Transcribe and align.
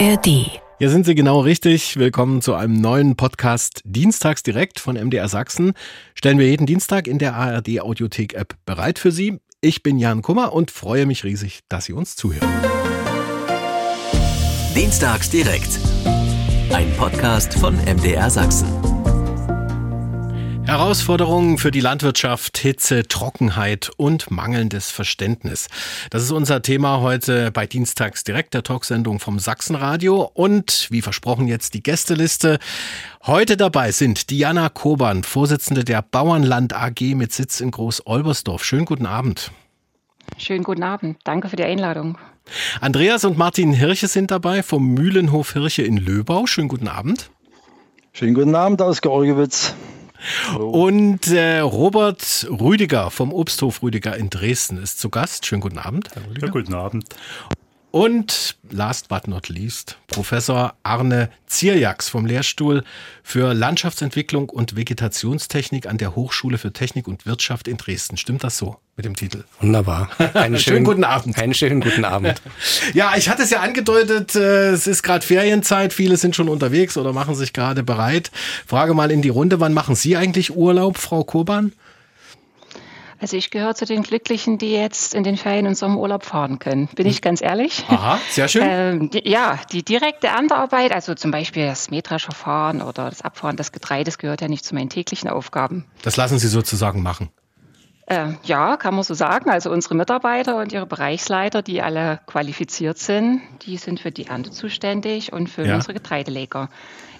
ARD. 0.00 0.60
Hier 0.78 0.90
sind 0.90 1.06
Sie 1.06 1.14
genau 1.14 1.40
richtig. 1.40 1.96
Willkommen 1.96 2.42
zu 2.42 2.54
einem 2.54 2.80
neuen 2.80 3.14
Podcast 3.14 3.80
Dienstags 3.84 4.42
direkt 4.42 4.80
von 4.80 4.96
MDR 4.96 5.28
Sachsen. 5.28 5.72
Stellen 6.14 6.38
wir 6.40 6.48
jeden 6.48 6.66
Dienstag 6.66 7.06
in 7.06 7.18
der 7.18 7.34
ARD 7.36 7.80
Audiothek 7.80 8.34
App 8.34 8.56
bereit 8.66 8.98
für 8.98 9.12
Sie. 9.12 9.38
Ich 9.60 9.84
bin 9.84 9.98
Jan 9.98 10.22
Kummer 10.22 10.52
und 10.52 10.72
freue 10.72 11.06
mich 11.06 11.22
riesig, 11.22 11.60
dass 11.68 11.84
Sie 11.84 11.92
uns 11.92 12.16
zuhören. 12.16 12.48
Dienstags 14.74 15.30
direkt. 15.30 15.78
Ein 16.72 16.92
Podcast 16.96 17.54
von 17.54 17.76
MDR 17.76 18.30
Sachsen. 18.30 18.93
Herausforderungen 20.66 21.58
für 21.58 21.70
die 21.70 21.80
Landwirtschaft, 21.80 22.56
Hitze, 22.56 23.06
Trockenheit 23.06 23.90
und 23.98 24.30
mangelndes 24.30 24.90
Verständnis. 24.90 25.68
Das 26.10 26.22
ist 26.22 26.30
unser 26.30 26.62
Thema 26.62 27.00
heute 27.00 27.52
bei 27.52 27.66
Dienstags 27.66 28.24
direkt 28.24 28.54
der 28.54 28.62
Talksendung 28.62 29.20
vom 29.20 29.38
Sachsenradio 29.38 30.30
und 30.32 30.88
wie 30.90 31.02
versprochen 31.02 31.48
jetzt 31.48 31.74
die 31.74 31.82
Gästeliste. 31.82 32.58
Heute 33.24 33.56
dabei 33.56 33.92
sind 33.92 34.30
Diana 34.30 34.70
Koban, 34.70 35.22
Vorsitzende 35.22 35.84
der 35.84 36.00
Bauernland 36.02 36.74
AG 36.74 37.14
mit 37.14 37.32
Sitz 37.32 37.60
in 37.60 37.70
Groß-Olbersdorf. 37.70 38.64
Schönen 38.64 38.86
guten 38.86 39.06
Abend. 39.06 39.52
Schönen 40.38 40.64
guten 40.64 40.82
Abend. 40.82 41.18
Danke 41.24 41.50
für 41.50 41.56
die 41.56 41.64
Einladung. 41.64 42.16
Andreas 42.80 43.24
und 43.24 43.36
Martin 43.36 43.72
Hirche 43.74 44.08
sind 44.08 44.30
dabei 44.30 44.62
vom 44.62 44.94
Mühlenhof 44.94 45.52
Hirche 45.52 45.82
in 45.82 45.98
Löbau. 45.98 46.46
Schönen 46.46 46.68
guten 46.68 46.88
Abend. 46.88 47.30
Schönen 48.12 48.34
guten 48.34 48.54
Abend 48.54 48.80
aus 48.80 49.00
Georgewitz. 49.00 49.74
Und 50.58 51.28
äh, 51.28 51.58
Robert 51.60 52.46
Rüdiger 52.48 53.10
vom 53.10 53.32
Obsthof 53.32 53.82
Rüdiger 53.82 54.16
in 54.16 54.30
Dresden 54.30 54.82
ist 54.82 54.98
zu 54.98 55.10
Gast. 55.10 55.46
Schönen 55.46 55.60
guten 55.60 55.78
Abend, 55.78 56.10
Herr 56.14 56.28
Rüdiger. 56.28 56.46
Ja, 56.46 56.52
guten 56.52 56.74
Abend. 56.74 57.04
Und 57.94 58.56
last 58.72 59.08
but 59.08 59.28
not 59.28 59.48
least, 59.48 59.98
Professor 60.08 60.74
Arne 60.82 61.30
Zierjaks 61.46 62.08
vom 62.08 62.26
Lehrstuhl 62.26 62.82
für 63.22 63.54
Landschaftsentwicklung 63.54 64.48
und 64.48 64.74
Vegetationstechnik 64.74 65.86
an 65.86 65.96
der 65.98 66.16
Hochschule 66.16 66.58
für 66.58 66.72
Technik 66.72 67.06
und 67.06 67.24
Wirtschaft 67.24 67.68
in 67.68 67.76
Dresden. 67.76 68.16
Stimmt 68.16 68.42
das 68.42 68.58
so 68.58 68.78
mit 68.96 69.06
dem 69.06 69.14
Titel? 69.14 69.44
Wunderbar. 69.60 70.10
Einen 70.18 70.34
schönen, 70.34 70.58
schönen 70.58 70.84
guten 70.84 71.04
Abend. 71.04 71.38
Einen 71.38 71.54
schönen 71.54 71.80
guten 71.80 72.04
Abend. 72.04 72.42
ja, 72.94 73.12
ich 73.16 73.28
hatte 73.28 73.44
es 73.44 73.50
ja 73.50 73.60
angedeutet, 73.60 74.34
äh, 74.34 74.70
es 74.70 74.88
ist 74.88 75.04
gerade 75.04 75.24
Ferienzeit, 75.24 75.92
viele 75.92 76.16
sind 76.16 76.34
schon 76.34 76.48
unterwegs 76.48 76.96
oder 76.96 77.12
machen 77.12 77.36
sich 77.36 77.52
gerade 77.52 77.84
bereit. 77.84 78.32
Frage 78.66 78.94
mal 78.94 79.12
in 79.12 79.22
die 79.22 79.28
Runde, 79.28 79.60
wann 79.60 79.72
machen 79.72 79.94
Sie 79.94 80.16
eigentlich 80.16 80.56
Urlaub, 80.56 80.98
Frau 80.98 81.22
Koban? 81.22 81.70
Also 83.20 83.36
ich 83.36 83.50
gehöre 83.50 83.74
zu 83.74 83.84
den 83.84 84.02
Glücklichen, 84.02 84.58
die 84.58 84.72
jetzt 84.72 85.14
in 85.14 85.24
den 85.24 85.36
Ferien 85.36 85.66
und 85.66 85.76
Sommerurlaub 85.76 86.24
fahren 86.24 86.58
können. 86.58 86.88
Bin 86.94 87.06
ich 87.06 87.22
ganz 87.22 87.40
ehrlich. 87.40 87.84
Aha, 87.88 88.18
sehr 88.30 88.48
schön. 88.48 88.62
Ähm, 88.66 89.10
die, 89.10 89.28
ja, 89.28 89.60
die 89.72 89.82
direkte 89.84 90.26
Erntearbeit, 90.28 90.92
also 90.92 91.14
zum 91.14 91.30
Beispiel 91.30 91.66
das 91.66 91.90
Mähdrescherfahren 91.90 92.82
oder 92.82 93.08
das 93.10 93.22
Abfahren 93.22 93.56
des 93.56 93.72
Getreides 93.72 94.18
gehört 94.18 94.40
ja 94.40 94.48
nicht 94.48 94.64
zu 94.64 94.74
meinen 94.74 94.90
täglichen 94.90 95.28
Aufgaben. 95.28 95.86
Das 96.02 96.16
lassen 96.16 96.38
Sie 96.38 96.48
sozusagen 96.48 97.02
machen. 97.02 97.30
Äh, 98.06 98.34
ja, 98.44 98.76
kann 98.76 98.94
man 98.94 99.02
so 99.02 99.14
sagen. 99.14 99.48
Also 99.48 99.70
unsere 99.70 99.94
Mitarbeiter 99.94 100.56
und 100.56 100.72
ihre 100.72 100.86
Bereichsleiter, 100.86 101.62
die 101.62 101.80
alle 101.80 102.20
qualifiziert 102.26 102.98
sind, 102.98 103.40
die 103.62 103.78
sind 103.78 104.00
für 104.00 104.10
die 104.10 104.26
Ernte 104.26 104.50
zuständig 104.50 105.32
und 105.32 105.48
für 105.48 105.66
ja. 105.66 105.76
unsere 105.76 105.94
Getreideleger. 105.94 106.68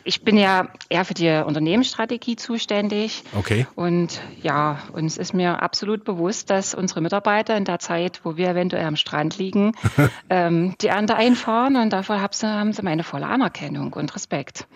Ich 0.05 0.23
bin 0.23 0.37
ja 0.37 0.69
eher 0.89 1.05
für 1.05 1.15
die 1.15 1.31
Unternehmensstrategie 1.31 2.37
zuständig. 2.37 3.25
Okay. 3.35 3.67
Und 3.75 4.21
ja, 4.43 4.79
uns 4.93 5.17
ist 5.17 5.33
mir 5.33 5.63
absolut 5.63 6.05
bewusst, 6.05 6.51
dass 6.51 6.75
unsere 6.75 7.01
Mitarbeiter 7.01 7.57
in 7.57 7.65
der 7.65 7.79
Zeit, 7.79 8.21
wo 8.23 8.37
wir 8.37 8.51
eventuell 8.51 8.85
am 8.85 8.97
Strand 8.97 9.39
liegen, 9.39 9.73
ähm, 10.31 10.75
die 10.81 10.89
Ernte 10.89 11.17
einfahren 11.17 11.77
und 11.77 11.93
dafür 11.93 12.21
haben 12.21 12.33
sie, 12.33 12.47
haben 12.47 12.73
sie 12.73 12.83
meine 12.83 13.03
volle 13.03 13.27
Anerkennung 13.27 13.95
und 13.95 14.15
Respekt. 14.15 14.67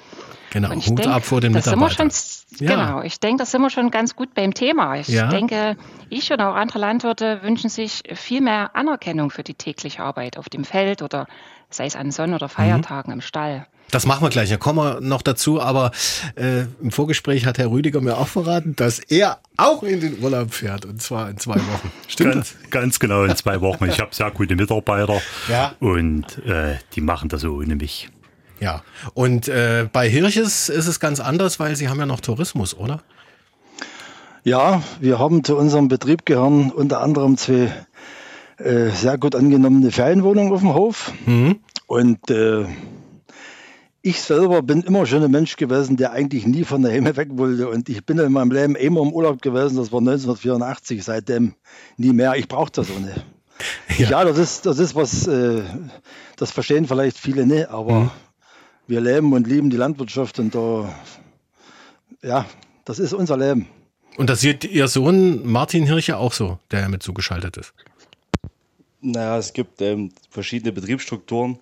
Genau, 0.50 0.70
und 0.70 0.86
Hut 0.86 0.98
denk, 0.98 1.08
ab 1.08 1.24
vor 1.24 1.40
den 1.40 1.52
Mitarbeitern. 1.52 2.10
Schon, 2.10 2.66
ja. 2.66 2.74
Genau, 2.74 3.02
ich 3.02 3.20
denke, 3.20 3.38
das 3.38 3.50
sind 3.50 3.60
wir 3.60 3.70
schon 3.70 3.90
ganz 3.90 4.16
gut 4.16 4.34
beim 4.34 4.54
Thema. 4.54 4.96
Ich 4.96 5.08
ja. 5.08 5.28
denke, 5.28 5.76
ich 6.08 6.32
und 6.32 6.40
auch 6.40 6.54
andere 6.54 6.78
Landwirte 6.78 7.42
wünschen 7.42 7.68
sich 7.68 8.02
viel 8.14 8.40
mehr 8.40 8.74
Anerkennung 8.74 9.30
für 9.30 9.42
die 9.42 9.54
tägliche 9.54 10.02
Arbeit 10.02 10.38
auf 10.38 10.48
dem 10.48 10.64
Feld 10.64 11.02
oder 11.02 11.26
sei 11.70 11.84
es 11.84 11.96
an 11.96 12.10
Sonn- 12.10 12.32
oder 12.32 12.46
mhm. 12.46 12.52
Feiertagen 12.52 13.10
mhm. 13.10 13.18
im 13.18 13.20
Stall. 13.20 13.66
Das 13.90 14.04
machen 14.04 14.22
wir 14.22 14.28
gleich, 14.28 14.50
da 14.50 14.58
kommen 14.58 14.78
wir 14.78 15.00
noch 15.00 15.22
dazu, 15.22 15.60
aber 15.60 15.92
äh, 16.34 16.64
im 16.82 16.90
Vorgespräch 16.90 17.46
hat 17.46 17.56
Herr 17.58 17.70
Rüdiger 17.70 18.00
mir 18.00 18.18
auch 18.18 18.28
verraten, 18.28 18.76
dass 18.76 18.98
er 18.98 19.38
auch 19.56 19.82
in 19.82 20.00
den 20.00 20.22
Urlaub 20.22 20.52
fährt 20.52 20.84
und 20.84 21.00
zwar 21.00 21.30
in 21.30 21.38
zwei 21.38 21.56
Wochen. 21.56 21.90
Stimmt 22.06 22.34
ganz, 22.34 22.54
das? 22.60 22.70
Ganz 22.70 22.98
genau, 22.98 23.24
in 23.24 23.34
zwei 23.34 23.60
Wochen. 23.62 23.86
Ich 23.86 23.98
habe 23.98 24.14
sehr 24.14 24.30
gute 24.30 24.56
Mitarbeiter 24.56 25.20
ja. 25.48 25.74
und 25.80 26.44
äh, 26.44 26.76
die 26.94 27.00
machen 27.00 27.30
das 27.30 27.40
so 27.40 27.54
ohne 27.54 27.76
mich. 27.76 28.10
Ja, 28.60 28.82
und 29.14 29.48
äh, 29.48 29.88
bei 29.90 30.08
Hirches 30.08 30.68
ist 30.68 30.86
es 30.86 31.00
ganz 31.00 31.20
anders, 31.20 31.60
weil 31.60 31.76
Sie 31.76 31.88
haben 31.88 31.98
ja 31.98 32.06
noch 32.06 32.20
Tourismus, 32.20 32.76
oder? 32.76 33.02
Ja, 34.44 34.82
wir 35.00 35.18
haben 35.18 35.44
zu 35.44 35.56
unserem 35.56 35.88
Betrieb 35.88 36.26
gehören 36.26 36.70
unter 36.70 37.00
anderem 37.00 37.36
zwei 37.36 37.72
äh, 38.58 38.90
sehr 38.90 39.18
gut 39.18 39.34
angenommene 39.34 39.90
Ferienwohnungen 39.92 40.52
auf 40.52 40.60
dem 40.60 40.74
Hof. 40.74 41.12
Mhm. 41.26 41.60
Und 41.86 42.30
äh, 42.30 42.64
ich 44.08 44.22
selber 44.22 44.62
bin 44.62 44.82
immer 44.82 45.04
schon 45.04 45.22
ein 45.22 45.30
Mensch 45.30 45.56
gewesen, 45.56 45.96
der 45.98 46.12
eigentlich 46.12 46.46
nie 46.46 46.64
von 46.64 46.80
der 46.80 46.92
Hemme 46.92 47.16
weg 47.16 47.28
wollte. 47.32 47.68
Und 47.68 47.88
ich 47.88 48.04
bin 48.06 48.18
in 48.18 48.32
meinem 48.32 48.50
Leben 48.50 48.74
immer 48.74 49.02
im 49.02 49.12
Urlaub 49.12 49.42
gewesen. 49.42 49.76
Das 49.76 49.92
war 49.92 50.00
1984, 50.00 51.04
seitdem 51.04 51.54
nie 51.98 52.12
mehr. 52.12 52.34
Ich 52.36 52.48
brauche 52.48 52.72
das 52.72 52.90
auch 52.90 52.98
nicht. 52.98 53.24
Ja. 53.98 54.10
ja, 54.10 54.24
das 54.24 54.38
ist, 54.38 54.66
das 54.66 54.78
ist 54.78 54.94
was, 54.94 55.26
äh, 55.26 55.62
das 56.36 56.52
verstehen 56.52 56.86
vielleicht 56.86 57.18
viele 57.18 57.44
nicht, 57.44 57.68
aber 57.68 58.00
mhm. 58.00 58.10
wir 58.86 59.00
leben 59.00 59.32
und 59.32 59.48
lieben 59.48 59.68
die 59.68 59.76
Landwirtschaft 59.76 60.38
und 60.38 60.54
da, 60.54 60.94
ja, 62.22 62.46
das 62.84 63.00
ist 63.00 63.12
unser 63.12 63.36
Leben. 63.36 63.66
Und 64.16 64.30
das 64.30 64.40
sieht 64.40 64.64
Ihr 64.64 64.86
Sohn 64.86 65.44
Martin 65.44 65.86
Hirche 65.86 66.16
auch 66.16 66.32
so, 66.32 66.58
der 66.70 66.80
ja 66.80 66.88
mit 66.88 67.02
zugeschaltet 67.02 67.56
ist? 67.56 67.74
Naja, 69.00 69.38
es 69.38 69.52
gibt 69.52 69.82
ähm, 69.82 70.12
verschiedene 70.30 70.72
Betriebsstrukturen. 70.72 71.58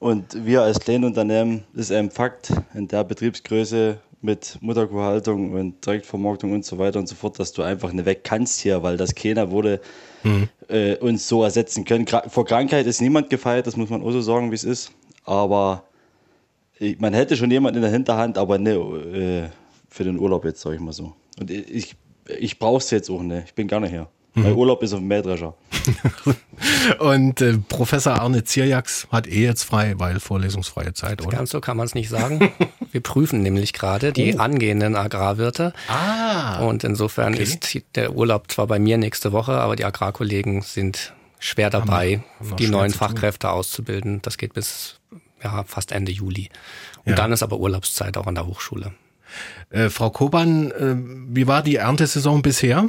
Und 0.00 0.44
wir 0.44 0.62
als 0.62 0.80
Kleinunternehmen 0.80 1.64
ist 1.74 1.92
ein 1.92 2.10
Fakt 2.10 2.52
in 2.74 2.88
der 2.88 3.04
Betriebsgröße 3.04 3.98
mit 4.20 4.58
Mutterkuhhaltung 4.60 5.52
und 5.52 5.84
Direktvermarktung 5.84 6.52
und 6.52 6.64
so 6.64 6.78
weiter 6.78 6.98
und 6.98 7.06
so 7.06 7.14
fort, 7.14 7.38
dass 7.38 7.52
du 7.52 7.62
einfach 7.62 7.92
nicht 7.92 8.06
weg 8.06 8.24
kannst 8.24 8.60
hier, 8.60 8.82
weil 8.82 8.96
das 8.96 9.14
keiner 9.14 9.50
wurde 9.50 9.80
mhm. 10.22 10.48
äh, 10.68 10.96
uns 10.96 11.28
so 11.28 11.42
ersetzen 11.42 11.84
können. 11.84 12.06
vor 12.06 12.46
Krankheit 12.46 12.86
ist 12.86 13.02
niemand 13.02 13.28
gefeit, 13.28 13.66
das 13.66 13.76
muss 13.76 13.90
man 13.90 14.02
auch 14.02 14.10
so 14.12 14.22
sagen, 14.22 14.50
wie 14.50 14.54
es 14.54 14.64
ist. 14.64 14.92
Aber 15.24 15.84
ich, 16.78 16.98
man 16.98 17.12
hätte 17.12 17.36
schon 17.36 17.50
jemanden 17.50 17.76
in 17.76 17.82
der 17.82 17.92
Hinterhand, 17.92 18.38
aber 18.38 18.58
ne, 18.58 18.72
äh, 18.72 19.50
für 19.90 20.04
den 20.04 20.18
Urlaub 20.18 20.44
jetzt, 20.44 20.62
sage 20.62 20.76
ich 20.76 20.80
mal 20.80 20.92
so. 20.92 21.12
Und 21.38 21.50
ich, 21.50 21.94
ich 22.26 22.58
brauche 22.58 22.78
es 22.78 22.90
jetzt 22.90 23.10
auch 23.10 23.22
nicht. 23.22 23.48
Ich 23.48 23.54
bin 23.54 23.68
gar 23.68 23.80
nicht 23.80 23.92
hier. 24.34 24.42
Mhm. 24.42 24.48
Mein 24.48 24.58
Urlaub 24.58 24.82
ist 24.82 24.92
auf 24.92 24.98
dem 25.00 25.08
Mähdrescher. 25.08 25.54
Und 26.98 27.40
äh, 27.40 27.58
Professor 27.58 28.14
Arne 28.14 28.44
Zierjaks 28.44 29.06
hat 29.10 29.26
eh 29.26 29.42
jetzt 29.44 29.64
frei, 29.64 29.94
weil 29.96 30.20
vorlesungsfreie 30.20 30.94
Zeit, 30.94 31.22
oder? 31.22 31.36
Ganz 31.36 31.50
so 31.50 31.60
kann 31.60 31.76
man 31.76 31.86
es 31.86 31.94
nicht 31.94 32.08
sagen. 32.08 32.52
Wir 32.92 33.00
prüfen 33.00 33.42
nämlich 33.42 33.72
gerade 33.72 34.12
die 34.12 34.34
oh. 34.34 34.38
angehenden 34.38 34.96
Agrarwirte. 34.96 35.72
Ah. 35.88 36.64
Und 36.64 36.84
insofern 36.84 37.34
okay. 37.34 37.42
ist 37.42 37.82
der 37.96 38.14
Urlaub 38.14 38.50
zwar 38.50 38.66
bei 38.66 38.78
mir 38.78 38.98
nächste 38.98 39.32
Woche, 39.32 39.52
aber 39.52 39.76
die 39.76 39.84
Agrarkollegen 39.84 40.62
sind 40.62 41.12
schwer 41.38 41.70
dabei, 41.70 42.22
haben, 42.38 42.50
haben 42.50 42.56
die 42.56 42.68
neuen 42.68 42.92
Fachkräfte 42.92 43.50
auszubilden. 43.50 44.22
Das 44.22 44.38
geht 44.38 44.54
bis 44.54 45.00
ja, 45.42 45.64
fast 45.64 45.92
Ende 45.92 46.12
Juli. 46.12 46.48
Und 47.04 47.10
ja. 47.10 47.16
dann 47.16 47.32
ist 47.32 47.42
aber 47.42 47.58
Urlaubszeit 47.58 48.16
auch 48.16 48.26
an 48.26 48.34
der 48.34 48.46
Hochschule. 48.46 48.92
Äh, 49.70 49.90
Frau 49.90 50.10
Koban, 50.10 50.70
äh, 50.70 50.96
wie 51.34 51.46
war 51.46 51.62
die 51.62 51.76
Erntesaison 51.76 52.42
bisher? 52.42 52.88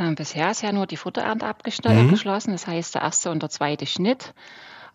Ähm, 0.00 0.14
bisher 0.14 0.50
ist 0.50 0.62
ja 0.62 0.72
nur 0.72 0.86
die 0.86 0.96
Futterernte 0.96 1.44
mhm. 1.44 1.50
abgeschlossen, 1.50 2.52
das 2.52 2.66
heißt 2.66 2.94
der 2.94 3.02
erste 3.02 3.30
und 3.30 3.42
der 3.42 3.50
zweite 3.50 3.86
Schnitt 3.86 4.32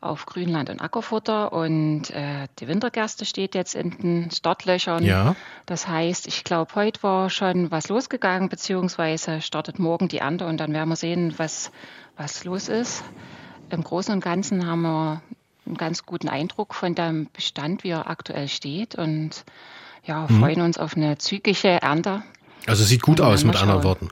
auf 0.02 0.26
Grünland 0.26 0.70
und 0.70 0.82
Ackerfutter 0.82 1.54
und 1.54 2.10
äh, 2.10 2.48
die 2.60 2.68
Wintergerste 2.68 3.26
steht 3.26 3.56
jetzt 3.56 3.76
in 3.76 3.92
den 3.92 4.32
Startlöchern. 4.32 5.04
Ja. 5.04 5.36
Das 5.66 5.88
heißt, 5.88 6.28
ich 6.28 6.44
glaube, 6.44 6.76
heute 6.76 7.02
war 7.04 7.30
schon 7.30 7.72
was 7.72 7.90
losgegangen, 7.90 8.50
beziehungsweise 8.50 9.42
startet 9.42 9.80
morgen 9.80 10.08
die 10.08 10.18
Ernte 10.18 10.46
und 10.48 10.58
dann 10.58 10.74
werden 10.74 10.90
wir 10.90 10.96
sehen, 10.96 11.34
was, 11.38 11.72
was 12.18 12.44
los 12.44 12.68
ist. 12.68 13.04
Im 13.70 13.84
Großen 13.84 14.14
und 14.14 14.24
Ganzen 14.24 14.68
haben 14.68 14.82
wir 14.82 15.22
einen 15.66 15.78
ganz 15.78 16.06
guten 16.06 16.30
Eindruck 16.30 16.76
von 16.76 16.94
dem 16.94 17.28
Bestand, 17.32 17.84
wie 17.84 17.90
er 17.90 18.08
aktuell 18.08 18.48
steht 18.48 18.96
und 18.96 19.44
ja, 20.04 20.28
mhm. 20.30 20.40
freuen 20.40 20.62
uns 20.62 20.78
auf 20.78 20.96
eine 20.96 21.18
zügige 21.18 21.82
Ernte. 21.82 22.22
Also 22.68 22.84
sieht 22.84 23.02
gut 23.02 23.22
aus, 23.22 23.44
mit 23.44 23.56
anderen 23.56 23.84
Worten. 23.84 24.10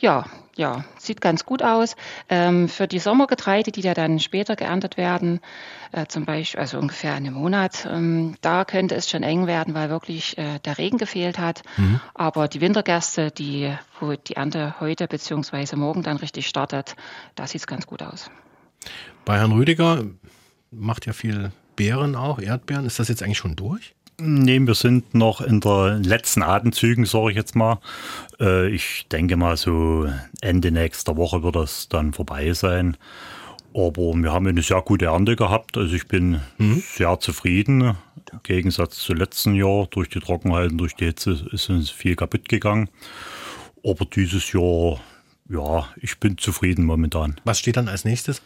Ja, 0.00 0.24
ja, 0.56 0.84
sieht 0.98 1.20
ganz 1.20 1.44
gut 1.44 1.62
aus. 1.62 1.94
Ähm, 2.28 2.68
für 2.68 2.88
die 2.88 2.98
Sommergetreide, 2.98 3.70
die 3.70 3.82
ja 3.82 3.94
dann 3.94 4.18
später 4.18 4.56
geerntet 4.56 4.96
werden, 4.96 5.40
äh, 5.92 6.06
zum 6.06 6.24
Beispiel, 6.24 6.60
also 6.60 6.78
ungefähr 6.78 7.14
einen 7.14 7.34
Monat, 7.34 7.86
ähm, 7.90 8.34
da 8.40 8.64
könnte 8.64 8.94
es 8.94 9.08
schon 9.08 9.22
eng 9.22 9.46
werden, 9.46 9.74
weil 9.74 9.90
wirklich 9.90 10.38
äh, 10.38 10.58
der 10.64 10.78
Regen 10.78 10.98
gefehlt 10.98 11.38
hat. 11.38 11.62
Mhm. 11.76 12.00
Aber 12.14 12.48
die 12.48 12.60
Wintergerste, 12.60 13.30
die, 13.30 13.72
wo 14.00 14.14
die 14.14 14.36
Ernte 14.36 14.74
heute 14.80 15.06
bzw. 15.06 15.76
morgen 15.76 16.02
dann 16.02 16.16
richtig 16.16 16.46
startet, 16.46 16.96
da 17.34 17.46
sieht 17.46 17.60
es 17.60 17.66
ganz 17.66 17.86
gut 17.86 18.02
aus. 18.02 18.30
Bei 19.24 19.38
Herrn 19.38 19.52
Rüdiger, 19.52 20.04
macht 20.70 21.06
ja 21.06 21.12
viel 21.12 21.52
Beeren 21.76 22.16
auch, 22.16 22.38
Erdbeeren. 22.38 22.86
Ist 22.86 22.98
das 22.98 23.08
jetzt 23.08 23.22
eigentlich 23.22 23.38
schon 23.38 23.56
durch? 23.56 23.94
Nee, 24.22 24.60
wir 24.60 24.74
sind 24.74 25.14
noch 25.14 25.40
in 25.40 25.60
den 25.60 26.02
letzten 26.02 26.42
Atemzügen, 26.42 27.06
sage 27.06 27.30
ich 27.30 27.36
jetzt 27.36 27.56
mal. 27.56 27.78
Äh, 28.38 28.68
ich 28.68 29.06
denke 29.10 29.36
mal, 29.36 29.56
so 29.56 30.06
Ende 30.40 30.70
nächster 30.70 31.16
Woche 31.16 31.42
wird 31.42 31.56
das 31.56 31.88
dann 31.88 32.12
vorbei 32.12 32.52
sein. 32.52 32.96
Aber 33.72 34.14
wir 34.14 34.32
haben 34.32 34.46
eine 34.46 34.62
sehr 34.62 34.82
gute 34.82 35.06
Ernte 35.06 35.36
gehabt. 35.36 35.78
Also 35.78 35.94
ich 35.94 36.06
bin 36.06 36.40
mhm. 36.58 36.82
sehr 36.86 37.18
zufrieden. 37.20 37.96
Im 38.32 38.40
Gegensatz 38.42 38.96
zu 38.96 39.14
letzten 39.14 39.54
Jahr. 39.54 39.86
Durch 39.90 40.08
die 40.08 40.20
Trockenheit 40.20 40.72
und 40.72 40.78
durch 40.78 40.94
die 40.94 41.06
Hitze 41.06 41.48
ist 41.52 41.70
uns 41.70 41.88
viel 41.88 42.16
kaputt 42.16 42.48
gegangen. 42.48 42.90
Aber 43.84 44.04
dieses 44.04 44.52
Jahr, 44.52 45.00
ja, 45.48 45.88
ich 45.96 46.18
bin 46.18 46.36
zufrieden 46.36 46.84
momentan. 46.84 47.40
Was 47.44 47.58
steht 47.58 47.76
dann 47.76 47.88
als 47.88 48.04
nächstes? 48.04 48.42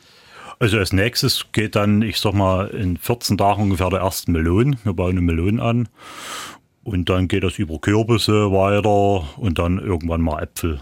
Also 0.58 0.78
als 0.78 0.92
nächstes 0.92 1.46
geht 1.52 1.76
dann, 1.76 2.02
ich 2.02 2.18
sag 2.18 2.34
mal, 2.34 2.68
in 2.68 2.96
14 2.96 3.38
Tagen 3.38 3.62
ungefähr 3.62 3.90
der 3.90 4.00
ersten 4.00 4.32
Melon. 4.32 4.76
Wir 4.84 4.92
bauen 4.92 5.10
eine 5.10 5.20
Melone 5.20 5.62
an. 5.62 5.88
Und 6.82 7.08
dann 7.08 7.28
geht 7.28 7.44
das 7.44 7.58
über 7.58 7.78
Kürbisse 7.78 8.52
weiter 8.52 9.26
und 9.38 9.58
dann 9.58 9.78
irgendwann 9.78 10.20
mal 10.20 10.42
Äpfel. 10.42 10.80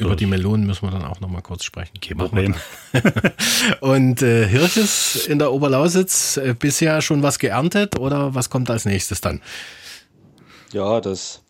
Über 0.00 0.14
die 0.14 0.26
Melonen 0.26 0.64
müssen 0.64 0.86
wir 0.86 0.92
dann 0.92 1.04
auch 1.04 1.18
noch 1.18 1.28
mal 1.28 1.40
kurz 1.40 1.64
sprechen. 1.64 1.98
Kein 2.00 2.18
Problem. 2.18 2.54
und 3.80 4.22
äh, 4.22 4.46
Hirsches 4.46 5.26
in 5.26 5.40
der 5.40 5.52
Oberlausitz 5.52 6.36
äh, 6.36 6.54
bisher 6.56 7.02
schon 7.02 7.24
was 7.24 7.40
geerntet 7.40 7.98
oder 7.98 8.32
was 8.32 8.48
kommt 8.48 8.70
als 8.70 8.84
nächstes 8.84 9.20
dann? 9.20 9.40
Ja, 10.72 11.00
das 11.00 11.42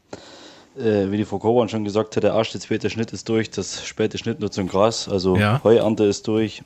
äh, 0.79 1.11
wie 1.11 1.17
die 1.17 1.25
Frau 1.25 1.39
Koban 1.39 1.69
schon 1.69 1.85
gesagt 1.85 2.17
hat, 2.17 2.23
der 2.23 2.35
erste, 2.35 2.59
zweite 2.61 2.91
Schnitt 2.91 3.13
ist 3.13 3.29
durch, 3.29 3.51
das 3.51 3.85
späte 3.85 4.19
Schnitt 4.19 4.41
nur 4.41 4.51
zum 4.51 4.69
Gras, 4.69 5.09
also 5.09 5.37
ja. 5.37 5.61
Heuernte 5.65 6.05
ist 6.05 6.27
durch. 6.29 6.63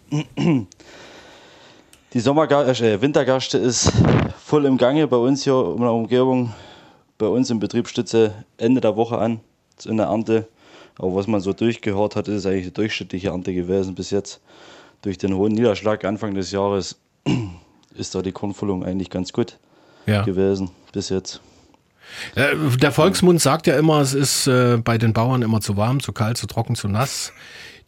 Die 2.12 2.20
Sommergaste, 2.20 2.92
äh, 2.92 3.00
Wintergaste 3.00 3.56
ist 3.56 3.90
voll 4.44 4.66
im 4.66 4.76
Gange 4.76 5.06
bei 5.06 5.16
uns 5.16 5.44
hier 5.44 5.72
in 5.74 5.80
der 5.80 5.92
Umgebung. 5.92 6.52
Bei 7.16 7.26
uns 7.26 7.48
im 7.50 7.58
Betrieb 7.58 7.88
stütze 7.88 8.34
Ende 8.58 8.82
der 8.82 8.96
Woche 8.96 9.16
an 9.16 9.40
in 9.86 9.96
der 9.96 10.06
Ernte. 10.06 10.46
Aber 10.98 11.14
was 11.14 11.26
man 11.26 11.40
so 11.40 11.54
durchgehört 11.54 12.16
hat, 12.16 12.28
ist 12.28 12.44
eigentlich 12.44 12.64
eine 12.64 12.72
durchschnittliche 12.72 13.28
Ernte 13.28 13.54
gewesen 13.54 13.94
bis 13.94 14.10
jetzt. 14.10 14.42
Durch 15.00 15.16
den 15.16 15.34
hohen 15.34 15.52
Niederschlag 15.52 16.04
Anfang 16.04 16.34
des 16.34 16.50
Jahres 16.50 17.00
ist 17.96 18.14
da 18.14 18.20
die 18.20 18.32
Kornfüllung 18.32 18.84
eigentlich 18.84 19.08
ganz 19.08 19.32
gut 19.32 19.58
ja. 20.06 20.22
gewesen 20.22 20.70
bis 20.92 21.08
jetzt. 21.08 21.40
Äh, 22.34 22.54
der 22.78 22.92
Volksmund 22.92 23.40
sagt 23.40 23.66
ja 23.66 23.76
immer, 23.76 24.00
es 24.00 24.14
ist 24.14 24.46
äh, 24.46 24.78
bei 24.78 24.98
den 24.98 25.12
Bauern 25.12 25.42
immer 25.42 25.60
zu 25.60 25.76
warm, 25.76 26.00
zu 26.00 26.12
kalt, 26.12 26.36
zu 26.36 26.46
trocken, 26.46 26.74
zu 26.74 26.88
nass. 26.88 27.32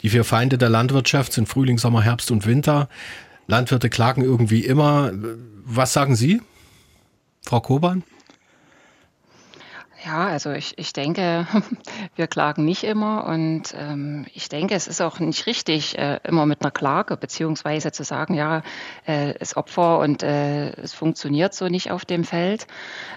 Die 0.01 0.09
vier 0.09 0.23
Feinde 0.23 0.57
der 0.57 0.69
Landwirtschaft 0.69 1.33
sind 1.33 1.47
Frühling, 1.47 1.77
Sommer, 1.77 2.01
Herbst 2.01 2.31
und 2.31 2.45
Winter. 2.45 2.89
Landwirte 3.47 3.89
klagen 3.89 4.21
irgendwie 4.23 4.61
immer. 4.61 5.11
Was 5.63 5.93
sagen 5.93 6.15
Sie, 6.15 6.41
Frau 7.43 7.61
Koban? 7.61 8.03
Ja, 10.05 10.27
also 10.27 10.51
ich, 10.51 10.77
ich 10.77 10.93
denke, 10.93 11.47
wir 12.15 12.27
klagen 12.27 12.63
nicht 12.63 12.83
immer 12.83 13.25
und 13.25 13.73
ähm, 13.75 14.27
ich 14.33 14.49
denke, 14.49 14.75
es 14.75 14.87
ist 14.87 15.01
auch 15.01 15.19
nicht 15.19 15.47
richtig, 15.47 15.97
äh, 15.97 16.19
immer 16.23 16.45
mit 16.45 16.61
einer 16.61 16.69
Klage 16.69 17.17
beziehungsweise 17.17 17.91
zu 17.91 18.03
sagen, 18.03 18.35
ja, 18.35 18.61
äh, 19.07 19.33
es 19.39 19.57
Opfer 19.57 19.97
und 19.99 20.21
äh, 20.21 20.69
es 20.73 20.93
funktioniert 20.93 21.55
so 21.55 21.69
nicht 21.69 21.89
auf 21.89 22.05
dem 22.05 22.23
Feld. 22.23 22.67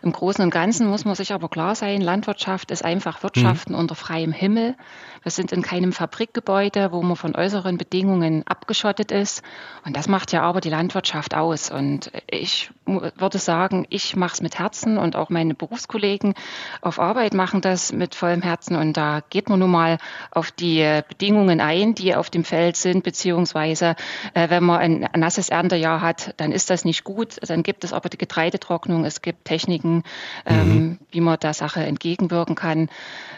Im 0.03 0.13
Großen 0.13 0.43
und 0.43 0.51
Ganzen 0.51 0.89
muss 0.89 1.05
man 1.05 1.15
sich 1.15 1.35
aber 1.35 1.51
klar 1.51 1.75
sein, 1.75 2.01
Landwirtschaft 2.01 2.71
ist 2.71 2.85
einfach 2.85 3.23
Wirtschaften 3.23 3.75
mhm. 3.75 3.81
unter 3.81 3.95
freiem 3.95 4.33
Himmel. 4.33 4.75
Wir 5.23 5.31
sind 5.31 5.53
in 5.53 5.63
keinem 5.63 5.93
Fabrikgebäude, 5.93 6.93
wo 6.93 7.03
man 7.03 7.17
von 7.17 7.35
äußeren 7.35 7.79
Bedingungen 7.79 8.47
abgeschottet 8.47 9.13
ist. 9.13 9.43
Und 9.85 9.97
das 9.97 10.09
macht 10.09 10.33
ja 10.33 10.43
aber 10.43 10.61
die 10.61 10.71
Landwirtschaft 10.71 11.35
aus. 11.35 11.71
Und 11.71 12.11
ich 12.31 12.71
würde 12.87 13.39
sagen, 13.39 13.87
ich 13.91 14.17
mache 14.17 14.35
es 14.35 14.43
mit 14.43 14.59
Herzen 14.59 14.99
und 14.99 15.17
auch 15.17 15.31
meine 15.31 15.55
Berufskollegen 15.55 16.35
auf 16.81 16.99
Arbeit 16.99 17.35
machen 17.35 17.61
das 17.61 17.93
mit 17.93 18.15
vollem 18.15 18.43
Herzen. 18.43 18.77
Und 18.77 18.97
da 18.97 19.23
geht 19.31 19.49
man 19.49 19.59
nun 19.59 19.71
mal 19.71 19.99
auf 20.31 20.51
die 20.51 21.03
Bedingungen 21.09 21.61
ein, 21.61 21.95
die 21.95 22.15
auf 22.15 22.31
dem 22.31 22.45
Feld 22.45 22.77
sind, 22.77 23.05
beziehungsweise 23.05 23.97
äh, 24.35 24.51
wenn 24.51 24.65
man 24.65 24.79
ein, 24.79 25.09
nasses 25.17 25.49
Erntejahr 25.49 26.01
hat, 26.01 26.35
dann 26.37 26.53
ist 26.53 26.71
das 26.71 26.85
nicht 26.85 27.05
gut. 27.05 27.37
Dann 27.49 27.63
gibt 27.63 27.85
es 27.85 27.93
aber 27.93 28.09
die 28.09 28.19
Getreidetrocknung, 28.19 29.05
es 29.05 29.23
gibt 29.23 29.45
Techniken, 29.45 30.05
ähm, 30.47 30.69
mhm. 30.69 30.99
wie 31.11 31.21
man 31.21 31.39
der 31.39 31.55
Sache 31.55 31.81
entgegenwirken 31.81 32.55
kann. 32.55 32.89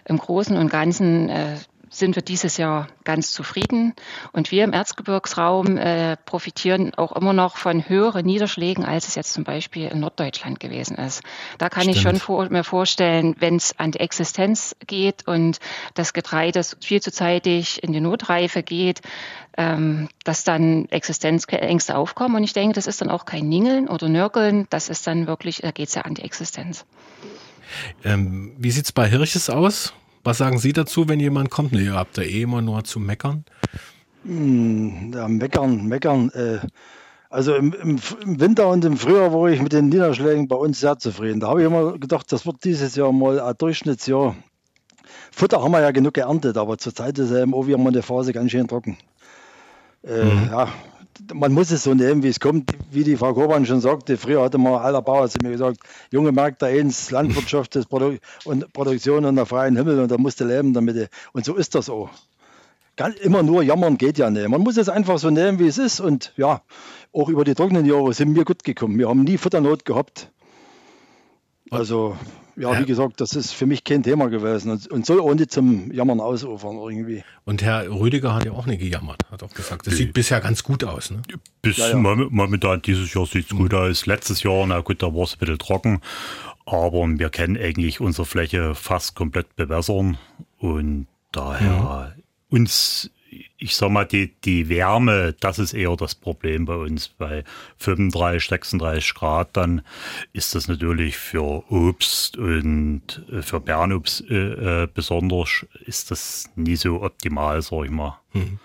Im 0.05 0.19
Großen 0.19 0.57
und 0.57 0.71
Ganzen 0.71 1.29
äh, 1.29 1.57
sind 1.91 2.15
wir 2.15 2.23
dieses 2.23 2.57
Jahr 2.57 2.87
ganz 3.03 3.33
zufrieden. 3.33 3.95
Und 4.33 4.53
wir 4.53 4.63
im 4.63 4.73
Erzgebirgsraum 4.73 5.77
äh, 5.77 6.17
profitieren 6.25 6.95
auch 6.95 7.13
immer 7.13 7.33
noch 7.33 7.57
von 7.57 7.89
höheren 7.89 8.25
Niederschlägen, 8.25 8.85
als 8.85 9.09
es 9.09 9.17
jetzt 9.17 9.33
zum 9.33 9.43
Beispiel 9.43 9.89
in 9.89 10.01
Norddeutschland 10.01 10.61
gewesen 10.61 10.97
ist. 10.97 11.23
Da 11.59 11.69
kann 11.69 11.83
Stimmt. 11.83 11.97
ich 11.97 12.03
schon 12.03 12.17
vor, 12.17 12.49
mir 12.49 12.63
vorstellen, 12.63 13.35
wenn 13.41 13.57
es 13.57 13.77
an 13.79 13.91
die 13.91 14.01
Existenz 14.01 14.77
geht 14.87 15.27
und 15.27 15.59
das 15.95 16.13
Getreide 16.13 16.63
viel 16.81 17.03
zu 17.03 17.11
zeitig 17.11 17.83
in 17.83 17.93
die 17.93 18.01
Notreife 18.01 18.63
geht, 18.63 19.01
ähm, 19.59 20.09
dass 20.23 20.45
dann 20.45 20.87
Existenzängste 20.91 21.97
aufkommen. 21.97 22.37
Und 22.37 22.45
ich 22.45 22.53
denke, 22.53 22.75
das 22.75 22.87
ist 22.87 23.01
dann 23.01 23.11
auch 23.11 23.25
kein 23.25 23.49
Ningeln 23.49 23.89
oder 23.89 24.09
Nörgeln, 24.09 24.69
das 24.71 24.89
ist 24.89 25.09
dann 25.09 25.27
wirklich, 25.27 25.59
da 25.59 25.73
geht 25.73 25.89
es 25.89 25.97
ja 25.97 26.03
an 26.03 26.15
die 26.15 26.23
Existenz. 26.23 26.87
Ähm, 28.05 28.55
wie 28.59 28.71
sieht 28.71 28.85
es 28.85 28.93
bei 28.93 29.09
Hirches 29.09 29.51
aus? 29.51 29.93
Was 30.23 30.39
sagen 30.39 30.59
Sie 30.59 30.73
dazu, 30.73 31.09
wenn 31.09 31.21
jemand 31.21 31.51
kommt? 31.51 31.73
Nee, 31.73 31.85
ihr 31.85 31.95
habt 31.95 32.19
da 32.19 32.23
eh 32.23 32.43
immer 32.43 32.61
nur 32.61 32.85
zu 32.85 33.01
meckern. 33.01 33.45
Hm, 34.25 35.13
ja, 35.15 35.29
meckern, 35.29 35.87
meckern. 35.87 36.31
Äh, 36.31 36.59
also 37.31 37.55
im, 37.55 37.73
im, 37.73 37.99
im, 38.23 38.41
Winter 38.41 38.69
und 38.69 38.85
im 38.85 38.97
Frühjahr 38.97 39.33
war 39.33 39.49
ich 39.49 39.63
mit 39.63 39.73
den 39.73 39.89
Niederschlägen 39.89 40.49
bei 40.49 40.57
uns 40.57 40.81
sehr 40.81 40.99
zufrieden. 40.99 41.41
Da 41.41 41.49
habe 41.49 41.61
ich 41.61 41.67
immer 41.67 41.99
gedacht, 41.99 42.31
das 42.33 42.45
wird 42.45 42.65
dieses 42.65 42.97
Jahr 42.97 43.13
mal 43.13 43.41
ein 43.41 43.55
Durchschnittsjahr. 43.57 44.35
Futter 45.33 45.63
haben 45.63 45.73
wir 45.73 45.81
ja 45.81 45.93
genug 45.93 46.15
geerntet, 46.15 46.57
aber 46.57 46.77
zurzeit 46.77 47.19
ist 47.19 47.31
eben 47.31 47.55
auch 47.55 47.67
wieder 47.67 47.79
mal 47.79 47.89
eine 47.89 48.03
Phase 48.03 48.33
ganz 48.33 48.51
schön 48.51 48.69
trocken. 48.69 48.99
Äh, 50.05 50.25
mhm. 50.25 50.49
Ja, 50.51 50.69
man 51.33 51.53
muss 51.53 51.71
es 51.71 51.85
so 51.85 51.95
nehmen, 51.95 52.23
wie 52.23 52.29
es 52.29 52.41
kommt. 52.41 52.71
Wie 52.91 53.05
die 53.05 53.17
Frau 53.17 53.35
Koban 53.35 53.67
schon 53.67 53.81
sagte, 53.81 54.17
früher 54.17 54.43
hatte 54.43 54.59
mal 54.59 54.79
aller 54.79 55.03
Bauer 55.03 55.29
zu 55.29 55.39
mir 55.41 55.51
gesagt, 55.51 55.79
junge 56.11 56.33
Märkte 56.33 56.67
eins, 56.67 57.11
Landwirtschaft 57.11 57.77
ist 57.77 57.89
Produ 57.89 58.17
und 58.45 58.73
Produktion 58.73 59.25
unter 59.25 59.47
freiem 59.47 59.77
Himmel 59.77 60.01
und 60.01 60.11
da 60.11 60.19
musst 60.19 60.41
du 60.41 60.45
leben 60.45 60.73
damit. 60.73 61.11
Und 61.33 61.45
so 61.45 61.55
ist 61.57 61.75
das 61.75 61.89
auch. 61.89 62.11
Ganz, 62.97 63.17
immer 63.17 63.43
nur 63.43 63.63
jammern 63.63 63.97
geht 63.97 64.19
ja 64.19 64.29
nicht. 64.31 64.49
Man 64.49 64.61
muss 64.61 64.77
es 64.77 64.89
einfach 64.89 65.19
so 65.19 65.31
nehmen, 65.31 65.59
wie 65.59 65.67
es 65.67 65.79
ist. 65.79 66.01
Und 66.01 66.33
ja, 66.37 66.63
auch 67.13 67.29
über 67.29 67.45
die 67.45 67.55
trockenen 67.55 67.87
Jahre 67.87 68.13
sind 68.13 68.35
wir 68.35 68.45
gut 68.45 68.65
gekommen. 68.65 68.99
Wir 68.99 69.09
haben 69.09 69.25
nie 69.25 69.39
Futternot 69.39 69.85
gehabt. 69.85 70.31
Also 71.71 72.17
ja, 72.57 72.79
wie 72.79 72.85
gesagt, 72.85 73.21
das 73.21 73.35
ist 73.35 73.53
für 73.53 73.67
mich 73.67 73.85
kein 73.85 74.03
Thema 74.03 74.29
gewesen 74.29 74.71
und, 74.71 74.87
und 74.89 75.07
soll 75.07 75.21
auch 75.21 75.35
nicht 75.35 75.51
zum 75.51 75.93
Jammern 75.93 76.21
ausufern 76.21 76.77
irgendwie. 76.77 77.23
Und 77.45 77.63
Herr 77.63 77.89
Rüdiger 77.91 78.35
hat 78.35 78.45
ja 78.45 78.53
auch 78.53 78.67
nicht 78.67 78.81
gejammert, 78.81 79.23
hat 79.31 79.43
auch 79.43 79.53
gesagt, 79.53 79.87
das 79.87 79.97
sieht 79.97 80.13
bisher 80.13 80.41
ganz 80.41 80.63
gut 80.63 80.85
aus. 80.85 81.11
Ne? 81.11 81.23
Bis 81.63 81.79
ja, 81.79 81.91
ja. 81.91 81.97
momentan 81.97 82.83
dieses 82.83 83.13
Jahr 83.15 83.27
sieht 83.27 83.51
es 83.51 83.57
gut 83.57 83.73
mhm. 83.73 83.79
aus. 83.79 84.07
Letztes 84.07 84.43
Jahr, 84.43 84.67
na 84.67 84.81
gut, 84.81 85.03
da 85.03 85.15
war 85.15 85.25
es 85.25 85.35
ein 85.35 85.39
bisschen 85.39 85.59
trocken, 85.59 86.01
aber 86.67 87.07
wir 87.09 87.31
können 87.31 87.57
eigentlich 87.57 88.01
unsere 88.01 88.27
Fläche 88.27 88.75
fast 88.75 89.15
komplett 89.15 89.57
bewässern 89.57 90.19
und 90.59 91.07
daher 91.33 92.15
mhm. 92.17 92.59
uns 92.59 93.11
ich 93.59 93.77
sag 93.77 93.91
mal, 93.91 94.05
die, 94.05 94.33
die 94.45 94.69
Wärme, 94.69 95.35
das 95.41 95.59
ist 95.59 95.73
eher 95.73 95.95
das 95.97 96.15
Problem 96.15 96.65
bei 96.65 96.75
uns. 96.75 97.09
Bei 97.09 97.45
35, 97.79 98.49
36 98.49 99.15
Grad, 99.15 99.57
dann 99.57 99.83
ist 100.33 100.55
das 100.55 100.69
natürlich 100.69 101.17
für 101.17 101.71
Obst 101.71 102.37
und 102.37 103.03
äh, 103.31 103.43
für 103.43 103.61
Bernobst 103.61 104.25
äh, 104.31 104.83
äh, 104.83 104.89
besonders, 104.93 105.67
ist 105.85 106.11
das 106.11 106.51
nie 106.57 106.77
so 106.77 107.03
optimal, 107.03 107.63
sag 107.63 107.85
ich 107.85 107.91
mal. 107.91 108.19
Mhm. 108.33 108.59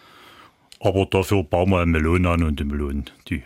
Aber 0.80 1.06
dafür 1.06 1.44
bauen 1.44 1.70
wir 1.72 1.86
Melonen 1.86 2.26
an 2.26 2.44
und 2.44 2.60
die 2.60 2.64
Melonen, 2.64 3.06
die, 3.30 3.44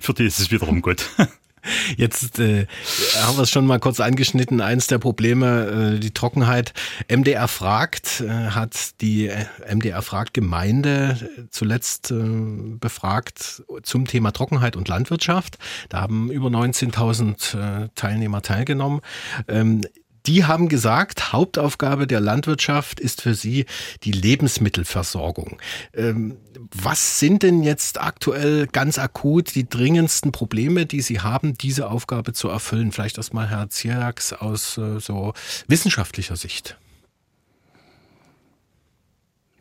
für 0.00 0.14
die 0.14 0.24
ist 0.24 0.38
es 0.38 0.50
wiederum 0.50 0.82
gut. 0.82 1.08
Jetzt 1.96 2.38
äh, 2.38 2.66
haben 3.22 3.36
wir 3.36 3.42
es 3.42 3.50
schon 3.50 3.66
mal 3.66 3.78
kurz 3.78 4.00
angeschnitten. 4.00 4.60
Eins 4.60 4.86
der 4.86 4.98
Probleme, 4.98 5.94
äh, 5.96 6.00
die 6.00 6.12
Trockenheit. 6.12 6.72
MDR 7.08 7.48
fragt, 7.48 8.20
äh, 8.20 8.28
hat 8.28 9.00
die 9.00 9.28
äh, 9.28 9.46
MDR 9.72 10.02
fragt 10.02 10.34
Gemeinde 10.34 11.18
äh, 11.20 11.42
zuletzt 11.50 12.10
äh, 12.10 12.14
befragt 12.14 13.62
zum 13.82 14.06
Thema 14.06 14.32
Trockenheit 14.32 14.76
und 14.76 14.88
Landwirtschaft. 14.88 15.58
Da 15.88 16.00
haben 16.00 16.30
über 16.30 16.48
19.000 16.48 17.84
äh, 17.84 17.88
Teilnehmer 17.94 18.42
teilgenommen. 18.42 19.00
Ähm, 19.48 19.82
die 20.26 20.44
haben 20.44 20.68
gesagt, 20.68 21.32
Hauptaufgabe 21.32 22.06
der 22.06 22.20
Landwirtschaft 22.20 23.00
ist 23.00 23.22
für 23.22 23.34
sie 23.34 23.66
die 24.04 24.12
Lebensmittelversorgung. 24.12 25.58
Ähm, 25.94 26.36
was 26.74 27.18
sind 27.18 27.42
denn 27.42 27.62
jetzt 27.62 28.00
aktuell 28.00 28.66
ganz 28.66 28.98
akut 28.98 29.54
die 29.54 29.68
dringendsten 29.68 30.32
Probleme, 30.32 30.86
die 30.86 31.00
Sie 31.00 31.20
haben, 31.20 31.58
diese 31.58 31.90
Aufgabe 31.90 32.32
zu 32.32 32.48
erfüllen? 32.48 32.92
Vielleicht 32.92 33.18
erstmal 33.18 33.48
Herr 33.48 33.68
Zierax 33.68 34.32
aus 34.32 34.78
äh, 34.78 35.00
so 35.00 35.34
wissenschaftlicher 35.66 36.36
Sicht. 36.36 36.76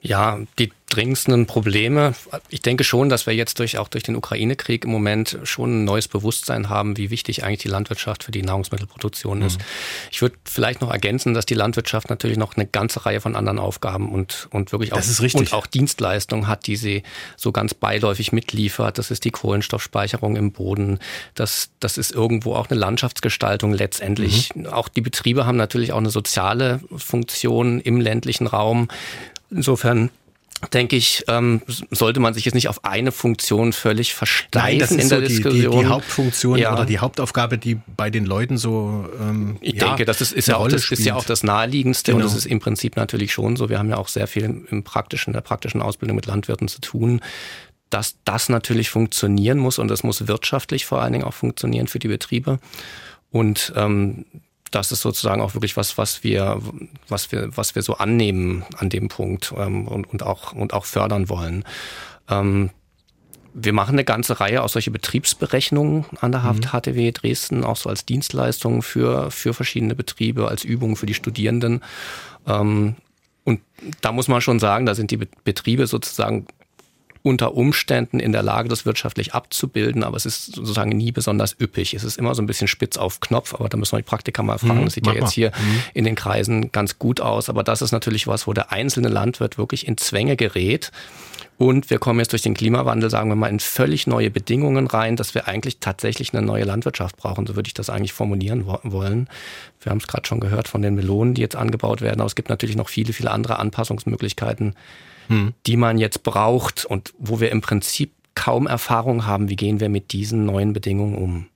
Ja, 0.02 0.40
die 0.58 0.72
dringendsten 0.92 1.46
Probleme. 1.46 2.14
Ich 2.50 2.62
denke 2.62 2.84
schon, 2.84 3.10
dass 3.10 3.26
wir 3.26 3.34
jetzt 3.34 3.60
durch 3.60 3.78
auch 3.78 3.88
durch 3.88 4.04
den 4.04 4.16
Ukraine-Krieg 4.16 4.84
im 4.84 4.92
Moment 4.92 5.40
schon 5.44 5.82
ein 5.82 5.86
neues 5.86 6.08
Bewusstsein 6.08 6.70
haben, 6.70 6.98
wie 6.98 7.10
wichtig 7.10 7.44
eigentlich 7.44 7.62
die 7.62 7.70
Landwirtschaft 7.70 8.24
für 8.24 8.32
die 8.32 8.42
Nahrungsmittelproduktion 8.42 9.40
mhm. 9.40 9.46
ist. 9.46 9.60
Ich 10.12 10.22
würde 10.22 10.36
vielleicht 10.44 10.82
noch 10.82 10.92
ergänzen, 10.92 11.34
dass 11.34 11.46
die 11.46 11.54
Landwirtschaft 11.54 12.10
natürlich 12.10 12.38
noch 12.38 12.56
eine 12.56 12.68
ganze 12.68 13.06
Reihe 13.06 13.22
von 13.22 13.36
anderen 13.36 13.60
Aufgaben 13.60 14.12
und, 14.12 14.48
und 14.52 14.72
wirklich 14.72 14.92
auch, 14.94 15.02
und 15.34 15.54
auch 15.54 15.66
Dienstleistungen 15.66 16.48
hat, 16.48 16.68
die 16.68 16.76
sie 16.76 17.04
so 17.38 17.52
ganz 17.52 17.74
beiläufig 17.74 18.32
mitliefert. 18.32 18.98
Das 18.98 19.12
ist 19.12 19.24
die 19.24 19.32
Kohlenstoffspeicherung 19.32 20.36
im 20.36 20.52
Boden. 20.52 21.00
Das, 21.36 21.70
das 21.80 21.98
ist 21.98 22.12
irgendwo 22.12 22.56
auch 22.56 22.70
eine 22.70 22.80
Landschaftsgestaltung 22.80 23.74
letztendlich. 23.74 24.54
Mhm. 24.56 24.68
Auch 24.68 24.90
die 24.90 25.02
Betriebe 25.02 25.46
haben 25.46 25.58
natürlich 25.58 25.94
auch 25.94 26.00
eine 26.00 26.10
soziale 26.10 26.82
Funktion 26.96 27.80
im 27.80 28.02
ländlichen 28.02 28.48
Raum. 28.48 28.90
Insofern 29.52 30.10
denke 30.74 30.96
ich, 30.96 31.24
ähm, 31.28 31.62
sollte 31.90 32.20
man 32.20 32.34
sich 32.34 32.46
jetzt 32.46 32.54
nicht 32.54 32.68
auf 32.68 32.86
eine 32.86 33.12
Funktion 33.12 33.74
völlig 33.74 34.14
versteifen 34.14 34.68
Nein, 34.68 34.80
das 34.80 34.92
ist 34.92 35.04
in 35.04 35.10
der 35.10 35.20
so 35.22 35.26
Diskussion. 35.28 35.72
Die, 35.72 35.78
die, 35.78 35.84
die 35.84 35.90
Hauptfunktion 35.90 36.60
ja. 36.60 36.74
oder 36.74 36.86
die 36.86 37.00
Hauptaufgabe, 37.00 37.58
die 37.58 37.80
bei 37.98 38.10
den 38.10 38.26
Leuten 38.26 38.58
so. 38.58 39.10
Ähm, 39.20 39.58
ich 39.62 39.74
ja, 39.74 39.88
denke, 39.88 40.06
das 40.06 40.22
ist, 40.22 40.34
ist 40.34 40.48
ja 40.48 40.58
auch 40.58 40.68
das 40.68 40.92
ist 40.92 41.04
ja 41.04 41.16
auch 41.16 41.26
das 41.26 41.44
naheliegendste 41.44 42.12
genau. 42.12 42.24
und 42.24 42.32
das 42.32 42.38
ist 42.38 42.46
im 42.46 42.60
Prinzip 42.60 42.96
natürlich 42.96 43.34
schon 43.34 43.56
so. 43.56 43.70
Wir 43.70 43.80
haben 43.80 43.90
ja 43.90 43.98
auch 43.98 44.08
sehr 44.08 44.28
viel 44.28 44.66
im 44.70 44.84
praktischen, 44.84 45.34
der 45.34 45.42
praktischen 45.42 45.82
Ausbildung 45.82 46.16
mit 46.16 46.26
Landwirten 46.26 46.68
zu 46.68 46.80
tun 46.82 47.22
dass 47.90 48.16
das 48.24 48.48
natürlich 48.48 48.90
funktionieren 48.90 49.60
muss 49.60 49.78
und 49.78 49.90
das 49.90 50.04
muss 50.04 50.26
wirtschaftlich 50.26 50.86
vor 50.86 51.02
allen 51.02 51.12
Dingen 51.12 51.26
auch 51.26 51.34
funktionieren 51.34 51.88
für 51.88 52.00
die 52.00 52.08
Betriebe. 52.08 52.60
Und 53.32 53.74
ähm, 53.76 54.26
das 54.72 54.92
ist 54.92 55.02
sozusagen 55.02 55.42
auch 55.42 55.54
wirklich 55.54 55.78
was, 55.78 55.98
was 55.98 56.24
wir, 56.24 56.62
was 57.08 57.32
wir, 57.32 57.56
was 57.56 57.76
wir 57.76 57.82
so 57.82 57.96
annehmen 57.96 58.64
an 58.78 58.90
dem 58.90 59.10
Punkt 59.10 59.54
ähm, 59.56 59.88
und, 59.88 60.06
und, 60.06 60.24
auch, 60.24 60.54
und 60.54 60.74
auch 60.74 60.86
fördern 60.86 61.30
wollen. 61.30 61.66
Ähm, 62.30 62.72
wir 63.54 63.74
machen 63.74 63.96
eine 63.96 64.06
ganze 64.06 64.40
Reihe 64.40 64.64
aus 64.64 64.74
solche 64.74 64.92
Betriebsberechnungen 64.92 66.06
an 66.22 66.32
der 66.32 66.44
Haft 66.44 66.72
HTW 66.72 67.08
mhm. 67.08 67.14
Dresden, 67.14 67.64
auch 67.66 67.76
so 67.76 67.90
als 67.90 68.06
Dienstleistung 68.06 68.82
für, 68.82 69.30
für 69.30 69.54
verschiedene 69.54 69.94
Betriebe, 69.94 70.48
als 70.48 70.64
Übung 70.64 70.96
für 70.96 71.06
die 71.06 71.14
Studierenden. 71.14 71.84
Ähm, 72.48 72.96
und 73.44 73.60
da 74.02 74.12
muss 74.12 74.28
man 74.28 74.40
schon 74.40 74.60
sagen, 74.60 74.86
da 74.86 74.96
sind 74.96 75.12
die 75.12 75.18
Betriebe 75.18 75.88
sozusagen 75.88 76.48
unter 77.24 77.56
Umständen 77.56 78.20
in 78.20 78.32
der 78.32 78.44
Lage, 78.44 78.70
das 78.70 78.86
wirtschaftlich 78.86 79.34
abzubilden, 79.34 80.04
aber 80.04 80.18
es 80.18 80.26
ist 80.26 80.56
sozusagen 80.56 80.90
nie 80.90 81.12
besonders 81.12 81.56
üppig. 81.60 81.94
Es 81.94 82.04
ist 82.04 82.18
immer 82.18 82.34
so 82.34 82.42
ein 82.42 82.48
bisschen 82.48 82.68
spitz 82.68 82.98
auf 82.98 83.20
Knopf, 83.20 83.54
aber 83.54 83.70
da 83.70 83.78
müssen 83.78 83.94
wir 83.94 84.00
die 84.00 84.10
Praktiker 84.10 84.44
mal 84.44 84.58
fragen. 84.58 84.82
Mhm, 84.82 84.86
das 84.86 84.94
sieht 84.96 85.06
ja 85.06 85.14
jetzt 85.14 85.32
hier 85.32 85.50
mhm. 85.50 85.84
in 85.94 86.06
den 86.06 86.16
Kreisen 86.16 86.72
ganz 86.72 86.98
gut 86.98 87.22
aus, 87.22 87.50
aber 87.50 87.64
das 87.64 87.82
ist 87.82 87.92
natürlich 87.92 88.28
was, 88.28 88.48
wo 88.48 88.54
der 88.54 88.72
einzelne 88.72 89.10
Landwirt 89.10 89.58
wirklich 89.58 89.88
in 89.88 89.98
Zwänge 89.98 90.36
gerät. 90.36 90.92
Und 91.62 91.92
wir 91.92 92.00
kommen 92.00 92.18
jetzt 92.18 92.32
durch 92.32 92.42
den 92.42 92.56
Klimawandel, 92.56 93.12
sagen 93.12 93.30
wir 93.30 93.36
mal, 93.36 93.48
in 93.48 93.60
völlig 93.60 94.08
neue 94.08 94.32
Bedingungen 94.32 94.88
rein, 94.88 95.16
dass 95.16 95.36
wir 95.36 95.48
eigentlich 95.48 95.78
tatsächlich 95.80 96.34
eine 96.34 96.44
neue 96.44 96.64
Landwirtschaft 96.64 97.18
brauchen. 97.18 97.46
So 97.46 97.56
würde 97.56 97.68
ich 97.68 97.76
das 97.76 97.92
eigentlich 97.92 98.14
formulieren 98.14 98.66
wollen. 98.66 99.30
Wir 99.80 99.92
haben 99.92 100.00
es 100.00 100.08
gerade 100.08 100.26
schon 100.28 100.40
gehört 100.40 100.68
von 100.68 100.82
den 100.82 100.96
Melonen, 100.96 101.36
die 101.36 101.42
jetzt 101.42 101.56
angebaut 101.56 102.02
werden, 102.02 102.20
aber 102.20 102.26
es 102.26 102.36
gibt 102.36 102.50
natürlich 102.50 102.76
noch 102.76 102.90
viele, 102.90 103.14
viele 103.14 103.30
andere 103.30 103.60
Anpassungsmöglichkeiten, 103.60 104.74
hm. 105.32 105.54
die 105.66 105.78
man 105.78 105.98
jetzt 105.98 106.24
braucht 106.24 106.86
und 106.86 107.14
wo 107.18 107.40
wir 107.40 107.52
im 107.52 107.62
Prinzip 107.62 108.14
kaum 108.36 108.68
Erfahrung 108.68 109.26
haben, 109.26 109.50
wie 109.50 109.56
gehen 109.56 109.80
wir 109.80 109.90
mit 109.90 110.14
diesen 110.14 110.46
neuen 110.46 110.74
Bedingungen 110.74 111.16
um. 111.16 111.48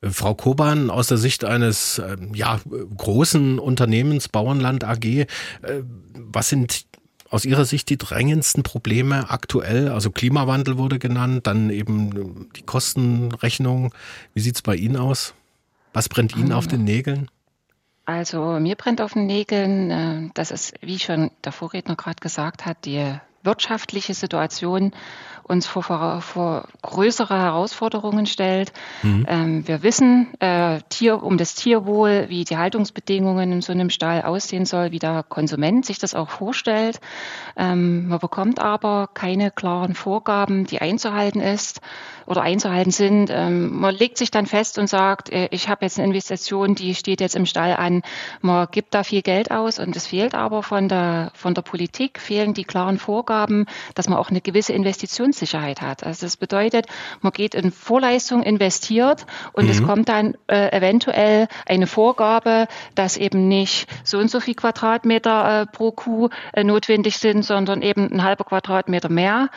Äh, 0.00 0.10
Frau 0.10 0.34
Koban, 0.34 0.90
aus 0.90 1.08
der 1.08 1.18
Sicht 1.18 1.44
eines 1.44 1.98
äh, 1.98 2.16
ja, 2.34 2.60
großen 2.96 3.58
Unternehmens 3.58 4.28
Bauernland 4.28 4.84
AG, 4.84 5.04
äh, 5.04 5.26
was 6.14 6.48
sind 6.48 6.86
aus 7.28 7.44
Ihrer 7.44 7.64
Sicht 7.64 7.90
die 7.90 7.98
drängendsten 7.98 8.62
Probleme 8.62 9.30
aktuell? 9.30 9.88
Also 9.88 10.10
Klimawandel 10.10 10.78
wurde 10.78 10.98
genannt, 10.98 11.46
dann 11.46 11.70
eben 11.70 12.48
die 12.56 12.62
Kostenrechnung. 12.62 13.92
Wie 14.32 14.40
sieht 14.40 14.56
es 14.56 14.62
bei 14.62 14.76
Ihnen 14.76 14.96
aus? 14.96 15.34
Was 15.92 16.08
brennt 16.08 16.36
Ihnen 16.36 16.52
auf 16.52 16.66
den 16.66 16.84
Nägeln? 16.84 17.28
Also 18.06 18.58
mir 18.60 18.76
brennt 18.76 19.00
auf 19.00 19.14
den 19.14 19.26
Nägeln, 19.26 19.90
äh, 19.90 20.30
dass 20.34 20.50
es, 20.50 20.72
wie 20.80 20.98
schon 20.98 21.30
der 21.44 21.52
Vorredner 21.52 21.96
gerade 21.96 22.20
gesagt 22.20 22.64
hat, 22.64 22.84
die 22.84 23.18
wirtschaftliche 23.42 24.12
Situation 24.12 24.92
uns 25.44 25.66
vor, 25.66 25.84
vor, 25.84 26.20
vor 26.20 26.68
größere 26.82 27.38
Herausforderungen 27.38 28.26
stellt. 28.26 28.72
Mhm. 29.02 29.26
Ähm, 29.28 29.68
wir 29.68 29.84
wissen 29.84 30.34
äh, 30.40 30.80
Tier, 30.88 31.22
um 31.22 31.38
das 31.38 31.54
Tierwohl, 31.54 32.26
wie 32.28 32.44
die 32.44 32.56
Haltungsbedingungen 32.56 33.52
in 33.52 33.62
so 33.62 33.72
einem 33.72 33.90
Stall 33.90 34.22
aussehen 34.22 34.66
soll, 34.66 34.90
wie 34.90 34.98
der 34.98 35.22
Konsument 35.22 35.86
sich 35.86 36.00
das 36.00 36.16
auch 36.16 36.30
vorstellt. 36.30 37.00
Ähm, 37.56 38.08
man 38.08 38.18
bekommt 38.18 38.58
aber 38.58 39.08
keine 39.14 39.52
klaren 39.52 39.94
Vorgaben, 39.94 40.66
die 40.66 40.80
einzuhalten 40.80 41.40
ist 41.40 41.80
oder 42.26 42.42
einzuhalten 42.42 42.90
sind. 42.90 43.30
Ähm, 43.30 43.78
man 43.78 43.94
legt 43.94 44.18
sich 44.18 44.30
dann 44.30 44.46
fest 44.46 44.78
und 44.78 44.88
sagt, 44.88 45.30
äh, 45.30 45.48
ich 45.50 45.68
habe 45.68 45.84
jetzt 45.84 45.98
eine 45.98 46.08
Investition, 46.08 46.74
die 46.74 46.94
steht 46.94 47.20
jetzt 47.20 47.36
im 47.36 47.46
Stall 47.46 47.74
an. 47.76 48.02
Man 48.40 48.68
gibt 48.70 48.94
da 48.94 49.02
viel 49.02 49.22
Geld 49.22 49.50
aus 49.50 49.78
und 49.78 49.96
es 49.96 50.06
fehlt 50.06 50.34
aber 50.34 50.62
von 50.62 50.88
der, 50.88 51.30
von 51.34 51.54
der 51.54 51.62
Politik, 51.62 52.20
fehlen 52.20 52.54
die 52.54 52.64
klaren 52.64 52.98
Vorgaben, 52.98 53.66
dass 53.94 54.08
man 54.08 54.18
auch 54.18 54.30
eine 54.30 54.40
gewisse 54.40 54.72
Investitionssicherheit 54.72 55.80
hat. 55.80 56.04
Also 56.04 56.26
das 56.26 56.36
bedeutet, 56.36 56.86
man 57.20 57.32
geht 57.32 57.54
in 57.54 57.70
Vorleistung, 57.70 58.42
investiert 58.42 59.26
und 59.52 59.64
mhm. 59.64 59.70
es 59.70 59.82
kommt 59.82 60.08
dann 60.08 60.34
äh, 60.48 60.76
eventuell 60.76 61.48
eine 61.66 61.86
Vorgabe, 61.86 62.66
dass 62.94 63.16
eben 63.16 63.48
nicht 63.48 63.88
so 64.04 64.18
und 64.18 64.30
so 64.30 64.40
viel 64.40 64.54
Quadratmeter 64.54 65.62
äh, 65.62 65.66
pro 65.66 65.92
Kuh 65.92 66.28
äh, 66.52 66.64
notwendig 66.64 67.18
sind, 67.18 67.44
sondern 67.44 67.82
eben 67.82 68.12
ein 68.12 68.22
halber 68.24 68.44
Quadratmeter 68.44 69.08
mehr. 69.08 69.48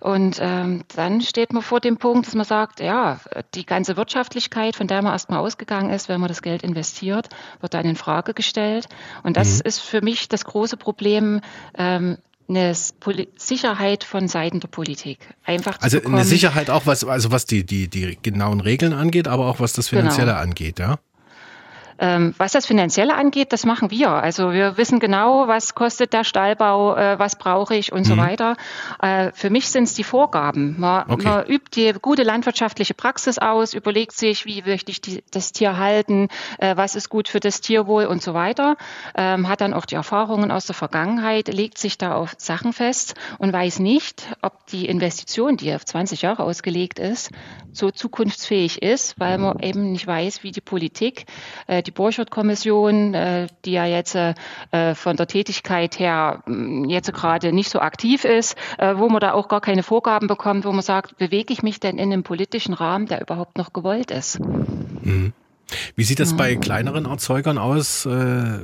Und 0.00 0.38
ähm, 0.40 0.84
dann 0.94 1.20
steht 1.20 1.52
man 1.52 1.62
vor 1.62 1.80
dem 1.80 1.96
Punkt, 1.96 2.17
Punkt, 2.18 2.26
dass 2.26 2.34
man 2.34 2.44
sagt, 2.44 2.80
ja, 2.80 3.20
die 3.54 3.64
ganze 3.64 3.96
Wirtschaftlichkeit, 3.96 4.74
von 4.74 4.88
der 4.88 5.02
man 5.02 5.12
erstmal 5.12 5.38
ausgegangen 5.38 5.90
ist, 5.90 6.08
wenn 6.08 6.20
man 6.20 6.26
das 6.26 6.42
Geld 6.42 6.64
investiert, 6.64 7.28
wird 7.60 7.74
dann 7.74 7.86
in 7.86 7.94
Frage 7.94 8.34
gestellt. 8.34 8.88
Und 9.22 9.36
das 9.36 9.58
mhm. 9.58 9.66
ist 9.66 9.78
für 9.78 10.02
mich 10.02 10.28
das 10.28 10.44
große 10.44 10.76
Problem, 10.76 11.40
ähm, 11.76 12.18
eine 12.48 12.74
Sicherheit 12.74 14.02
von 14.02 14.26
Seiten 14.26 14.58
der 14.58 14.66
Politik. 14.66 15.18
Einfach 15.44 15.78
also 15.80 16.02
eine 16.02 16.24
Sicherheit 16.24 16.70
auch 16.70 16.86
was 16.86 17.04
also 17.04 17.30
was 17.30 17.44
die 17.44 17.64
die 17.64 17.88
die 17.88 18.18
genauen 18.20 18.60
Regeln 18.60 18.94
angeht, 18.94 19.28
aber 19.28 19.48
auch 19.48 19.60
was 19.60 19.74
das 19.74 19.90
genau. 19.90 20.00
finanzielle 20.00 20.32
genau. 20.32 20.42
angeht, 20.42 20.78
ja. 20.78 20.98
Ähm, 21.98 22.34
was 22.38 22.52
das 22.52 22.66
Finanzielle 22.66 23.14
angeht, 23.14 23.52
das 23.52 23.66
machen 23.66 23.90
wir. 23.90 24.10
Also 24.10 24.52
wir 24.52 24.76
wissen 24.76 25.00
genau, 25.00 25.48
was 25.48 25.74
kostet 25.74 26.12
der 26.12 26.24
Stallbau, 26.24 26.96
äh, 26.96 27.18
was 27.18 27.36
brauche 27.36 27.74
ich 27.74 27.92
und 27.92 28.00
mhm. 28.00 28.04
so 28.04 28.16
weiter. 28.16 28.56
Äh, 29.02 29.32
für 29.32 29.50
mich 29.50 29.68
sind 29.68 29.84
es 29.84 29.94
die 29.94 30.04
Vorgaben. 30.04 30.76
Man, 30.78 31.10
okay. 31.10 31.28
man, 31.28 31.46
übt 31.46 31.70
die 31.74 31.98
gute 32.00 32.22
landwirtschaftliche 32.22 32.94
Praxis 32.94 33.38
aus, 33.38 33.74
überlegt 33.74 34.12
sich, 34.12 34.46
wie 34.46 34.62
möchte 34.62 34.92
ich 34.92 35.00
die, 35.00 35.24
das 35.30 35.52
Tier 35.52 35.76
halten, 35.76 36.28
äh, 36.58 36.76
was 36.76 36.94
ist 36.94 37.08
gut 37.08 37.28
für 37.28 37.40
das 37.40 37.60
Tierwohl 37.60 38.06
und 38.06 38.22
so 38.22 38.34
weiter. 38.34 38.76
Ähm, 39.16 39.48
hat 39.48 39.60
dann 39.60 39.74
auch 39.74 39.84
die 39.84 39.96
Erfahrungen 39.96 40.50
aus 40.50 40.66
der 40.66 40.74
Vergangenheit, 40.74 41.48
legt 41.48 41.78
sich 41.78 41.98
da 41.98 42.14
auf 42.14 42.34
Sachen 42.38 42.72
fest 42.72 43.14
und 43.38 43.52
weiß 43.52 43.80
nicht, 43.80 44.28
ob 44.42 44.66
die 44.66 44.86
Investition, 44.86 45.56
die 45.56 45.74
auf 45.74 45.84
20 45.84 46.22
Jahre 46.22 46.44
ausgelegt 46.44 46.98
ist, 46.98 47.30
so 47.72 47.90
zukunftsfähig 47.90 48.82
ist, 48.82 49.18
weil 49.18 49.38
man 49.38 49.60
eben 49.60 49.92
nicht 49.92 50.06
weiß, 50.06 50.42
wie 50.42 50.52
die 50.52 50.60
Politik, 50.60 51.26
äh, 51.66 51.82
die 51.88 51.92
Borchert-Kommission, 51.92 53.14
äh, 53.14 53.46
die 53.64 53.72
ja 53.72 53.86
jetzt 53.86 54.14
äh, 54.14 54.34
von 54.94 55.16
der 55.16 55.26
Tätigkeit 55.26 55.98
her 55.98 56.42
mm, 56.46 56.84
jetzt 56.84 57.12
gerade 57.14 57.52
nicht 57.52 57.70
so 57.70 57.80
aktiv 57.80 58.24
ist, 58.24 58.56
äh, 58.76 58.94
wo 58.96 59.08
man 59.08 59.20
da 59.20 59.32
auch 59.32 59.48
gar 59.48 59.62
keine 59.62 59.82
Vorgaben 59.82 60.26
bekommt, 60.26 60.66
wo 60.66 60.72
man 60.72 60.82
sagt, 60.82 61.16
bewege 61.16 61.52
ich 61.52 61.62
mich 61.62 61.80
denn 61.80 61.96
in 61.96 62.12
einem 62.12 62.22
politischen 62.22 62.74
Rahmen, 62.74 63.06
der 63.06 63.22
überhaupt 63.22 63.56
noch 63.56 63.72
gewollt 63.72 64.10
ist. 64.10 64.38
Mhm. 64.40 65.32
Wie 65.96 66.04
sieht 66.04 66.20
das 66.20 66.36
bei 66.36 66.56
kleineren 66.56 67.06
Erzeugern 67.06 67.58
aus? 67.58 68.06
Äh, 68.06 68.58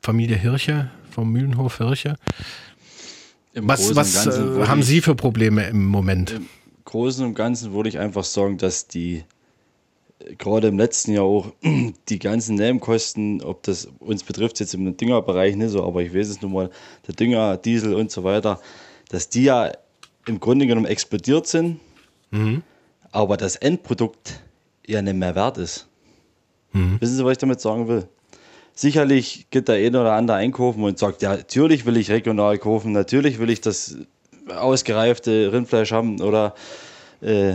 Familie 0.00 0.36
Hirche 0.36 0.90
vom 1.10 1.32
Mühlenhof 1.32 1.78
Hirche? 1.78 2.16
Im 3.52 3.68
was 3.68 3.94
was 3.94 4.26
äh, 4.26 4.66
haben 4.66 4.82
Sie 4.82 5.00
für 5.00 5.14
Probleme 5.14 5.64
im 5.66 5.86
Moment? 5.86 6.32
Im 6.32 6.48
Großen 6.84 7.24
und 7.24 7.34
Ganzen 7.34 7.72
würde 7.72 7.88
ich 7.88 7.98
einfach 7.98 8.24
sagen, 8.24 8.58
dass 8.58 8.86
die 8.86 9.24
gerade 10.38 10.68
im 10.68 10.78
letzten 10.78 11.12
Jahr 11.12 11.24
auch 11.24 11.52
die 12.08 12.18
ganzen 12.18 12.56
Nebenkosten, 12.56 13.42
ob 13.42 13.62
das 13.62 13.88
uns 14.00 14.22
betrifft 14.22 14.60
jetzt 14.60 14.74
im 14.74 14.96
Düngerbereich 14.96 15.56
nicht 15.56 15.70
so, 15.70 15.84
aber 15.84 16.02
ich 16.02 16.14
weiß 16.14 16.28
es 16.28 16.42
nun 16.42 16.52
mal, 16.52 16.70
der 17.06 17.14
Dünger, 17.14 17.56
Diesel 17.56 17.94
und 17.94 18.10
so 18.10 18.24
weiter, 18.24 18.60
dass 19.08 19.28
die 19.28 19.44
ja 19.44 19.72
im 20.26 20.40
Grunde 20.40 20.66
genommen 20.66 20.86
explodiert 20.86 21.46
sind, 21.46 21.80
mhm. 22.30 22.62
aber 23.12 23.36
das 23.36 23.56
Endprodukt 23.56 24.40
ja 24.86 25.02
nicht 25.02 25.16
mehr 25.16 25.34
wert 25.34 25.58
ist. 25.58 25.86
Mhm. 26.72 27.00
Wissen 27.00 27.16
Sie, 27.16 27.24
was 27.24 27.32
ich 27.32 27.38
damit 27.38 27.60
sagen 27.60 27.88
will? 27.88 28.08
Sicherlich 28.74 29.46
geht 29.50 29.68
der 29.68 29.76
eine 29.76 30.00
oder 30.00 30.14
andere 30.14 30.36
einkaufen 30.36 30.82
und 30.82 30.98
sagt, 30.98 31.22
ja, 31.22 31.36
natürlich 31.36 31.86
will 31.86 31.96
ich 31.96 32.10
regional 32.10 32.58
kaufen, 32.58 32.92
natürlich 32.92 33.38
will 33.38 33.50
ich 33.50 33.60
das 33.60 33.96
ausgereifte 34.48 35.52
Rindfleisch 35.52 35.92
haben 35.92 36.20
oder 36.20 36.54
äh, 37.20 37.54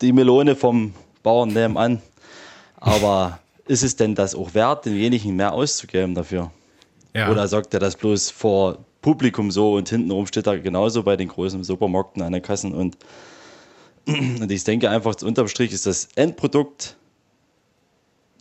die 0.00 0.12
Melone 0.12 0.56
vom 0.56 0.94
Bauern 1.26 1.48
nebenan. 1.48 2.00
Aber 2.76 3.40
ist 3.66 3.82
es 3.82 3.96
denn 3.96 4.14
das 4.14 4.36
auch 4.36 4.54
wert, 4.54 4.86
denjenigen 4.86 5.34
mehr 5.34 5.52
auszugeben 5.52 6.14
dafür? 6.14 6.52
Ja. 7.14 7.32
Oder 7.32 7.48
sagt 7.48 7.74
er 7.74 7.80
das 7.80 7.96
bloß 7.96 8.30
vor 8.30 8.78
Publikum 9.02 9.50
so 9.50 9.74
und 9.74 9.88
hintenrum 9.88 10.28
steht 10.28 10.46
da 10.46 10.56
genauso 10.56 11.02
bei 11.02 11.16
den 11.16 11.26
großen 11.26 11.64
Supermärkten 11.64 12.22
an 12.22 12.32
den 12.32 12.42
Kassen 12.42 12.72
und, 12.72 12.96
und 14.06 14.50
ich 14.52 14.62
denke 14.62 14.88
einfach, 14.88 15.16
unterm 15.22 15.48
Strich 15.48 15.72
ist 15.72 15.86
das 15.86 16.08
Endprodukt 16.14 16.96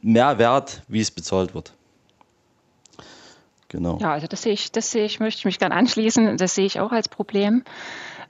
mehr 0.04 0.38
wert, 0.38 0.84
wie 0.88 1.02
es 1.02 1.10
bezahlt 1.10 1.56
wird. 1.56 1.74
Genau. 3.70 3.98
Ja, 4.00 4.14
also 4.14 4.28
das 4.28 4.44
sehe 4.44 4.54
ich, 4.54 4.72
das 4.72 4.92
sehe 4.92 5.06
ich, 5.06 5.20
möchte 5.20 5.40
ich 5.40 5.46
mich 5.46 5.58
gerne 5.58 5.74
anschließen. 5.74 6.38
Das 6.38 6.54
sehe 6.54 6.66
ich 6.66 6.80
auch 6.80 6.92
als 6.92 7.10
Problem. 7.10 7.64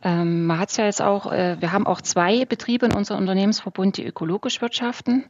Ähm, 0.05 0.45
man 0.45 0.59
hat 0.59 0.69
es 0.69 0.77
ja 0.77 0.85
jetzt 0.85 1.01
auch, 1.01 1.31
äh, 1.31 1.57
wir 1.59 1.71
haben 1.71 1.87
auch 1.87 1.99
zwei 1.99 2.45
Betriebe 2.45 2.85
in 2.85 2.93
unserem 2.93 3.21
Unternehmensverbund, 3.21 3.97
die 3.97 4.05
ökologisch 4.05 4.61
wirtschaften. 4.61 5.25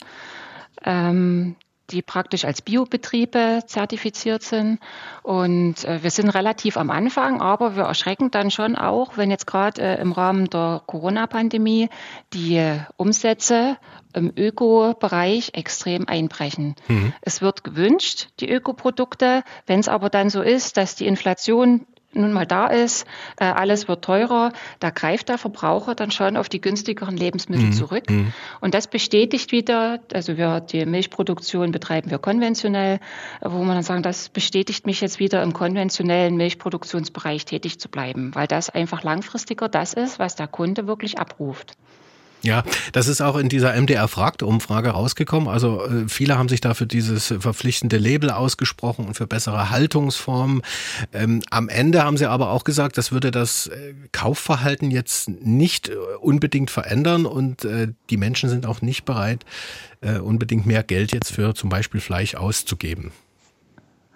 Ähm, 0.84 1.56
die 1.92 2.02
praktisch 2.02 2.46
als 2.46 2.62
Biobetriebe 2.62 3.62
zertifiziert 3.68 4.42
sind. 4.42 4.80
Und 5.22 5.86
äh, 5.86 6.02
wir 6.02 6.10
sind 6.10 6.30
relativ 6.30 6.78
am 6.78 6.90
Anfang, 6.90 7.42
aber 7.42 7.76
wir 7.76 7.84
erschrecken 7.84 8.32
dann 8.32 8.50
schon 8.50 8.76
auch, 8.76 9.18
wenn 9.18 9.30
jetzt 9.30 9.46
gerade 9.46 9.82
äh, 9.82 10.02
im 10.02 10.12
Rahmen 10.12 10.50
der 10.50 10.82
Corona-Pandemie 10.86 11.90
die 12.34 12.80
Umsätze 12.98 13.78
im 14.14 14.34
Öko-Bereich 14.36 15.52
extrem 15.54 16.08
einbrechen. 16.08 16.76
Mhm. 16.88 17.14
Es 17.22 17.42
wird 17.42 17.64
gewünscht, 17.64 18.30
die 18.40 18.50
Ökoprodukte. 18.50 19.44
Wenn 19.68 19.80
es 19.80 19.88
aber 19.88 20.10
dann 20.10 20.30
so 20.30 20.42
ist, 20.42 20.78
dass 20.78 20.96
die 20.96 21.06
Inflation 21.06 21.86
nun 22.16 22.34
mal 22.34 22.46
da 22.46 22.68
ist, 22.68 23.06
äh, 23.38 23.46
alles 23.46 23.88
wird 23.88 24.04
teurer, 24.04 24.52
da 24.80 24.90
greift 24.90 25.30
der 25.30 25.38
Verbraucher 25.38 25.96
dann 25.96 26.12
schon 26.12 26.38
auf 26.38 26.50
die 26.50 26.62
günstigeren 26.62 27.18
Lebensmittel 27.18 27.68
mhm. 27.68 27.74
zurück. 27.74 28.10
Mhm. 28.10 28.34
Und 28.62 28.74
das 28.74 28.88
bestätigt 28.88 29.52
wieder, 29.52 30.00
also 30.14 30.38
wir 30.38 30.62
die 30.62 30.86
Milchproduktion 30.86 31.72
betreiben 31.72 32.12
wir 32.12 32.18
konventionell, 32.18 33.00
wo 33.42 33.60
man 33.60 33.76
dann 33.76 33.84
sagen, 33.84 34.04
das 34.04 34.30
bestätigt 34.30 34.86
mich 34.86 35.02
jetzt 35.02 35.20
wieder 35.20 35.44
im 35.44 35.54
konventionellen 35.54 36.38
Milchproduktionsbereich 36.38 37.46
tätig 37.46 37.80
zu 37.80 37.90
bleiben, 37.90 38.34
weil 38.34 38.48
das 38.48 38.70
einfach 38.70 39.04
langfristiger 39.04 39.70
das 39.70 39.94
ist, 39.94 40.20
was 40.20 40.36
der 40.36 40.48
Kunde 40.48 40.88
wirklich 40.88 41.20
abruft. 41.20 41.78
Ja, 42.46 42.64
das 42.92 43.08
ist 43.08 43.22
auch 43.22 43.38
in 43.38 43.50
dieser 43.50 43.74
MDR 43.74 44.08
Fragt-Umfrage 44.08 44.90
rausgekommen. 44.90 45.50
Also 45.50 45.84
äh, 45.84 46.08
viele 46.08 46.38
haben 46.38 46.48
sich 46.48 46.62
da 46.62 46.76
für 46.76 46.86
dieses 46.86 47.34
verpflichtende 47.40 47.98
Label 47.98 48.30
ausgesprochen 48.30 49.06
und 49.06 49.16
für 49.16 49.26
bessere 49.26 49.72
Haltungsformen. 49.72 50.62
Ähm, 51.12 51.42
am 51.50 51.70
Ende 51.70 52.04
haben 52.04 52.18
sie 52.18 52.30
aber 52.30 52.52
auch 52.52 52.64
gesagt, 52.64 53.00
das 53.00 53.12
würde 53.12 53.32
das 53.32 53.68
äh, 53.68 53.96
Kaufverhalten 54.12 54.92
jetzt 54.92 55.28
nicht 55.30 55.90
äh, 55.90 55.96
unbedingt 56.22 56.70
verändern 56.70 57.26
und 57.26 57.66
äh, 57.66 57.88
die 58.12 58.18
Menschen 58.18 58.50
sind 58.50 58.68
auch 58.68 58.84
nicht 58.84 59.06
bereit, 59.06 59.44
äh, 60.02 60.20
unbedingt 60.20 60.68
mehr 60.68 60.84
Geld 60.84 61.14
jetzt 61.14 61.32
für 61.32 61.56
zum 61.56 61.70
Beispiel 61.70 62.00
Fleisch 62.00 62.36
auszugeben. 62.36 63.12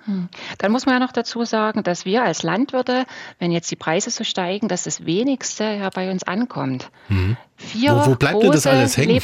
Hm. 0.10 0.28
Dann 0.58 0.72
muss 0.72 0.88
man 0.88 0.96
ja 0.96 1.00
noch 1.00 1.12
dazu 1.12 1.46
sagen, 1.46 1.84
dass 1.84 2.04
wir 2.04 2.24
als 2.24 2.42
Landwirte, 2.42 3.06
wenn 3.38 3.52
jetzt 3.52 3.70
die 3.70 3.76
Preise 3.76 4.10
so 4.10 4.24
steigen, 4.24 4.68
dass 4.68 4.84
das 4.84 5.06
Wenigste 5.06 5.64
ja 5.64 5.92
bei 5.92 6.10
uns 6.10 6.24
ankommt. 6.24 6.90
Mhm. 7.10 7.38
Vier 7.58 7.96
wo, 7.96 8.12
wo 8.12 8.16
bleibt 8.16 8.42
denn 8.42 8.52
das 8.52 8.66
alles 8.66 8.98
hängen? 8.98 9.14
Leb 9.14 9.24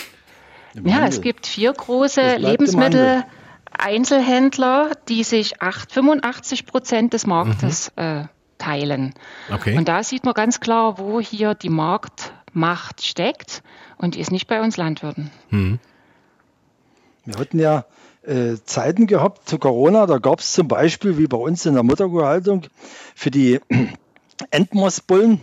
ja, 0.83 1.07
es 1.07 1.21
gibt 1.21 1.47
vier 1.47 1.73
große 1.73 2.35
Lebensmittel-Einzelhändler, 2.35 4.91
die 5.07 5.23
sich 5.23 5.61
8, 5.61 5.89
85 5.91 6.65
Prozent 6.65 7.13
des 7.13 7.25
Marktes 7.25 7.93
mhm. 7.95 8.03
äh, 8.03 8.25
teilen. 8.57 9.13
Okay. 9.51 9.77
Und 9.77 9.87
da 9.87 10.03
sieht 10.03 10.25
man 10.25 10.33
ganz 10.33 10.59
klar, 10.59 10.99
wo 10.99 11.21
hier 11.21 11.55
die 11.55 11.69
Marktmacht 11.69 13.05
steckt 13.05 13.63
und 13.97 14.15
die 14.15 14.19
ist 14.19 14.31
nicht 14.31 14.47
bei 14.47 14.61
uns 14.61 14.75
Landwirten. 14.75 15.31
Mhm. 15.49 15.79
Wir 17.23 17.39
hatten 17.39 17.57
ja 17.57 17.85
äh, 18.27 18.55
Zeiten 18.65 19.07
gehabt 19.07 19.47
zu 19.47 19.57
Corona. 19.59 20.05
Da 20.05 20.17
gab 20.17 20.39
es 20.39 20.53
zum 20.53 20.67
Beispiel, 20.67 21.17
wie 21.17 21.27
bei 21.27 21.37
uns 21.37 21.65
in 21.65 21.73
der 21.73 21.83
Mutterkuhhaltung, 21.83 22.63
für 23.15 23.31
die 23.31 23.59
Endmossbullen 24.51 25.41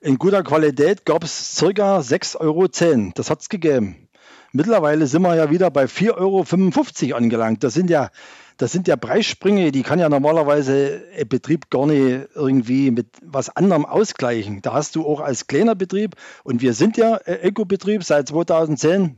in 0.00 0.18
guter 0.18 0.42
Qualität 0.42 1.06
gab 1.06 1.24
es 1.24 1.56
circa 1.56 1.98
6,10 1.98 2.36
Euro. 2.40 2.68
Das 3.14 3.30
hat 3.30 3.40
es 3.40 3.48
gegeben. 3.48 4.08
Mittlerweile 4.52 5.06
sind 5.06 5.22
wir 5.22 5.34
ja 5.34 5.50
wieder 5.50 5.70
bei 5.70 5.84
4,55 5.84 7.08
Euro 7.08 7.16
angelangt. 7.16 7.64
Das 7.64 7.74
sind 7.74 7.90
ja 7.90 8.10
das 8.56 8.70
sind 8.70 8.86
ja 8.86 8.96
Preissprünge, 8.96 9.72
die 9.72 9.82
kann 9.82 9.98
ja 9.98 10.08
normalerweise 10.08 11.02
ein 11.18 11.28
Betrieb 11.28 11.70
gar 11.70 11.86
nicht 11.86 12.28
irgendwie 12.34 12.90
mit 12.90 13.08
was 13.22 13.54
anderem 13.54 13.84
ausgleichen. 13.84 14.62
Da 14.62 14.72
hast 14.72 14.94
du 14.94 15.04
auch 15.06 15.20
als 15.20 15.48
kleiner 15.48 15.74
Betrieb, 15.74 16.14
und 16.44 16.62
wir 16.62 16.72
sind 16.74 16.96
ja 16.96 17.18
Ökobetrieb 17.26 18.04
seit 18.04 18.28
2010, 18.28 19.16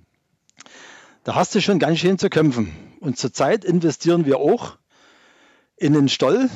da 1.26 1.34
hast 1.34 1.56
du 1.56 1.60
schon 1.60 1.80
ganz 1.80 1.98
schön 1.98 2.18
zu 2.18 2.30
kämpfen. 2.30 2.70
Und 3.00 3.18
zurzeit 3.18 3.64
investieren 3.64 4.26
wir 4.26 4.38
auch 4.38 4.78
in 5.76 5.92
den 5.92 6.08
Stall. 6.08 6.48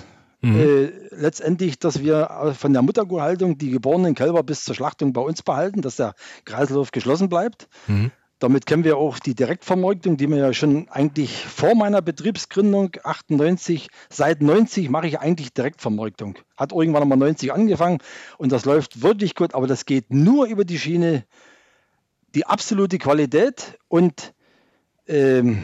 Mhm. 0.42 0.60
Äh, 0.60 0.92
letztendlich, 1.10 1.80
dass 1.80 2.00
wir 2.00 2.54
von 2.56 2.72
der 2.72 2.82
Mutterkuhhaltung 2.82 3.58
die 3.58 3.70
geborenen 3.70 4.14
Kälber 4.14 4.44
bis 4.44 4.62
zur 4.62 4.76
Schlachtung 4.76 5.12
bei 5.12 5.22
uns 5.22 5.42
behalten, 5.42 5.82
dass 5.82 5.96
der 5.96 6.14
Kreislauf 6.44 6.92
geschlossen 6.92 7.28
bleibt. 7.28 7.68
Mhm. 7.88 8.12
Damit 8.38 8.64
kennen 8.64 8.84
wir 8.84 8.96
auch 8.96 9.18
die 9.18 9.34
Direktvermarktung, 9.34 10.16
die 10.16 10.28
wir 10.28 10.36
ja 10.36 10.52
schon 10.52 10.88
eigentlich 10.88 11.44
vor 11.44 11.74
meiner 11.74 12.00
Betriebsgründung 12.00 12.92
98, 13.02 13.88
seit 14.08 14.40
90 14.40 14.88
mache 14.88 15.08
ich 15.08 15.18
eigentlich 15.18 15.52
Direktvermarktung. 15.52 16.38
Hat 16.56 16.70
irgendwann 16.70 17.08
mal 17.08 17.16
90 17.16 17.52
angefangen 17.52 17.98
und 18.38 18.52
das 18.52 18.66
läuft 18.66 19.02
wirklich 19.02 19.34
gut, 19.34 19.52
aber 19.52 19.66
das 19.66 19.84
geht 19.84 20.12
nur 20.14 20.46
über 20.46 20.64
die 20.64 20.78
Schiene, 20.78 21.24
die 22.36 22.46
absolute 22.46 22.98
Qualität 22.98 23.76
und 23.88 24.32
ähm, 25.10 25.62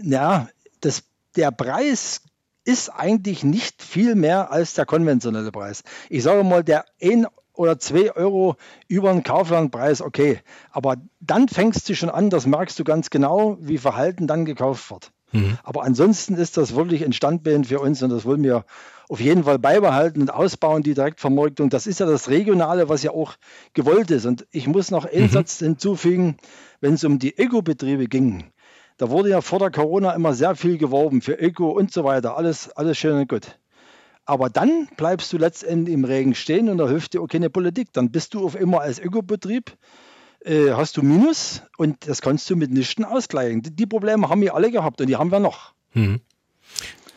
ja, 0.00 0.48
das, 0.80 1.02
der 1.36 1.50
Preis 1.50 2.22
ist 2.64 2.88
eigentlich 2.88 3.44
nicht 3.44 3.82
viel 3.82 4.14
mehr 4.14 4.50
als 4.50 4.74
der 4.74 4.86
konventionelle 4.86 5.52
Preis. 5.52 5.82
Ich 6.08 6.22
sage 6.22 6.44
mal, 6.44 6.64
der 6.64 6.86
1 7.02 7.26
oder 7.52 7.78
2 7.78 8.16
Euro 8.16 8.56
über 8.88 9.12
den 9.12 9.22
Kauflandpreis, 9.22 10.00
okay. 10.00 10.40
Aber 10.70 10.96
dann 11.20 11.48
fängst 11.48 11.88
du 11.88 11.94
schon 11.94 12.10
an, 12.10 12.30
das 12.30 12.46
merkst 12.46 12.78
du 12.78 12.84
ganz 12.84 13.10
genau, 13.10 13.58
wie 13.60 13.78
Verhalten 13.78 14.26
dann 14.26 14.44
gekauft 14.44 14.90
wird. 14.90 15.12
Mhm. 15.32 15.58
Aber 15.62 15.82
ansonsten 15.82 16.34
ist 16.34 16.56
das 16.56 16.74
wirklich 16.74 17.04
ein 17.04 17.12
Standbein 17.12 17.64
für 17.64 17.80
uns 17.80 18.02
und 18.02 18.10
das 18.10 18.24
wollen 18.24 18.42
wir 18.42 18.64
auf 19.08 19.20
jeden 19.20 19.44
Fall 19.44 19.58
beibehalten 19.58 20.20
und 20.20 20.32
ausbauen, 20.32 20.82
die 20.82 20.94
Direktvermarktung. 20.94 21.70
Das 21.70 21.86
ist 21.86 22.00
ja 22.00 22.06
das 22.06 22.28
Regionale, 22.28 22.88
was 22.88 23.02
ja 23.02 23.10
auch 23.10 23.34
gewollt 23.72 24.10
ist. 24.10 24.26
Und 24.26 24.46
ich 24.50 24.66
muss 24.66 24.90
noch 24.90 25.04
einen 25.04 25.24
mhm. 25.24 25.30
Satz 25.30 25.58
hinzufügen, 25.58 26.36
wenn 26.80 26.94
es 26.94 27.04
um 27.04 27.18
die 27.18 27.34
Ökobetriebe 27.36 28.06
ging. 28.06 28.52
Da 28.96 29.10
wurde 29.10 29.30
ja 29.30 29.40
vor 29.40 29.58
der 29.58 29.70
Corona 29.70 30.12
immer 30.12 30.34
sehr 30.34 30.54
viel 30.54 30.78
geworben 30.78 31.20
für 31.20 31.32
Öko 31.32 31.70
und 31.70 31.92
so 31.92 32.04
weiter. 32.04 32.36
Alles, 32.36 32.70
alles 32.70 32.96
schön 32.96 33.18
und 33.18 33.28
gut. 33.28 33.58
Aber 34.24 34.48
dann 34.48 34.88
bleibst 34.96 35.32
du 35.32 35.38
letztendlich 35.38 35.94
im 35.94 36.04
Regen 36.04 36.34
stehen 36.34 36.68
und 36.68 36.78
da 36.78 36.88
hilft 36.88 37.14
dir 37.14 37.20
auch 37.20 37.28
keine 37.28 37.50
Politik. 37.50 37.92
Dann 37.92 38.10
bist 38.10 38.34
du 38.34 38.44
auf 38.44 38.54
immer 38.58 38.80
als 38.80 38.98
Ökobetrieb, 38.98 39.76
äh, 40.44 40.70
hast 40.70 40.96
du 40.96 41.02
Minus 41.02 41.62
und 41.76 42.08
das 42.08 42.22
kannst 42.22 42.48
du 42.48 42.56
mit 42.56 42.70
nichts 42.70 43.02
ausgleichen. 43.02 43.62
Die, 43.62 43.74
die, 43.74 43.86
Probleme 43.86 44.28
haben 44.28 44.40
wir 44.40 44.54
alle 44.54 44.70
gehabt 44.70 45.00
und 45.00 45.08
die 45.08 45.16
haben 45.16 45.30
wir 45.30 45.40
noch. 45.40 45.74
Mhm. 45.92 46.20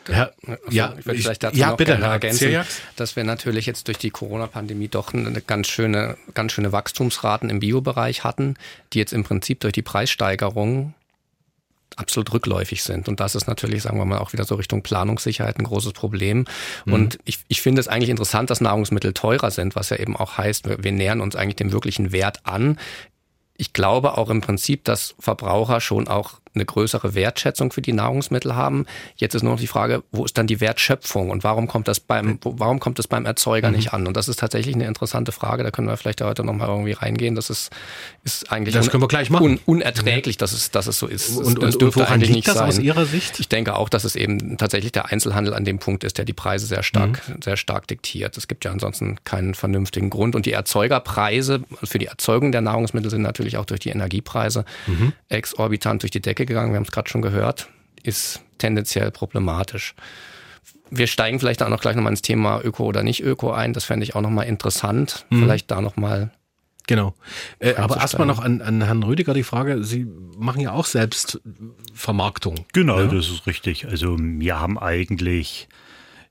Ja, 0.08 0.30
also, 0.46 0.58
ja, 0.70 0.94
ich 0.98 1.06
würde 1.06 1.20
vielleicht 1.20 1.42
dazu 1.42 1.56
ja, 1.56 1.70
noch 1.70 1.76
bitte, 1.76 1.92
ergänzen, 1.92 2.64
dass 2.96 3.16
wir 3.16 3.24
natürlich 3.24 3.66
jetzt 3.66 3.88
durch 3.88 3.98
die 3.98 4.10
Corona-Pandemie 4.10 4.88
doch 4.88 5.12
eine 5.12 5.40
ganz 5.40 5.68
schöne, 5.68 6.16
ganz 6.34 6.52
schöne 6.52 6.72
Wachstumsraten 6.72 7.50
im 7.50 7.60
Biobereich 7.60 8.24
hatten, 8.24 8.54
die 8.92 8.98
jetzt 8.98 9.12
im 9.12 9.24
Prinzip 9.24 9.60
durch 9.60 9.72
die 9.72 9.82
Preissteigerung 9.82 10.94
absolut 11.96 12.32
rückläufig 12.32 12.82
sind. 12.82 13.08
Und 13.08 13.20
das 13.20 13.34
ist 13.34 13.46
natürlich, 13.48 13.82
sagen 13.82 13.98
wir 13.98 14.04
mal, 14.04 14.18
auch 14.18 14.32
wieder 14.32 14.44
so 14.44 14.54
Richtung 14.54 14.82
Planungssicherheit 14.82 15.58
ein 15.58 15.64
großes 15.64 15.92
Problem. 15.92 16.46
Mhm. 16.84 16.92
Und 16.92 17.18
ich, 17.24 17.40
ich 17.48 17.60
finde 17.60 17.80
es 17.80 17.88
eigentlich 17.88 18.10
interessant, 18.10 18.50
dass 18.50 18.60
Nahrungsmittel 18.60 19.12
teurer 19.12 19.50
sind, 19.50 19.74
was 19.74 19.90
ja 19.90 19.96
eben 19.96 20.16
auch 20.16 20.38
heißt, 20.38 20.68
wir, 20.68 20.82
wir 20.82 20.92
nähern 20.92 21.20
uns 21.20 21.34
eigentlich 21.34 21.56
dem 21.56 21.72
wirklichen 21.72 22.12
Wert 22.12 22.40
an. 22.44 22.78
Ich 23.56 23.72
glaube 23.72 24.16
auch 24.16 24.30
im 24.30 24.40
Prinzip, 24.40 24.84
dass 24.84 25.16
Verbraucher 25.18 25.80
schon 25.80 26.06
auch 26.06 26.34
eine 26.58 26.66
größere 26.66 27.14
Wertschätzung 27.14 27.72
für 27.72 27.82
die 27.82 27.92
Nahrungsmittel 27.92 28.54
haben. 28.56 28.86
Jetzt 29.16 29.34
ist 29.34 29.42
nur 29.42 29.52
noch 29.52 29.60
die 29.60 29.66
Frage, 29.66 30.02
wo 30.12 30.24
ist 30.24 30.36
dann 30.36 30.46
die 30.46 30.60
Wertschöpfung 30.60 31.30
und 31.30 31.44
warum 31.44 31.68
kommt 31.68 31.88
das 31.88 32.00
beim, 32.00 32.38
warum 32.42 32.80
kommt 32.80 32.98
das 32.98 33.06
beim 33.06 33.24
Erzeuger 33.24 33.68
mhm. 33.70 33.76
nicht 33.76 33.92
an? 33.92 34.06
Und 34.06 34.16
das 34.16 34.28
ist 34.28 34.40
tatsächlich 34.40 34.74
eine 34.74 34.86
interessante 34.86 35.32
Frage. 35.32 35.62
Da 35.62 35.70
können 35.70 35.88
wir 35.88 35.96
vielleicht 35.96 36.20
heute 36.20 36.44
nochmal 36.44 36.68
irgendwie 36.68 36.92
reingehen. 36.92 37.34
Das 37.34 37.50
ist, 37.50 37.70
ist 38.24 38.50
eigentlich 38.50 38.74
das 38.74 38.90
können 38.90 39.02
wir 39.02 39.08
gleich 39.08 39.30
machen. 39.30 39.44
Un, 39.44 39.60
unerträglich, 39.66 40.36
dass 40.36 40.52
es, 40.52 40.70
dass 40.70 40.86
es 40.86 40.98
so 40.98 41.06
ist. 41.06 41.36
Und, 41.36 41.58
und, 41.58 41.82
und 41.82 41.96
woran 41.96 42.20
liegt 42.20 42.48
das 42.48 42.56
sein. 42.56 42.68
aus 42.68 42.78
Ihrer 42.78 43.06
Sicht? 43.06 43.38
Ich 43.40 43.48
denke 43.48 43.76
auch, 43.76 43.88
dass 43.88 44.04
es 44.04 44.16
eben 44.16 44.56
tatsächlich 44.56 44.92
der 44.92 45.06
Einzelhandel 45.06 45.54
an 45.54 45.64
dem 45.64 45.78
Punkt 45.78 46.04
ist, 46.04 46.18
der 46.18 46.24
die 46.24 46.32
Preise 46.32 46.66
sehr 46.66 46.82
stark, 46.82 47.28
mhm. 47.28 47.42
sehr 47.42 47.56
stark 47.56 47.86
diktiert. 47.86 48.36
Es 48.36 48.48
gibt 48.48 48.64
ja 48.64 48.72
ansonsten 48.72 49.16
keinen 49.24 49.54
vernünftigen 49.54 50.10
Grund. 50.10 50.34
Und 50.34 50.46
die 50.46 50.52
Erzeugerpreise 50.52 51.62
für 51.84 51.98
die 51.98 52.06
Erzeugung 52.06 52.52
der 52.52 52.60
Nahrungsmittel 52.60 53.10
sind 53.10 53.22
natürlich 53.22 53.56
auch 53.56 53.64
durch 53.64 53.80
die 53.80 53.90
Energiepreise 53.90 54.64
mhm. 54.86 55.12
exorbitant 55.28 56.02
durch 56.02 56.10
die 56.10 56.20
Decke 56.20 56.46
gegangen. 56.48 56.72
Wir 56.72 56.76
haben 56.76 56.84
es 56.84 56.90
gerade 56.90 57.08
schon 57.08 57.22
gehört, 57.22 57.68
ist 58.02 58.42
tendenziell 58.58 59.10
problematisch. 59.10 59.94
Wir 60.90 61.06
steigen 61.06 61.38
vielleicht 61.38 61.62
auch 61.62 61.68
noch 61.68 61.80
gleich 61.80 61.94
nochmal 61.94 62.12
ins 62.12 62.22
Thema 62.22 62.60
Öko 62.64 62.84
oder 62.84 63.02
nicht 63.02 63.22
Öko 63.22 63.52
ein. 63.52 63.72
Das 63.72 63.84
fände 63.84 64.04
ich 64.04 64.16
auch 64.16 64.22
nochmal 64.22 64.46
interessant. 64.46 65.26
Mhm. 65.30 65.42
Vielleicht 65.42 65.70
da 65.70 65.80
nochmal 65.80 66.32
Genau. 66.86 67.14
Äh, 67.58 67.74
aber 67.74 67.98
erstmal 67.98 68.26
noch 68.26 68.38
an, 68.38 68.62
an 68.62 68.82
Herrn 68.82 69.02
Rüdiger 69.02 69.34
die 69.34 69.42
Frage, 69.42 69.84
Sie 69.84 70.06
machen 70.38 70.62
ja 70.62 70.72
auch 70.72 70.86
selbst 70.86 71.38
Vermarktung. 71.92 72.64
Genau, 72.72 73.00
ja? 73.00 73.06
das 73.08 73.28
ist 73.28 73.46
richtig. 73.46 73.86
Also 73.86 74.16
wir 74.18 74.58
haben 74.58 74.78
eigentlich 74.78 75.68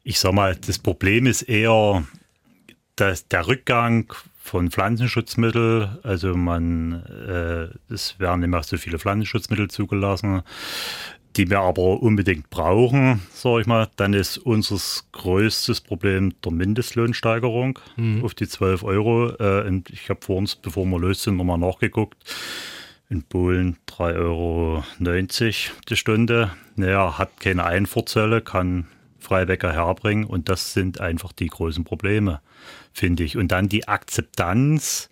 ich 0.07 0.21
sag 0.21 0.31
mal, 0.31 0.55
das 0.55 0.79
Problem 0.79 1.25
ist 1.25 1.41
eher 1.43 2.03
dass 2.95 3.27
der 3.27 3.45
Rückgang 3.47 4.11
von 4.47 4.71
Pflanzenschutzmitteln, 4.71 5.97
also 6.03 6.35
man, 6.35 7.03
äh, 7.03 7.93
es 7.93 8.17
werden 8.19 8.43
immer 8.43 8.63
so 8.63 8.77
viele 8.77 8.97
Pflanzenschutzmittel 8.97 9.69
zugelassen, 9.69 10.41
die 11.35 11.49
wir 11.49 11.59
aber 11.59 12.01
unbedingt 12.01 12.49
brauchen, 12.49 13.21
sage 13.33 13.61
ich 13.61 13.67
mal, 13.67 13.89
dann 13.97 14.13
ist 14.13 14.37
unser 14.37 14.79
größtes 15.11 15.81
Problem 15.81 16.33
der 16.43 16.51
Mindestlohnsteigerung 16.53 17.77
mhm. 17.97 18.23
auf 18.23 18.33
die 18.33 18.47
12 18.47 18.83
Euro. 18.83 19.29
Äh, 19.37 19.81
ich 19.89 20.09
habe 20.09 20.21
vor 20.21 20.37
uns, 20.37 20.55
bevor 20.55 20.85
wir 20.85 20.99
los 20.99 21.23
sind, 21.23 21.35
nochmal 21.35 21.59
nachgeguckt. 21.59 22.17
In 23.09 23.23
Polen 23.23 23.77
3,90 23.87 24.15
Euro 24.17 24.83
die 25.89 25.95
Stunde. 25.95 26.51
Naja, 26.75 27.17
hat 27.17 27.39
keine 27.39 27.65
Einfuhrzölle, 27.65 28.41
kann 28.41 28.87
Freiwecker 29.19 29.73
herbringen 29.73 30.25
und 30.25 30.49
das 30.49 30.73
sind 30.73 31.01
einfach 31.01 31.31
die 31.31 31.47
großen 31.47 31.83
Probleme, 31.83 32.41
finde 32.93 33.23
ich. 33.23 33.37
Und 33.37 33.51
dann 33.51 33.69
die 33.69 33.87
Akzeptanz 33.87 35.09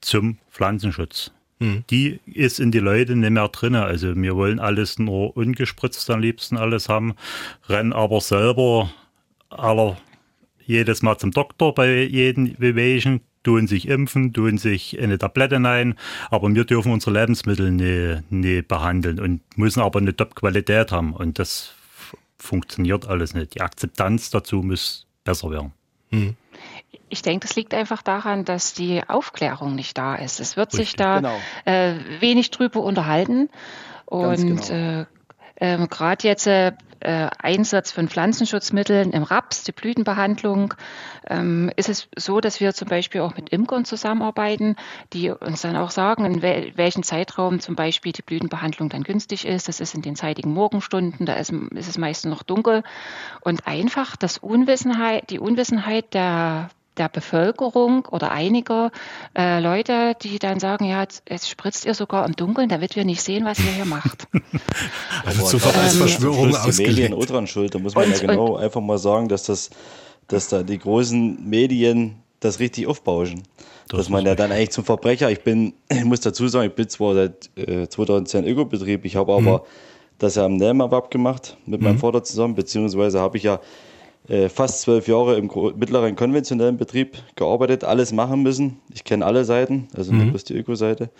zum 0.00 0.38
Pflanzenschutz. 0.50 1.32
Hm. 1.60 1.84
Die 1.90 2.20
ist 2.26 2.60
in 2.60 2.72
die 2.72 2.80
Leute 2.80 3.14
nicht 3.16 3.30
mehr 3.30 3.48
drin. 3.48 3.76
Also 3.76 4.16
wir 4.16 4.36
wollen 4.36 4.58
alles 4.58 4.98
nur 4.98 5.36
ungespritzt 5.36 6.10
am 6.10 6.20
liebsten 6.20 6.56
alles 6.56 6.88
haben, 6.88 7.14
rennen 7.68 7.92
aber 7.92 8.20
selber 8.20 8.92
aller 9.48 9.96
jedes 10.64 11.02
Mal 11.02 11.18
zum 11.18 11.30
Doktor 11.30 11.74
bei 11.74 12.02
jedem 12.02 12.54
Wehwehchen, 12.58 13.20
tun 13.42 13.66
sich 13.66 13.88
impfen, 13.88 14.32
tun 14.32 14.58
sich 14.58 15.00
eine 15.00 15.18
Tablette 15.18 15.56
ein, 15.56 15.96
aber 16.30 16.52
wir 16.54 16.64
dürfen 16.64 16.92
unsere 16.92 17.18
Lebensmittel 17.18 17.70
nicht, 17.70 18.30
nicht 18.30 18.68
behandeln 18.68 19.18
und 19.18 19.40
müssen 19.56 19.80
aber 19.80 20.00
eine 20.00 20.14
Top-Qualität 20.16 20.92
haben. 20.92 21.12
Und 21.12 21.38
das 21.38 21.74
funktioniert 22.42 23.06
alles 23.06 23.34
nicht. 23.34 23.54
Die 23.54 23.60
Akzeptanz 23.60 24.30
dazu 24.30 24.56
muss 24.56 25.06
besser 25.24 25.50
werden. 25.50 25.72
Hm. 26.10 26.36
Ich 27.08 27.22
denke, 27.22 27.46
das 27.46 27.56
liegt 27.56 27.72
einfach 27.74 28.02
daran, 28.02 28.44
dass 28.44 28.74
die 28.74 29.02
Aufklärung 29.06 29.74
nicht 29.74 29.96
da 29.96 30.14
ist. 30.16 30.40
Es 30.40 30.56
wird 30.56 30.72
Richtig, 30.72 30.88
sich 30.88 30.96
da 30.96 31.16
genau. 31.16 31.38
äh, 31.64 31.94
wenig 32.20 32.50
drüber 32.50 32.82
unterhalten. 32.82 33.48
Und 34.06 34.36
genau. 34.36 35.00
äh, 35.00 35.06
äh, 35.56 35.86
gerade 35.86 36.26
jetzt 36.26 36.46
äh, 36.46 36.72
äh, 37.02 37.28
Einsatz 37.38 37.90
von 37.90 38.08
Pflanzenschutzmitteln 38.08 39.12
im 39.12 39.22
Raps, 39.24 39.64
die 39.64 39.72
Blütenbehandlung, 39.72 40.74
ähm, 41.28 41.70
ist 41.76 41.88
es 41.88 42.08
so, 42.16 42.40
dass 42.40 42.60
wir 42.60 42.74
zum 42.74 42.88
Beispiel 42.88 43.20
auch 43.22 43.34
mit 43.34 43.50
Imkern 43.50 43.84
zusammenarbeiten, 43.84 44.76
die 45.12 45.30
uns 45.30 45.62
dann 45.62 45.76
auch 45.76 45.90
sagen, 45.90 46.24
in 46.24 46.42
wel 46.42 46.72
welchem 46.76 47.02
Zeitraum 47.02 47.60
zum 47.60 47.74
Beispiel 47.74 48.12
die 48.12 48.22
Blütenbehandlung 48.22 48.88
dann 48.88 49.02
günstig 49.02 49.46
ist. 49.46 49.68
Das 49.68 49.80
ist 49.80 49.94
in 49.94 50.02
den 50.02 50.16
zeitigen 50.16 50.52
Morgenstunden, 50.52 51.26
da 51.26 51.34
ist, 51.34 51.52
ist 51.52 51.88
es 51.88 51.98
meistens 51.98 52.30
noch 52.30 52.42
dunkel. 52.42 52.82
Und 53.40 53.66
einfach 53.66 54.16
das 54.16 54.38
Unwissenheit, 54.38 55.30
die 55.30 55.38
Unwissenheit 55.38 56.14
der 56.14 56.70
der 56.96 57.08
Bevölkerung 57.08 58.06
oder 58.06 58.30
einiger 58.30 58.90
äh, 59.36 59.60
Leute, 59.60 60.14
die 60.22 60.38
dann 60.38 60.60
sagen, 60.60 60.84
ja, 60.84 61.00
jetzt, 61.00 61.22
jetzt, 61.28 61.48
spritzt 61.48 61.86
ihr 61.86 61.94
sogar 61.94 62.26
im 62.26 62.36
Dunkeln, 62.36 62.68
damit 62.68 62.96
wir 62.96 63.04
nicht 63.04 63.22
sehen, 63.22 63.44
was 63.44 63.58
ihr 63.58 63.72
hier 63.72 63.84
macht. 63.84 64.28
also 65.24 65.46
sofort 65.46 65.76
als 65.76 65.96
Verschwörung 65.96 66.54
ausgelegt. 66.54 66.78
Die 66.78 67.02
Medien 67.02 67.14
auch 67.14 67.26
dran 67.26 67.46
schuld, 67.46 67.74
da 67.74 67.78
muss 67.78 67.94
man 67.94 68.06
und, 68.06 68.20
ja 68.20 68.26
genau 68.26 68.56
einfach 68.56 68.80
mal 68.80 68.98
sagen, 68.98 69.28
dass 69.28 69.44
das, 69.44 69.70
dass 70.28 70.48
da 70.48 70.62
die 70.62 70.78
großen 70.78 71.48
Medien 71.48 72.16
das 72.40 72.58
richtig 72.58 72.86
aufbauschen. 72.86 73.42
Das 73.88 73.98
dass 73.98 74.08
man 74.08 74.26
ja 74.26 74.34
dann 74.34 74.52
eigentlich 74.52 74.70
zum 74.70 74.84
Verbrecher, 74.84 75.30
ich 75.30 75.42
bin, 75.42 75.74
ich 75.88 76.04
muss 76.04 76.20
dazu 76.20 76.46
sagen, 76.48 76.68
ich 76.68 76.74
bin 76.74 76.88
zwar 76.88 77.14
seit 77.14 77.50
äh, 77.56 77.88
2010 77.88 78.46
Ökobetrieb, 78.46 79.04
ich 79.04 79.16
habe 79.16 79.32
aber 79.32 79.58
mhm. 79.58 79.62
das 80.18 80.34
ja 80.34 80.44
am 80.44 80.56
Nelmerwab 80.56 81.10
gemacht 81.10 81.56
mit 81.64 81.80
meinem 81.80 81.96
mhm. 81.96 82.00
Vater 82.00 82.22
zusammen, 82.22 82.54
beziehungsweise 82.54 83.20
habe 83.20 83.38
ich 83.38 83.44
ja 83.44 83.60
äh, 84.28 84.48
fast 84.48 84.82
zwölf 84.82 85.08
Jahre 85.08 85.36
im 85.36 85.50
mittleren 85.76 86.14
konventionellen 86.16 86.76
Betrieb 86.76 87.16
gearbeitet, 87.36 87.84
alles 87.84 88.12
machen 88.12 88.42
müssen. 88.42 88.80
Ich 88.94 89.04
kenne 89.04 89.24
alle 89.26 89.44
Seiten, 89.44 89.88
also 89.96 90.12
mhm. 90.12 90.18
nicht 90.18 90.30
bloß 90.30 90.44
die 90.44 90.54
Öko-Seite. 90.54 91.10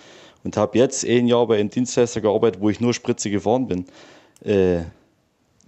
Und 0.45 0.57
habe 0.57 0.79
jetzt 0.79 1.05
ein 1.05 1.27
Jahr 1.27 1.47
bei 1.47 1.59
einem 1.59 1.71
Dienstleister 1.71 2.21
gearbeitet, 2.21 2.61
wo 2.61 2.71
ich 2.71 2.81
nur 2.81 2.95
Spritze 2.95 3.31
gefahren 3.31 3.67
bin. 3.67 3.87
Äh, 4.45 4.83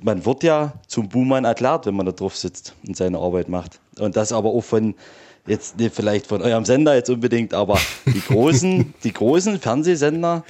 man 0.03 0.25
wird 0.27 0.43
ja 0.43 0.75
zum 0.87 1.09
Buhmann 1.09 1.45
erklärt, 1.45 1.87
wenn 1.87 1.95
man 1.95 2.07
da 2.07 2.13
drauf 2.13 2.37
sitzt 2.37 2.75
und 2.87 2.97
seine 2.97 3.19
Arbeit 3.19 3.49
macht. 3.49 3.81
Und 3.99 4.17
das 4.17 4.33
aber 4.33 4.51
auch 4.51 4.63
von, 4.63 4.95
jetzt 5.47 5.79
nicht 5.79 5.95
vielleicht 5.95 6.27
von 6.27 6.43
eurem 6.43 6.65
Sender 6.65 6.95
jetzt 6.95 7.11
unbedingt, 7.11 7.55
aber 7.55 7.79
die 8.07 8.21
großen, 8.29 8.95
die 9.03 9.13
großen 9.13 9.59
Fernsehsender 9.61 10.45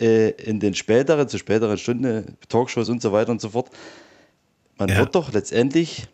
äh, 0.00 0.30
in 0.30 0.60
den 0.60 0.74
späteren, 0.74 1.28
zu 1.28 1.38
späteren 1.38 1.78
Stunden, 1.78 2.36
Talkshows 2.48 2.88
und 2.88 3.02
so 3.02 3.12
weiter 3.12 3.30
und 3.30 3.40
so 3.40 3.50
fort, 3.50 3.70
man 4.80 4.88
ja. 4.88 4.98
wird 4.98 5.14
doch 5.14 5.32
letztendlich 5.32 6.08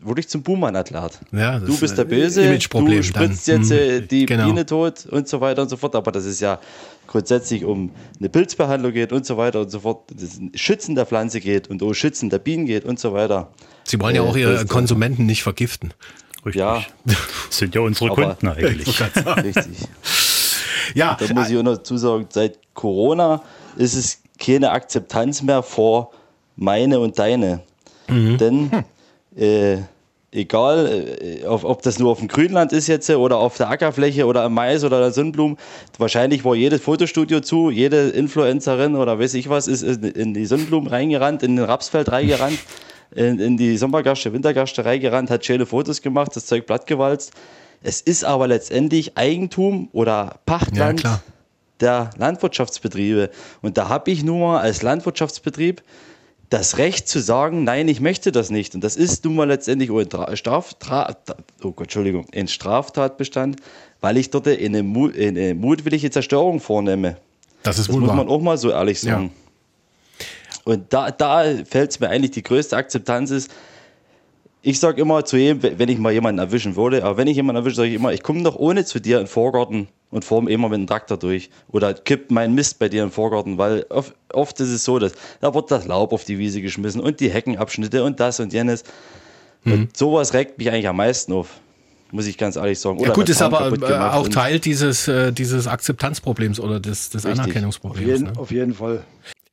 wirklich 0.00 0.28
zum 0.28 0.42
Buhmann 0.42 0.74
erklärt. 0.74 1.20
Ja, 1.32 1.58
du 1.58 1.76
bist 1.76 1.96
der 1.98 2.04
Böse, 2.04 2.58
du 2.58 2.60
spritzt 2.60 3.48
dann. 3.48 3.62
jetzt 3.62 3.70
äh, 3.70 4.00
mhm. 4.00 4.08
die 4.08 4.26
genau. 4.26 4.46
Biene 4.46 4.66
tot 4.66 5.06
und 5.06 5.28
so 5.28 5.40
weiter 5.40 5.62
und 5.62 5.68
so 5.68 5.76
fort. 5.76 5.94
Aber 5.94 6.12
das 6.12 6.24
ist 6.24 6.40
ja 6.40 6.60
grundsätzlich 7.06 7.64
um 7.64 7.90
eine 8.18 8.28
Pilzbehandlung 8.28 8.92
geht 8.92 9.12
und 9.12 9.26
so 9.26 9.36
weiter 9.36 9.60
und 9.60 9.70
so 9.70 9.80
fort. 9.80 10.04
Das 10.14 10.38
Schützen 10.54 10.94
der 10.94 11.06
Pflanze 11.06 11.40
geht 11.40 11.68
und 11.68 11.82
um 11.82 11.94
Schützen 11.94 12.30
der 12.30 12.38
Bienen 12.38 12.66
geht 12.66 12.84
und 12.84 12.98
so 13.00 13.12
weiter. 13.12 13.50
Sie 13.84 14.00
wollen 14.00 14.16
ja 14.16 14.22
auch 14.22 14.36
äh, 14.36 14.40
ihre 14.40 14.66
Konsumenten 14.66 15.26
nicht 15.26 15.42
vergiften. 15.42 15.92
Richtig. 16.44 16.60
Ja. 16.60 16.82
Das 17.04 17.16
sind 17.50 17.74
ja 17.74 17.80
unsere 17.80 18.10
Kunden 18.10 18.48
eigentlich. 18.48 18.86
Richtig. 18.86 19.88
ja. 20.94 21.16
Da 21.18 21.34
muss 21.34 21.50
ich 21.50 21.56
auch 21.56 21.62
noch 21.62 21.76
dazu 21.76 21.96
sagen, 21.96 22.26
seit 22.28 22.58
Corona 22.74 23.42
ist 23.76 23.94
es 23.94 24.20
keine 24.38 24.70
Akzeptanz 24.70 25.42
mehr 25.42 25.62
vor 25.62 26.12
meine 26.56 27.00
und 27.00 27.18
deine. 27.18 27.62
Mhm. 28.08 28.38
Denn 28.38 28.70
äh, 29.36 29.78
egal, 30.36 31.16
äh, 31.20 31.46
ob, 31.46 31.82
das 31.82 31.98
nur 31.98 32.10
auf 32.10 32.18
dem 32.18 32.28
Grünland 32.28 32.72
ist 32.72 32.86
jetzt 32.86 33.08
oder 33.10 33.38
auf 33.38 33.56
der 33.56 33.70
Ackerfläche 33.70 34.26
oder 34.26 34.42
am 34.42 34.54
Mais 34.54 34.84
oder 34.84 35.00
der 35.00 35.12
Sonnenblumen, 35.12 35.56
wahrscheinlich 35.98 36.44
war 36.44 36.54
jedes 36.54 36.82
Fotostudio 36.82 37.40
zu, 37.40 37.70
jede 37.70 38.10
Influencerin 38.10 38.94
oder 38.96 39.18
weiß 39.18 39.34
ich 39.34 39.48
was 39.48 39.66
ist 39.68 39.82
in 39.82 40.34
die 40.34 40.46
Sonnenblumen 40.46 40.88
reingerannt, 40.88 41.42
in 41.42 41.56
den 41.56 41.64
Rapsfeld 41.64 42.12
reingerannt, 42.12 42.58
in, 43.14 43.38
in 43.38 43.56
die 43.56 43.76
Sommergaste, 43.76 44.32
Wintergaste 44.32 44.84
reingerannt, 44.84 45.30
hat 45.30 45.44
schöne 45.44 45.66
Fotos 45.66 46.02
gemacht, 46.02 46.34
das 46.34 46.46
Zeug 46.46 46.66
plattgewalzt. 46.66 47.32
Es 47.82 48.00
ist 48.00 48.24
aber 48.24 48.48
letztendlich 48.48 49.16
Eigentum 49.16 49.88
oder 49.92 50.40
Pachtland 50.46 51.02
ja, 51.02 51.20
der 51.80 52.10
Landwirtschaftsbetriebe. 52.16 53.30
Und 53.62 53.76
da 53.76 53.88
habe 53.88 54.10
ich 54.10 54.24
nur 54.24 54.60
als 54.60 54.82
Landwirtschaftsbetrieb 54.82 55.82
das 56.50 56.78
Recht 56.78 57.08
zu 57.08 57.20
sagen, 57.20 57.64
nein, 57.64 57.88
ich 57.88 58.00
möchte 58.00 58.30
das 58.32 58.50
nicht. 58.50 58.74
Und 58.74 58.84
das 58.84 58.96
ist 58.96 59.24
nun 59.24 59.34
mal 59.34 59.48
letztendlich 59.48 59.90
ein, 59.90 60.36
Straftat, 60.36 61.36
oh 61.62 61.72
Gott, 61.72 61.86
Entschuldigung, 61.86 62.26
ein 62.34 62.48
Straftatbestand, 62.48 63.56
weil 64.00 64.16
ich 64.16 64.30
dort 64.30 64.46
eine, 64.46 64.78
eine 64.78 65.54
mutwillige 65.54 66.10
Zerstörung 66.10 66.60
vornehme. 66.60 67.16
Das 67.62 67.78
ist 67.78 67.88
das 67.88 67.96
muss 67.96 68.12
man 68.12 68.28
auch 68.28 68.40
mal 68.40 68.56
so 68.58 68.70
ehrlich 68.70 69.00
sagen. 69.00 69.32
Ja. 70.18 70.22
Und 70.64 70.92
da, 70.92 71.10
da 71.10 71.44
fällt 71.64 71.90
es 71.90 72.00
mir 72.00 72.08
eigentlich 72.08 72.32
die 72.32 72.42
größte 72.42 72.76
Akzeptanz 72.76 73.30
ist, 73.30 73.50
ich 74.62 74.80
sage 74.80 75.00
immer 75.00 75.24
zu 75.24 75.36
jedem, 75.36 75.78
wenn 75.78 75.88
ich 75.88 75.98
mal 75.98 76.12
jemanden 76.12 76.40
erwischen 76.40 76.74
würde, 76.74 77.04
aber 77.04 77.16
wenn 77.16 77.28
ich 77.28 77.36
jemanden 77.36 77.62
erwische, 77.62 77.76
sage 77.76 77.88
ich 77.88 77.94
immer, 77.94 78.12
ich 78.12 78.24
komme 78.24 78.42
doch 78.42 78.56
ohne 78.56 78.84
zu 78.84 78.98
dir 78.98 79.18
in 79.18 79.24
den 79.24 79.28
Vorgarten 79.28 79.86
und 80.10 80.24
forme 80.24 80.50
immer 80.50 80.68
mit 80.68 80.78
dem 80.78 80.86
Traktor 80.86 81.18
durch. 81.18 81.50
Oder 81.70 81.94
kipp 81.94 82.30
meinen 82.30 82.54
Mist 82.54 82.78
bei 82.78 82.88
dir 82.88 83.02
im 83.02 83.10
Vorgarten, 83.10 83.58
weil 83.58 83.86
oft, 83.88 84.14
oft 84.32 84.60
ist 84.60 84.70
es 84.70 84.84
so, 84.84 84.98
dass 84.98 85.12
da 85.40 85.54
wird 85.54 85.70
das 85.70 85.86
Laub 85.86 86.12
auf 86.12 86.24
die 86.24 86.38
Wiese 86.38 86.62
geschmissen 86.62 87.00
und 87.00 87.20
die 87.20 87.30
Heckenabschnitte 87.30 88.04
und 88.04 88.20
das 88.20 88.40
und 88.40 88.52
jenes. 88.52 88.84
Mhm. 89.64 89.72
Und 89.72 89.96
sowas 89.96 90.32
regt 90.34 90.58
mich 90.58 90.70
eigentlich 90.70 90.88
am 90.88 90.96
meisten 90.96 91.32
auf. 91.32 91.60
Muss 92.12 92.26
ich 92.26 92.38
ganz 92.38 92.54
ehrlich 92.54 92.78
sagen. 92.78 92.98
Oder 92.98 93.08
ja 93.08 93.14
gut, 93.14 93.28
ist 93.28 93.42
aber 93.42 93.72
äh, 93.72 93.94
auch 93.94 94.28
Teil 94.28 94.60
dieses, 94.60 95.08
äh, 95.08 95.32
dieses 95.32 95.66
Akzeptanzproblems 95.66 96.60
oder 96.60 96.78
des, 96.78 97.10
des 97.10 97.26
Anerkennungsproblems. 97.26 98.06
Auf 98.06 98.08
jeden, 98.08 98.24
ne? 98.32 98.38
auf 98.38 98.50
jeden 98.52 98.74
Fall. 98.74 99.04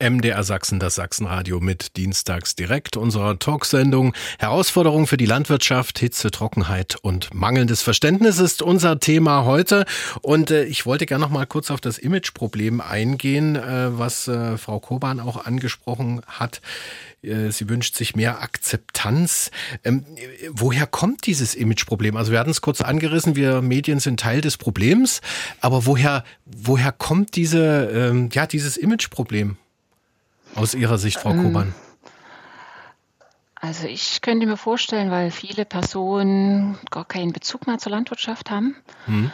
MDR 0.04 0.44
Sachsen, 0.44 0.80
das 0.80 0.96
Sachsenradio 0.96 1.62
mit 1.62 1.96
Dienstags 1.96 2.56
direkt 2.56 2.98
unserer 2.98 3.40
Talksendung. 3.40 4.14
Herausforderung 4.38 5.08
für 5.08 5.16
die 5.16 5.26
Landwirtschaft, 5.26 5.98
Hitze, 5.98 6.30
Trockenheit 6.30 6.98
und 7.02 7.34
mangelndes 7.34 7.82
Verständnis 7.82 8.38
ist 8.38 8.62
unser 8.62 9.00
Thema 9.00 9.46
heute. 9.46 9.86
Und 10.22 10.52
äh, 10.52 10.66
ich 10.66 10.86
wollte 10.86 11.06
gerne 11.06 11.24
noch 11.24 11.32
mal 11.32 11.46
kurz 11.46 11.72
auf 11.72 11.80
das 11.80 11.98
Imageproblem 11.98 12.82
eingehen, 12.82 13.56
äh, 13.56 13.98
was 13.98 14.28
äh, 14.28 14.58
Frau 14.58 14.82
Koban 14.82 15.22
auch 15.22 15.46
angesprochen 15.46 16.22
hat. 16.28 16.60
Äh, 17.22 17.52
sie 17.52 17.70
wünscht 17.70 17.96
sich 17.96 18.14
mehr 18.14 18.42
Akzeptanz. 18.42 19.52
Ähm, 19.86 20.06
woher 20.50 20.86
kommt 20.86 21.28
dieses 21.28 21.56
Imageproblem? 21.56 22.18
Also 22.18 22.34
wir 22.34 22.40
hatten 22.40 22.52
es 22.52 22.60
kurz 22.60 22.82
angerissen, 22.82 23.38
wir 23.38 23.62
Medien 23.62 24.00
sind 24.00 24.20
Teil 24.20 24.42
des 24.42 24.58
Problems, 24.58 25.22
aber 25.62 25.86
woher, 25.86 26.26
woher 26.46 26.92
kommt 26.92 27.38
diese, 27.38 27.90
ähm, 27.94 28.28
ja, 28.34 28.46
dieses 28.46 28.76
Imageproblem? 28.76 29.56
Aus 30.64 30.76
Ihrer 30.76 30.98
Sicht, 30.98 31.20
Frau 31.20 31.32
ähm, 31.32 31.44
Koban? 31.44 31.76
Also 33.56 33.86
ich 33.86 34.22
könnte 34.22 34.46
mir 34.46 34.56
vorstellen, 34.56 35.12
weil 35.12 35.30
viele 35.30 35.66
Personen 35.66 36.78
gar 36.90 37.04
keinen 37.04 37.34
Bezug 37.34 37.68
mehr 37.68 37.80
zur 37.80 37.92
Landwirtschaft 37.92 38.50
haben. 38.50 38.78
Hm. 39.06 39.30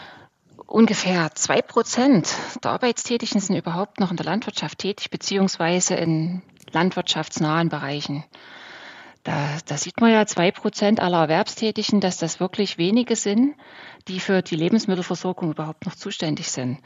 Ungefähr 0.65 1.29
zwei 1.35 1.61
Prozent 1.61 2.35
der 2.63 2.71
Arbeitstätigen 2.71 3.39
sind 3.41 3.55
überhaupt 3.55 3.99
noch 3.99 4.09
in 4.09 4.17
der 4.17 4.25
Landwirtschaft 4.25 4.79
tätig, 4.79 5.11
beziehungsweise 5.11 5.93
in 5.93 6.41
landwirtschaftsnahen 6.71 7.69
Bereichen. 7.69 8.23
Da, 9.23 9.59
da 9.67 9.77
sieht 9.77 10.01
man 10.01 10.11
ja 10.11 10.25
zwei 10.25 10.49
Prozent 10.49 10.99
aller 10.99 11.21
Erwerbstätigen, 11.21 12.01
dass 12.01 12.17
das 12.17 12.39
wirklich 12.39 12.79
wenige 12.79 13.15
sind, 13.15 13.53
die 14.07 14.19
für 14.19 14.41
die 14.41 14.55
Lebensmittelversorgung 14.55 15.51
überhaupt 15.51 15.85
noch 15.85 15.93
zuständig 15.93 16.49
sind. 16.49 16.79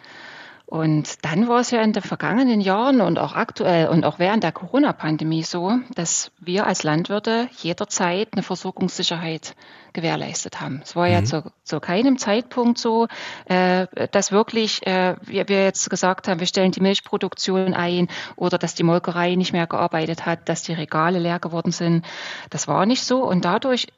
Und 0.73 1.23
dann 1.23 1.47
war 1.47 1.59
es 1.59 1.69
ja 1.69 1.83
in 1.83 1.93
den 1.93 2.01
vergangenen 2.01 2.59
Jahren 2.59 2.99
und 2.99 3.19
auch 3.19 3.35
aktuell 3.35 3.89
und 3.89 4.05
auch 4.05 4.17
während 4.17 4.41
der 4.41 4.51
Corona-Pandemie 4.51 5.43
so, 5.43 5.73
dass 5.93 6.31
wir 6.39 6.65
als 6.65 6.81
Landwirte 6.81 7.47
jederzeit 7.61 8.29
eine 8.31 8.41
Versorgungssicherheit 8.41 9.55
gewährleistet 9.93 10.61
haben. 10.61 10.81
Es 10.83 10.95
war 10.95 11.05
mhm. 11.05 11.13
ja 11.13 11.23
zu, 11.25 11.51
zu, 11.63 11.79
keinem 11.79 12.17
Zeitpunkt 12.17 12.79
so, 12.79 13.07
äh, 13.45 13.85
dass 14.09 14.31
wirklich 14.31 14.83
äh, 14.87 15.15
wir, 15.21 15.47
wir 15.47 15.63
jetzt 15.63 15.91
gesagt 15.91 16.27
haben, 16.27 16.39
wir 16.39 16.47
stellen 16.47 16.71
die 16.71 16.81
Milchproduktion 16.81 17.75
ein 17.75 18.07
oder 18.35 18.57
dass 18.57 18.73
die 18.73 18.81
Molkerei 18.81 19.35
nicht 19.35 19.53
mehr 19.53 19.67
gearbeitet 19.67 20.25
hat, 20.25 20.49
dass 20.49 20.63
die 20.63 20.73
Regale 20.73 21.19
leer 21.19 21.37
geworden 21.37 21.71
sind. 21.71 22.03
Das 22.49 22.67
war 22.67 22.87
nicht 22.87 23.03
so 23.03 23.23
und 23.23 23.45
dadurch, 23.45 23.89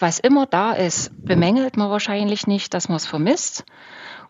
was 0.00 0.18
immer 0.18 0.46
da 0.46 0.72
ist, 0.72 1.12
bemängelt 1.24 1.76
man 1.76 1.90
wahrscheinlich 1.90 2.48
nicht, 2.48 2.74
dass 2.74 2.88
man 2.88 2.96
es 2.96 3.06
vermisst. 3.06 3.64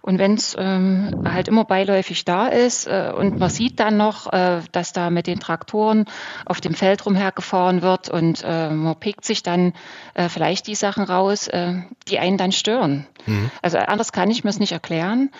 Und 0.04 0.18
wenn 0.18 0.34
es 0.34 0.54
ähm, 0.58 1.22
halt 1.24 1.48
immer 1.48 1.64
beiläufig 1.64 2.26
da 2.26 2.48
ist 2.48 2.86
äh, 2.86 3.10
und 3.16 3.38
man 3.38 3.48
sieht 3.48 3.80
dann 3.80 3.96
noch, 3.96 4.30
äh, 4.30 4.60
dass 4.70 4.92
da 4.92 5.08
mit 5.08 5.26
den 5.26 5.40
Traktoren 5.40 6.04
auf 6.44 6.60
dem 6.60 6.74
Feld 6.74 7.06
rumhergefahren 7.06 7.80
wird 7.80 8.10
und 8.10 8.42
äh, 8.44 8.68
man 8.68 8.96
pickt 8.96 9.24
sich 9.24 9.42
dann 9.42 9.72
äh, 10.12 10.28
vielleicht 10.28 10.66
die 10.66 10.74
Sachen 10.74 11.04
raus, 11.04 11.48
äh, 11.48 11.76
die 12.06 12.18
einen 12.18 12.36
dann 12.36 12.52
stören. 12.52 13.06
Mhm. 13.24 13.50
Also 13.62 13.78
anders 13.78 14.12
kann 14.12 14.30
ich 14.30 14.44
mir 14.44 14.50
es 14.50 14.60
nicht 14.60 14.72
erklären. 14.72 15.30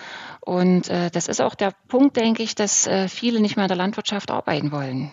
Und 0.41 0.89
äh, 0.89 1.11
das 1.11 1.27
ist 1.27 1.41
auch 1.41 1.53
der 1.53 1.71
Punkt, 1.87 2.17
denke 2.17 2.41
ich, 2.41 2.55
dass 2.55 2.89
viele 3.07 3.41
nicht 3.41 3.57
mehr 3.57 3.65
in 3.65 3.69
der 3.69 3.77
Landwirtschaft 3.77 4.31
arbeiten 4.31 4.71
wollen, 4.71 5.11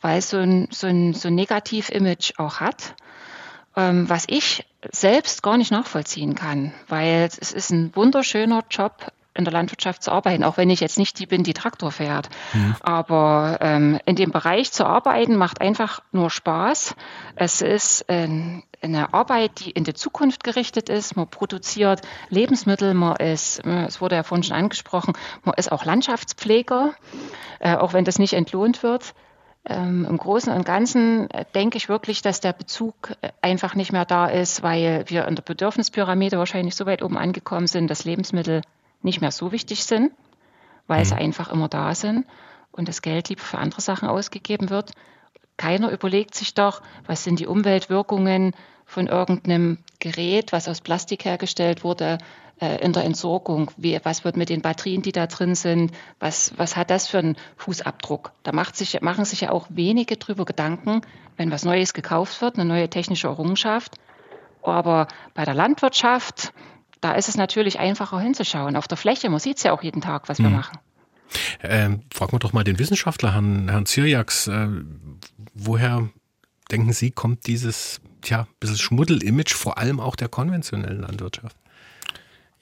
weil 0.00 0.18
es 0.18 0.30
so 0.30 0.38
ein, 0.38 0.68
so 0.70 0.86
ein, 0.86 1.12
so 1.12 1.28
ein 1.28 1.34
Negativ-Image 1.34 2.38
auch 2.38 2.60
hat 2.60 2.94
was 3.76 4.24
ich 4.28 4.64
selbst 4.92 5.42
gar 5.42 5.56
nicht 5.56 5.72
nachvollziehen 5.72 6.34
kann, 6.34 6.72
weil 6.88 7.24
es 7.24 7.52
ist 7.52 7.70
ein 7.70 7.94
wunderschöner 7.96 8.62
Job, 8.70 9.12
in 9.34 9.44
der 9.44 9.52
Landwirtschaft 9.52 10.02
zu 10.02 10.12
arbeiten, 10.12 10.44
auch 10.44 10.56
wenn 10.56 10.70
ich 10.70 10.80
jetzt 10.80 10.98
nicht 10.98 11.18
die 11.18 11.26
bin, 11.26 11.42
die 11.42 11.54
Traktor 11.54 11.90
fährt. 11.90 12.28
Mhm. 12.52 12.76
Aber 12.80 13.58
ähm, 13.60 13.98
in 14.06 14.14
dem 14.14 14.30
Bereich 14.30 14.70
zu 14.70 14.86
arbeiten 14.86 15.36
macht 15.36 15.60
einfach 15.60 16.02
nur 16.12 16.30
Spaß. 16.30 16.94
Es 17.34 17.60
ist 17.60 18.02
äh, 18.08 18.28
eine 18.80 19.12
Arbeit, 19.14 19.60
die 19.60 19.70
in 19.70 19.82
die 19.82 19.94
Zukunft 19.94 20.44
gerichtet 20.44 20.88
ist. 20.88 21.16
Man 21.16 21.26
produziert 21.26 22.02
Lebensmittel, 22.28 22.94
man 22.94 23.16
ist, 23.16 23.64
äh, 23.66 23.86
es 23.86 24.00
wurde 24.00 24.14
ja 24.14 24.22
vorhin 24.22 24.44
schon 24.44 24.56
angesprochen, 24.56 25.14
man 25.42 25.54
ist 25.56 25.72
auch 25.72 25.84
Landschaftspfleger, 25.84 26.94
äh, 27.58 27.74
auch 27.74 27.92
wenn 27.92 28.04
das 28.04 28.20
nicht 28.20 28.34
entlohnt 28.34 28.84
wird. 28.84 29.14
Ähm, 29.66 30.06
Im 30.08 30.18
Großen 30.18 30.52
und 30.52 30.66
Ganzen 30.66 31.30
äh, 31.30 31.44
denke 31.54 31.78
ich 31.78 31.88
wirklich, 31.88 32.20
dass 32.20 32.40
der 32.40 32.52
Bezug 32.52 33.12
äh, 33.22 33.30
einfach 33.40 33.74
nicht 33.74 33.92
mehr 33.92 34.04
da 34.04 34.26
ist, 34.26 34.62
weil 34.62 35.04
wir 35.06 35.26
in 35.26 35.36
der 35.36 35.42
Bedürfnispyramide 35.42 36.38
wahrscheinlich 36.38 36.74
so 36.74 36.84
weit 36.84 37.02
oben 37.02 37.16
angekommen 37.16 37.66
sind, 37.66 37.88
dass 37.88 38.04
Lebensmittel 38.04 38.60
nicht 39.02 39.22
mehr 39.22 39.30
so 39.30 39.52
wichtig 39.52 39.84
sind, 39.84 40.12
weil 40.86 41.00
mhm. 41.00 41.04
sie 41.04 41.14
einfach 41.14 41.50
immer 41.50 41.68
da 41.68 41.94
sind 41.94 42.26
und 42.72 42.88
das 42.88 43.00
Geld 43.00 43.30
lieber 43.30 43.42
für 43.42 43.58
andere 43.58 43.80
Sachen 43.80 44.08
ausgegeben 44.08 44.68
wird. 44.68 44.92
Keiner 45.56 45.90
überlegt 45.90 46.34
sich 46.34 46.52
doch, 46.54 46.82
was 47.06 47.24
sind 47.24 47.38
die 47.38 47.46
Umweltwirkungen 47.46 48.54
von 48.84 49.06
irgendeinem 49.06 49.78
Gerät, 49.98 50.52
was 50.52 50.68
aus 50.68 50.82
Plastik 50.82 51.24
hergestellt 51.24 51.84
wurde, 51.84 52.18
in 52.80 52.92
der 52.92 53.04
Entsorgung. 53.04 53.70
Wie, 53.76 53.98
was 54.02 54.24
wird 54.24 54.36
mit 54.36 54.48
den 54.48 54.62
Batterien, 54.62 55.02
die 55.02 55.12
da 55.12 55.26
drin 55.26 55.54
sind? 55.54 55.92
Was, 56.20 56.52
was 56.56 56.76
hat 56.76 56.90
das 56.90 57.08
für 57.08 57.18
einen 57.18 57.36
Fußabdruck? 57.56 58.32
Da 58.42 58.52
macht 58.52 58.76
sich, 58.76 59.00
machen 59.00 59.24
sich 59.24 59.42
ja 59.42 59.50
auch 59.50 59.66
wenige 59.70 60.16
drüber 60.16 60.44
Gedanken, 60.44 61.02
wenn 61.36 61.50
was 61.50 61.64
Neues 61.64 61.94
gekauft 61.94 62.40
wird, 62.40 62.56
eine 62.56 62.64
neue 62.64 62.88
technische 62.88 63.28
Errungenschaft. 63.28 63.96
Aber 64.62 65.08
bei 65.34 65.44
der 65.44 65.54
Landwirtschaft, 65.54 66.52
da 67.00 67.12
ist 67.12 67.28
es 67.28 67.36
natürlich 67.36 67.78
einfacher 67.78 68.18
hinzuschauen. 68.18 68.76
Auf 68.76 68.88
der 68.88 68.96
Fläche, 68.96 69.28
man 69.28 69.40
sieht 69.40 69.58
es 69.58 69.62
ja 69.62 69.72
auch 69.72 69.82
jeden 69.82 70.00
Tag, 70.00 70.28
was 70.28 70.38
mhm. 70.38 70.44
wir 70.44 70.50
machen. 70.50 70.78
Ähm, 71.62 72.02
fragen 72.12 72.32
wir 72.32 72.38
doch 72.38 72.52
mal 72.52 72.64
den 72.64 72.78
Wissenschaftler, 72.78 73.34
Herrn, 73.34 73.68
Herrn 73.68 73.86
Zirjaks, 73.86 74.46
äh, 74.46 74.68
woher 75.54 76.08
denken 76.70 76.92
Sie, 76.92 77.10
kommt 77.10 77.46
dieses 77.46 78.00
tja, 78.22 78.46
bisschen 78.60 78.78
Schmuddel-Image 78.78 79.54
vor 79.54 79.78
allem 79.78 80.00
auch 80.00 80.16
der 80.16 80.28
konventionellen 80.28 81.02
Landwirtschaft? 81.02 81.56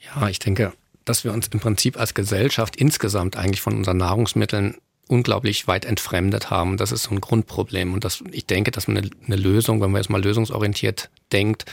Ja, 0.04 0.28
ich 0.28 0.38
denke, 0.38 0.72
dass 1.04 1.24
wir 1.24 1.32
uns 1.32 1.48
im 1.48 1.60
Prinzip 1.60 1.98
als 1.98 2.14
Gesellschaft 2.14 2.76
insgesamt 2.76 3.36
eigentlich 3.36 3.60
von 3.60 3.76
unseren 3.76 3.98
Nahrungsmitteln 3.98 4.76
unglaublich 5.08 5.66
weit 5.66 5.84
entfremdet 5.84 6.50
haben. 6.50 6.76
Das 6.76 6.92
ist 6.92 7.04
so 7.04 7.10
ein 7.10 7.20
Grundproblem. 7.20 7.92
Und 7.92 8.04
das, 8.04 8.22
ich 8.30 8.46
denke, 8.46 8.70
dass 8.70 8.88
eine, 8.88 9.02
eine 9.26 9.36
Lösung, 9.36 9.80
wenn 9.80 9.90
man 9.90 10.00
jetzt 10.00 10.10
mal 10.10 10.22
lösungsorientiert 10.22 11.10
denkt, 11.32 11.66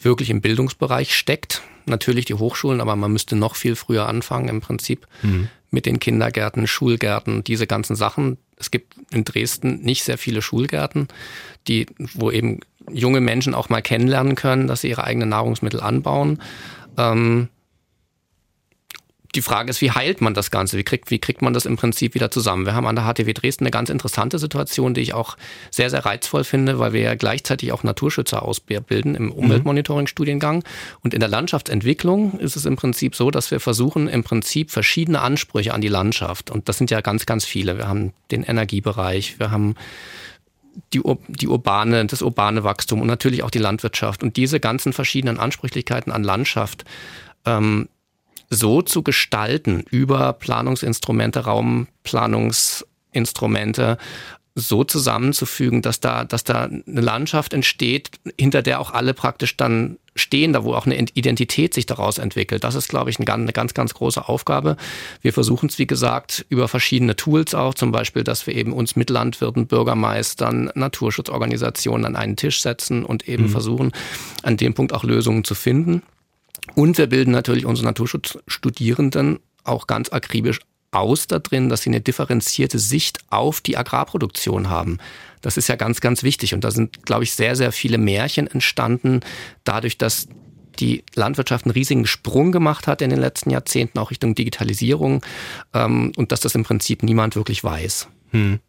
wirklich 0.00 0.30
im 0.30 0.40
Bildungsbereich 0.40 1.14
steckt. 1.14 1.62
Natürlich 1.86 2.24
die 2.26 2.34
Hochschulen, 2.34 2.80
aber 2.80 2.96
man 2.96 3.12
müsste 3.12 3.36
noch 3.36 3.56
viel 3.56 3.76
früher 3.76 4.06
anfangen 4.06 4.48
im 4.48 4.60
Prinzip 4.60 5.06
mhm. 5.22 5.48
mit 5.70 5.86
den 5.86 6.00
Kindergärten, 6.00 6.66
Schulgärten, 6.66 7.44
diese 7.44 7.66
ganzen 7.66 7.96
Sachen. 7.96 8.38
Es 8.56 8.70
gibt 8.70 8.94
in 9.12 9.24
Dresden 9.24 9.80
nicht 9.82 10.04
sehr 10.04 10.18
viele 10.18 10.42
Schulgärten, 10.42 11.08
die, 11.66 11.86
wo 11.98 12.30
eben 12.30 12.60
junge 12.90 13.20
Menschen 13.20 13.54
auch 13.54 13.68
mal 13.68 13.82
kennenlernen 13.82 14.34
können, 14.34 14.66
dass 14.66 14.82
sie 14.82 14.88
ihre 14.88 15.04
eigenen 15.04 15.30
Nahrungsmittel 15.30 15.80
anbauen. 15.80 16.40
Ähm, 16.96 17.48
die 19.34 19.42
Frage 19.42 19.68
ist, 19.68 19.80
wie 19.82 19.90
heilt 19.90 20.20
man 20.20 20.32
das 20.32 20.50
Ganze? 20.50 20.78
Wie 20.78 20.84
kriegt, 20.84 21.10
wie 21.10 21.18
kriegt 21.18 21.42
man 21.42 21.52
das 21.52 21.66
im 21.66 21.76
Prinzip 21.76 22.14
wieder 22.14 22.30
zusammen? 22.30 22.64
Wir 22.64 22.74
haben 22.74 22.86
an 22.86 22.96
der 22.96 23.04
HTW 23.04 23.32
Dresden 23.34 23.64
eine 23.64 23.70
ganz 23.70 23.90
interessante 23.90 24.38
Situation, 24.38 24.94
die 24.94 25.02
ich 25.02 25.12
auch 25.12 25.36
sehr, 25.70 25.90
sehr 25.90 26.06
reizvoll 26.06 26.44
finde, 26.44 26.78
weil 26.78 26.94
wir 26.94 27.02
ja 27.02 27.14
gleichzeitig 27.14 27.72
auch 27.72 27.82
Naturschützer 27.82 28.42
ausbilden 28.42 29.14
im 29.14 29.30
Umweltmonitoring-Studiengang. 29.30 30.64
Und 31.02 31.12
in 31.12 31.20
der 31.20 31.28
Landschaftsentwicklung 31.28 32.38
ist 32.38 32.56
es 32.56 32.64
im 32.64 32.76
Prinzip 32.76 33.14
so, 33.14 33.30
dass 33.30 33.50
wir 33.50 33.60
versuchen, 33.60 34.08
im 34.08 34.24
Prinzip 34.24 34.70
verschiedene 34.70 35.20
Ansprüche 35.20 35.74
an 35.74 35.82
die 35.82 35.88
Landschaft. 35.88 36.50
Und 36.50 36.68
das 36.70 36.78
sind 36.78 36.90
ja 36.90 37.02
ganz, 37.02 37.26
ganz 37.26 37.44
viele. 37.44 37.76
Wir 37.76 37.86
haben 37.86 38.14
den 38.30 38.44
Energiebereich, 38.44 39.38
wir 39.38 39.50
haben 39.50 39.74
die, 40.94 41.02
die 41.28 41.48
urbane, 41.48 42.06
das 42.06 42.22
urbane 42.22 42.64
Wachstum 42.64 43.02
und 43.02 43.08
natürlich 43.08 43.42
auch 43.42 43.50
die 43.50 43.58
Landwirtschaft. 43.58 44.22
Und 44.22 44.36
diese 44.36 44.58
ganzen 44.58 44.94
verschiedenen 44.94 45.38
Ansprüchlichkeiten 45.38 46.12
an 46.12 46.24
Landschaft 46.24 46.84
ähm, 47.44 47.88
so 48.50 48.82
zu 48.82 49.02
gestalten 49.02 49.84
über 49.90 50.32
Planungsinstrumente, 50.32 51.40
Raumplanungsinstrumente, 51.40 53.98
so 54.58 54.84
zusammenzufügen, 54.84 55.82
dass 55.82 56.00
da, 56.00 56.24
dass 56.24 56.44
da 56.44 56.64
eine 56.64 57.00
Landschaft 57.00 57.52
entsteht, 57.52 58.10
hinter 58.38 58.62
der 58.62 58.80
auch 58.80 58.92
alle 58.92 59.14
praktisch 59.14 59.56
dann 59.56 59.98
stehen, 60.16 60.52
da 60.52 60.64
wo 60.64 60.74
auch 60.74 60.84
eine 60.84 60.96
Identität 60.96 61.74
sich 61.74 61.86
daraus 61.86 62.18
entwickelt. 62.18 62.64
Das 62.64 62.74
ist, 62.74 62.88
glaube 62.88 63.10
ich, 63.10 63.20
eine 63.20 63.52
ganz, 63.52 63.74
ganz 63.74 63.94
große 63.94 64.28
Aufgabe. 64.28 64.76
Wir 65.22 65.32
versuchen 65.32 65.68
es, 65.68 65.78
wie 65.78 65.86
gesagt, 65.86 66.44
über 66.48 66.66
verschiedene 66.66 67.14
Tools 67.14 67.54
auch, 67.54 67.74
zum 67.74 67.92
Beispiel, 67.92 68.24
dass 68.24 68.46
wir 68.46 68.54
eben 68.54 68.72
uns 68.72 68.96
mit 68.96 69.10
Landwirten, 69.10 69.68
Bürgermeistern, 69.68 70.72
Naturschutzorganisationen 70.74 72.04
an 72.04 72.16
einen 72.16 72.36
Tisch 72.36 72.60
setzen 72.60 73.04
und 73.04 73.28
eben 73.28 73.44
mhm. 73.44 73.50
versuchen, 73.50 73.92
an 74.42 74.56
dem 74.56 74.74
Punkt 74.74 74.92
auch 74.92 75.04
Lösungen 75.04 75.44
zu 75.44 75.54
finden. 75.54 76.02
Und 76.74 76.98
wir 76.98 77.06
bilden 77.06 77.30
natürlich 77.30 77.66
unsere 77.66 77.86
Naturschutzstudierenden 77.86 79.40
auch 79.64 79.86
ganz 79.86 80.10
akribisch 80.10 80.60
aus 80.90 81.26
da 81.26 81.38
drin, 81.38 81.68
dass 81.68 81.82
sie 81.82 81.90
eine 81.90 82.00
differenzierte 82.00 82.78
Sicht 82.78 83.18
auf 83.28 83.60
die 83.60 83.76
Agrarproduktion 83.76 84.70
haben. 84.70 84.98
Das 85.42 85.56
ist 85.56 85.68
ja 85.68 85.76
ganz, 85.76 86.00
ganz 86.00 86.22
wichtig. 86.22 86.54
Und 86.54 86.64
da 86.64 86.70
sind, 86.70 87.04
glaube 87.04 87.24
ich, 87.24 87.32
sehr, 87.32 87.56
sehr 87.56 87.72
viele 87.72 87.98
Märchen 87.98 88.46
entstanden, 88.46 89.20
dadurch, 89.64 89.98
dass 89.98 90.28
die 90.80 91.04
Landwirtschaft 91.14 91.66
einen 91.66 91.72
riesigen 91.72 92.06
Sprung 92.06 92.52
gemacht 92.52 92.86
hat 92.86 93.02
in 93.02 93.10
den 93.10 93.18
letzten 93.18 93.50
Jahrzehnten, 93.50 93.98
auch 93.98 94.10
Richtung 94.10 94.34
Digitalisierung, 94.34 95.24
ähm, 95.74 96.12
und 96.16 96.32
dass 96.32 96.40
das 96.40 96.54
im 96.54 96.62
Prinzip 96.62 97.02
niemand 97.02 97.36
wirklich 97.36 97.62
weiß. 97.64 98.08
Hm. 98.30 98.60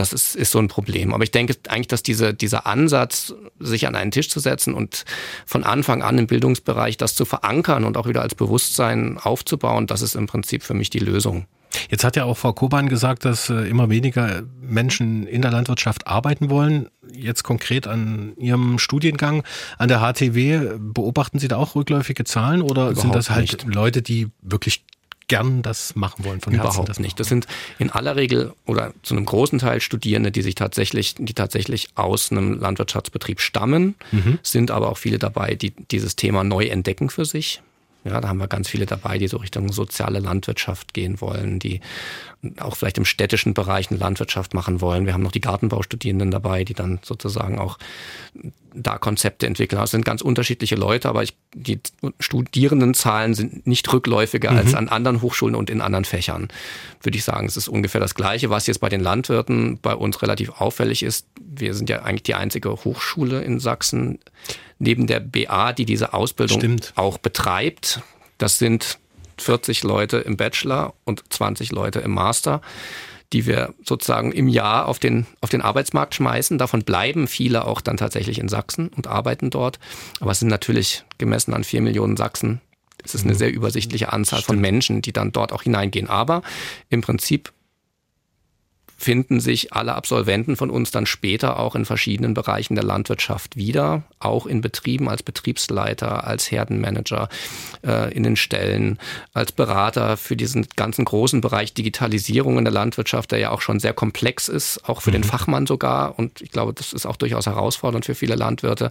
Das 0.00 0.14
ist, 0.14 0.34
ist 0.34 0.50
so 0.50 0.58
ein 0.58 0.68
Problem. 0.68 1.12
Aber 1.12 1.24
ich 1.24 1.30
denke 1.30 1.56
eigentlich, 1.68 1.88
dass 1.88 2.02
diese, 2.02 2.32
dieser 2.32 2.66
Ansatz, 2.66 3.34
sich 3.58 3.86
an 3.86 3.94
einen 3.94 4.10
Tisch 4.10 4.30
zu 4.30 4.40
setzen 4.40 4.72
und 4.72 5.04
von 5.44 5.62
Anfang 5.62 6.02
an 6.02 6.16
im 6.16 6.26
Bildungsbereich 6.26 6.96
das 6.96 7.14
zu 7.14 7.26
verankern 7.26 7.84
und 7.84 7.98
auch 7.98 8.08
wieder 8.08 8.22
als 8.22 8.34
Bewusstsein 8.34 9.18
aufzubauen, 9.18 9.86
das 9.86 10.00
ist 10.00 10.14
im 10.14 10.26
Prinzip 10.26 10.62
für 10.62 10.72
mich 10.72 10.88
die 10.88 11.00
Lösung. 11.00 11.44
Jetzt 11.90 12.02
hat 12.02 12.16
ja 12.16 12.24
auch 12.24 12.38
Frau 12.38 12.54
Koban 12.54 12.88
gesagt, 12.88 13.26
dass 13.26 13.50
äh, 13.50 13.68
immer 13.68 13.90
weniger 13.90 14.42
Menschen 14.60 15.26
in 15.26 15.42
der 15.42 15.50
Landwirtschaft 15.50 16.06
arbeiten 16.06 16.48
wollen. 16.48 16.88
Jetzt 17.12 17.42
konkret 17.42 17.86
an 17.86 18.32
Ihrem 18.38 18.78
Studiengang 18.78 19.44
an 19.76 19.88
der 19.88 20.00
HTW, 20.00 20.78
beobachten 20.78 21.38
Sie 21.38 21.48
da 21.48 21.58
auch 21.58 21.74
rückläufige 21.74 22.24
Zahlen 22.24 22.62
oder 22.62 22.90
Überhaupt 22.90 23.00
sind 23.00 23.14
das 23.14 23.28
halt 23.28 23.64
nicht. 23.66 23.74
Leute, 23.74 24.00
die 24.00 24.28
wirklich 24.40 24.82
gern 25.30 25.62
das 25.62 25.94
machen 25.94 26.24
wollen 26.24 26.40
von 26.40 26.52
Überhaupt 26.52 26.88
Herzen 26.88 27.02
nicht. 27.02 27.18
Das 27.20 27.28
sind 27.28 27.46
in 27.78 27.88
aller 27.88 28.16
Regel 28.16 28.52
oder 28.66 28.92
zu 29.02 29.14
einem 29.14 29.24
großen 29.24 29.60
Teil 29.60 29.80
Studierende, 29.80 30.32
die 30.32 30.42
sich 30.42 30.56
tatsächlich, 30.56 31.14
die 31.16 31.34
tatsächlich 31.34 31.88
aus 31.94 32.32
einem 32.32 32.58
Landwirtschaftsbetrieb 32.58 33.40
stammen, 33.40 33.94
mhm. 34.10 34.40
sind 34.42 34.72
aber 34.72 34.90
auch 34.90 34.98
viele 34.98 35.18
dabei, 35.18 35.54
die 35.54 35.70
dieses 35.70 36.16
Thema 36.16 36.42
neu 36.42 36.66
entdecken 36.66 37.10
für 37.10 37.24
sich. 37.24 37.62
Ja, 38.04 38.20
da 38.20 38.28
haben 38.28 38.38
wir 38.38 38.48
ganz 38.48 38.68
viele 38.68 38.86
dabei, 38.86 39.18
die 39.18 39.28
so 39.28 39.36
Richtung 39.36 39.72
soziale 39.72 40.20
Landwirtschaft 40.20 40.94
gehen 40.94 41.20
wollen, 41.20 41.58
die 41.58 41.80
auch 42.58 42.76
vielleicht 42.76 42.96
im 42.96 43.04
städtischen 43.04 43.52
Bereich 43.52 43.90
eine 43.90 44.00
Landwirtschaft 44.00 44.54
machen 44.54 44.80
wollen. 44.80 45.04
Wir 45.04 45.12
haben 45.12 45.22
noch 45.22 45.32
die 45.32 45.42
Gartenbaustudierenden 45.42 46.30
dabei, 46.30 46.64
die 46.64 46.72
dann 46.72 47.00
sozusagen 47.02 47.58
auch 47.58 47.78
da 48.74 48.96
Konzepte 48.96 49.46
entwickeln. 49.46 49.78
Das 49.78 49.90
sind 49.90 50.04
ganz 50.04 50.22
unterschiedliche 50.22 50.76
Leute, 50.76 51.08
aber 51.10 51.22
ich, 51.22 51.36
die 51.54 51.80
Studierendenzahlen 52.18 53.34
sind 53.34 53.66
nicht 53.66 53.92
rückläufiger 53.92 54.52
mhm. 54.52 54.58
als 54.58 54.74
an 54.74 54.88
anderen 54.88 55.20
Hochschulen 55.20 55.54
und 55.54 55.68
in 55.68 55.82
anderen 55.82 56.06
Fächern. 56.06 56.48
Würde 57.02 57.18
ich 57.18 57.24
sagen, 57.24 57.46
es 57.46 57.58
ist 57.58 57.68
ungefähr 57.68 58.00
das 58.00 58.14
Gleiche. 58.14 58.48
Was 58.48 58.66
jetzt 58.66 58.80
bei 58.80 58.88
den 58.88 59.00
Landwirten 59.00 59.78
bei 59.80 59.94
uns 59.94 60.22
relativ 60.22 60.60
auffällig 60.60 61.02
ist, 61.02 61.26
wir 61.38 61.74
sind 61.74 61.90
ja 61.90 62.02
eigentlich 62.02 62.22
die 62.22 62.34
einzige 62.34 62.70
Hochschule 62.70 63.42
in 63.42 63.60
Sachsen 63.60 64.18
neben 64.80 65.06
der 65.06 65.20
BA, 65.20 65.72
die 65.72 65.84
diese 65.84 66.12
Ausbildung 66.12 66.58
Stimmt. 66.58 66.92
auch 66.96 67.18
betreibt. 67.18 68.00
Das 68.38 68.58
sind 68.58 68.98
40 69.38 69.84
Leute 69.84 70.18
im 70.18 70.36
Bachelor 70.36 70.94
und 71.04 71.22
20 71.32 71.70
Leute 71.70 72.00
im 72.00 72.10
Master, 72.10 72.60
die 73.32 73.46
wir 73.46 73.72
sozusagen 73.84 74.32
im 74.32 74.48
Jahr 74.48 74.86
auf 74.86 74.98
den, 74.98 75.26
auf 75.40 75.50
den 75.50 75.62
Arbeitsmarkt 75.62 76.16
schmeißen. 76.16 76.58
Davon 76.58 76.82
bleiben 76.82 77.28
viele 77.28 77.64
auch 77.66 77.80
dann 77.80 77.96
tatsächlich 77.96 78.38
in 78.40 78.48
Sachsen 78.48 78.88
und 78.88 79.06
arbeiten 79.06 79.50
dort. 79.50 79.78
Aber 80.18 80.32
es 80.32 80.40
sind 80.40 80.48
natürlich 80.48 81.04
gemessen 81.18 81.54
an 81.54 81.62
vier 81.62 81.80
Millionen 81.80 82.16
Sachsen, 82.16 82.60
es 83.04 83.14
ist 83.14 83.24
eine 83.24 83.34
mhm. 83.34 83.38
sehr 83.38 83.52
übersichtliche 83.52 84.12
Anzahl 84.12 84.40
Stimmt. 84.40 84.46
von 84.46 84.60
Menschen, 84.60 85.02
die 85.02 85.12
dann 85.12 85.32
dort 85.32 85.52
auch 85.52 85.62
hineingehen. 85.62 86.08
Aber 86.08 86.42
im 86.88 87.00
Prinzip 87.00 87.52
finden 89.00 89.40
sich 89.40 89.72
alle 89.72 89.94
Absolventen 89.94 90.56
von 90.56 90.68
uns 90.68 90.90
dann 90.90 91.06
später 91.06 91.58
auch 91.58 91.74
in 91.74 91.86
verschiedenen 91.86 92.34
Bereichen 92.34 92.74
der 92.74 92.84
Landwirtschaft 92.84 93.56
wieder, 93.56 94.02
auch 94.18 94.44
in 94.44 94.60
Betrieben 94.60 95.08
als 95.08 95.22
Betriebsleiter, 95.22 96.26
als 96.26 96.50
Herdenmanager, 96.50 97.30
äh, 97.82 98.12
in 98.12 98.24
den 98.24 98.36
Stellen, 98.36 98.98
als 99.32 99.52
Berater 99.52 100.18
für 100.18 100.36
diesen 100.36 100.66
ganzen 100.76 101.06
großen 101.06 101.40
Bereich 101.40 101.72
Digitalisierung 101.72 102.58
in 102.58 102.64
der 102.64 102.74
Landwirtschaft, 102.74 103.32
der 103.32 103.38
ja 103.38 103.52
auch 103.52 103.62
schon 103.62 103.80
sehr 103.80 103.94
komplex 103.94 104.48
ist, 104.48 104.86
auch 104.86 105.00
für 105.00 105.08
mhm. 105.10 105.14
den 105.14 105.24
Fachmann 105.24 105.66
sogar. 105.66 106.18
Und 106.18 106.42
ich 106.42 106.50
glaube, 106.50 106.74
das 106.74 106.92
ist 106.92 107.06
auch 107.06 107.16
durchaus 107.16 107.46
herausfordernd 107.46 108.04
für 108.04 108.14
viele 108.14 108.34
Landwirte. 108.34 108.90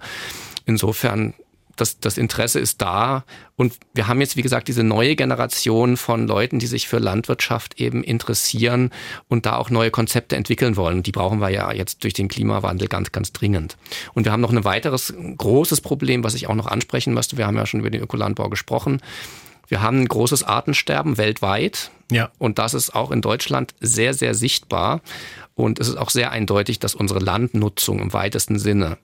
Insofern 0.65 1.36
das, 1.80 2.00
das 2.00 2.18
Interesse 2.18 2.60
ist 2.60 2.82
da. 2.82 3.24
Und 3.56 3.74
wir 3.94 4.08
haben 4.08 4.22
jetzt, 4.22 4.38
wie 4.38 4.42
gesagt, 4.42 4.68
diese 4.68 4.84
neue 4.84 5.15
Generation 5.15 5.98
von 5.98 6.28
Leuten, 6.28 6.60
die 6.60 6.68
sich 6.68 6.88
für 6.88 7.00
Landwirtschaft 7.00 7.80
eben 7.80 8.04
interessieren 8.04 8.92
und 9.28 9.46
da 9.46 9.58
auch 9.58 9.70
neue 9.70 9.92
Konzepte 9.92 10.36
entwickeln 10.36 10.76
wollen. 10.76 11.04
Die 11.04 11.12
brauchen 11.12 11.39
wir 11.39 11.50
ja 11.50 11.72
jetzt 11.72 12.04
durch 12.04 12.13
den 12.13 12.28
Klimawandel 12.28 12.88
ganz, 12.88 13.12
ganz 13.12 13.34
dringend. 13.34 13.78
Und 14.13 14.26
wir 14.26 14.32
haben 14.32 14.42
noch 14.42 14.52
ein 14.52 14.63
weiteres 14.63 15.13
großes 15.38 15.82
Problem, 15.82 16.24
was 16.24 16.36
ich 16.36 16.48
auch 16.48 16.56
noch 16.56 16.68
ansprechen 16.68 17.13
möchte. 17.13 17.38
Wir 17.38 17.48
haben 17.48 17.58
ja 17.58 17.65
schon 17.65 17.80
über 17.80 17.89
den 17.89 18.02
Ökolandbau 18.02 18.50
gesprochen. 18.50 19.02
Wir 19.68 19.82
haben 19.82 20.02
ein 20.02 20.08
großes 20.08 20.44
Artensterben 20.44 21.18
weltweit. 21.18 21.92
Ja. 22.12 22.32
Und 22.39 22.60
das 22.60 22.74
ist 22.74 22.96
auch 22.96 23.12
in 23.12 23.22
Deutschland 23.22 23.76
sehr, 23.80 24.13
sehr 24.13 24.34
sichtbar. 24.34 25.02
Und 25.54 25.80
es 25.80 25.88
ist 25.88 25.98
auch 25.98 26.10
sehr 26.10 26.32
eindeutig, 26.32 26.80
dass 26.80 26.96
unsere 26.96 27.20
Landnutzung 27.20 28.00
im 28.00 28.13
weitesten 28.13 28.58
Sinne 28.58 28.98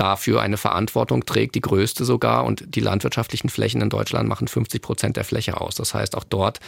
dafür 0.00 0.40
eine 0.40 0.56
Verantwortung 0.56 1.26
trägt, 1.26 1.54
die 1.54 1.60
größte 1.60 2.06
sogar. 2.06 2.44
Und 2.44 2.74
die 2.74 2.80
landwirtschaftlichen 2.80 3.50
Flächen 3.50 3.82
in 3.82 3.90
Deutschland 3.90 4.28
machen 4.28 4.48
50 4.48 4.80
Prozent 4.80 5.16
der 5.16 5.24
Fläche 5.24 5.60
aus. 5.60 5.74
Das 5.74 5.92
heißt, 5.92 6.16
auch 6.16 6.24
dort 6.24 6.58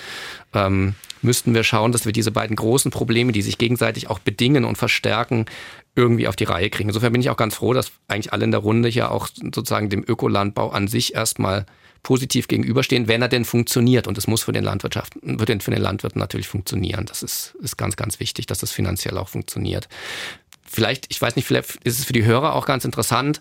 ähm, 0.53 0.95
müssten 1.23 1.55
wir 1.55 1.65
schauen, 1.65 1.93
dass 1.93 2.05
wir 2.05 2.13
diese 2.13 2.31
beiden 2.31 2.57
großen 2.57 2.91
Probleme, 2.91 3.33
die 3.33 3.43
sich 3.43 3.57
gegenseitig 3.57 4.11
auch 4.11 4.19
bedingen 4.19 4.65
und 4.65 4.77
verstärken, 4.77 5.47
irgendwie 5.95 6.29
auf 6.29 6.37
die 6.37 6.45
Reihe 6.45 6.69
kriegen. 6.69 6.91
Insofern 6.91 7.13
bin 7.13 7.23
ich 7.23 7.31
auch 7.31 7.37
ganz 7.37 7.55
froh, 7.55 7.73
dass 7.73 7.93
eigentlich 8.09 8.33
alle 8.35 8.45
in 8.45 8.51
der 8.51 8.61
Runde 8.61 8.89
hier 8.89 9.11
auch 9.11 9.29
sozusagen 9.29 9.89
dem 9.89 10.05
Ökolandbau 10.07 10.71
an 10.71 10.87
sich 10.87 11.15
erstmal 11.15 11.65
positiv 12.03 12.49
gegenüberstehen, 12.49 13.09
wenn 13.09 13.23
er 13.23 13.29
denn 13.29 13.45
funktioniert. 13.45 14.09
Und 14.09 14.19
es 14.19 14.27
muss 14.27 14.43
für 14.43 14.53
den 14.53 14.65
Landwirtschaft, 14.65 15.15
für 15.15 15.45
den, 15.45 15.61
für 15.61 15.71
den 15.71 15.81
Landwirten 15.81 16.19
natürlich 16.19 16.49
funktionieren. 16.49 17.07
Das 17.07 17.23
ist, 17.23 17.55
ist 17.63 17.77
ganz, 17.77 17.97
ganz 17.97 18.21
wichtig, 18.21 18.47
dass 18.47 18.59
das 18.59 18.73
finanziell 18.73 19.17
auch 19.17 19.29
funktioniert 19.29 19.89
vielleicht, 20.73 21.07
ich 21.11 21.21
weiß 21.21 21.37
nicht, 21.37 21.47
vielleicht 21.47 21.77
ist 21.85 21.99
es 21.99 22.05
für 22.05 22.13
die 22.13 22.25
Hörer 22.25 22.55
auch 22.55 22.67
ganz 22.67 22.85
interessant. 22.85 23.41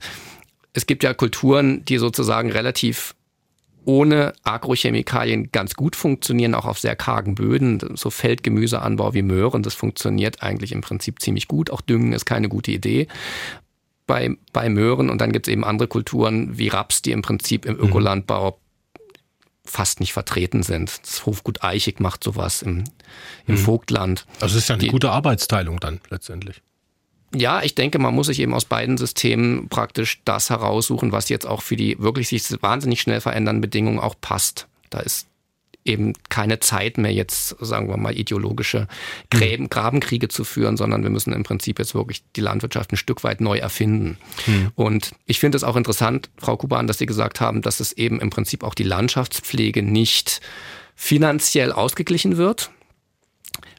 Es 0.73 0.85
gibt 0.85 1.03
ja 1.03 1.13
Kulturen, 1.13 1.83
die 1.85 1.97
sozusagen 1.97 2.51
relativ 2.51 3.15
ohne 3.83 4.33
Agrochemikalien 4.43 5.51
ganz 5.51 5.73
gut 5.73 5.95
funktionieren, 5.95 6.53
auch 6.53 6.65
auf 6.65 6.77
sehr 6.77 6.95
kargen 6.95 7.33
Böden. 7.33 7.79
So 7.95 8.09
Feldgemüseanbau 8.11 9.13
wie 9.13 9.23
Möhren, 9.23 9.63
das 9.63 9.73
funktioniert 9.73 10.43
eigentlich 10.43 10.71
im 10.71 10.81
Prinzip 10.81 11.19
ziemlich 11.19 11.47
gut. 11.47 11.71
Auch 11.71 11.81
Düngen 11.81 12.13
ist 12.13 12.25
keine 12.25 12.47
gute 12.47 12.71
Idee 12.71 13.07
bei, 14.05 14.35
bei 14.53 14.69
Möhren. 14.69 15.09
Und 15.09 15.19
dann 15.19 15.31
gibt 15.31 15.47
es 15.47 15.51
eben 15.51 15.63
andere 15.63 15.87
Kulturen 15.87 16.57
wie 16.57 16.67
Raps, 16.67 17.01
die 17.01 17.11
im 17.11 17.23
Prinzip 17.23 17.65
im 17.65 17.77
mhm. 17.77 17.85
Ökolandbau 17.85 18.59
fast 19.65 19.99
nicht 19.99 20.13
vertreten 20.13 20.63
sind. 20.63 20.99
Das 21.03 21.25
Hofgut 21.25 21.63
Eichig 21.63 21.99
macht 21.99 22.23
sowas 22.23 22.61
im, 22.61 22.83
im 23.47 23.55
mhm. 23.55 23.57
Vogtland. 23.57 24.27
Also 24.39 24.57
es 24.57 24.63
ist 24.63 24.69
ja 24.69 24.75
eine 24.75 24.83
die, 24.83 24.89
gute 24.89 25.11
Arbeitsteilung 25.11 25.79
dann 25.79 26.01
letztendlich 26.09 26.61
ja, 27.35 27.61
ich 27.63 27.75
denke, 27.75 27.99
man 27.99 28.13
muss 28.13 28.27
sich 28.27 28.39
eben 28.39 28.53
aus 28.53 28.65
beiden 28.65 28.97
Systemen 28.97 29.69
praktisch 29.69 30.21
das 30.25 30.49
heraussuchen, 30.49 31.11
was 31.11 31.29
jetzt 31.29 31.47
auch 31.47 31.61
für 31.61 31.75
die 31.75 31.97
wirklich 31.99 32.27
sich 32.27 32.43
wahnsinnig 32.61 33.01
schnell 33.01 33.21
verändernden 33.21 33.61
Bedingungen 33.61 33.99
auch 33.99 34.15
passt. 34.19 34.67
Da 34.89 34.99
ist 34.99 35.27
eben 35.85 36.13
keine 36.29 36.59
Zeit 36.59 36.97
mehr 36.97 37.11
jetzt, 37.11 37.55
sagen 37.59 37.89
wir 37.89 37.97
mal, 37.97 38.15
ideologische 38.15 38.87
Gräben, 39.29 39.69
Grabenkriege 39.69 40.27
zu 40.27 40.43
führen, 40.43 40.77
sondern 40.77 41.03
wir 41.03 41.09
müssen 41.09 41.33
im 41.33 41.43
Prinzip 41.43 41.79
jetzt 41.79 41.95
wirklich 41.95 42.23
die 42.35 42.41
Landwirtschaft 42.41 42.91
ein 42.91 42.97
Stück 42.97 43.23
weit 43.23 43.41
neu 43.41 43.57
erfinden. 43.57 44.17
Mhm. 44.45 44.71
Und 44.75 45.11
ich 45.25 45.39
finde 45.39 45.55
es 45.55 45.63
auch 45.63 45.75
interessant, 45.75 46.29
Frau 46.37 46.57
Kuban, 46.57 46.87
dass 46.87 46.99
Sie 46.99 47.07
gesagt 47.07 47.41
haben, 47.41 47.61
dass 47.61 47.79
es 47.79 47.93
eben 47.93 48.19
im 48.19 48.29
Prinzip 48.29 48.63
auch 48.63 48.75
die 48.75 48.83
Landschaftspflege 48.83 49.81
nicht 49.81 50.41
finanziell 50.95 51.71
ausgeglichen 51.71 52.37
wird, 52.37 52.69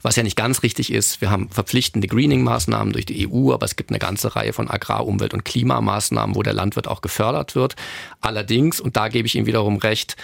was 0.03 0.17
ja 0.17 0.23
nicht 0.23 0.37
ganz 0.37 0.63
richtig 0.63 0.93
ist. 0.93 1.21
Wir 1.21 1.31
haben 1.31 1.49
verpflichtende 1.49 2.09
Greening-Maßnahmen 2.09 2.93
durch 2.93 3.07
die 3.07 3.29
EU, 3.29 3.53
aber 3.53 3.65
es 3.65 3.77
gibt 3.77 3.91
eine 3.91 3.99
ganze 3.99 4.35
Reihe 4.35 4.53
von 4.53 4.69
Agrar-, 4.69 5.07
Umwelt- 5.07 5.35
und 5.35 5.45
Klimamaßnahmen, 5.45 6.35
wo 6.37 6.43
der 6.43 6.55
Landwirt 6.55 6.89
auch 6.89 7.01
gefördert 7.01 7.55
wird. 7.55 7.77
Allerdings, 8.21 8.81
und 8.81 8.97
da 8.97 9.09
gebe 9.09 9.27
ich 9.27 9.35
ihm 9.35 9.47
wiederum 9.47 9.77
recht, 9.77 10.17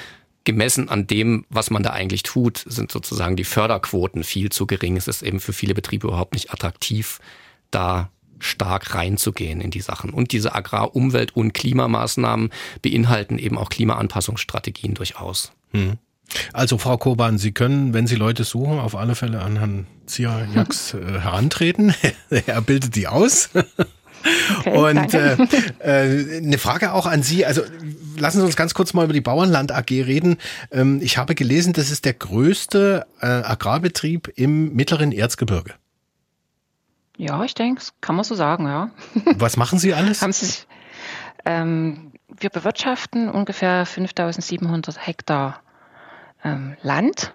gemessen 0.44 0.88
an 0.88 1.06
dem, 1.06 1.44
was 1.50 1.70
man 1.70 1.82
da 1.82 1.90
eigentlich 1.90 2.22
tut, 2.22 2.64
sind 2.66 2.90
sozusagen 2.90 3.36
die 3.36 3.44
Förderquoten 3.44 4.24
viel 4.24 4.50
zu 4.50 4.66
gering. 4.66 4.96
Es 4.96 5.06
ist 5.06 5.22
eben 5.22 5.40
für 5.40 5.52
viele 5.52 5.74
Betriebe 5.74 6.06
überhaupt 6.06 6.32
nicht 6.32 6.52
attraktiv, 6.52 7.20
da 7.70 8.10
stark 8.38 8.94
reinzugehen 8.94 9.60
in 9.60 9.70
die 9.70 9.80
Sachen. 9.80 10.10
Und 10.10 10.32
diese 10.32 10.54
Agrar-, 10.54 10.94
Umwelt- 10.94 11.36
und 11.36 11.52
Klimamaßnahmen 11.52 12.50
beinhalten 12.82 13.38
eben 13.38 13.58
auch 13.58 13.68
Klimaanpassungsstrategien 13.68 14.94
durchaus. 14.94 15.52
Hm. 15.72 15.98
Also 16.52 16.78
Frau 16.78 16.96
Koban, 16.96 17.38
Sie 17.38 17.52
können, 17.52 17.94
wenn 17.94 18.06
Sie 18.06 18.16
Leute 18.16 18.44
suchen, 18.44 18.78
auf 18.78 18.94
alle 18.94 19.14
Fälle 19.14 19.40
an 19.40 19.56
Herrn 19.56 19.86
Ziajax 20.06 20.94
äh, 20.94 21.20
herantreten. 21.20 21.94
er 22.30 22.60
bildet 22.60 22.96
die 22.96 23.08
aus. 23.08 23.50
Okay, 24.58 24.76
und 24.76 25.14
äh, 25.14 25.36
äh, 25.78 26.38
eine 26.38 26.58
Frage 26.58 26.92
auch 26.92 27.06
an 27.06 27.22
Sie. 27.22 27.46
Also 27.46 27.62
lassen 28.16 28.40
Sie 28.40 28.44
uns 28.44 28.56
ganz 28.56 28.74
kurz 28.74 28.92
mal 28.92 29.04
über 29.04 29.12
die 29.12 29.20
Bauernland 29.20 29.72
AG 29.72 29.90
reden. 29.90 30.38
Ähm, 30.70 31.00
ich 31.02 31.18
habe 31.18 31.34
gelesen, 31.34 31.72
das 31.72 31.90
ist 31.90 32.04
der 32.04 32.14
größte 32.14 33.06
äh, 33.20 33.26
Agrarbetrieb 33.26 34.32
im 34.34 34.74
mittleren 34.74 35.12
Erzgebirge. 35.12 35.74
Ja, 37.16 37.42
ich 37.44 37.54
denke, 37.54 37.80
das 37.80 37.94
kann 38.00 38.16
man 38.16 38.24
so 38.24 38.34
sagen, 38.34 38.66
ja. 38.66 38.90
Was 39.36 39.56
machen 39.56 39.78
Sie 39.78 39.94
alles? 39.94 40.22
Haben 40.22 40.32
Sie, 40.32 40.52
ähm, 41.44 42.12
wir 42.28 42.50
bewirtschaften 42.50 43.28
ungefähr 43.28 43.86
5700 43.86 45.06
Hektar 45.06 45.62
ähm, 46.44 46.76
Land. 46.82 47.34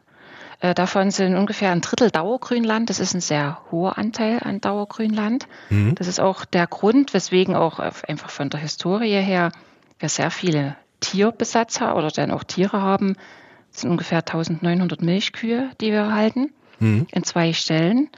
Äh, 0.60 0.74
davon 0.74 1.12
sind 1.12 1.36
ungefähr 1.36 1.72
ein 1.72 1.82
Drittel 1.82 2.10
Dauergrünland. 2.10 2.90
Das 2.90 3.00
ist 3.00 3.14
ein 3.14 3.22
sehr 3.22 3.60
hoher 3.72 3.98
Anteil 3.98 4.40
an 4.42 4.62
Dauergrünland. 4.62 5.48
Mhm. 5.70 5.96
Das 5.96 6.08
ist 6.08 6.20
auch 6.20 6.46
der 6.46 6.68
Grund, 6.68 7.14
weswegen 7.14 7.56
auch 7.56 7.80
einfach 7.80 8.30
von 8.30 8.50
der 8.50 8.60
Historie 8.60 9.22
her 9.22 9.52
wir 10.00 10.10
sehr 10.10 10.32
viele 10.32 10.76
Tierbesatzer 11.00 11.96
oder 11.96 12.10
dann 12.10 12.32
auch 12.32 12.44
Tiere 12.44 12.82
haben. 12.82 13.16
Das 13.72 13.82
sind 13.82 13.90
ungefähr 13.90 14.20
1900 14.20 15.02
Milchkühe, 15.02 15.72
die 15.82 15.92
wir 15.92 16.14
halten, 16.14 16.54
mhm. 16.80 17.08
in 17.12 17.24
zwei 17.24 17.54
Stellen. 17.54 18.10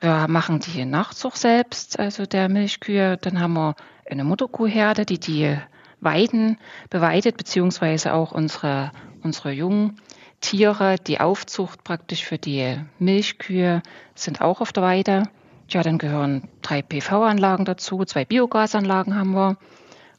Wir 0.00 0.26
machen 0.28 0.60
die 0.60 0.84
Nachzucht 0.84 1.38
selbst, 1.38 1.98
also 1.98 2.26
der 2.26 2.48
Milchkühe. 2.48 3.16
Dann 3.18 3.40
haben 3.40 3.54
wir 3.54 3.74
eine 4.10 4.24
Mutterkuhherde, 4.24 5.06
die 5.06 5.18
die 5.18 5.56
Weiden 6.00 6.58
beweidet, 6.90 7.36
beziehungsweise 7.36 8.12
auch 8.12 8.32
unsere, 8.32 8.92
unsere 9.22 9.52
Jungen 9.52 10.00
Tiere, 10.46 10.94
die 11.04 11.18
Aufzucht 11.18 11.82
praktisch 11.82 12.24
für 12.24 12.38
die 12.38 12.76
Milchkühe 13.00 13.82
sind 14.14 14.40
auch 14.40 14.60
auf 14.60 14.72
der 14.72 14.84
Weide. 14.84 15.24
Ja, 15.68 15.82
dann 15.82 15.98
gehören 15.98 16.48
drei 16.62 16.82
PV-Anlagen 16.82 17.64
dazu, 17.64 18.04
zwei 18.04 18.24
Biogasanlagen 18.24 19.16
haben 19.16 19.32
wir, 19.32 19.56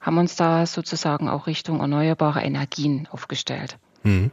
haben 0.01 0.17
uns 0.17 0.35
da 0.35 0.65
sozusagen 0.65 1.29
auch 1.29 1.47
Richtung 1.47 1.79
erneuerbare 1.79 2.41
Energien 2.41 3.07
aufgestellt. 3.09 3.77
Mhm. 4.03 4.31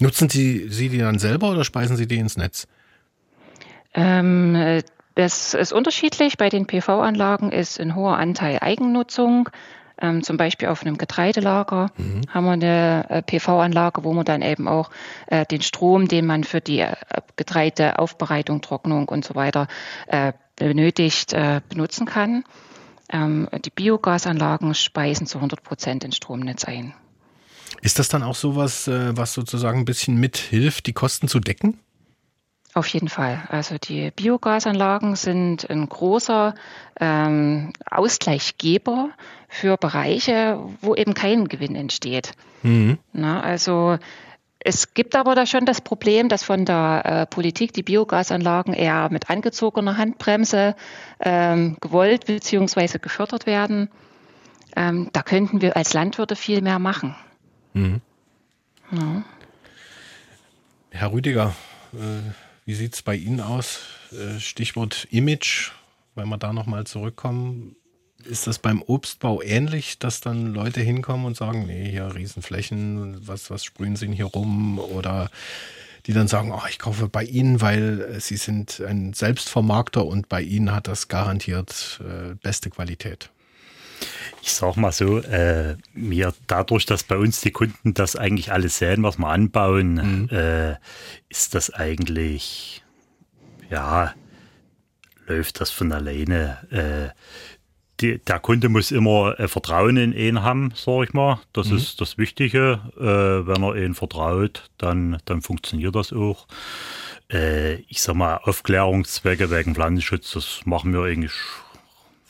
Nutzen 0.00 0.28
Sie, 0.28 0.68
Sie 0.68 0.88
die 0.88 0.98
dann 0.98 1.18
selber 1.18 1.50
oder 1.50 1.64
speisen 1.64 1.96
Sie 1.96 2.06
die 2.06 2.18
ins 2.18 2.36
Netz? 2.36 2.68
Ähm, 3.94 4.82
es 5.16 5.54
ist 5.54 5.72
unterschiedlich. 5.72 6.38
Bei 6.38 6.50
den 6.50 6.68
PV-Anlagen 6.68 7.50
ist 7.50 7.80
ein 7.80 7.96
hoher 7.96 8.16
Anteil 8.16 8.60
Eigennutzung. 8.60 9.48
Ähm, 10.02 10.24
zum 10.24 10.36
Beispiel 10.36 10.68
auf 10.68 10.82
einem 10.82 10.98
Getreidelager 10.98 11.90
mhm. 11.96 12.22
haben 12.28 12.44
wir 12.44 12.52
eine 12.52 13.06
äh, 13.08 13.22
PV-Anlage, 13.22 14.02
wo 14.02 14.12
man 14.12 14.24
dann 14.24 14.42
eben 14.42 14.66
auch 14.66 14.90
äh, 15.28 15.46
den 15.46 15.62
Strom, 15.62 16.08
den 16.08 16.26
man 16.26 16.42
für 16.42 16.60
die 16.60 16.80
äh, 16.80 16.96
Getreideaufbereitung, 17.36 18.60
Trocknung 18.62 19.08
und 19.08 19.24
so 19.24 19.36
weiter 19.36 19.68
äh, 20.08 20.32
benötigt, 20.56 21.32
äh, 21.32 21.60
benutzen 21.68 22.06
kann. 22.06 22.42
Ähm, 23.10 23.48
die 23.64 23.70
Biogasanlagen 23.70 24.74
speisen 24.74 25.28
zu 25.28 25.38
100 25.38 25.62
Prozent 25.62 26.02
ins 26.02 26.16
Stromnetz 26.16 26.64
ein. 26.64 26.94
Ist 27.80 27.98
das 27.98 28.08
dann 28.08 28.24
auch 28.24 28.34
sowas, 28.34 28.88
äh, 28.88 29.16
was 29.16 29.32
sozusagen 29.32 29.80
ein 29.80 29.84
bisschen 29.84 30.16
mithilft, 30.16 30.86
die 30.86 30.92
Kosten 30.92 31.28
zu 31.28 31.38
decken? 31.38 31.78
Auf 32.74 32.86
jeden 32.86 33.08
Fall. 33.08 33.42
Also 33.48 33.76
die 33.76 34.10
Biogasanlagen 34.10 35.14
sind 35.14 35.68
ein 35.68 35.86
großer 35.88 36.54
ähm, 36.98 37.72
Ausgleichgeber 37.90 39.10
für 39.48 39.76
Bereiche, 39.76 40.58
wo 40.80 40.94
eben 40.94 41.12
kein 41.12 41.48
Gewinn 41.48 41.76
entsteht. 41.76 42.32
Mhm. 42.62 42.98
Na, 43.12 43.42
also 43.42 43.98
es 44.58 44.94
gibt 44.94 45.16
aber 45.16 45.34
da 45.34 45.44
schon 45.44 45.66
das 45.66 45.82
Problem, 45.82 46.30
dass 46.30 46.44
von 46.44 46.64
der 46.64 47.02
äh, 47.04 47.26
Politik 47.26 47.74
die 47.74 47.82
Biogasanlagen 47.82 48.72
eher 48.72 49.10
mit 49.10 49.28
angezogener 49.28 49.98
Handbremse 49.98 50.74
ähm, 51.20 51.76
gewollt 51.80 52.24
bzw. 52.26 52.98
gefördert 52.98 53.44
werden. 53.44 53.90
Ähm, 54.74 55.10
da 55.12 55.22
könnten 55.22 55.60
wir 55.60 55.76
als 55.76 55.92
Landwirte 55.92 56.36
viel 56.36 56.62
mehr 56.62 56.78
machen. 56.78 57.14
Mhm. 57.74 58.00
Ja. 58.92 59.22
Herr 60.90 61.12
Rüdiger, 61.12 61.54
äh 61.92 62.30
wie 62.64 62.74
sieht 62.74 62.94
es 62.94 63.02
bei 63.02 63.16
Ihnen 63.16 63.40
aus? 63.40 63.80
Äh, 64.12 64.38
Stichwort 64.38 65.06
Image, 65.10 65.70
wenn 66.14 66.28
wir 66.28 66.38
da 66.38 66.52
nochmal 66.52 66.84
zurückkommen. 66.84 67.76
Ist 68.24 68.46
das 68.46 68.58
beim 68.60 68.82
Obstbau 68.82 69.42
ähnlich, 69.42 69.98
dass 69.98 70.20
dann 70.20 70.54
Leute 70.54 70.80
hinkommen 70.80 71.26
und 71.26 71.36
sagen, 71.36 71.66
nee, 71.66 71.90
hier 71.90 72.14
Riesenflächen, 72.14 73.26
was, 73.26 73.50
was 73.50 73.64
sprühen 73.64 73.96
Sie 73.96 74.12
hier 74.14 74.26
rum? 74.26 74.78
Oder 74.78 75.28
die 76.06 76.12
dann 76.12 76.28
sagen, 76.28 76.52
oh, 76.52 76.62
ich 76.68 76.78
kaufe 76.78 77.08
bei 77.08 77.24
Ihnen, 77.24 77.60
weil 77.60 78.20
Sie 78.20 78.36
sind 78.36 78.80
ein 78.80 79.12
Selbstvermarkter 79.12 80.04
und 80.04 80.28
bei 80.28 80.40
Ihnen 80.40 80.72
hat 80.72 80.88
das 80.88 81.08
garantiert 81.08 82.00
äh, 82.04 82.34
beste 82.36 82.70
Qualität 82.70 83.30
ich 84.42 84.52
sag 84.52 84.76
mal 84.76 84.90
so, 84.90 85.18
äh, 85.18 85.76
mir 85.94 86.34
dadurch, 86.48 86.84
dass 86.84 87.04
bei 87.04 87.16
uns 87.16 87.40
die 87.40 87.52
Kunden 87.52 87.94
das 87.94 88.16
eigentlich 88.16 88.50
alles 88.50 88.78
sehen, 88.78 89.04
was 89.04 89.16
wir 89.16 89.28
anbauen, 89.28 89.94
mhm. 89.94 90.36
äh, 90.36 90.74
ist 91.28 91.54
das 91.54 91.72
eigentlich, 91.72 92.82
ja, 93.70 94.12
läuft 95.28 95.60
das 95.60 95.70
von 95.70 95.92
alleine. 95.92 96.58
Äh, 96.70 97.16
die, 98.00 98.18
der 98.18 98.40
Kunde 98.40 98.68
muss 98.68 98.90
immer 98.90 99.38
äh, 99.38 99.46
Vertrauen 99.46 99.96
in 99.96 100.12
ihn 100.12 100.42
haben, 100.42 100.72
sag 100.74 101.04
ich 101.04 101.14
mal. 101.14 101.40
Das 101.52 101.68
mhm. 101.68 101.76
ist 101.76 102.00
das 102.00 102.18
Wichtige. 102.18 102.80
Äh, 102.98 103.46
wenn 103.46 103.62
er 103.62 103.76
ihn 103.76 103.94
vertraut, 103.94 104.70
dann, 104.76 105.18
dann 105.24 105.40
funktioniert 105.40 105.94
das 105.94 106.12
auch. 106.12 106.48
Äh, 107.30 107.74
ich 107.82 108.02
sag 108.02 108.16
mal, 108.16 108.38
Aufklärungszwecke 108.38 109.52
wegen 109.52 109.76
Pflanzenschutz, 109.76 110.32
das 110.32 110.62
machen 110.64 110.92
wir 110.92 111.04
eigentlich 111.04 111.32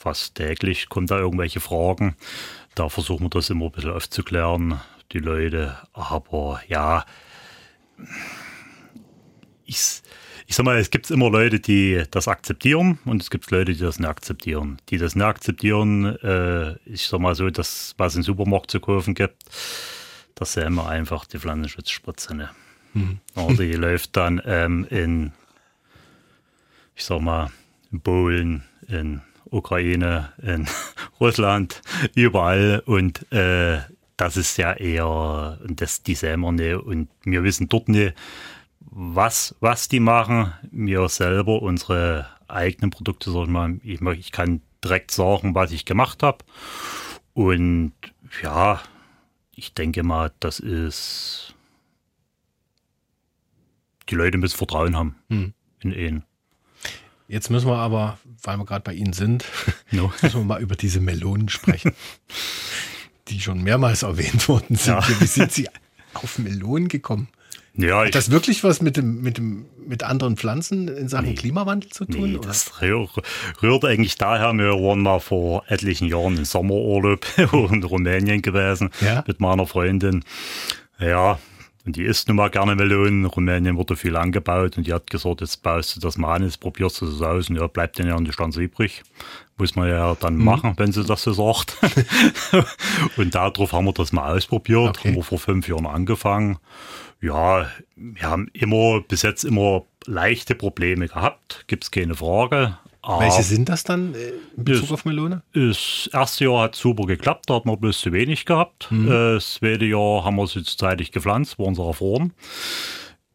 fast 0.02 0.34
täglich 0.34 0.88
kommen 0.88 1.06
da 1.06 1.18
irgendwelche 1.18 1.60
Fragen. 1.60 2.16
Da 2.74 2.88
versuchen 2.88 3.26
wir 3.26 3.30
das 3.30 3.50
immer 3.50 3.66
ein 3.66 3.70
bisschen 3.70 3.92
aufzuklären, 3.92 4.80
die 5.12 5.20
Leute. 5.20 5.78
Aber 5.92 6.60
ja, 6.66 7.04
ich, 9.64 10.02
ich 10.46 10.56
sag 10.56 10.64
mal, 10.64 10.78
es 10.78 10.90
gibt 10.90 11.08
immer 11.10 11.30
Leute, 11.30 11.60
die 11.60 12.02
das 12.10 12.26
akzeptieren 12.26 12.98
und 13.04 13.22
es 13.22 13.30
gibt 13.30 13.48
Leute, 13.52 13.74
die 13.74 13.78
das 13.80 14.00
nicht 14.00 14.08
akzeptieren. 14.08 14.78
Die 14.88 14.98
das 14.98 15.14
nicht 15.14 15.24
akzeptieren, 15.24 16.16
äh, 16.22 16.72
ich 16.84 17.06
sag 17.06 17.20
mal 17.20 17.36
so, 17.36 17.48
das, 17.48 17.94
was 17.96 18.16
im 18.16 18.24
Supermarkt 18.24 18.72
zu 18.72 18.80
kaufen 18.80 19.14
gibt, 19.14 19.44
das 20.34 20.54
sehen 20.54 20.74
wir 20.74 20.88
einfach 20.88 21.26
die 21.26 21.38
Pflanzenschutzspritze. 21.38 22.34
Ne? 22.34 22.50
Mhm. 22.94 23.20
die 23.56 23.72
läuft 23.74 24.16
dann 24.16 24.42
ähm, 24.44 24.84
in, 24.90 25.32
ich 26.96 27.04
sag 27.04 27.20
mal, 27.20 27.52
in 27.92 28.00
Polen, 28.00 28.64
in 28.88 29.22
Ukraine, 29.52 30.32
in 30.42 30.66
Russland, 31.20 31.82
überall. 32.14 32.82
Und 32.84 33.30
äh, 33.32 33.80
das 34.16 34.36
ist 34.36 34.56
ja 34.56 34.72
eher, 34.72 35.58
das, 35.66 36.02
die 36.02 36.14
wir 36.40 36.52
nicht. 36.52 36.76
Und 36.76 37.08
wir 37.24 37.44
wissen 37.44 37.68
dort 37.68 37.88
nicht, 37.88 38.14
was, 38.80 39.54
was 39.60 39.88
die 39.88 40.00
machen. 40.00 40.52
Wir 40.70 41.08
selber, 41.08 41.62
unsere 41.62 42.26
eigenen 42.48 42.90
Produkte, 42.90 43.30
sag 43.30 43.44
ich 43.44 43.48
mal, 43.48 43.80
ich, 43.82 44.00
ich 44.00 44.32
kann 44.32 44.60
direkt 44.84 45.10
sagen, 45.10 45.54
was 45.54 45.72
ich 45.72 45.84
gemacht 45.84 46.22
habe. 46.22 46.38
Und 47.34 47.92
ja, 48.42 48.80
ich 49.54 49.74
denke 49.74 50.02
mal, 50.02 50.32
das 50.40 50.60
ist. 50.60 51.54
Die 54.08 54.14
Leute 54.14 54.36
müssen 54.36 54.56
Vertrauen 54.56 54.96
haben 54.96 55.16
hm. 55.28 55.54
in 55.80 55.92
ihn. 55.92 56.22
Jetzt 57.28 57.50
müssen 57.50 57.68
wir 57.68 57.76
aber, 57.76 58.18
weil 58.42 58.56
wir 58.56 58.64
gerade 58.64 58.82
bei 58.82 58.94
Ihnen 58.94 59.12
sind, 59.12 59.44
no. 59.90 60.12
müssen 60.22 60.40
wir 60.40 60.44
mal 60.44 60.60
über 60.60 60.76
diese 60.76 61.00
Melonen 61.00 61.48
sprechen, 61.48 61.92
die 63.28 63.40
schon 63.40 63.62
mehrmals 63.62 64.02
erwähnt 64.02 64.48
worden 64.48 64.76
sind. 64.76 64.94
Ja. 64.94 65.20
Wie 65.20 65.26
sind 65.26 65.52
Sie 65.52 65.68
auf 66.14 66.38
Melonen 66.38 66.88
gekommen? 66.88 67.28
Ja, 67.74 68.04
Hat 68.04 68.14
das 68.14 68.30
wirklich 68.30 68.64
was 68.64 68.82
mit 68.82 68.98
dem, 68.98 69.22
mit 69.22 69.38
dem, 69.38 69.64
mit 69.86 70.02
anderen 70.02 70.36
Pflanzen 70.36 70.88
in 70.88 71.08
Sachen 71.08 71.28
nee, 71.28 71.34
Klimawandel 71.34 71.88
zu 71.88 72.04
tun? 72.04 72.32
Nee, 72.32 72.38
das 72.42 72.82
rührt, 72.82 73.10
rührt 73.62 73.84
eigentlich 73.86 74.16
daher. 74.16 74.52
Wir 74.52 74.72
waren 74.72 75.00
mal 75.00 75.20
vor 75.20 75.64
etlichen 75.68 76.06
Jahren 76.06 76.36
im 76.36 76.44
Sommerurlaub 76.44 77.24
in 77.38 77.82
Rumänien 77.82 78.42
gewesen 78.42 78.90
ja? 79.00 79.24
mit 79.26 79.40
meiner 79.40 79.66
Freundin. 79.66 80.22
Ja, 80.98 81.38
und 81.84 81.96
die 81.96 82.04
isst 82.04 82.28
nun 82.28 82.36
mal 82.36 82.48
gerne 82.48 82.76
Melonen. 82.76 83.24
In 83.24 83.26
Rumänien 83.26 83.76
wurde 83.76 83.96
viel 83.96 84.16
angebaut 84.16 84.76
und 84.76 84.86
die 84.86 84.92
hat 84.92 85.10
gesagt, 85.10 85.40
jetzt 85.40 85.62
baust 85.62 85.96
du 85.96 86.00
das 86.00 86.16
mal 86.16 86.36
an, 86.36 86.44
jetzt 86.44 86.60
probierst 86.60 87.00
du 87.00 87.06
das 87.06 87.20
aus 87.20 87.50
und 87.50 87.56
ja, 87.56 87.66
bleibt 87.66 87.98
dann 87.98 88.06
ja 88.06 88.18
nicht 88.20 88.38
ganz 88.38 88.56
übrig. 88.56 89.02
Muss 89.58 89.74
man 89.74 89.88
ja 89.88 90.14
dann 90.14 90.36
mhm. 90.36 90.44
machen, 90.44 90.74
wenn 90.76 90.92
sie 90.92 91.04
das 91.04 91.22
so 91.22 91.32
sagt. 91.32 91.76
und 93.16 93.34
darauf 93.34 93.72
haben 93.72 93.86
wir 93.86 93.92
das 93.92 94.12
mal 94.12 94.36
ausprobiert. 94.36 94.96
Okay. 94.98 95.08
Haben 95.08 95.16
wir 95.16 95.22
vor 95.24 95.38
fünf 95.38 95.68
Jahren 95.68 95.86
angefangen. 95.86 96.58
Ja, 97.20 97.66
wir 97.96 98.22
haben 98.22 98.48
immer, 98.52 99.00
bis 99.00 99.22
jetzt 99.22 99.44
immer 99.44 99.84
leichte 100.06 100.54
Probleme 100.54 101.08
gehabt, 101.08 101.64
gibt 101.68 101.84
es 101.84 101.90
keine 101.90 102.14
Frage. 102.14 102.78
Welche 103.04 103.42
sind 103.42 103.68
das 103.68 103.82
dann 103.82 104.14
äh, 104.14 104.30
in 104.56 104.64
Bezug 104.64 104.82
das, 104.82 104.92
auf 104.92 105.04
Melone? 105.04 105.42
Das 105.54 106.08
erste 106.12 106.44
Jahr 106.44 106.62
hat 106.62 106.76
super 106.76 107.04
geklappt, 107.06 107.50
da 107.50 107.54
hat 107.54 107.66
man 107.66 107.78
bloß 107.78 108.00
zu 108.00 108.12
wenig 108.12 108.44
gehabt. 108.44 108.88
Mhm. 108.90 109.08
Das 109.08 109.54
zweite 109.54 109.84
Jahr 109.84 110.24
haben 110.24 110.36
wir 110.36 110.44
es 110.44 110.54
jetzt 110.54 110.78
zeitig 110.78 111.10
gepflanzt, 111.10 111.58
war 111.58 111.66
unsere 111.66 111.94
Form. 111.94 112.32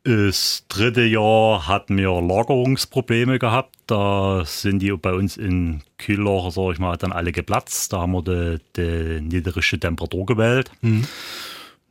Das 0.04 0.64
dritte 0.70 1.04
Jahr 1.04 1.68
hatten 1.68 1.98
wir 1.98 2.22
Lagerungsprobleme 2.22 3.40
gehabt. 3.40 3.76
Da 3.88 4.44
sind 4.46 4.80
die 4.80 4.92
bei 4.94 5.12
uns 5.12 5.36
in 5.36 5.82
Kühllager, 5.98 6.52
sag 6.52 6.72
ich 6.72 6.80
mal, 6.80 6.96
dann 6.96 7.12
alle 7.12 7.34
geplatzt. 7.34 7.92
Da 7.92 8.00
haben 8.00 8.14
wir 8.14 8.22
die, 8.22 8.62
die 8.78 9.22
niedrige 9.22 9.78
Temperatur 9.78 10.26
gewählt. 10.26 10.72
Mhm. 10.80 11.06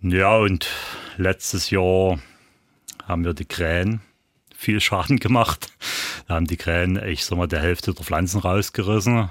Ja, 0.01 0.35
und 0.35 0.67
letztes 1.19 1.69
Jahr 1.69 2.19
haben 3.07 3.23
wir 3.23 3.35
die 3.35 3.45
Krähen 3.45 4.01
viel 4.57 4.81
Schaden 4.81 5.19
gemacht. 5.19 5.73
Da 6.29 6.35
haben 6.35 6.47
die 6.47 6.57
Krähen, 6.57 7.01
ich 7.07 7.25
sag 7.25 7.39
mal, 7.39 7.47
der 7.47 7.61
Hälfte 7.61 7.95
der 7.95 8.05
Pflanzen 8.05 8.41
rausgerissen. 8.41 9.31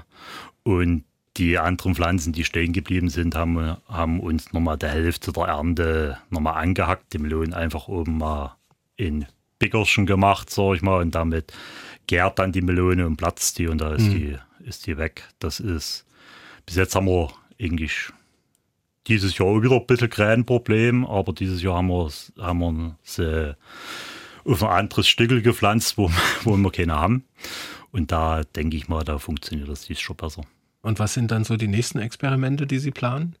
Und 0.62 1.04
die 1.36 1.58
anderen 1.58 1.94
Pflanzen, 1.94 2.32
die 2.32 2.44
stehen 2.44 2.72
geblieben 2.72 3.08
sind, 3.08 3.34
haben, 3.34 3.76
haben 3.88 4.20
uns 4.20 4.52
nochmal 4.52 4.78
der 4.78 4.90
Hälfte 4.90 5.32
der 5.32 5.44
Ernte 5.44 6.18
nochmal 6.30 6.62
angehackt, 6.62 7.12
dem 7.12 7.26
Lohn 7.26 7.52
einfach 7.52 7.88
oben 7.88 8.18
mal 8.18 8.56
in 8.96 9.26
Pickerchen 9.58 10.06
gemacht, 10.06 10.50
sag 10.50 10.76
ich 10.76 10.82
mal, 10.82 11.02
und 11.02 11.14
damit 11.14 11.52
gärt 12.06 12.38
dann 12.38 12.52
die 12.52 12.62
Melone 12.62 13.06
und 13.06 13.16
platzt 13.16 13.58
die 13.58 13.68
und 13.68 13.78
da 13.78 13.94
ist, 13.94 14.06
mhm. 14.06 14.10
die, 14.10 14.36
ist 14.64 14.86
die 14.86 14.96
weg. 14.96 15.24
Das 15.38 15.60
ist, 15.60 16.06
bis 16.64 16.76
jetzt 16.76 16.94
haben 16.94 17.06
wir 17.06 17.30
eigentlich 17.60 18.10
dieses 19.06 19.38
Jahr 19.38 19.62
wieder 19.62 19.76
ein 19.76 19.86
bisschen 19.86 20.10
Krähenproblem, 20.10 21.04
aber 21.04 21.32
dieses 21.32 21.62
Jahr 21.62 21.76
haben 21.76 21.88
wir, 21.88 22.10
haben 22.38 22.58
wir 22.60 22.96
sie 23.02 23.56
auf 24.46 24.62
ein 24.62 24.70
anderes 24.70 25.08
Stückel 25.08 25.42
gepflanzt, 25.42 25.98
wo, 25.98 26.10
wo 26.44 26.56
wir 26.56 26.70
keine 26.70 26.94
haben. 26.94 27.24
Und 27.92 28.12
da 28.12 28.42
denke 28.42 28.76
ich 28.76 28.88
mal, 28.88 29.04
da 29.04 29.18
funktioniert 29.18 29.68
das 29.68 29.82
dies 29.82 30.00
schon 30.00 30.16
besser. 30.16 30.42
Und 30.82 30.98
was 30.98 31.14
sind 31.14 31.30
dann 31.30 31.44
so 31.44 31.56
die 31.56 31.68
nächsten 31.68 31.98
Experimente, 31.98 32.66
die 32.66 32.78
Sie 32.78 32.90
planen? 32.90 33.36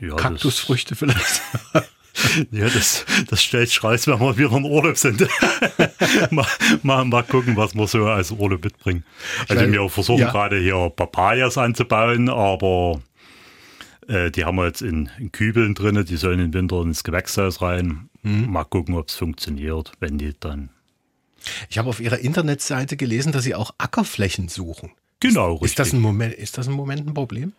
Ja, 0.00 0.16
Kaktusfrüchte 0.16 0.96
vielleicht? 0.96 1.40
ja, 2.50 2.68
das, 2.68 3.06
das 3.28 3.42
stellt 3.42 3.68
sich 3.68 3.82
raus, 3.82 4.06
wenn 4.06 4.18
wir 4.18 4.36
wieder 4.36 4.52
im 4.52 4.66
Urlaub 4.66 4.96
sind. 4.96 5.20
mal, 6.30 6.46
mal, 6.82 7.04
mal 7.04 7.22
gucken, 7.22 7.56
was 7.56 7.74
wir 7.74 7.86
so 7.86 8.06
als 8.06 8.30
Urlaub 8.32 8.64
mitbringen. 8.64 9.04
Also 9.48 9.70
wir 9.70 9.88
versuchen 9.88 10.20
ja. 10.20 10.30
gerade 10.30 10.58
hier 10.58 10.90
Papayas 10.90 11.56
anzubauen, 11.58 12.28
aber 12.28 13.00
äh, 14.08 14.30
die 14.30 14.44
haben 14.44 14.56
wir 14.56 14.66
jetzt 14.66 14.82
in, 14.82 15.10
in 15.18 15.32
Kübeln 15.32 15.74
drin, 15.74 16.04
die 16.04 16.16
sollen 16.16 16.40
im 16.40 16.54
Winter 16.54 16.82
ins 16.82 17.04
Gewächshaus 17.04 17.62
rein. 17.62 18.08
Mhm. 18.22 18.50
Mal 18.50 18.64
gucken, 18.64 18.94
ob 18.94 19.08
es 19.08 19.14
funktioniert, 19.14 19.92
wenn 20.00 20.18
die 20.18 20.34
dann. 20.38 20.70
Ich 21.68 21.78
habe 21.78 21.88
auf 21.88 22.00
Ihrer 22.00 22.18
Internetseite 22.18 22.96
gelesen, 22.96 23.32
dass 23.32 23.44
Sie 23.44 23.54
auch 23.54 23.74
Ackerflächen 23.78 24.48
suchen. 24.48 24.92
Genau, 25.20 25.56
ist, 25.56 25.62
richtig. 25.62 25.70
Ist 25.70 25.78
das, 25.78 25.92
ein 25.92 26.00
Moment, 26.00 26.34
ist 26.34 26.58
das 26.58 26.66
im 26.66 26.72
Moment 26.72 27.06
ein 27.06 27.14
Problem? 27.14 27.52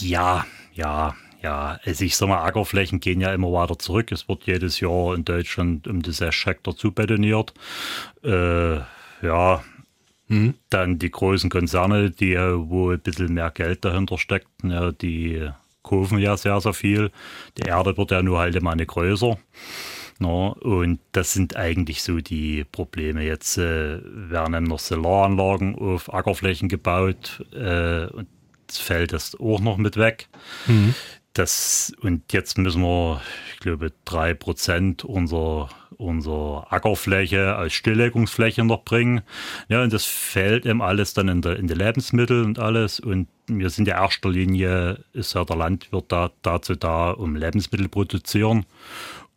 Ja, 0.00 0.46
ja, 0.72 1.14
ja. 1.42 1.78
Also 1.84 2.04
ich 2.04 2.16
sag 2.16 2.28
mal, 2.28 2.42
Ackerflächen 2.42 3.00
gehen 3.00 3.20
ja 3.20 3.32
immer 3.32 3.52
weiter 3.52 3.78
zurück. 3.78 4.10
Es 4.12 4.28
wird 4.28 4.44
jedes 4.44 4.80
Jahr 4.80 5.14
in 5.14 5.24
Deutschland 5.24 5.86
um 5.86 6.02
die 6.02 6.12
6 6.12 6.46
Hektar 6.46 6.76
zubetoniert. 6.76 7.54
Äh, 8.22 8.76
ja, 9.22 9.62
hm. 10.34 10.54
Dann 10.68 10.98
die 10.98 11.12
großen 11.12 11.48
Konzerne, 11.48 12.10
die 12.10 12.36
wo 12.36 12.90
ein 12.90 12.98
bisschen 12.98 13.34
mehr 13.34 13.52
Geld 13.52 13.84
dahinter 13.84 14.18
steckt, 14.18 14.48
ja, 14.64 14.90
die 14.90 15.48
kaufen 15.84 16.18
ja 16.18 16.36
sehr, 16.36 16.60
sehr 16.60 16.74
viel. 16.74 17.12
Die 17.56 17.68
Erde 17.68 17.96
wird 17.96 18.10
ja 18.10 18.20
nur 18.20 18.40
halt 18.40 18.56
immer 18.56 18.72
eine 18.72 18.84
größer. 18.84 19.38
No, 20.18 20.56
und 20.60 20.98
das 21.12 21.32
sind 21.34 21.56
eigentlich 21.56 22.02
so 22.02 22.18
die 22.18 22.64
Probleme. 22.64 23.22
Jetzt 23.22 23.58
äh, 23.58 24.00
werden 24.02 24.64
noch 24.64 24.80
Solaranlagen 24.80 25.76
auf 25.76 26.12
Ackerflächen 26.12 26.68
gebaut 26.68 27.44
äh, 27.52 28.06
und 28.06 28.26
das 28.66 28.78
fällt 28.78 29.12
das 29.12 29.38
auch 29.38 29.60
noch 29.60 29.76
mit 29.76 29.96
weg. 29.96 30.28
Mhm. 30.66 30.94
Das, 31.34 31.92
und 32.00 32.32
jetzt 32.32 32.58
müssen 32.58 32.82
wir, 32.82 33.20
ich 33.52 33.60
glaube, 33.60 33.92
drei 34.04 34.34
Prozent 34.34 35.04
unserer, 35.04 35.68
unserer 35.96 36.72
Ackerfläche 36.72 37.56
als 37.56 37.72
Stilllegungsfläche 37.72 38.64
noch 38.64 38.84
bringen. 38.84 39.22
Ja, 39.68 39.82
und 39.82 39.92
das 39.92 40.04
fällt 40.04 40.64
eben 40.64 40.80
alles 40.80 41.12
dann 41.12 41.28
in, 41.28 41.42
der, 41.42 41.56
in 41.56 41.66
die 41.66 41.74
Lebensmittel 41.74 42.44
und 42.44 42.60
alles. 42.60 43.00
Und 43.00 43.26
wir 43.48 43.68
sind 43.70 43.88
in 43.88 43.94
erster 43.94 44.30
Linie, 44.30 45.04
ist 45.12 45.34
ja 45.34 45.44
der 45.44 45.56
Landwirt 45.56 46.04
da, 46.08 46.30
dazu 46.42 46.76
da, 46.76 47.10
um 47.10 47.34
Lebensmittel 47.34 47.88
produzieren 47.88 48.64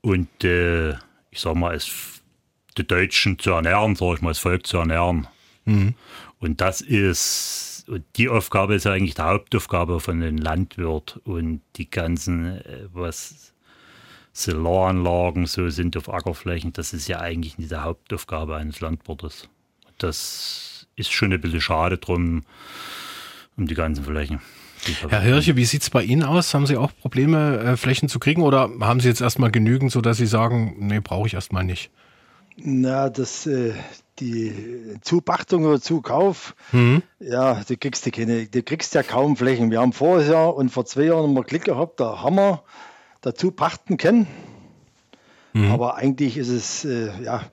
und 0.01 0.43
äh, 0.43 0.91
ich 1.31 1.39
sag 1.39 1.55
mal, 1.55 1.75
es, 1.75 2.21
die 2.77 2.87
Deutschen 2.87 3.39
zu 3.39 3.51
ernähren, 3.51 3.95
sag 3.95 4.15
ich 4.15 4.21
mal, 4.21 4.29
das 4.29 4.39
Volk 4.39 4.65
zu 4.65 4.77
ernähren. 4.77 5.27
Mhm. 5.65 5.95
Und 6.39 6.61
das 6.61 6.81
ist 6.81 7.76
die 8.15 8.29
Aufgabe 8.29 8.75
ist 8.75 8.85
ja 8.85 8.91
eigentlich 8.91 9.15
die 9.15 9.21
Hauptaufgabe 9.21 9.99
von 9.99 10.21
einem 10.21 10.37
Landwirt 10.37 11.19
und 11.23 11.61
die 11.75 11.89
ganzen, 11.89 12.57
äh, 12.57 12.87
was 12.91 13.53
Solaranlagen 14.33 15.45
so 15.45 15.69
sind 15.69 15.97
auf 15.97 16.13
Ackerflächen, 16.13 16.73
das 16.73 16.93
ist 16.93 17.07
ja 17.07 17.19
eigentlich 17.19 17.57
nicht 17.57 17.71
die 17.71 17.75
Hauptaufgabe 17.75 18.55
eines 18.55 18.81
Landwirtes. 18.81 19.49
Das 19.97 20.87
ist 20.95 21.11
schon 21.11 21.33
ein 21.33 21.41
bisschen 21.41 21.61
schade 21.61 21.97
drum, 21.97 22.43
um 23.55 23.67
die 23.67 23.73
ganzen 23.73 24.03
Flächen. 24.03 24.41
Herr 25.09 25.21
Hirche, 25.21 25.55
wie 25.55 25.65
sieht 25.65 25.81
es 25.81 25.89
bei 25.89 26.03
Ihnen 26.03 26.23
aus? 26.23 26.53
Haben 26.53 26.67
Sie 26.67 26.77
auch 26.77 26.91
Probleme, 27.01 27.59
äh, 27.59 27.77
Flächen 27.77 28.09
zu 28.09 28.19
kriegen 28.19 28.43
oder 28.43 28.69
haben 28.79 28.99
Sie 28.99 29.07
jetzt 29.07 29.21
erstmal 29.21 29.49
genügend, 29.49 29.91
sodass 29.91 30.17
Sie 30.17 30.27
sagen, 30.27 30.75
nee, 30.79 30.99
brauche 30.99 31.27
ich 31.27 31.33
erstmal 31.33 31.63
nicht? 31.63 31.89
Na, 32.57 33.09
das, 33.09 33.47
äh, 33.47 33.73
die 34.19 34.95
Zupachtung 35.01 35.65
oder 35.65 35.81
Zukauf, 35.81 36.55
mhm. 36.71 37.03
ja, 37.19 37.61
du 37.67 37.77
kriegst 37.77 38.05
die 38.05 38.11
keine, 38.11 38.45
du 38.45 38.63
kriegst 38.63 38.93
ja 38.95 39.03
kaum 39.03 39.37
Flächen. 39.37 39.71
Wir 39.71 39.81
haben 39.81 39.93
vorher 39.93 40.55
und 40.55 40.69
vor 40.69 40.85
zwei 40.85 41.03
Jahren 41.03 41.33
mal 41.33 41.43
Glück 41.43 41.65
gehabt, 41.65 41.99
da 41.99 42.21
haben 42.21 42.35
wir 42.35 42.63
dazu 43.21 43.51
pachten 43.51 43.97
können. 43.97 44.27
Mhm. 45.53 45.71
Aber 45.71 45.95
eigentlich 45.95 46.37
ist 46.37 46.49
es, 46.49 46.85
äh, 46.85 47.09
ja, 47.23 47.43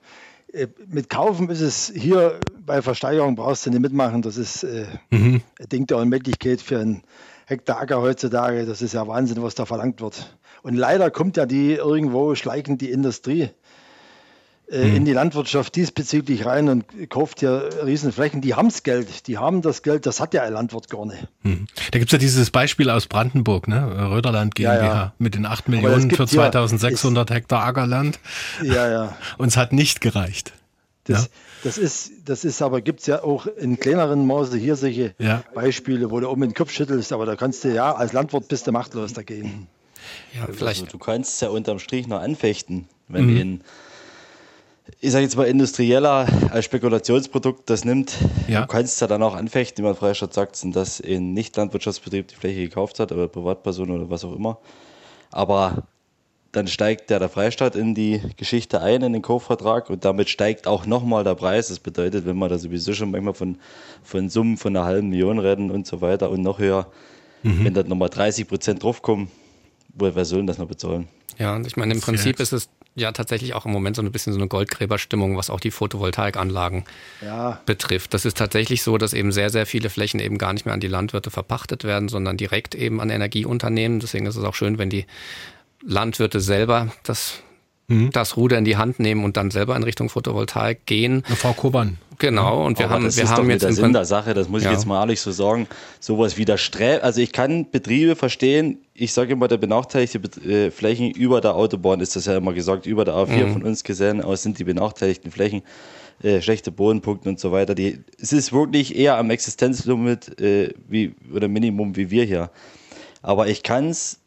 äh, 0.53 0.67
mit 0.87 1.09
Kaufen 1.09 1.49
ist 1.49 1.61
es 1.61 1.91
hier 1.95 2.39
bei 2.65 2.81
Versteigerung 2.81 3.35
brauchst 3.35 3.65
du 3.65 3.69
nicht 3.69 3.81
mitmachen. 3.81 4.21
Das 4.21 4.37
ist 4.37 4.63
äh, 4.63 4.85
mhm. 5.09 5.41
ein 5.59 5.69
Ding 5.69 5.87
der 5.87 5.97
Unmöglichkeit 5.97 6.61
für 6.61 6.79
einen 6.79 7.03
Hektar 7.45 7.79
Acker 7.79 8.01
heutzutage. 8.01 8.65
Das 8.65 8.81
ist 8.81 8.93
ja 8.93 9.07
Wahnsinn, 9.07 9.43
was 9.43 9.55
da 9.55 9.65
verlangt 9.65 10.01
wird. 10.01 10.35
Und 10.63 10.75
leider 10.75 11.11
kommt 11.11 11.37
ja 11.37 11.45
die 11.45 11.73
irgendwo 11.73 12.33
schleichend 12.35 12.81
die 12.81 12.89
Industrie 12.89 13.49
äh, 14.67 14.81
in 14.81 14.95
hm. 14.97 15.05
die 15.05 15.13
Landwirtschaft 15.13 15.75
diesbezüglich 15.75 16.45
rein 16.45 16.69
und 16.69 16.85
kauft 17.09 17.41
ja 17.41 17.57
Riesenflächen. 17.57 18.41
Die 18.41 18.55
haben 18.55 18.69
das 18.69 18.83
Geld, 18.83 19.27
die 19.27 19.37
haben 19.37 19.61
das 19.61 19.83
Geld, 19.83 20.05
das 20.05 20.19
hat 20.19 20.33
ja 20.33 20.43
ein 20.43 20.53
Landwirt 20.53 20.89
gar 20.89 21.05
nicht. 21.05 21.27
Hm. 21.43 21.67
Da 21.91 21.99
gibt 21.99 22.09
es 22.09 22.11
ja 22.13 22.17
dieses 22.17 22.49
Beispiel 22.49 22.89
aus 22.89 23.07
Brandenburg, 23.07 23.67
ne? 23.67 24.09
Röderland 24.09 24.55
GmbH 24.55 24.75
ja, 24.75 24.83
ja. 24.85 25.13
mit 25.19 25.35
den 25.35 25.45
8 25.45 25.69
Millionen 25.69 26.09
für 26.09 26.25
2600 26.25 27.29
ja, 27.29 27.35
Hektar 27.35 27.63
Ackerland. 27.63 28.19
Ja, 28.63 28.89
ja. 28.89 29.17
Und 29.37 29.49
es 29.49 29.57
hat 29.57 29.73
nicht 29.73 30.01
gereicht. 30.01 30.53
Das, 31.05 31.29
das, 31.63 31.77
ist, 31.77 32.11
das 32.25 32.43
ist 32.43 32.63
aber, 32.63 32.81
gibt 32.81 33.01
es 33.01 33.05
ja 33.05 33.23
auch 33.23 33.45
in 33.45 33.79
kleineren 33.79 34.25
Maße 34.25 34.57
hier 34.57 34.75
solche 34.75 35.13
Beispiele, 35.53 36.09
wo 36.09 36.19
du 36.19 36.27
oben 36.27 36.41
den 36.41 36.55
Kopf 36.55 36.71
schüttelst, 36.71 37.13
aber 37.13 37.27
da 37.27 37.35
kannst 37.35 37.63
du 37.63 37.73
ja, 37.73 37.93
als 37.93 38.11
Landwirt 38.13 38.47
bist 38.47 38.65
du 38.65 38.71
machtlos 38.71 39.13
dagegen. 39.13 39.67
Ja, 40.33 40.47
vielleicht. 40.51 40.81
Also, 40.81 40.91
du 40.91 40.97
kannst 40.97 41.35
es 41.35 41.39
ja 41.41 41.49
unterm 41.49 41.77
Strich 41.77 42.07
noch 42.07 42.21
anfechten, 42.21 42.87
wenn 43.07 43.27
mhm. 43.27 43.37
in 43.37 43.61
ich 44.99 45.11
sage 45.11 45.23
jetzt 45.23 45.35
mal, 45.35 45.45
industrieller 45.47 46.27
als 46.51 46.65
Spekulationsprodukt 46.65 47.69
das 47.69 47.85
nimmt, 47.85 48.17
ja. 48.47 48.61
du 48.61 48.67
kannst 48.67 48.95
es 48.95 48.99
ja 48.99 49.07
dann 49.07 49.23
auch 49.23 49.35
anfechten, 49.35 49.83
wie 49.83 49.87
man 49.87 49.95
Freistaat 49.95 50.33
sagt, 50.33 50.55
sind 50.55 50.75
das 50.75 51.01
ein 51.01 51.33
Nicht-Landwirtschaftsbetrieb 51.33 52.27
die 52.27 52.35
Fläche 52.35 52.61
gekauft 52.61 52.99
hat, 52.99 53.11
aber 53.11 53.27
Privatperson 53.27 53.89
oder 53.89 54.09
was 54.09 54.23
auch 54.23 54.35
immer. 54.35 54.59
Aber 55.31 55.83
dann 56.51 56.67
steigt 56.67 57.09
der, 57.09 57.19
der 57.19 57.29
Freistaat 57.29 57.75
in 57.75 57.95
die 57.95 58.21
Geschichte 58.37 58.81
ein, 58.81 59.01
in 59.01 59.13
den 59.13 59.21
Kaufvertrag 59.21 59.89
und 59.89 60.05
damit 60.05 60.29
steigt 60.29 60.67
auch 60.67 60.85
nochmal 60.85 61.23
der 61.23 61.35
Preis. 61.35 61.67
Das 61.67 61.79
bedeutet, 61.79 62.25
wenn 62.25 62.37
wir 62.37 62.47
da 62.47 62.57
sowieso 62.57 62.93
schon 62.93 63.11
manchmal 63.11 63.33
von, 63.33 63.57
von 64.03 64.29
Summen 64.29 64.55
von 64.55 64.75
einer 64.75 64.85
halben 64.85 65.09
Million 65.09 65.39
reden 65.39 65.71
und 65.71 65.85
so 65.85 65.99
weiter 65.99 66.29
und 66.29 66.41
noch 66.41 66.59
höher, 66.59 66.87
mhm. 67.43 67.65
wenn 67.65 67.73
da 67.73 67.83
nochmal 67.83 68.09
30 68.09 68.47
Prozent 68.47 68.83
draufkommen, 68.83 69.29
wer 69.93 70.25
soll 70.25 70.45
das 70.45 70.57
noch 70.57 70.67
bezahlen? 70.67 71.07
Ja, 71.37 71.55
und 71.55 71.67
ich 71.67 71.75
meine, 71.75 71.93
im 71.93 71.99
Prinzip 71.99 72.39
ist 72.39 72.53
es 72.53 72.69
ja 72.95 73.11
tatsächlich 73.11 73.53
auch 73.53 73.65
im 73.65 73.71
Moment 73.71 73.97
so 73.97 74.01
ein 74.01 74.11
bisschen 74.11 74.33
so 74.33 74.39
eine 74.39 74.47
Goldgräberstimmung, 74.47 75.37
was 75.37 75.49
auch 75.49 75.59
die 75.59 75.71
Photovoltaikanlagen 75.71 76.85
ja. 77.21 77.61
betrifft. 77.65 78.13
Das 78.13 78.25
ist 78.25 78.37
tatsächlich 78.37 78.83
so, 78.83 78.97
dass 78.97 79.13
eben 79.13 79.31
sehr, 79.31 79.49
sehr 79.49 79.65
viele 79.65 79.89
Flächen 79.89 80.19
eben 80.19 80.37
gar 80.37 80.53
nicht 80.53 80.65
mehr 80.65 80.73
an 80.73 80.79
die 80.79 80.87
Landwirte 80.87 81.29
verpachtet 81.29 81.83
werden, 81.83 82.07
sondern 82.07 82.37
direkt 82.37 82.73
eben 82.73 83.01
an 83.01 83.09
Energieunternehmen. 83.09 83.99
Deswegen 83.99 84.25
ist 84.25 84.37
es 84.37 84.43
auch 84.43 84.55
schön, 84.55 84.77
wenn 84.77 84.89
die 84.89 85.05
Landwirte 85.83 86.39
selber 86.39 86.93
das 87.03 87.43
mhm. 87.87 88.11
das 88.11 88.37
Ruder 88.37 88.57
in 88.57 88.65
die 88.65 88.77
Hand 88.77 88.99
nehmen 88.99 89.23
und 89.23 89.37
dann 89.37 89.51
selber 89.51 89.75
in 89.75 89.83
Richtung 89.83 90.09
Photovoltaik 90.09 90.85
gehen. 90.85 91.23
Frau 91.23 91.53
Koban. 91.53 91.97
Genau, 92.17 92.65
und 92.65 92.79
wir 92.79 92.85
Aber 92.85 92.95
haben, 92.95 93.05
das 93.05 93.17
wir 93.17 93.23
ist 93.23 93.31
haben 93.31 93.45
doch 93.45 93.51
jetzt 93.51 93.63
der 93.63 93.73
Sinn 93.73 93.93
der 93.93 94.05
Sache, 94.05 94.33
das 94.33 94.47
muss 94.47 94.63
ja. 94.63 94.71
ich 94.71 94.77
jetzt 94.77 94.85
mal 94.85 95.01
ehrlich 95.01 95.19
so 95.19 95.31
sagen, 95.31 95.67
sowas 95.99 96.37
wie 96.37 96.45
der 96.45 96.57
Strä 96.57 96.99
also 96.99 97.19
ich 97.19 97.31
kann 97.31 97.69
Betriebe 97.69 98.15
verstehen, 98.15 98.79
ich 98.93 99.11
sage 99.11 99.33
immer, 99.33 99.47
der 99.47 99.57
benachteiligte 99.57 100.19
äh, 100.41 100.71
Flächen 100.71 101.11
über 101.11 101.41
der 101.41 101.55
Autobahn 101.55 101.99
ist 101.99 102.15
das 102.15 102.25
ja 102.25 102.37
immer 102.37 102.53
gesagt, 102.53 102.85
über 102.85 103.05
der 103.05 103.15
A4 103.15 103.45
mhm. 103.45 103.53
von 103.53 103.63
uns 103.63 103.83
gesehen 103.83 104.21
aus 104.21 104.43
sind 104.43 104.59
die 104.59 104.63
benachteiligten 104.63 105.31
Flächen, 105.31 105.63
äh, 106.23 106.41
schlechte 106.41 106.71
Bodenpunkte 106.71 107.27
und 107.27 107.39
so 107.39 107.51
weiter. 107.51 107.75
Die, 107.75 107.99
es 108.21 108.31
ist 108.31 108.53
wirklich 108.53 108.95
eher 108.95 109.17
am 109.17 109.29
Existenzlimit 109.29 110.39
äh, 110.39 110.73
wie, 110.87 111.15
oder 111.33 111.47
Minimum 111.47 111.95
wie 111.95 112.11
wir 112.11 112.23
hier. 112.23 112.49
Aber 113.21 113.47
ich 113.47 113.63
kann 113.63 113.89
es 113.89 114.19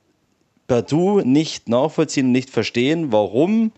per 0.67 0.83
Du 0.83 1.21
nicht 1.21 1.69
nachvollziehen, 1.69 2.31
nicht 2.31 2.51
verstehen, 2.51 3.11
warum 3.13 3.73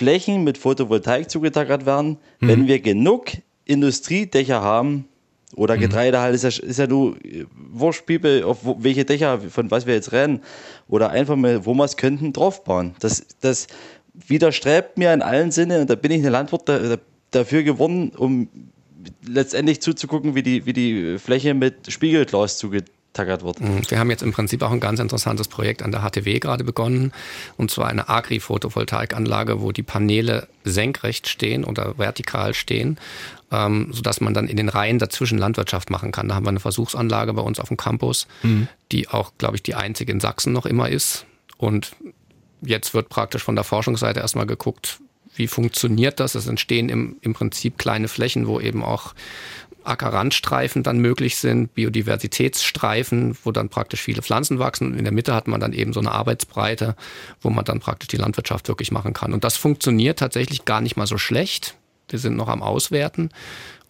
Flächen 0.00 0.44
mit 0.44 0.56
Photovoltaik 0.56 1.30
zugetackert 1.30 1.84
werden, 1.84 2.16
mhm. 2.40 2.48
wenn 2.48 2.66
wir 2.68 2.80
genug 2.80 3.32
Industriedächer 3.66 4.62
haben 4.62 5.04
oder 5.54 5.76
mhm. 5.76 5.80
Getreide 5.80 6.20
halt, 6.20 6.34
ist 6.34 6.44
ja, 6.44 6.48
ist 6.48 6.78
ja 6.78 6.86
nur 6.86 7.16
wurscht, 7.54 8.06
People, 8.06 8.46
auf 8.46 8.60
welche 8.78 9.04
Dächer, 9.04 9.38
von 9.38 9.70
was 9.70 9.84
wir 9.84 9.92
jetzt 9.92 10.12
rennen, 10.12 10.40
oder 10.88 11.10
einfach 11.10 11.36
mal, 11.36 11.66
wo 11.66 11.74
wir 11.74 11.84
es 11.84 11.98
könnten, 11.98 12.32
draufbauen. 12.32 12.94
Das, 13.00 13.26
das 13.42 13.66
widerstrebt 14.14 14.96
mir 14.96 15.12
in 15.12 15.20
allen 15.20 15.50
Sinnen 15.50 15.82
und 15.82 15.90
da 15.90 15.96
bin 15.96 16.12
ich 16.12 16.24
ein 16.24 16.32
Landwirt 16.32 16.66
da, 16.66 16.78
da, 16.78 16.96
dafür 17.30 17.62
geworden, 17.62 18.12
um 18.16 18.48
letztendlich 19.26 19.82
zuzugucken, 19.82 20.34
wie 20.34 20.42
die, 20.42 20.64
wie 20.64 20.72
die 20.72 21.18
Fläche 21.18 21.52
mit 21.52 21.92
Spiegelglas 21.92 22.56
zugeteilt 22.56 22.90
tackert 23.12 23.44
wird. 23.44 23.60
Mhm. 23.60 23.82
Wir 23.88 23.98
haben 23.98 24.10
jetzt 24.10 24.22
im 24.22 24.32
Prinzip 24.32 24.62
auch 24.62 24.70
ein 24.70 24.80
ganz 24.80 25.00
interessantes 25.00 25.48
Projekt 25.48 25.82
an 25.82 25.90
der 25.90 26.00
HTW 26.02 26.38
gerade 26.38 26.64
begonnen, 26.64 27.12
und 27.56 27.70
zwar 27.70 27.88
eine 27.88 28.08
Agri-Photovoltaikanlage, 28.08 29.60
wo 29.60 29.72
die 29.72 29.82
Paneele 29.82 30.48
senkrecht 30.64 31.28
stehen 31.28 31.64
oder 31.64 31.98
vertikal 31.98 32.54
stehen, 32.54 32.98
ähm, 33.50 33.88
sodass 33.92 34.20
man 34.20 34.34
dann 34.34 34.46
in 34.46 34.56
den 34.56 34.68
Reihen 34.68 34.98
dazwischen 34.98 35.38
Landwirtschaft 35.38 35.90
machen 35.90 36.12
kann. 36.12 36.28
Da 36.28 36.34
haben 36.34 36.44
wir 36.44 36.50
eine 36.50 36.60
Versuchsanlage 36.60 37.32
bei 37.32 37.42
uns 37.42 37.58
auf 37.58 37.68
dem 37.68 37.76
Campus, 37.76 38.26
mhm. 38.42 38.68
die 38.92 39.08
auch, 39.08 39.32
glaube 39.38 39.56
ich, 39.56 39.62
die 39.62 39.74
einzige 39.74 40.12
in 40.12 40.20
Sachsen 40.20 40.52
noch 40.52 40.66
immer 40.66 40.88
ist. 40.88 41.26
Und 41.56 41.96
jetzt 42.62 42.94
wird 42.94 43.08
praktisch 43.08 43.42
von 43.42 43.56
der 43.56 43.64
Forschungsseite 43.64 44.20
erstmal 44.20 44.46
geguckt, 44.46 45.00
wie 45.34 45.46
funktioniert 45.46 46.20
das? 46.20 46.34
Es 46.34 46.46
entstehen 46.46 46.88
im, 46.88 47.16
im 47.22 47.34
Prinzip 47.34 47.78
kleine 47.78 48.08
Flächen, 48.08 48.46
wo 48.46 48.60
eben 48.60 48.82
auch 48.82 49.14
Ackerrandstreifen 49.84 50.82
dann 50.82 50.98
möglich 50.98 51.36
sind, 51.36 51.74
Biodiversitätsstreifen, 51.74 53.36
wo 53.44 53.52
dann 53.52 53.68
praktisch 53.68 54.00
viele 54.00 54.22
Pflanzen 54.22 54.58
wachsen. 54.58 54.92
Und 54.92 54.98
in 54.98 55.04
der 55.04 55.12
Mitte 55.12 55.34
hat 55.34 55.48
man 55.48 55.60
dann 55.60 55.72
eben 55.72 55.92
so 55.92 56.00
eine 56.00 56.12
Arbeitsbreite, 56.12 56.96
wo 57.40 57.50
man 57.50 57.64
dann 57.64 57.80
praktisch 57.80 58.08
die 58.08 58.16
Landwirtschaft 58.16 58.68
wirklich 58.68 58.92
machen 58.92 59.12
kann. 59.12 59.32
Und 59.32 59.44
das 59.44 59.56
funktioniert 59.56 60.18
tatsächlich 60.18 60.64
gar 60.64 60.80
nicht 60.80 60.96
mal 60.96 61.06
so 61.06 61.18
schlecht. 61.18 61.76
Wir 62.08 62.18
sind 62.18 62.36
noch 62.36 62.48
am 62.48 62.62
Auswerten. 62.62 63.30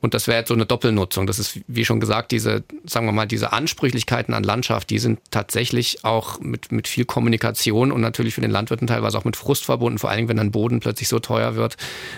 Und 0.01 0.15
das 0.15 0.27
wäre 0.27 0.39
jetzt 0.39 0.49
so 0.49 0.55
eine 0.55 0.67
Doppelnutzung. 0.67 1.27
Das 1.27 1.39
ist, 1.39 1.61
wie 1.67 1.85
schon 1.85 2.01
gesagt, 2.01 2.33
diese, 2.33 2.65
sagen 2.85 3.07
wir 3.07 3.13
mal, 3.13 3.27
diese 3.27 3.53
Ansprüchlichkeiten 3.53 4.33
an 4.33 4.43
Landschaft, 4.43 4.91
die 4.91 4.99
sind 4.99 5.21
tatsächlich 5.31 6.05
auch 6.05 6.41
mit, 6.41 6.73
mit 6.73 6.89
viel 6.89 7.05
Kommunikation 7.05 7.93
und 7.93 8.01
natürlich 8.01 8.35
für 8.35 8.41
den 8.41 8.51
Landwirten 8.51 8.87
teilweise 8.87 9.19
auch 9.19 9.25
mit 9.25 9.37
Frust 9.37 9.65
verbunden, 9.65 9.99
vor 9.99 10.09
allen 10.09 10.19
Dingen, 10.19 10.29
wenn 10.29 10.39
ein 10.39 10.51
Boden 10.51 10.81
plötzlich 10.81 11.09
so 11.09 11.19
teuer 11.19 11.55
wird, 11.55 11.77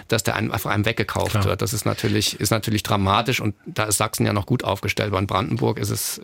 dass 0.09 0.23
der 0.23 0.37
einfach 0.37 0.71
einem 0.71 0.85
weggekauft 0.85 1.33
Klar. 1.33 1.45
wird. 1.45 1.63
Das 1.63 1.73
ist 1.73 1.85
natürlich, 1.85 2.39
ist 2.39 2.51
natürlich 2.51 2.83
dramatisch 2.83 3.41
und 3.41 3.55
da 3.67 3.85
ist 3.85 3.97
Sachsen 3.97 4.27
ja 4.27 4.33
noch 4.33 4.47
gut 4.47 4.65
aufgestellt. 4.65 5.11
Bei 5.11 5.21
Brandenburg 5.21 5.79
ist 5.79 5.91
es, 5.91 6.21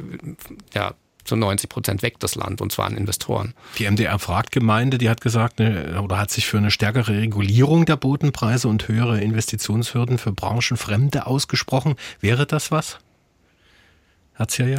ja, 0.75 0.95
zu 1.29 1.37
90 1.37 1.68
Prozent 1.68 2.03
weg, 2.03 2.18
das 2.18 2.35
Land, 2.35 2.61
und 2.61 2.72
zwar 2.72 2.87
an 2.87 2.97
Investoren. 2.97 3.55
Die 3.79 3.89
MDR-Fragt-Gemeinde, 3.89 4.99
die 4.99 5.09
hat 5.09 5.20
gesagt, 5.20 5.61
ne, 5.61 6.01
oder 6.03 6.18
hat 6.18 6.31
sich 6.31 6.47
für 6.47 6.59
eine 6.59 6.70
stärkere 6.70 7.18
Regulierung 7.18 7.85
der 7.85 7.97
Bodenpreise 7.97 8.68
und 8.68 8.89
höhere 8.89 9.20
Investitionshürden 9.20 10.18
für 10.18 10.33
Branchenfremde 10.33 11.26
ausgesprochen. 11.26 11.95
Wäre 12.20 12.47
das 12.47 12.70
was? 12.70 12.99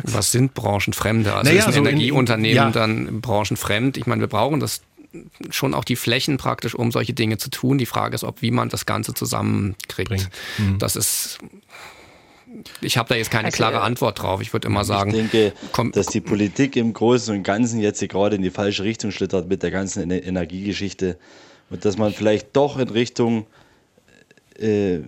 Was 0.06 0.32
sind 0.32 0.54
Branchenfremde? 0.54 1.34
Also 1.34 1.50
naja, 1.50 1.60
ist 1.60 1.68
ein 1.68 1.74
so 1.74 1.80
Energieunternehmen 1.80 2.56
ja. 2.56 2.72
dann 2.72 3.22
branchenfremd? 3.22 3.98
Ich 3.98 4.08
meine, 4.08 4.22
wir 4.22 4.28
brauchen 4.28 4.60
das 4.60 4.82
schon 5.50 5.74
auch 5.74 5.84
die 5.84 5.96
Flächen 5.96 6.38
praktisch, 6.38 6.76
um 6.76 6.92
solche 6.92 7.14
Dinge 7.14 7.38
zu 7.38 7.50
tun. 7.50 7.78
Die 7.78 7.86
Frage 7.86 8.16
ist, 8.16 8.24
ob 8.24 8.42
wie 8.42 8.52
man 8.52 8.70
das 8.70 8.86
Ganze 8.86 9.14
zusammenkriegt. 9.14 10.30
Mhm. 10.58 10.78
Das 10.78 10.96
ist 10.96 11.40
ich 12.82 12.98
habe 12.98 13.10
da 13.10 13.16
jetzt 13.16 13.32
keine 13.32 13.46
also, 13.46 13.56
klare 13.56 13.82
Antwort 13.82 14.22
drauf. 14.22 14.42
Ich 14.42 14.54
würde 14.54 14.68
immer 14.68 14.84
sagen. 14.84 15.12
Ich 15.12 15.18
denke, 15.18 15.54
komm, 15.72 15.92
dass 15.92 16.08
die 16.08 16.22
Politik 16.22 16.76
im 16.76 16.94
Großen 16.94 17.36
und 17.36 17.44
Ganzen 17.44 17.80
jetzt 17.80 18.08
gerade 18.08 18.36
in 18.36 18.42
die 18.42 18.50
falsche 18.50 18.84
Richtung 18.84 19.12
schlittert 19.12 19.48
mit 19.48 19.64
der 19.64 19.72
ganzen 19.72 20.10
Energiegeschichte 20.10 21.18
und 21.70 21.86
dass 21.86 21.98
man 21.98 22.14
vielleicht 22.14 22.56
doch 22.56 22.80
in 22.80 22.90
Richtung 22.90 23.46
äh, 24.58 25.00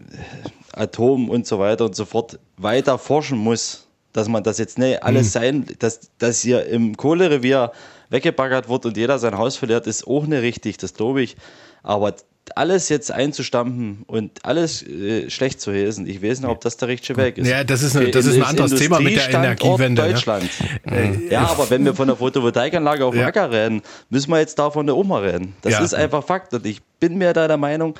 Atom 0.73 1.29
und 1.29 1.47
so 1.47 1.59
weiter 1.59 1.85
und 1.85 1.95
so 1.95 2.05
fort 2.05 2.39
weiter 2.57 2.97
forschen 2.97 3.37
muss. 3.37 3.87
Dass 4.13 4.27
man 4.27 4.43
das 4.43 4.57
jetzt 4.57 4.77
nicht 4.77 5.01
alles 5.03 5.27
mhm. 5.27 5.29
sein, 5.29 5.65
dass, 5.79 6.11
dass 6.17 6.41
hier 6.41 6.65
im 6.65 6.97
Kohlerevier 6.97 7.71
weggebaggert 8.09 8.67
wird 8.67 8.85
und 8.85 8.97
jeder 8.97 9.17
sein 9.19 9.37
Haus 9.37 9.55
verliert, 9.55 9.87
ist 9.87 10.05
auch 10.05 10.25
nicht 10.27 10.41
richtig, 10.41 10.77
das 10.77 10.93
glaube 10.93 11.21
ich. 11.21 11.37
Aber 11.81 12.13
alles 12.57 12.89
jetzt 12.89 13.11
einzustampfen 13.11 14.03
und 14.07 14.45
alles 14.45 14.83
äh, 14.83 15.29
schlecht 15.29 15.61
zu 15.61 15.71
lesen, 15.71 16.07
ich 16.07 16.21
weiß 16.21 16.41
nicht, 16.41 16.49
ob 16.49 16.61
das 16.61 16.77
der 16.77 16.87
richtige 16.87 17.17
Weg 17.17 17.37
ist. 17.37 17.47
Ja, 17.47 17.63
das 17.63 17.83
ist, 17.83 17.95
eine, 17.95 18.11
das 18.11 18.25
ist 18.25 18.37
ein 18.37 18.43
anderes 18.43 18.75
Thema 18.75 18.99
mit 18.99 19.15
der 19.15 19.29
Energiewende. 19.29 20.01
Deutschland. 20.01 20.49
Ja. 20.85 20.91
Äh, 20.91 21.27
ja, 21.29 21.41
aber 21.47 21.69
wenn 21.69 21.85
wir 21.85 21.93
von 21.93 22.07
der 22.07 22.17
Photovoltaikanlage 22.17 23.05
auf 23.05 23.13
dem 23.13 23.21
ja. 23.21 23.27
Acker 23.27 23.51
reden, 23.51 23.81
müssen 24.09 24.31
wir 24.31 24.39
jetzt 24.39 24.57
davon 24.59 24.89
auch 24.89 25.03
mal 25.03 25.23
reden. 25.23 25.55
Das 25.61 25.73
ja. 25.73 25.79
ist 25.83 25.93
einfach 25.93 26.23
Fakt 26.23 26.53
und 26.53 26.65
ich 26.65 26.81
bin 26.99 27.17
mir 27.17 27.33
da 27.33 27.47
der 27.47 27.57
Meinung, 27.57 27.95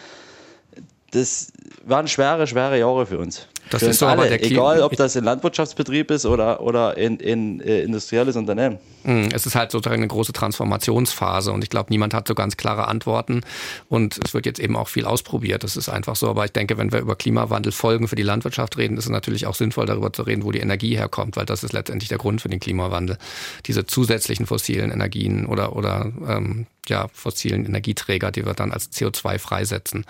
das 1.11 1.51
waren 1.85 2.07
schwere, 2.07 2.47
schwere 2.47 2.79
Jahre 2.79 3.05
für 3.05 3.17
uns. 3.17 3.47
Das 3.69 3.83
ist 3.83 3.99
so 3.99 4.05
alle, 4.05 4.23
aber 4.23 4.29
der 4.29 4.43
egal 4.43 4.81
ob 4.81 4.95
das 4.95 5.15
ein 5.15 5.23
Landwirtschaftsbetrieb 5.23 6.11
ist 6.11 6.25
oder, 6.25 6.61
oder 6.61 6.97
ein, 6.97 7.19
ein 7.21 7.61
äh, 7.61 7.81
industrielles 7.81 8.35
Unternehmen. 8.35 8.79
Hm, 9.03 9.29
es 9.33 9.45
ist 9.45 9.55
halt 9.55 9.71
sozusagen 9.71 10.01
eine 10.01 10.07
große 10.07 10.33
Transformationsphase 10.33 11.51
und 11.51 11.63
ich 11.63 11.69
glaube, 11.69 11.87
niemand 11.89 12.13
hat 12.13 12.27
so 12.27 12.35
ganz 12.35 12.57
klare 12.57 12.87
Antworten 12.87 13.41
und 13.89 14.19
es 14.23 14.33
wird 14.33 14.45
jetzt 14.45 14.59
eben 14.59 14.75
auch 14.75 14.87
viel 14.87 15.05
ausprobiert. 15.05 15.63
Das 15.63 15.77
ist 15.77 15.89
einfach 15.89 16.15
so, 16.15 16.29
aber 16.29 16.45
ich 16.45 16.51
denke, 16.51 16.77
wenn 16.77 16.91
wir 16.91 16.99
über 16.99 17.15
Klimawandelfolgen 17.15 18.07
für 18.07 18.15
die 18.15 18.23
Landwirtschaft 18.23 18.77
reden, 18.77 18.97
ist 18.97 19.05
es 19.05 19.09
natürlich 19.09 19.47
auch 19.47 19.55
sinnvoll, 19.55 19.85
darüber 19.85 20.11
zu 20.13 20.23
reden, 20.23 20.43
wo 20.43 20.51
die 20.51 20.59
Energie 20.59 20.95
herkommt, 20.95 21.35
weil 21.35 21.45
das 21.45 21.63
ist 21.63 21.73
letztendlich 21.73 22.09
der 22.09 22.17
Grund 22.17 22.41
für 22.41 22.49
den 22.49 22.59
Klimawandel. 22.59 23.17
Diese 23.65 23.85
zusätzlichen 23.85 24.45
fossilen 24.45 24.91
Energien 24.91 25.45
oder, 25.45 25.75
oder 25.75 26.11
ähm, 26.27 26.67
ja, 26.87 27.07
fossilen 27.13 27.65
Energieträger, 27.65 28.31
die 28.31 28.45
wir 28.45 28.53
dann 28.53 28.71
als 28.71 28.91
CO2 28.91 29.39
freisetzen. 29.39 30.05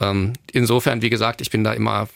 Ähm, 0.00 0.34
insofern, 0.52 1.02
wie 1.02 1.10
gesagt, 1.10 1.40
ich 1.40 1.50
bin 1.50 1.64
da 1.64 1.72
immer 1.72 2.08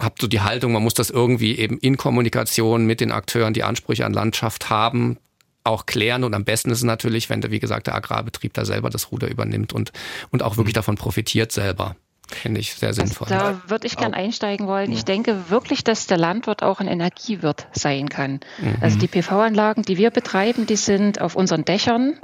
habe 0.00 0.14
so 0.20 0.26
die 0.26 0.40
Haltung, 0.40 0.72
man 0.72 0.82
muss 0.82 0.94
das 0.94 1.10
irgendwie 1.10 1.58
eben 1.58 1.78
in 1.78 1.96
Kommunikation 1.96 2.86
mit 2.86 3.00
den 3.00 3.12
Akteuren, 3.12 3.54
die 3.54 3.64
Ansprüche 3.64 4.06
an 4.06 4.12
Landschaft 4.12 4.70
haben, 4.70 5.18
auch 5.64 5.86
klären. 5.86 6.24
Und 6.24 6.34
am 6.34 6.44
besten 6.44 6.70
ist 6.70 6.78
es 6.78 6.84
natürlich, 6.84 7.30
wenn 7.30 7.40
der, 7.40 7.50
wie 7.50 7.58
gesagt, 7.58 7.86
der 7.86 7.94
Agrarbetrieb 7.94 8.54
da 8.54 8.64
selber 8.64 8.90
das 8.90 9.12
Ruder 9.12 9.28
übernimmt 9.28 9.72
und, 9.72 9.92
und 10.30 10.42
auch 10.42 10.56
wirklich 10.56 10.74
mhm. 10.74 10.78
davon 10.78 10.94
profitiert 10.96 11.52
selber. 11.52 11.96
Finde 12.30 12.60
ich 12.60 12.74
sehr 12.74 12.92
sinnvoll. 12.92 13.28
Also 13.28 13.58
da 13.62 13.70
würde 13.70 13.86
ich 13.86 13.96
gern 13.96 14.12
einsteigen 14.12 14.66
wollen. 14.66 14.92
Ich 14.92 15.06
denke 15.06 15.48
wirklich, 15.48 15.82
dass 15.82 16.06
der 16.06 16.18
Landwirt 16.18 16.62
auch 16.62 16.78
ein 16.80 16.86
Energiewirt 16.86 17.66
sein 17.72 18.10
kann. 18.10 18.40
Mhm. 18.58 18.76
Also 18.82 18.98
die 18.98 19.06
PV-Anlagen, 19.06 19.82
die 19.82 19.96
wir 19.96 20.10
betreiben, 20.10 20.66
die 20.66 20.76
sind 20.76 21.22
auf 21.22 21.36
unseren 21.36 21.64
Dächern, 21.64 22.18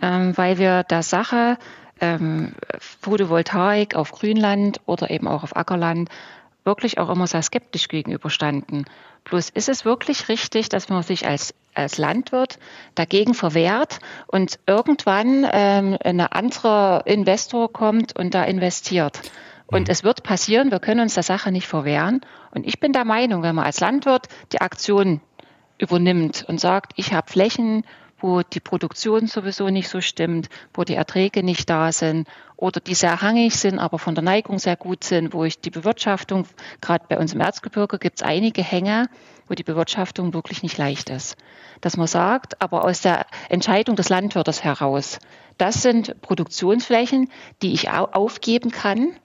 ähm, 0.00 0.36
weil 0.36 0.58
wir 0.58 0.84
der 0.84 1.02
Sache 1.02 1.58
ähm, 2.00 2.52
Photovoltaik 2.78 3.96
auf 3.96 4.12
Grünland 4.12 4.80
oder 4.86 5.10
eben 5.10 5.26
auch 5.26 5.42
auf 5.42 5.56
Ackerland 5.56 6.08
wirklich 6.64 6.98
auch 6.98 7.10
immer 7.10 7.26
sehr 7.26 7.42
skeptisch 7.42 7.88
gegenüberstanden. 7.88 8.84
Bloß 9.24 9.50
ist 9.50 9.68
es 9.68 9.84
wirklich 9.84 10.28
richtig, 10.28 10.68
dass 10.68 10.88
man 10.88 11.02
sich 11.02 11.26
als, 11.26 11.54
als 11.74 11.98
Landwirt 11.98 12.58
dagegen 12.94 13.34
verwehrt 13.34 13.98
und 14.26 14.58
irgendwann 14.66 15.46
ähm, 15.52 15.96
ein 16.02 16.20
anderer 16.20 17.02
Investor 17.06 17.72
kommt 17.72 18.16
und 18.18 18.34
da 18.34 18.44
investiert. 18.44 19.20
Und 19.66 19.88
mhm. 19.88 19.92
es 19.92 20.04
wird 20.04 20.22
passieren, 20.22 20.70
wir 20.70 20.80
können 20.80 21.00
uns 21.00 21.14
der 21.14 21.22
Sache 21.22 21.50
nicht 21.50 21.66
verwehren. 21.66 22.20
Und 22.50 22.66
ich 22.66 22.80
bin 22.80 22.92
der 22.92 23.04
Meinung, 23.04 23.42
wenn 23.42 23.54
man 23.54 23.64
als 23.64 23.80
Landwirt 23.80 24.28
die 24.52 24.60
Aktion 24.60 25.20
übernimmt 25.78 26.44
und 26.46 26.60
sagt, 26.60 26.92
ich 26.96 27.12
habe 27.12 27.30
Flächen, 27.30 27.84
wo 28.22 28.42
die 28.42 28.60
Produktion 28.60 29.26
sowieso 29.26 29.68
nicht 29.68 29.88
so 29.88 30.00
stimmt, 30.00 30.48
wo 30.74 30.84
die 30.84 30.94
Erträge 30.94 31.42
nicht 31.42 31.68
da 31.68 31.92
sind 31.92 32.28
oder 32.56 32.80
die 32.80 32.94
sehr 32.94 33.20
hangig 33.20 33.56
sind, 33.56 33.78
aber 33.78 33.98
von 33.98 34.14
der 34.14 34.22
Neigung 34.22 34.58
sehr 34.58 34.76
gut 34.76 35.04
sind, 35.04 35.34
wo 35.34 35.44
ich 35.44 35.60
die 35.60 35.70
Bewirtschaftung, 35.70 36.46
gerade 36.80 37.04
bei 37.08 37.18
uns 37.18 37.34
im 37.34 37.40
Erzgebirge 37.40 37.98
gibt 37.98 38.20
es 38.20 38.22
einige 38.22 38.62
Hänge, 38.62 39.08
wo 39.48 39.54
die 39.54 39.64
Bewirtschaftung 39.64 40.32
wirklich 40.32 40.62
nicht 40.62 40.78
leicht 40.78 41.10
ist. 41.10 41.36
Dass 41.80 41.96
man 41.96 42.06
sagt, 42.06 42.62
aber 42.62 42.84
aus 42.84 43.00
der 43.00 43.26
Entscheidung 43.48 43.96
des 43.96 44.08
Landwirtes 44.08 44.62
heraus, 44.62 45.18
das 45.58 45.82
sind 45.82 46.20
Produktionsflächen, 46.22 47.28
die 47.62 47.72
ich 47.72 47.90
aufgeben 47.90 48.70
kann, 48.70 49.16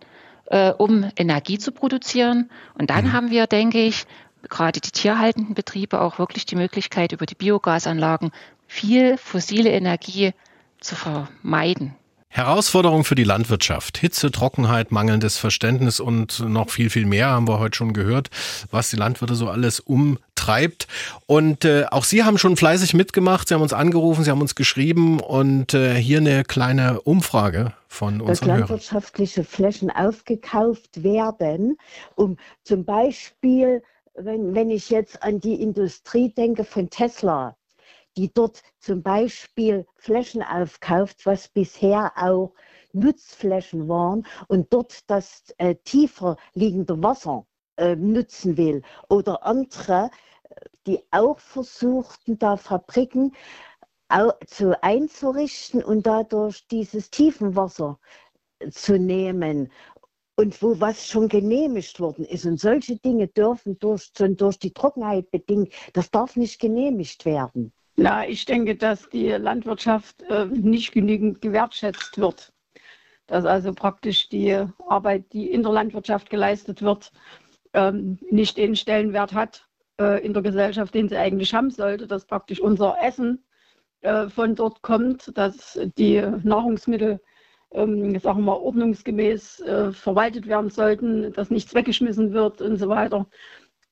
äh, 0.48 0.72
um 0.72 1.10
Energie 1.16 1.60
zu 1.60 1.72
produzieren. 1.72 2.50
Und 2.74 2.90
dann 2.90 3.06
mhm. 3.06 3.14
haben 3.14 3.30
wir, 3.30 3.48
denke 3.48 3.80
ich, 3.80 4.06
gerade 4.50 4.80
die 4.80 4.92
tierhaltenden 4.92 5.56
Betriebe 5.56 6.02
auch 6.02 6.20
wirklich 6.20 6.46
die 6.46 6.56
Möglichkeit, 6.56 7.12
über 7.12 7.26
die 7.26 7.36
Biogasanlagen 7.36 8.32
viel 8.68 9.18
fossile 9.18 9.72
Energie 9.72 10.34
zu 10.80 10.96
vermeiden. 10.96 11.96
Herausforderung 12.30 13.04
für 13.04 13.16
die 13.16 13.24
Landwirtschaft. 13.24 13.98
Hitze, 13.98 14.32
Trockenheit, 14.32 14.92
mangelndes 14.92 15.38
Verständnis 15.38 16.00
und 16.00 16.40
noch 16.42 16.70
viel, 16.70 16.90
viel 16.90 17.06
mehr 17.06 17.30
haben 17.30 17.48
wir 17.48 17.58
heute 17.58 17.76
schon 17.76 17.94
gehört, 17.94 18.30
was 18.70 18.90
die 18.90 18.96
Landwirte 18.96 19.34
so 19.34 19.50
alles 19.50 19.80
umtreibt. 19.80 20.88
Und 21.26 21.66
äh, 21.66 21.86
auch 21.90 22.04
Sie 22.04 22.24
haben 22.24 22.38
schon 22.38 22.56
fleißig 22.56 22.94
mitgemacht. 22.94 23.48
Sie 23.48 23.56
haben 23.56 23.64
uns 23.64 23.74
angerufen, 23.74 24.24
Sie 24.24 24.30
haben 24.30 24.42
uns 24.42 24.54
geschrieben 24.54 25.20
und 25.20 25.74
äh, 25.74 25.96
hier 25.96 26.20
eine 26.20 26.44
kleine 26.44 27.02
Umfrage 27.02 27.74
von 27.88 28.22
unseren 28.22 28.28
Dass 28.28 28.60
landwirtschaftliche 28.60 29.42
Hörern. 29.42 29.52
Flächen 29.52 29.90
aufgekauft 29.90 31.04
werden, 31.04 31.78
um 32.16 32.38
zum 32.64 32.86
Beispiel, 32.86 33.82
wenn, 34.14 34.54
wenn 34.54 34.70
ich 34.70 34.90
jetzt 34.90 35.24
an 35.24 35.40
die 35.40 35.60
Industrie 35.62 36.30
denke 36.30 36.66
von 36.66 36.90
Tesla, 36.90 37.56
die 38.18 38.34
dort 38.34 38.64
zum 38.80 39.04
Beispiel 39.04 39.86
Flächen 39.96 40.42
aufkauft, 40.42 41.26
was 41.26 41.48
bisher 41.48 42.12
auch 42.16 42.54
Nutzflächen 42.92 43.88
waren 43.88 44.26
und 44.48 44.74
dort 44.74 45.10
das 45.10 45.54
äh, 45.58 45.76
tiefer 45.76 46.36
liegende 46.54 47.02
Wasser 47.02 47.46
äh, 47.78 47.96
nutzen 47.96 48.58
will. 48.58 48.82
Oder 49.10 49.46
andere, 49.46 50.10
die 50.88 51.00
auch 51.12 51.40
versuchten, 51.40 52.40
da 52.40 52.58
Fabriken 52.58 53.34
zu 54.46 54.82
einzurichten 54.82 55.84
und 55.84 56.08
dadurch 56.08 56.66
dieses 56.68 57.10
Tiefenwasser 57.12 58.00
zu 58.72 58.98
nehmen 58.98 59.70
und 60.38 60.62
wo 60.62 60.80
was 60.80 61.06
schon 61.06 61.28
genehmigt 61.28 62.00
worden 62.00 62.24
ist. 62.24 62.46
Und 62.46 62.60
solche 62.60 62.96
Dinge 62.96 63.28
dürfen 63.28 63.78
durch, 63.80 64.12
durch 64.14 64.60
die 64.60 64.72
Trockenheit 64.72 65.30
bedingt, 65.30 65.74
das 65.94 66.10
darf 66.10 66.38
nicht 66.38 66.60
genehmigt 66.60 67.26
werden. 67.26 67.74
Na, 68.00 68.28
ich 68.28 68.46
denke, 68.46 68.76
dass 68.76 69.10
die 69.10 69.30
Landwirtschaft 69.30 70.22
äh, 70.30 70.46
nicht 70.46 70.92
genügend 70.92 71.42
gewertschätzt 71.42 72.20
wird. 72.20 72.54
Dass 73.26 73.44
also 73.44 73.74
praktisch 73.74 74.30
die 74.30 74.56
Arbeit, 74.88 75.34
die 75.34 75.50
in 75.52 75.64
der 75.64 75.72
Landwirtschaft 75.72 76.30
geleistet 76.30 76.84
wird, 76.84 77.12
ähm, 77.74 78.20
nicht 78.30 78.58
den 78.58 78.76
Stellenwert 78.76 79.34
hat 79.34 79.68
äh, 80.00 80.24
in 80.24 80.34
der 80.34 80.44
Gesellschaft, 80.44 80.94
den 80.94 81.10
sie 81.10 81.18
eigentlich 81.18 81.56
haben 81.56 81.72
sollte. 81.72 82.06
Dass 82.06 82.26
praktisch 82.26 82.62
unser 82.62 82.98
Essen 83.02 83.44
äh, 84.02 84.30
von 84.30 84.54
dort 84.54 84.84
kommt, 84.84 85.36
dass 85.36 85.80
die 85.98 86.22
Nahrungsmittel 86.44 87.20
ähm, 87.72 88.18
sagen 88.20 88.46
wir 88.46 88.62
ordnungsgemäß 88.62 89.62
äh, 89.62 89.92
verwaltet 89.92 90.48
werden 90.48 90.70
sollten, 90.70 91.34
dass 91.34 91.50
nichts 91.50 91.74
weggeschmissen 91.74 92.32
wird 92.32 92.62
und 92.62 92.78
so 92.78 92.90
weiter. 92.90 93.26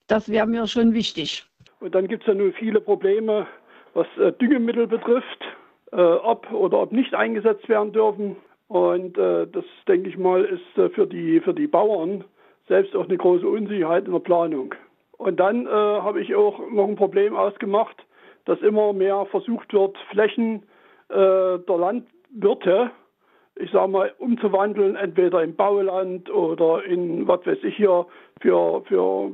Das 0.05 0.29
wäre 0.29 0.45
mir 0.45 0.67
schon 0.67 0.93
wichtig. 0.93 1.43
Und 1.79 1.95
dann 1.95 2.07
gibt 2.07 2.23
es 2.23 2.27
ja 2.27 2.35
nun 2.35 2.53
viele 2.53 2.79
Probleme, 2.79 3.47
was 3.95 4.05
äh, 4.17 4.31
Düngemittel 4.33 4.85
betrifft, 4.85 5.43
äh, 5.91 5.95
ob 5.95 6.51
oder 6.51 6.81
ob 6.81 6.91
nicht 6.91 7.15
eingesetzt 7.15 7.67
werden 7.67 7.93
dürfen. 7.93 8.35
Und 8.67 9.17
äh, 9.17 9.47
das, 9.47 9.65
denke 9.87 10.09
ich 10.09 10.17
mal, 10.17 10.43
ist 10.43 10.93
für, 10.93 11.07
die, 11.07 11.39
für 11.39 11.53
die 11.53 11.67
Bauern 11.67 12.23
selbst 12.67 12.95
auch 12.95 13.05
eine 13.05 13.17
große 13.17 13.47
Unsicherheit 13.47 14.05
in 14.05 14.11
der 14.11 14.19
Planung. 14.19 14.75
Und 15.17 15.39
dann 15.39 15.65
habe 15.69 16.19
ich 16.19 16.35
auch 16.35 16.59
noch 16.71 16.89
ein 16.89 16.97
Problem 16.97 17.37
ausgemacht, 17.37 17.95
dass 18.43 18.59
immer 18.59 18.91
mehr 18.91 19.25
versucht 19.27 19.71
wird, 19.71 19.97
Flächen 20.09 20.63
der 21.09 21.61
Landwirte, 21.67 22.91
ich 23.55 23.71
sage 23.71 23.87
mal, 23.87 24.13
umzuwandeln, 24.17 24.97
entweder 24.97 25.41
in 25.41 25.55
Bauland 25.55 26.29
oder 26.29 26.83
in, 26.83 27.25
was 27.29 27.45
weiß 27.45 27.59
ich 27.63 27.77
hier, 27.77 28.05
für, 28.41 28.81
für 28.89 29.31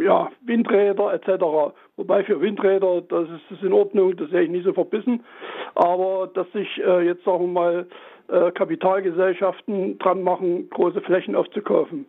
ja, 0.00 0.30
Windräder 0.42 1.14
etc. 1.14 1.74
Wobei 1.96 2.24
für 2.24 2.40
Windräder, 2.40 3.02
das 3.02 3.28
ist, 3.28 3.42
das 3.50 3.58
ist 3.58 3.64
in 3.64 3.72
Ordnung, 3.72 4.16
das 4.16 4.30
sehe 4.30 4.42
ich 4.42 4.50
nicht 4.50 4.64
so 4.64 4.72
verbissen. 4.72 5.24
Aber 5.74 6.30
dass 6.32 6.50
sich 6.52 6.68
äh, 6.78 7.06
jetzt, 7.06 7.24
sagen 7.24 7.44
wir 7.44 7.48
mal, 7.48 7.86
äh, 8.28 8.50
Kapitalgesellschaften 8.52 9.98
dran 9.98 10.22
machen, 10.22 10.70
große 10.70 11.00
Flächen 11.02 11.36
aufzukaufen. 11.36 12.06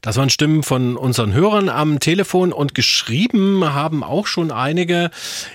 Das 0.00 0.16
waren 0.16 0.30
Stimmen 0.30 0.62
von 0.62 0.96
unseren 0.96 1.32
Hörern 1.32 1.68
am 1.68 2.00
Telefon 2.00 2.52
und 2.52 2.74
geschrieben 2.74 3.72
haben 3.72 4.02
auch 4.02 4.26
schon 4.26 4.50
einige. 4.50 5.10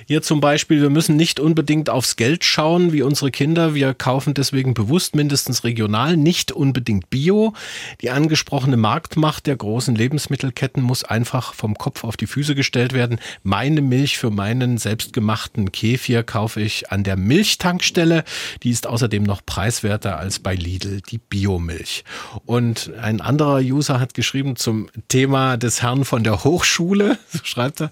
Hier 0.06 0.22
zum 0.22 0.40
Beispiel, 0.40 0.82
wir 0.82 0.90
müssen 0.90 1.18
nicht 1.18 1.40
unbedingt 1.40 1.90
aufs 1.90 2.16
Geld 2.16 2.46
schauen 2.46 2.94
wie 2.94 3.02
unsere 3.02 3.32
Kinder. 3.32 3.74
Wir 3.74 3.94
kaufen 3.94 4.34
deswegen 4.34 4.74
bewusst 4.74 5.16
mindestens 5.16 5.64
regional, 5.64 6.18
nicht 6.18 6.52
unbedingt 6.52 7.10
bio. 7.10 7.54
Die 8.02 8.12
angesprochene 8.12 8.78
Marktmacht 8.78 9.48
der 9.48 9.58
großen 9.58 9.96
Lebensmittelketten 9.96 10.84
muss 10.84 11.04
einfach 11.04 11.54
vom 11.54 11.76
Kopf 11.76 12.04
auf 12.04 12.16
die 12.16 12.28
Füße 12.28 12.56
gestellt 12.56 12.94
werden. 12.94 13.20
Meine 13.44 13.82
Milch 13.82 14.18
für 14.18 14.30
meinen 14.30 14.78
selbstgemachten 14.78 15.72
Kefir 15.72 16.24
kaufe 16.24 16.62
ich 16.62 16.92
an 16.92 17.04
der 17.04 17.18
Milchtankstelle. 17.18 18.24
Die 18.64 18.70
ist 18.70 18.88
außerdem 18.88 19.24
noch 19.24 19.46
preiswerter 19.46 20.18
als 20.18 20.40
bei 20.40 20.56
Lidl, 20.56 21.02
die 21.02 21.18
Biomilch. 21.18 22.04
Und 22.46 22.92
ein 23.02 23.20
anderer 23.20 23.60
User 23.60 24.00
hat 24.00 24.07
geschrieben, 24.14 24.38
geschrieben 24.38 24.56
zum 24.56 24.90
Thema 25.08 25.58
des 25.58 25.82
Herrn 25.82 26.06
von 26.06 26.24
der 26.24 26.44
Hochschule, 26.44 27.18
so 27.30 27.40
schreibt 27.44 27.82
er. 27.82 27.90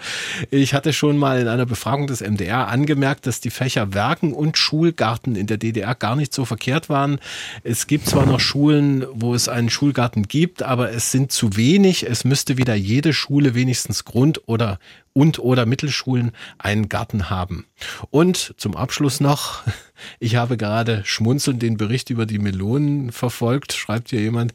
Ich 0.52 0.74
hatte 0.74 0.94
schon 0.94 1.18
mal 1.18 1.40
in 1.40 1.48
einer 1.48 1.66
Befragung 1.66 2.08
des 2.08 2.22
MDR 2.22 2.68
angemerkt, 2.68 3.26
dass 3.26 3.40
die 3.40 3.50
Fächer 3.50 3.94
Werken 3.94 4.34
und 4.34 4.58
Schulgarten 4.58 5.36
in 5.36 5.48
der 5.48 5.58
DDR 5.58 5.96
gar 5.96 6.16
nicht 6.16 6.34
so 6.34 6.46
verkehrt 6.46 6.90
waren. 6.90 7.20
Es 7.64 7.88
gibt 7.88 8.08
zwar 8.08 8.26
noch 8.26 8.40
Schulen, 8.40 9.06
wo 9.14 9.34
es 9.34 9.50
einen 9.50 9.70
Schulgarten 9.70 10.28
gibt, 10.28 10.62
aber 10.62 10.92
es 10.92 11.12
sind 11.12 11.32
zu 11.32 11.56
wenig. 11.56 12.06
Es 12.06 12.26
müsste 12.26 12.58
wieder 12.58 12.76
jede 12.76 13.14
Schule 13.14 13.56
wenigstens 13.56 14.06
Grund- 14.06 14.42
oder 14.46 14.80
und 15.14 15.40
oder 15.40 15.66
Mittelschulen 15.66 16.32
einen 16.58 16.90
Garten 16.90 17.30
haben. 17.30 17.66
Und 18.12 18.54
zum 18.58 18.76
Abschluss 18.76 19.22
noch, 19.22 19.64
ich 20.20 20.36
habe 20.36 20.58
gerade 20.58 21.02
schmunzelnd 21.06 21.62
den 21.62 21.78
Bericht 21.78 22.10
über 22.10 22.26
die 22.26 22.40
Melonen 22.40 23.12
verfolgt, 23.12 23.74
schreibt 23.74 24.10
hier 24.10 24.22
jemand. 24.22 24.54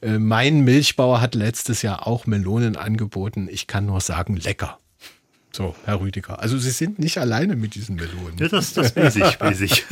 Äh, 0.00 0.18
mein 0.18 0.60
Milchbauer 0.60 1.20
hat 1.20 1.34
letztes 1.34 1.82
Jahr 1.82 2.06
auch 2.06 2.26
Melonen 2.26 2.76
angeboten. 2.76 3.48
Ich 3.50 3.66
kann 3.66 3.86
nur 3.86 4.00
sagen, 4.00 4.36
lecker. 4.36 4.81
So, 5.54 5.74
Herr 5.84 6.00
Rüdiger. 6.00 6.40
Also 6.40 6.56
Sie 6.58 6.70
sind 6.70 6.98
nicht 6.98 7.18
alleine 7.18 7.56
mit 7.56 7.74
diesen 7.74 7.96
Melonen. 7.96 8.38
Ja, 8.38 8.48
das, 8.48 8.72
das 8.72 8.96
weiß 8.96 9.16
ich, 9.16 9.40
weiß 9.40 9.60
ich. 9.60 9.84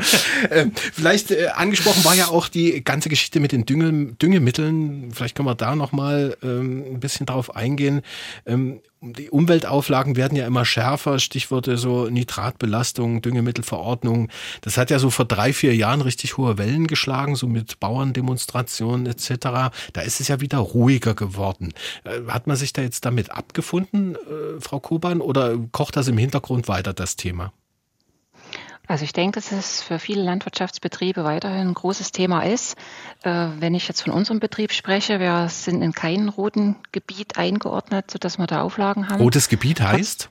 ähm, 0.50 0.72
vielleicht 0.74 1.30
äh, 1.30 1.48
angesprochen 1.54 2.04
war 2.04 2.14
ja 2.14 2.28
auch 2.28 2.48
die 2.48 2.82
ganze 2.82 3.08
Geschichte 3.08 3.38
mit 3.38 3.52
den 3.52 3.64
Dünge, 3.64 4.14
Düngemitteln. 4.14 5.12
Vielleicht 5.12 5.36
können 5.36 5.48
wir 5.48 5.54
da 5.54 5.76
nochmal 5.76 6.36
ähm, 6.42 6.84
ein 6.94 7.00
bisschen 7.00 7.26
drauf 7.26 7.54
eingehen. 7.54 8.02
Ähm, 8.44 8.80
die 9.04 9.28
Umweltauflagen 9.28 10.16
werden 10.16 10.36
ja 10.36 10.46
immer 10.46 10.64
schärfer, 10.64 11.18
Stichworte 11.18 11.76
so 11.76 12.08
Nitratbelastung, 12.08 13.20
Düngemittelverordnung. 13.20 14.30
Das 14.62 14.78
hat 14.78 14.90
ja 14.90 14.98
so 14.98 15.10
vor 15.10 15.26
drei, 15.26 15.52
vier 15.52 15.74
Jahren 15.76 16.00
richtig 16.00 16.38
hohe 16.38 16.56
Wellen 16.56 16.86
geschlagen, 16.86 17.36
so 17.36 17.46
mit 17.46 17.80
Bauerndemonstrationen 17.80 19.06
etc. 19.06 19.72
Da 19.92 20.00
ist 20.00 20.20
es 20.20 20.28
ja 20.28 20.40
wieder 20.40 20.58
ruhiger 20.58 21.14
geworden. 21.14 21.74
Äh, 22.04 22.20
hat 22.28 22.46
man 22.46 22.56
sich 22.56 22.72
da 22.72 22.82
jetzt 22.82 23.04
damit 23.04 23.30
abgefunden, 23.30 24.14
äh, 24.14 24.60
Frau 24.60 24.80
Koban, 25.04 25.20
oder 25.20 25.58
kocht 25.72 25.96
das 25.96 26.08
im 26.08 26.16
Hintergrund 26.16 26.66
weiter, 26.66 26.94
das 26.94 27.16
Thema? 27.16 27.52
Also 28.86 29.04
ich 29.04 29.12
denke, 29.12 29.40
dass 29.40 29.52
es 29.52 29.82
für 29.82 29.98
viele 29.98 30.22
Landwirtschaftsbetriebe 30.22 31.24
weiterhin 31.24 31.68
ein 31.68 31.74
großes 31.74 32.12
Thema 32.12 32.42
ist. 32.42 32.76
Äh, 33.22 33.48
wenn 33.58 33.74
ich 33.74 33.88
jetzt 33.88 34.02
von 34.02 34.12
unserem 34.12 34.40
Betrieb 34.40 34.72
spreche, 34.72 35.20
wir 35.20 35.48
sind 35.48 35.82
in 35.82 35.92
keinem 35.92 36.28
roten 36.28 36.76
Gebiet 36.92 37.38
eingeordnet, 37.38 38.10
sodass 38.10 38.38
wir 38.38 38.46
da 38.46 38.62
Auflagen 38.62 39.08
haben. 39.08 39.20
Rotes 39.22 39.48
Gebiet 39.48 39.80
heißt? 39.80 40.28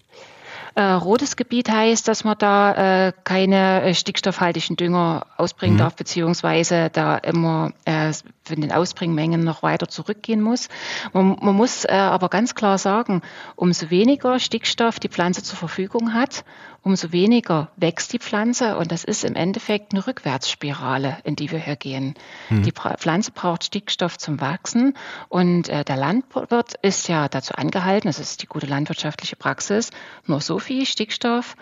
Äh, 0.75 0.81
rotes 0.81 1.35
Gebiet 1.35 1.69
heißt, 1.69 2.07
dass 2.07 2.23
man 2.23 2.35
da 2.37 3.07
äh, 3.07 3.13
keine 3.23 3.83
äh, 3.83 3.93
stickstoffhaltigen 3.93 4.75
Dünger 4.75 5.27
ausbringen 5.37 5.75
mhm. 5.75 5.79
darf, 5.79 5.95
beziehungsweise 5.95 6.89
da 6.91 7.17
immer 7.17 7.73
äh, 7.85 8.11
von 8.43 8.59
den 8.59 8.71
Ausbringmengen 8.71 9.43
noch 9.43 9.63
weiter 9.63 9.87
zurückgehen 9.87 10.41
muss. 10.41 10.69
Man, 11.13 11.37
man 11.41 11.55
muss 11.55 11.85
äh, 11.85 11.91
aber 11.91 12.29
ganz 12.29 12.55
klar 12.55 12.77
sagen, 12.77 13.21
umso 13.55 13.89
weniger 13.89 14.39
Stickstoff 14.39 14.99
die 14.99 15.09
Pflanze 15.09 15.43
zur 15.43 15.57
Verfügung 15.57 16.13
hat, 16.13 16.43
umso 16.83 17.11
weniger 17.11 17.71
wächst 17.77 18.13
die 18.13 18.19
Pflanze 18.19 18.77
und 18.77 18.91
das 18.91 19.03
ist 19.03 19.23
im 19.23 19.35
Endeffekt 19.35 19.93
eine 19.93 20.05
Rückwärtsspirale, 20.05 21.17
in 21.23 21.35
die 21.35 21.49
wir 21.49 21.59
hier 21.59 21.77
gehen. 21.77 22.13
Mhm. 22.49 22.63
Die 22.63 22.71
Pflanze 22.71 23.31
braucht 23.31 23.63
Stickstoff 23.63 24.17
zum 24.17 24.41
Wachsen 24.41 24.95
und 25.29 25.69
äh, 25.69 25.85
der 25.85 25.95
Landwirt 25.95 26.75
ist 26.81 27.07
ja 27.07 27.29
dazu 27.29 27.55
angehalten, 27.55 28.09
das 28.09 28.19
ist 28.19 28.43
die 28.43 28.47
gute 28.47 28.67
landwirtschaftliche 28.67 29.37
Praxis, 29.37 29.91
nur 30.25 30.41
so 30.41 30.59
viel 30.59 30.85
Stickstoff 30.85 31.55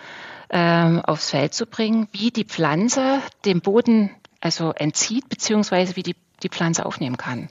ähm, 0.49 1.01
aufs 1.01 1.29
Feld 1.29 1.53
zu 1.53 1.67
bringen, 1.67 2.07
wie 2.11 2.31
die 2.31 2.45
Pflanze 2.45 3.19
dem 3.45 3.61
Boden 3.61 4.09
also 4.41 4.71
entzieht, 4.71 5.29
beziehungsweise 5.29 5.95
wie 5.95 6.03
die, 6.03 6.15
die 6.41 6.49
Pflanze 6.49 6.85
aufnehmen 6.85 7.17
kann. 7.17 7.49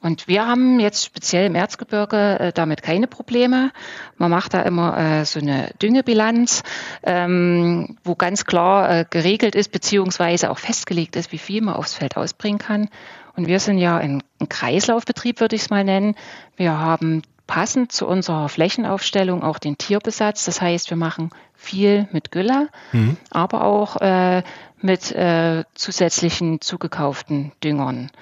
Und 0.00 0.28
wir 0.28 0.46
haben 0.46 0.78
jetzt 0.78 1.04
speziell 1.04 1.46
im 1.46 1.54
Erzgebirge 1.54 2.38
äh, 2.38 2.52
damit 2.52 2.82
keine 2.82 3.08
Probleme. 3.08 3.72
Man 4.16 4.30
macht 4.30 4.54
da 4.54 4.62
immer 4.62 4.96
äh, 4.96 5.24
so 5.24 5.40
eine 5.40 5.70
Düngebilanz, 5.82 6.62
ähm, 7.02 7.96
wo 8.04 8.14
ganz 8.14 8.44
klar 8.44 8.90
äh, 8.90 9.04
geregelt 9.08 9.54
ist, 9.54 9.72
beziehungsweise 9.72 10.50
auch 10.50 10.58
festgelegt 10.58 11.16
ist, 11.16 11.32
wie 11.32 11.38
viel 11.38 11.62
man 11.62 11.74
aufs 11.74 11.94
Feld 11.94 12.16
ausbringen 12.16 12.58
kann. 12.58 12.88
Und 13.34 13.46
wir 13.46 13.60
sind 13.60 13.78
ja 13.78 13.96
ein, 13.96 14.22
ein 14.40 14.48
Kreislaufbetrieb, 14.48 15.40
würde 15.40 15.56
ich 15.56 15.62
es 15.62 15.70
mal 15.70 15.84
nennen. 15.84 16.14
Wir 16.56 16.78
haben 16.78 17.22
passend 17.48 17.90
zu 17.90 18.06
unserer 18.06 18.48
Flächenaufstellung 18.48 19.42
auch 19.42 19.58
den 19.58 19.78
Tierbesatz. 19.78 20.44
Das 20.44 20.60
heißt, 20.60 20.90
wir 20.90 20.96
machen 20.96 21.30
viel 21.54 22.08
mit 22.12 22.30
Gülle, 22.30 22.68
mhm. 22.92 23.16
aber 23.30 23.64
auch 23.64 23.96
äh, 23.96 24.42
mit 24.80 25.10
äh, 25.12 25.64
zusätzlichen 25.74 26.60
zugekauften 26.60 27.50
Düngern 27.64 28.12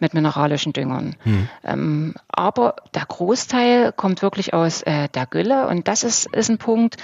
mit 0.00 0.14
mineralischen 0.14 0.72
Düngern. 0.72 1.16
Hm. 1.22 1.48
Ähm, 1.64 2.14
aber 2.28 2.76
der 2.94 3.04
Großteil 3.06 3.92
kommt 3.92 4.22
wirklich 4.22 4.54
aus 4.54 4.82
äh, 4.82 5.08
der 5.08 5.26
Gülle 5.26 5.66
und 5.68 5.88
das 5.88 6.04
ist, 6.04 6.26
ist 6.34 6.48
ein 6.48 6.58
Punkt, 6.58 6.96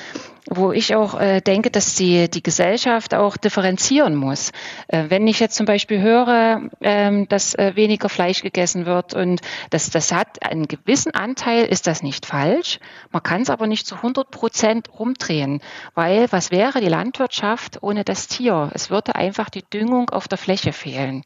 wo 0.50 0.72
ich 0.72 0.94
auch 0.94 1.18
äh, 1.18 1.40
denke, 1.40 1.70
dass 1.70 1.94
die, 1.94 2.28
die 2.28 2.42
Gesellschaft 2.42 3.14
auch 3.14 3.36
differenzieren 3.36 4.14
muss. 4.14 4.52
Äh, 4.88 5.04
wenn 5.08 5.26
ich 5.26 5.40
jetzt 5.40 5.56
zum 5.56 5.66
Beispiel 5.66 6.00
höre, 6.00 6.68
ähm, 6.80 7.28
dass 7.28 7.54
äh, 7.54 7.72
weniger 7.74 8.08
Fleisch 8.08 8.42
gegessen 8.42 8.86
wird 8.86 9.14
und 9.14 9.40
das, 9.70 9.90
das 9.90 10.12
hat 10.12 10.44
einen 10.44 10.68
gewissen 10.68 11.14
Anteil, 11.14 11.64
ist 11.64 11.86
das 11.86 12.02
nicht 12.02 12.26
falsch. 12.26 12.78
Man 13.10 13.22
kann 13.22 13.42
es 13.42 13.50
aber 13.50 13.66
nicht 13.66 13.86
zu 13.86 13.96
100 13.96 14.30
Prozent 14.30 14.88
rumdrehen, 14.98 15.60
weil 15.94 16.30
was 16.30 16.50
wäre 16.50 16.80
die 16.80 16.88
Landwirtschaft 16.88 17.82
ohne 17.82 18.04
das 18.04 18.28
Tier? 18.28 18.70
Es 18.74 18.90
würde 18.90 19.14
einfach 19.14 19.48
die 19.48 19.64
Düngung 19.64 20.10
auf 20.10 20.28
der 20.28 20.38
Fläche 20.38 20.72
fehlen. 20.72 21.24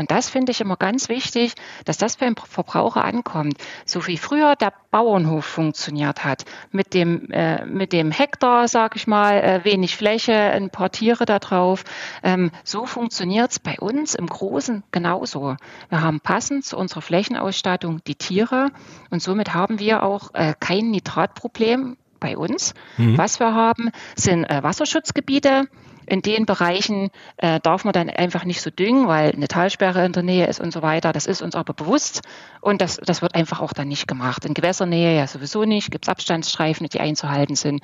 Und 0.00 0.10
das 0.10 0.30
finde 0.30 0.50
ich 0.50 0.62
immer 0.62 0.78
ganz 0.78 1.10
wichtig, 1.10 1.52
dass 1.84 1.98
das 1.98 2.16
beim 2.16 2.34
Verbraucher 2.34 3.04
ankommt. 3.04 3.58
So 3.84 4.06
wie 4.06 4.16
früher 4.16 4.56
der 4.56 4.72
Bauernhof 4.90 5.44
funktioniert 5.44 6.24
hat, 6.24 6.46
mit 6.72 6.94
dem, 6.94 7.30
äh, 7.30 7.66
mit 7.66 7.92
dem 7.92 8.10
Hektar, 8.10 8.66
sag 8.66 8.96
ich 8.96 9.06
mal, 9.06 9.34
äh, 9.34 9.60
wenig 9.64 9.98
Fläche, 9.98 10.32
ein 10.32 10.70
paar 10.70 10.90
Tiere 10.90 11.26
da 11.26 11.38
drauf. 11.38 11.84
Ähm, 12.22 12.50
so 12.64 12.86
funktioniert 12.86 13.50
es 13.50 13.58
bei 13.58 13.78
uns 13.78 14.14
im 14.14 14.26
Großen 14.26 14.84
genauso. 14.90 15.56
Wir 15.90 16.00
haben 16.00 16.20
passend 16.20 16.64
zu 16.64 16.78
unserer 16.78 17.02
Flächenausstattung 17.02 18.02
die 18.06 18.14
Tiere 18.14 18.70
und 19.10 19.22
somit 19.22 19.52
haben 19.52 19.80
wir 19.80 20.02
auch 20.02 20.32
äh, 20.32 20.54
kein 20.58 20.90
Nitratproblem 20.92 21.98
bei 22.20 22.38
uns. 22.38 22.72
Mhm. 22.96 23.18
Was 23.18 23.38
wir 23.38 23.52
haben, 23.52 23.90
sind 24.16 24.44
äh, 24.44 24.62
Wasserschutzgebiete 24.62 25.68
in 26.10 26.22
den 26.22 26.44
Bereichen 26.44 27.10
äh, 27.36 27.60
darf 27.60 27.84
man 27.84 27.92
dann 27.92 28.10
einfach 28.10 28.44
nicht 28.44 28.60
so 28.60 28.70
düngen, 28.70 29.06
weil 29.06 29.30
eine 29.30 29.46
Talsperre 29.46 30.04
in 30.04 30.12
der 30.12 30.24
Nähe 30.24 30.46
ist 30.48 30.60
und 30.60 30.72
so 30.72 30.82
weiter. 30.82 31.12
Das 31.12 31.26
ist 31.26 31.40
uns 31.40 31.54
aber 31.54 31.72
bewusst 31.72 32.22
und 32.60 32.80
das, 32.80 32.96
das 32.96 33.22
wird 33.22 33.36
einfach 33.36 33.60
auch 33.60 33.72
dann 33.72 33.86
nicht 33.86 34.08
gemacht. 34.08 34.44
In 34.44 34.54
Gewässernähe 34.54 35.16
ja 35.16 35.28
sowieso 35.28 35.64
nicht, 35.64 35.92
gibt 35.92 36.06
es 36.06 36.08
Abstandsstreifen, 36.08 36.88
die 36.88 36.98
einzuhalten 36.98 37.54
sind. 37.54 37.82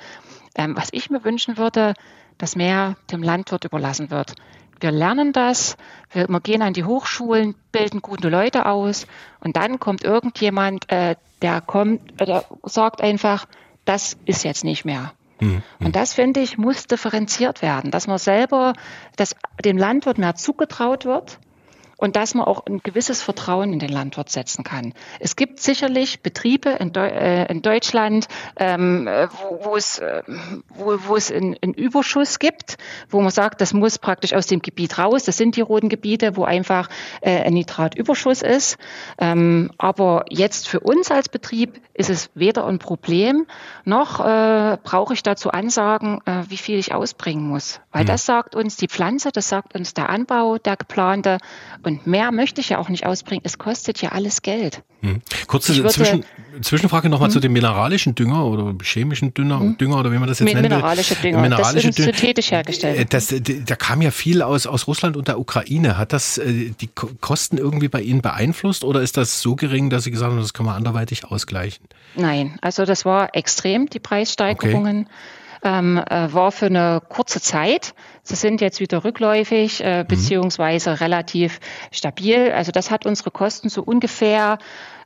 Ähm, 0.55 0.75
was 0.75 0.89
ich 0.91 1.09
mir 1.09 1.23
wünschen 1.23 1.57
würde, 1.57 1.93
dass 2.37 2.57
mehr 2.57 2.97
dem 3.11 3.23
Landwirt 3.23 3.63
überlassen 3.63 4.11
wird. 4.11 4.33
Wir 4.81 4.91
lernen 4.91 5.31
das, 5.31 5.77
wir, 6.11 6.27
wir 6.27 6.41
gehen 6.41 6.61
an 6.61 6.73
die 6.73 6.83
Hochschulen, 6.83 7.55
bilden 7.71 8.01
gute 8.01 8.27
Leute 8.27 8.65
aus 8.65 9.07
und 9.39 9.55
dann 9.55 9.79
kommt 9.79 10.03
irgendjemand, 10.03 10.91
äh, 10.91 11.15
der 11.41 11.61
kommt, 11.61 12.21
äh, 12.21 12.25
der 12.25 12.43
sagt 12.63 13.01
einfach, 13.01 13.45
das 13.85 14.17
ist 14.25 14.43
jetzt 14.43 14.65
nicht 14.65 14.83
mehr. 14.83 15.13
Mhm. 15.39 15.61
Und 15.79 15.95
das, 15.95 16.13
finde 16.13 16.39
ich, 16.39 16.57
muss 16.57 16.87
differenziert 16.87 17.61
werden, 17.61 17.91
dass 17.91 18.07
man 18.07 18.17
selber, 18.17 18.73
dass 19.15 19.35
dem 19.63 19.77
Landwirt 19.77 20.17
mehr 20.17 20.35
zugetraut 20.35 21.05
wird 21.05 21.39
und 21.97 22.15
dass 22.15 22.33
man 22.35 22.45
auch 22.45 22.65
ein 22.65 22.79
gewisses 22.79 23.21
Vertrauen 23.21 23.73
in 23.73 23.79
den 23.79 23.89
Landwirt 23.89 24.29
setzen 24.29 24.63
kann. 24.63 24.93
Es 25.19 25.35
gibt 25.35 25.59
sicherlich 25.59 26.21
Betriebe 26.21 26.69
in, 26.69 26.93
Deu 26.93 27.07
äh, 27.07 27.51
in 27.51 27.61
Deutschland, 27.61 28.27
ähm, 28.55 29.09
wo, 29.63 29.75
es, 29.75 29.99
äh, 29.99 30.21
wo, 30.69 30.97
wo 31.07 31.15
es 31.15 31.31
einen, 31.31 31.55
einen 31.61 31.73
Überschuss 31.73 32.39
gibt, 32.39 32.77
wo 33.09 33.19
man 33.21 33.31
sagt, 33.31 33.61
das 33.61 33.73
muss 33.73 33.97
praktisch 33.97 34.33
aus 34.33 34.47
dem 34.47 34.61
Gebiet 34.61 34.97
raus. 34.99 35.23
Das 35.23 35.37
sind 35.37 35.55
die 35.55 35.61
roten 35.61 35.89
Gebiete, 35.89 36.37
wo 36.37 36.43
einfach 36.43 36.89
äh, 37.21 37.41
ein 37.41 37.53
Nitratüberschuss 37.53 38.41
ist. 38.43 38.77
Ähm, 39.17 39.71
aber 39.77 40.25
jetzt 40.29 40.67
für 40.67 40.79
uns 40.79 41.11
als 41.11 41.29
Betrieb 41.29 41.81
ist 41.93 42.09
es 42.09 42.29
weder 42.35 42.65
ein 42.67 42.79
Problem, 42.79 43.47
noch 43.85 44.19
äh, 44.19 44.77
brauche 44.83 45.13
ich 45.13 45.23
dazu 45.23 45.49
Ansagen, 45.49 46.21
äh, 46.25 46.43
wie 46.47 46.57
viel 46.57 46.77
ich 46.77 46.93
ausbringen 46.93 47.47
muss. 47.47 47.79
Weil 47.91 48.03
mhm. 48.03 48.07
das 48.07 48.25
sagt 48.25 48.55
uns 48.55 48.77
die 48.77 48.87
Pflanze, 48.87 49.31
das 49.31 49.49
sagt 49.49 49.73
uns 49.75 49.93
der 49.93 50.09
Anbau, 50.09 50.57
der 50.57 50.77
geplante. 50.77 51.39
Und 51.87 52.05
mehr 52.05 52.33
möchte 52.33 52.59
ich 52.59 52.67
ja 52.67 52.79
auch 52.79 52.89
nicht 52.89 53.05
ausbringen. 53.05 53.41
Es 53.45 53.57
kostet 53.57 54.01
ja 54.01 54.09
alles 54.09 54.41
Geld. 54.41 54.83
Hm. 54.99 55.21
Kurze 55.47 55.73
würde, 55.73 55.87
Zwischen, 55.87 56.25
Zwischenfrage 56.61 57.07
nochmal 57.07 57.29
hm. 57.29 57.33
zu 57.33 57.39
dem 57.39 57.53
mineralischen 57.53 58.13
Dünger 58.13 58.43
oder 58.43 58.75
chemischen 58.83 59.33
Dünger, 59.33 59.61
hm. 59.61 59.77
Dünger 59.77 60.01
oder 60.01 60.11
wie 60.11 60.17
man 60.17 60.27
das 60.27 60.39
jetzt 60.39 60.53
nennt. 60.53 60.63
Mineralische 60.63 61.15
Dünger. 61.15 61.39
Mineralische 61.39 61.87
das 61.87 61.97
ist 61.97 62.03
synthetisch 62.03 62.51
hergestellt. 62.51 62.99
Äh, 62.99 63.05
das, 63.05 63.33
da 63.65 63.75
kam 63.77 64.01
ja 64.01 64.11
viel 64.11 64.41
aus, 64.41 64.67
aus 64.67 64.85
Russland 64.87 65.15
und 65.15 65.29
der 65.29 65.39
Ukraine. 65.39 65.97
Hat 65.97 66.11
das 66.11 66.37
äh, 66.37 66.71
die 66.71 66.89
Kosten 67.21 67.57
irgendwie 67.57 67.87
bei 67.87 68.01
Ihnen 68.01 68.21
beeinflusst 68.21 68.83
oder 68.83 69.01
ist 69.01 69.15
das 69.15 69.39
so 69.39 69.55
gering, 69.55 69.89
dass 69.89 70.03
Sie 70.03 70.11
gesagt 70.11 70.29
haben, 70.29 70.41
das 70.41 70.53
kann 70.53 70.65
man 70.65 70.75
anderweitig 70.75 71.23
ausgleichen? 71.23 71.85
Nein, 72.15 72.59
also 72.61 72.83
das 72.83 73.05
war 73.05 73.33
extrem, 73.33 73.89
die 73.89 73.99
Preissteigerungen. 73.99 75.03
Okay 75.05 75.11
ähm, 75.63 75.97
äh, 75.97 76.33
war 76.33 76.51
für 76.51 76.67
eine 76.67 77.01
kurze 77.07 77.41
Zeit. 77.41 77.93
Sie 78.23 78.35
sind 78.35 78.61
jetzt 78.61 78.79
wieder 78.79 79.03
rückläufig 79.03 79.83
äh, 79.83 80.03
mhm. 80.03 80.07
beziehungsweise 80.07 80.99
relativ 80.99 81.59
stabil. 81.91 82.51
Also 82.51 82.71
das 82.71 82.91
hat 82.91 83.05
unsere 83.05 83.31
Kosten 83.31 83.69
so 83.69 83.83
ungefähr. 83.83 84.57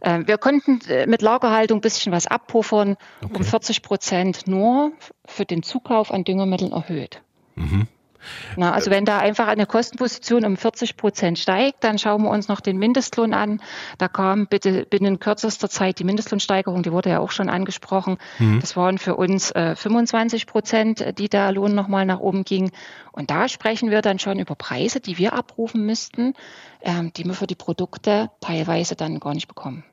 Äh, 0.01 0.21
wir 0.25 0.37
konnten 0.37 0.81
äh, 0.89 1.07
mit 1.07 1.21
Lagerhaltung 1.21 1.79
ein 1.79 1.81
bisschen 1.81 2.11
was 2.11 2.27
abpuffern, 2.27 2.97
okay. 3.23 3.33
um 3.33 3.43
40 3.43 3.81
Prozent 3.81 4.47
nur 4.47 4.91
für 5.25 5.45
den 5.45 5.63
Zukauf 5.63 6.11
an 6.11 6.23
Düngemitteln 6.23 6.71
erhöht. 6.71 7.21
Mhm. 7.55 7.87
Na, 8.55 8.71
also 8.71 8.91
wenn 8.91 9.05
da 9.05 9.19
einfach 9.19 9.47
eine 9.47 9.65
Kostenposition 9.65 10.45
um 10.45 10.57
40 10.57 10.97
Prozent 10.97 11.39
steigt, 11.39 11.83
dann 11.83 11.97
schauen 11.97 12.23
wir 12.23 12.29
uns 12.29 12.47
noch 12.47 12.61
den 12.61 12.77
Mindestlohn 12.77 13.33
an. 13.33 13.61
Da 13.97 14.07
kam 14.07 14.47
bitte 14.47 14.85
binnen 14.85 15.19
kürzester 15.19 15.69
Zeit 15.69 15.99
die 15.99 16.03
Mindestlohnsteigerung, 16.03 16.83
die 16.83 16.91
wurde 16.91 17.09
ja 17.09 17.19
auch 17.19 17.31
schon 17.31 17.49
angesprochen. 17.49 18.17
Mhm. 18.39 18.59
Das 18.59 18.75
waren 18.75 18.97
für 18.97 19.15
uns 19.15 19.51
äh, 19.51 19.75
25 19.75 20.47
Prozent, 20.47 21.17
die 21.17 21.29
der 21.29 21.51
Lohn 21.51 21.75
nochmal 21.75 22.05
nach 22.05 22.19
oben 22.19 22.43
ging. 22.43 22.71
Und 23.11 23.29
da 23.29 23.47
sprechen 23.47 23.91
wir 23.91 24.01
dann 24.01 24.19
schon 24.19 24.39
über 24.39 24.55
Preise, 24.55 24.99
die 24.99 25.17
wir 25.17 25.33
abrufen 25.33 25.85
müssten, 25.85 26.33
ähm, 26.81 27.11
die 27.13 27.25
wir 27.25 27.33
für 27.33 27.47
die 27.47 27.55
Produkte 27.55 28.29
teilweise 28.39 28.95
dann 28.95 29.19
gar 29.19 29.33
nicht 29.33 29.47
bekommen. 29.47 29.83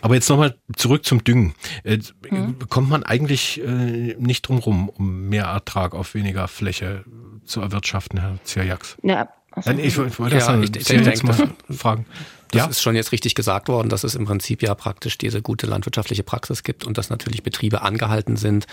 Aber 0.00 0.14
jetzt 0.14 0.28
nochmal 0.28 0.56
zurück 0.76 1.04
zum 1.04 1.24
Düngen. 1.24 1.54
Hm. 1.84 2.58
Kommt 2.68 2.88
man 2.88 3.02
eigentlich 3.02 3.60
äh, 3.60 4.14
nicht 4.18 4.42
drum 4.42 4.58
rum, 4.58 4.88
um 4.88 5.28
mehr 5.28 5.44
Ertrag 5.44 5.94
auf 5.94 6.14
weniger 6.14 6.48
Fläche 6.48 7.04
zu 7.44 7.60
erwirtschaften, 7.60 8.20
Herr 8.20 8.38
Zierjaks? 8.44 8.96
Ja. 9.02 9.28
Also, 9.50 9.70
ich, 9.70 9.98
ich 9.98 10.18
wollte 10.18 10.36
ja, 10.36 10.40
sagen, 10.40 10.62
ich, 10.62 10.76
ich 10.76 10.86
denke, 10.86 11.26
mal 11.26 11.54
fragen. 11.70 12.06
Das 12.50 12.62
ja? 12.62 12.66
ist 12.66 12.82
schon 12.82 12.94
jetzt 12.94 13.12
richtig 13.12 13.34
gesagt 13.34 13.68
worden, 13.68 13.88
dass 13.88 14.04
es 14.04 14.14
im 14.14 14.24
Prinzip 14.24 14.62
ja 14.62 14.74
praktisch 14.74 15.18
diese 15.18 15.42
gute 15.42 15.66
landwirtschaftliche 15.66 16.22
Praxis 16.22 16.62
gibt 16.62 16.84
und 16.84 16.96
dass 16.96 17.10
natürlich 17.10 17.42
Betriebe 17.42 17.82
angehalten 17.82 18.36
sind, 18.36 18.66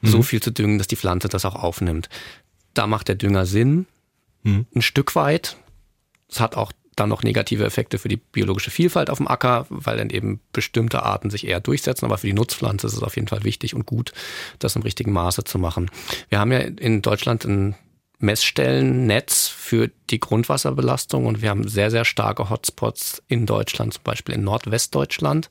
mhm. 0.00 0.08
so 0.08 0.22
viel 0.22 0.42
zu 0.42 0.50
düngen, 0.50 0.78
dass 0.78 0.86
die 0.86 0.96
Pflanze 0.96 1.28
das 1.28 1.44
auch 1.44 1.54
aufnimmt. 1.54 2.08
Da 2.74 2.86
macht 2.86 3.08
der 3.08 3.14
Dünger 3.14 3.46
Sinn, 3.46 3.86
mhm. 4.42 4.66
ein 4.74 4.82
Stück 4.82 5.14
weit. 5.14 5.56
Es 6.28 6.40
hat 6.40 6.56
auch 6.56 6.72
dann 6.96 7.08
noch 7.08 7.22
negative 7.22 7.64
Effekte 7.64 7.98
für 7.98 8.08
die 8.08 8.16
biologische 8.16 8.70
Vielfalt 8.70 9.10
auf 9.10 9.18
dem 9.18 9.28
Acker, 9.28 9.66
weil 9.68 9.96
dann 9.96 10.10
eben 10.10 10.40
bestimmte 10.52 11.02
Arten 11.02 11.30
sich 11.30 11.46
eher 11.46 11.60
durchsetzen. 11.60 12.04
Aber 12.04 12.18
für 12.18 12.26
die 12.26 12.32
Nutzpflanze 12.32 12.86
ist 12.86 12.94
es 12.94 13.02
auf 13.02 13.16
jeden 13.16 13.28
Fall 13.28 13.44
wichtig 13.44 13.74
und 13.74 13.86
gut, 13.86 14.12
das 14.58 14.76
im 14.76 14.82
richtigen 14.82 15.12
Maße 15.12 15.44
zu 15.44 15.58
machen. 15.58 15.90
Wir 16.28 16.38
haben 16.38 16.52
ja 16.52 16.58
in 16.58 17.02
Deutschland 17.02 17.44
ein 17.44 17.74
Messstellennetz 18.18 19.48
für 19.48 19.90
die 20.10 20.20
Grundwasserbelastung 20.20 21.26
und 21.26 21.42
wir 21.42 21.50
haben 21.50 21.68
sehr, 21.68 21.90
sehr 21.90 22.04
starke 22.04 22.48
Hotspots 22.48 23.22
in 23.28 23.46
Deutschland, 23.46 23.94
zum 23.94 24.02
Beispiel 24.04 24.34
in 24.34 24.44
Nordwestdeutschland. 24.44 25.50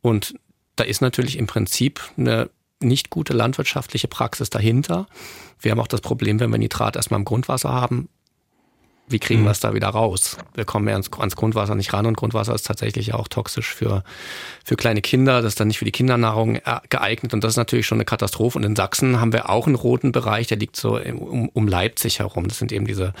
Und 0.00 0.34
da 0.76 0.84
ist 0.84 1.00
natürlich 1.00 1.38
im 1.38 1.46
Prinzip 1.46 2.00
eine 2.16 2.50
nicht 2.80 3.10
gute 3.10 3.32
landwirtschaftliche 3.32 4.08
Praxis 4.08 4.50
dahinter. 4.50 5.06
Wir 5.60 5.70
haben 5.70 5.80
auch 5.80 5.86
das 5.86 6.00
Problem, 6.00 6.40
wenn 6.40 6.50
wir 6.50 6.58
Nitrat 6.58 6.96
erstmal 6.96 7.20
im 7.20 7.24
Grundwasser 7.24 7.70
haben, 7.70 8.08
wie 9.06 9.18
kriegen 9.18 9.42
mhm. 9.42 9.46
wir 9.46 9.50
es 9.50 9.60
da 9.60 9.74
wieder 9.74 9.88
raus? 9.88 10.38
Wir 10.54 10.64
kommen 10.64 10.88
ja 10.88 10.94
ans, 10.94 11.10
ans, 11.18 11.36
Grundwasser 11.36 11.74
nicht 11.74 11.92
ran 11.92 12.06
und 12.06 12.16
Grundwasser 12.16 12.54
ist 12.54 12.66
tatsächlich 12.66 13.12
auch 13.12 13.28
toxisch 13.28 13.74
für, 13.74 14.02
für 14.64 14.76
kleine 14.76 15.02
Kinder. 15.02 15.42
Das 15.42 15.52
ist 15.52 15.60
dann 15.60 15.68
nicht 15.68 15.78
für 15.78 15.84
die 15.84 15.92
Kindernahrung 15.92 16.56
äh, 16.56 16.80
geeignet 16.88 17.34
und 17.34 17.44
das 17.44 17.52
ist 17.52 17.56
natürlich 17.58 17.86
schon 17.86 17.96
eine 17.96 18.06
Katastrophe. 18.06 18.58
Und 18.58 18.64
in 18.64 18.76
Sachsen 18.76 19.20
haben 19.20 19.32
wir 19.32 19.50
auch 19.50 19.66
einen 19.66 19.76
roten 19.76 20.12
Bereich, 20.12 20.46
der 20.46 20.56
liegt 20.56 20.76
so 20.76 20.98
um, 20.98 21.48
um 21.50 21.68
Leipzig 21.68 22.20
herum. 22.20 22.48
Das 22.48 22.58
sind 22.58 22.72
eben 22.72 22.86
diese 22.86 23.12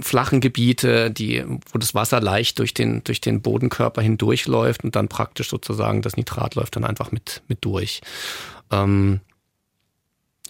flachen 0.00 0.40
Gebiete, 0.40 1.10
die, 1.10 1.44
wo 1.72 1.78
das 1.78 1.94
Wasser 1.94 2.20
leicht 2.20 2.58
durch 2.58 2.74
den, 2.74 3.02
durch 3.04 3.20
den 3.20 3.40
Bodenkörper 3.40 4.02
hindurchläuft 4.02 4.84
und 4.84 4.94
dann 4.94 5.08
praktisch 5.08 5.48
sozusagen 5.48 6.02
das 6.02 6.16
Nitrat 6.16 6.54
läuft 6.54 6.76
dann 6.76 6.84
einfach 6.84 7.12
mit, 7.12 7.42
mit 7.48 7.64
durch. 7.64 8.00
Ähm, 8.70 9.20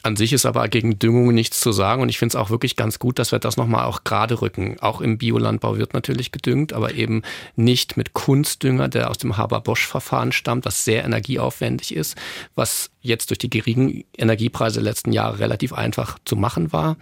an 0.08 0.16
sich 0.16 0.32
ist 0.32 0.46
aber 0.46 0.66
gegen 0.68 0.98
Düngung 0.98 1.32
nichts 1.32 1.60
zu 1.60 1.70
sagen 1.70 2.02
und 2.02 2.08
ich 2.08 2.18
finde 2.18 2.32
es 2.32 2.36
auch 2.36 2.50
wirklich 2.50 2.76
ganz 2.76 2.98
gut, 2.98 3.18
dass 3.18 3.30
wir 3.30 3.38
das 3.38 3.56
nochmal 3.56 3.84
auch 3.84 4.04
gerade 4.04 4.40
rücken. 4.40 4.76
Auch 4.80 5.00
im 5.00 5.18
Biolandbau 5.18 5.76
wird 5.78 5.94
natürlich 5.94 6.32
gedüngt, 6.32 6.72
aber 6.72 6.94
eben 6.94 7.22
nicht 7.54 7.96
mit 7.96 8.14
Kunstdünger, 8.14 8.88
der 8.88 9.10
aus 9.10 9.18
dem 9.18 9.36
Haber-Bosch-Verfahren 9.36 10.32
stammt, 10.32 10.64
was 10.64 10.84
sehr 10.84 11.04
energieaufwendig 11.04 11.94
ist, 11.94 12.16
was 12.54 12.90
jetzt 13.00 13.30
durch 13.30 13.38
die 13.38 13.50
geringen 13.50 14.04
Energiepreise 14.16 14.80
der 14.80 14.84
letzten 14.84 15.12
Jahre 15.12 15.38
relativ 15.38 15.72
einfach 15.72 16.18
zu 16.24 16.36
machen 16.36 16.72
war. 16.72 16.96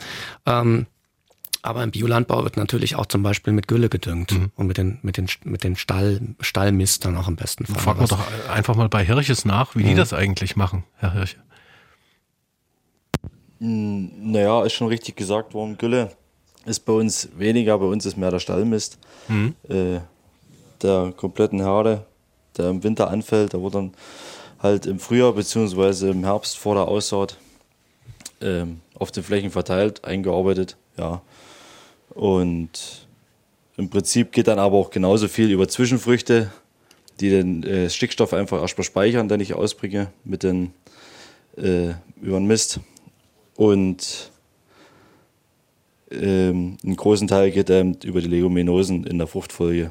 Ähm, 0.44 0.86
aber 1.62 1.82
im 1.82 1.90
Biolandbau 1.90 2.44
wird 2.44 2.56
natürlich 2.56 2.94
auch 2.94 3.06
zum 3.06 3.22
Beispiel 3.22 3.52
mit 3.52 3.66
Gülle 3.66 3.88
gedüngt 3.88 4.32
mhm. 4.32 4.52
und 4.54 4.66
mit 4.66 4.78
den, 4.78 4.98
mit 5.02 5.16
den, 5.16 5.28
mit 5.44 5.64
den 5.64 5.74
Stall, 5.74 6.20
Stallmist 6.40 7.04
dann 7.04 7.16
auch 7.16 7.26
im 7.26 7.34
besten 7.34 7.66
Fall. 7.66 7.82
Fragen 7.82 8.00
wir 8.00 8.06
doch 8.06 8.20
einfach 8.48 8.76
mal 8.76 8.88
bei 8.88 9.04
Hirches 9.04 9.44
nach, 9.44 9.74
wie 9.74 9.82
mhm. 9.82 9.88
die 9.88 9.94
das 9.94 10.12
eigentlich 10.12 10.54
machen, 10.54 10.84
Herr 10.96 11.12
Hirche. 11.12 11.36
Naja, 13.68 14.64
ist 14.64 14.74
schon 14.74 14.86
richtig 14.86 15.16
gesagt 15.16 15.52
worden. 15.52 15.76
Gülle 15.76 16.12
ist 16.66 16.80
bei 16.80 16.92
uns 16.92 17.28
weniger, 17.36 17.78
bei 17.78 17.86
uns 17.86 18.06
ist 18.06 18.16
mehr 18.16 18.30
der 18.30 18.38
Stallmist. 18.38 18.98
Mhm. 19.26 19.54
Äh, 19.68 20.00
der 20.82 21.12
kompletten 21.16 21.60
Herde, 21.60 22.04
der 22.56 22.70
im 22.70 22.84
Winter 22.84 23.08
anfällt, 23.10 23.54
der 23.54 23.62
wird 23.62 23.74
dann 23.74 23.94
halt 24.60 24.86
im 24.86 25.00
Frühjahr 25.00 25.32
bzw. 25.32 26.10
im 26.10 26.24
Herbst 26.24 26.58
vor 26.58 26.74
der 26.74 26.86
Aussaat 26.86 27.38
äh, 28.40 28.66
auf 28.94 29.10
den 29.10 29.24
Flächen 29.24 29.50
verteilt, 29.50 30.04
eingearbeitet. 30.04 30.76
Ja. 30.96 31.22
Und 32.10 33.06
im 33.76 33.90
Prinzip 33.90 34.30
geht 34.30 34.46
dann 34.46 34.60
aber 34.60 34.76
auch 34.76 34.90
genauso 34.90 35.26
viel 35.26 35.50
über 35.50 35.66
Zwischenfrüchte, 35.66 36.52
die 37.18 37.30
den 37.30 37.64
äh, 37.64 37.90
Stickstoff 37.90 38.32
einfach 38.32 38.60
erstmal 38.60 38.84
speichern, 38.84 39.28
den 39.28 39.40
ich 39.40 39.54
ausbringe 39.54 40.12
mit 40.24 40.44
den 40.44 40.72
äh, 41.56 41.94
über 42.20 42.38
den 42.38 42.46
Mist. 42.46 42.80
Und 43.56 44.30
ähm, 46.10 46.76
einen 46.84 46.96
großen 46.96 47.26
Teil 47.26 47.50
geht 47.50 47.70
eben 47.70 47.94
über 48.04 48.20
die 48.20 48.28
Leguminosen 48.28 49.04
in 49.04 49.18
der 49.18 49.26
Fruchtfolge. 49.26 49.90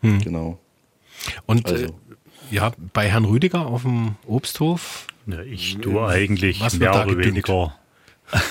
Hm. 0.00 0.20
Genau. 0.20 0.58
Und 1.46 1.70
also. 1.70 1.86
äh, 1.86 1.92
ja, 2.50 2.72
bei 2.92 3.08
Herrn 3.08 3.24
Rüdiger 3.24 3.66
auf 3.66 3.82
dem 3.82 4.16
Obsthof? 4.26 5.06
Ja, 5.26 5.40
ich 5.42 5.78
tue 5.78 6.04
eigentlich 6.04 6.60
mehr 6.78 7.06
oder 7.06 7.16
weniger. 7.16 7.74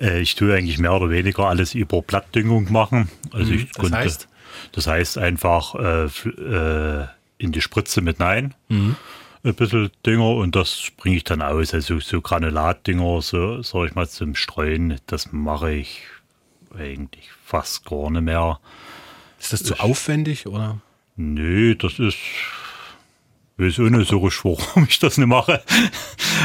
Äh, 0.00 0.20
ich 0.20 0.36
tue 0.36 0.54
eigentlich 0.54 0.78
mehr 0.78 0.92
oder 0.92 1.10
weniger 1.10 1.46
alles 1.46 1.74
über 1.74 2.00
Blattdüngung 2.00 2.70
machen. 2.70 3.10
Also 3.32 3.50
hm, 3.50 3.56
ich 3.56 3.66
das 3.66 3.76
konnte, 3.76 3.96
heißt? 3.96 4.28
das 4.70 4.86
heißt 4.86 5.18
einfach 5.18 5.74
äh, 5.74 6.04
äh, 6.04 7.06
in 7.36 7.50
die 7.50 7.60
Spritze 7.60 8.02
mit 8.02 8.20
Nein. 8.20 8.54
Mhm 8.68 8.94
ein 9.42 9.54
bisschen 9.54 9.90
Dünger 10.04 10.36
und 10.36 10.54
das 10.54 10.88
bringe 10.96 11.16
ich 11.16 11.24
dann 11.24 11.42
aus. 11.42 11.72
Also 11.74 11.98
so 12.00 12.20
Granulatdünger, 12.20 13.22
so 13.22 13.62
sag 13.62 13.88
ich 13.88 13.94
mal 13.94 14.08
zum 14.08 14.34
Streuen, 14.34 15.00
das 15.06 15.32
mache 15.32 15.72
ich 15.72 16.02
eigentlich 16.76 17.30
fast 17.44 17.84
gar 17.84 18.10
nicht 18.10 18.22
mehr. 18.22 18.60
Ist 19.38 19.52
das 19.52 19.62
zu 19.62 19.74
ich, 19.74 19.80
aufwendig 19.80 20.46
oder? 20.46 20.80
Nö, 21.16 21.74
das 21.74 21.98
ist 21.98 22.18
weiß 23.60 23.80
auch 23.80 23.90
nicht 23.90 24.08
so 24.08 24.18
richtig, 24.18 24.44
warum 24.44 24.86
ich 24.88 24.98
das 24.98 25.18
nicht 25.18 25.26
mache. 25.26 25.62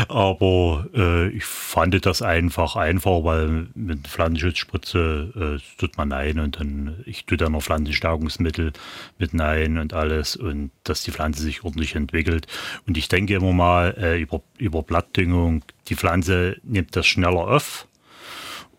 Aber 0.07 0.87
äh, 0.93 1.29
ich 1.29 1.45
fand 1.45 2.05
das 2.05 2.21
einfach 2.21 2.75
einfach, 2.75 3.23
weil 3.23 3.67
mit 3.73 4.07
Pflanzenschutzspritze 4.07 5.59
äh, 5.59 5.79
tut 5.79 5.97
man 5.97 6.09
nein 6.09 6.39
und 6.39 6.59
dann 6.59 7.03
ich 7.05 7.25
tue 7.25 7.37
dann 7.37 7.53
noch 7.53 7.63
Pflanzenstärkungsmittel 7.63 8.73
mit 9.17 9.33
nein 9.33 9.77
und 9.77 9.93
alles 9.93 10.35
und 10.35 10.71
dass 10.83 11.03
die 11.03 11.11
Pflanze 11.11 11.43
sich 11.43 11.63
ordentlich 11.63 11.95
entwickelt. 11.95 12.47
Und 12.87 12.97
ich 12.97 13.07
denke 13.07 13.35
immer 13.35 13.53
mal 13.53 13.95
äh, 13.97 14.21
über, 14.21 14.41
über 14.57 14.83
Blattdüngung, 14.83 15.63
die 15.87 15.95
Pflanze 15.95 16.57
nimmt 16.63 16.95
das 16.95 17.07
schneller 17.07 17.47
auf 17.47 17.87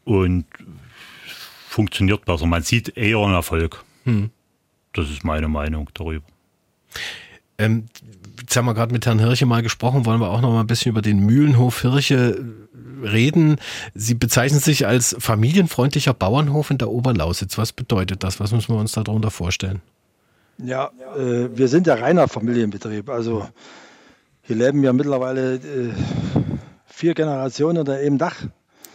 und 0.05 0.45
funktioniert 1.69 2.25
besser. 2.25 2.47
Man 2.47 2.63
sieht 2.63 2.97
eher 2.97 3.19
einen 3.19 3.35
Erfolg. 3.35 3.85
Hm. 4.05 4.31
Das 4.93 5.11
ist 5.11 5.25
meine 5.25 5.49
Meinung 5.49 5.91
darüber. 5.93 6.25
Ähm, 7.59 7.87
jetzt 8.41 8.57
haben 8.57 8.67
wir 8.67 8.75
gerade 8.75 8.93
mit 8.93 9.07
Herrn 9.07 9.19
Hirche 9.19 9.47
mal 9.47 9.63
gesprochen, 9.63 10.07
wollen 10.07 10.21
wir 10.21 10.31
auch 10.31 10.41
noch 10.41 10.51
mal 10.51 10.61
ein 10.61 10.67
bisschen 10.67 10.91
über 10.91 11.03
den 11.03 11.21
Mühlenhof 11.21 11.83
Hirche 11.83 12.43
reden. 13.03 13.57
Sie 13.95 14.15
bezeichnen 14.15 14.61
sich 14.61 14.87
als 14.87 15.17
familienfreundlicher 15.19 16.15
Bauernhof 16.15 16.71
in 16.71 16.79
der 16.79 16.91
Oberlausitz. 16.91 17.59
Was 17.59 17.73
bedeutet 17.73 18.23
das? 18.23 18.41
Was 18.41 18.53
müssen 18.53 18.75
wir 18.75 18.81
uns 18.81 18.93
darunter 18.93 19.31
vorstellen? 19.31 19.83
Ja, 20.59 20.91
äh, 21.17 21.49
wir 21.55 21.69
sind 21.69 21.87
ja 21.87 21.95
reiner 21.95 22.29
Familienbetrieb. 22.29 23.11
Also 23.11 23.47
hier 24.43 24.57
leben 24.57 24.83
ja 24.83 24.93
mittlerweile 24.93 25.57
äh, 25.57 25.93
vier 26.87 27.15
Generationen 27.15 27.79
unter 27.79 27.95
einem 27.95 28.19
Dach. 28.19 28.37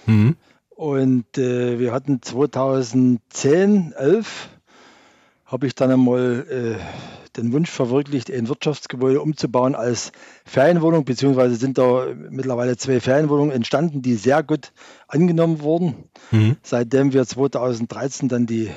Mhm. 0.05 0.35
Und 0.69 1.37
äh, 1.37 1.77
wir 1.77 1.91
hatten 1.91 2.21
2010, 2.21 3.93
11 3.95 4.49
habe 5.45 5.67
ich 5.67 5.75
dann 5.75 5.91
einmal 5.91 6.45
äh, 6.49 7.20
den 7.37 7.53
Wunsch 7.53 7.69
verwirklicht, 7.69 8.29
ein 8.31 8.49
Wirtschaftsgebäude 8.49 9.21
umzubauen 9.21 9.75
als 9.75 10.11
Ferienwohnung, 10.45 11.05
beziehungsweise 11.05 11.55
sind 11.55 11.77
da 11.77 12.07
mittlerweile 12.29 12.77
zwei 12.77 12.99
Ferienwohnungen 12.99 13.51
entstanden, 13.51 14.01
die 14.01 14.15
sehr 14.15 14.43
gut 14.43 14.73
angenommen 15.07 15.61
wurden. 15.61 15.95
Mhm. 16.31 16.57
Seitdem 16.61 17.13
wir 17.13 17.25
2013 17.25 18.27
dann 18.27 18.45
die, 18.45 18.69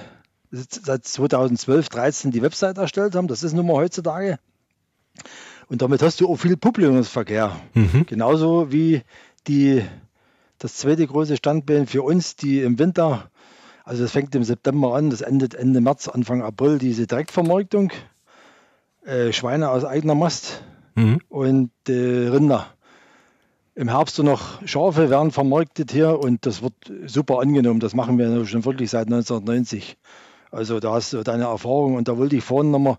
seit 0.51 1.05
2012, 1.05 1.89
13 1.89 2.31
die 2.31 2.43
Website 2.43 2.79
erstellt 2.79 3.15
haben, 3.17 3.29
das 3.29 3.43
ist 3.43 3.55
nun 3.55 3.67
mal 3.67 3.75
heutzutage. 3.75 4.39
Und 5.69 5.83
damit 5.83 6.03
hast 6.03 6.21
du 6.21 6.29
auch 6.29 6.37
viel 6.37 6.57
Publikumsverkehr. 6.57 7.57
Mhm. 7.75 8.07
Genauso 8.07 8.71
wie 8.71 9.03
die, 9.47 9.83
das 10.59 10.77
zweite 10.77 11.07
große 11.07 11.37
Standbein 11.37 11.87
für 11.87 12.03
uns, 12.03 12.37
die 12.37 12.61
im 12.61 12.79
Winter, 12.79 13.31
also 13.85 14.03
das 14.03 14.13
fängt 14.13 14.35
im 14.35 14.45
September 14.45 14.95
an, 14.95 15.11
das 15.11 15.23
endet 15.23 15.55
Ende 15.55 15.81
März, 15.81 16.09
Anfang 16.09 16.43
April, 16.43 16.79
diese 16.79 17.07
Direktvermarktung. 17.07 17.91
Äh, 19.05 19.33
Schweine 19.33 19.71
aus 19.71 19.85
eigener 19.85 20.15
Mast 20.15 20.63
mhm. 20.95 21.21
und 21.29 21.71
äh, 21.89 22.29
Rinder. 22.29 22.67
Im 23.75 23.89
Herbst 23.89 24.19
noch 24.23 24.67
Schafe 24.67 25.11
werden 25.11 25.31
vermarktet 25.31 25.93
hier 25.93 26.19
und 26.19 26.47
das 26.47 26.63
wird 26.63 26.75
super 27.07 27.41
angenommen. 27.41 27.81
Das 27.81 27.95
machen 27.95 28.19
wir 28.19 28.47
schon 28.47 28.65
wirklich 28.65 28.91
seit 28.91 29.07
1990. 29.07 29.99
Also 30.51 30.81
da 30.81 30.93
hast 30.93 31.13
du 31.13 31.23
deine 31.23 31.45
Erfahrung 31.45 31.97
und 31.97 32.09
da 32.09 32.17
wollte 32.17 32.37
ich 32.37 32.45
vorhin 32.45 32.71
nochmal 32.71 32.97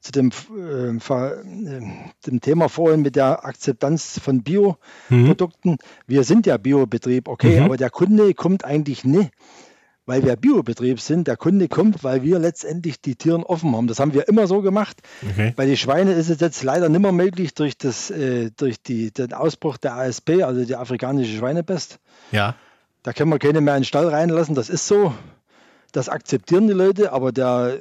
zu 0.00 0.12
dem, 0.12 0.30
äh, 0.56 0.90
äh, 0.90 1.82
dem 2.26 2.40
Thema 2.40 2.68
vorhin 2.68 3.02
mit 3.02 3.16
der 3.16 3.44
Akzeptanz 3.44 4.20
von 4.22 4.42
Bioprodukten. 4.42 5.72
Mhm. 5.72 5.78
Wir 6.06 6.22
sind 6.22 6.46
ja 6.46 6.56
Biobetrieb, 6.56 7.26
okay, 7.26 7.58
mhm. 7.58 7.64
aber 7.64 7.76
der 7.76 7.90
Kunde 7.90 8.32
kommt 8.34 8.64
eigentlich 8.64 9.04
nicht, 9.04 9.32
weil 10.08 10.24
wir 10.24 10.36
Biobetrieb 10.36 11.00
sind. 11.00 11.28
Der 11.28 11.36
Kunde 11.36 11.68
kommt, 11.68 12.02
weil 12.02 12.22
wir 12.22 12.38
letztendlich 12.38 12.98
die 12.98 13.14
Tieren 13.14 13.42
offen 13.42 13.76
haben. 13.76 13.88
Das 13.88 14.00
haben 14.00 14.14
wir 14.14 14.26
immer 14.26 14.46
so 14.46 14.62
gemacht. 14.62 14.96
Okay. 15.30 15.52
Bei 15.54 15.66
den 15.66 15.76
Schweinen 15.76 16.16
ist 16.16 16.30
es 16.30 16.40
jetzt 16.40 16.62
leider 16.62 16.88
nicht 16.88 17.02
mehr 17.02 17.12
möglich 17.12 17.52
durch, 17.52 17.76
das, 17.76 18.10
äh, 18.10 18.50
durch 18.56 18.82
die, 18.82 19.12
den 19.12 19.34
Ausbruch 19.34 19.76
der 19.76 19.96
ASP, 19.96 20.42
also 20.42 20.64
die 20.64 20.76
afrikanische 20.76 21.36
Schweinepest. 21.36 21.98
Ja. 22.32 22.54
Da 23.02 23.12
können 23.12 23.30
wir 23.30 23.38
keine 23.38 23.60
mehr 23.60 23.76
in 23.76 23.82
den 23.82 23.84
Stall 23.84 24.08
reinlassen. 24.08 24.54
Das 24.54 24.70
ist 24.70 24.88
so. 24.88 25.12
Das 25.92 26.08
akzeptieren 26.08 26.68
die 26.68 26.74
Leute, 26.74 27.12
aber 27.12 27.30
der 27.30 27.78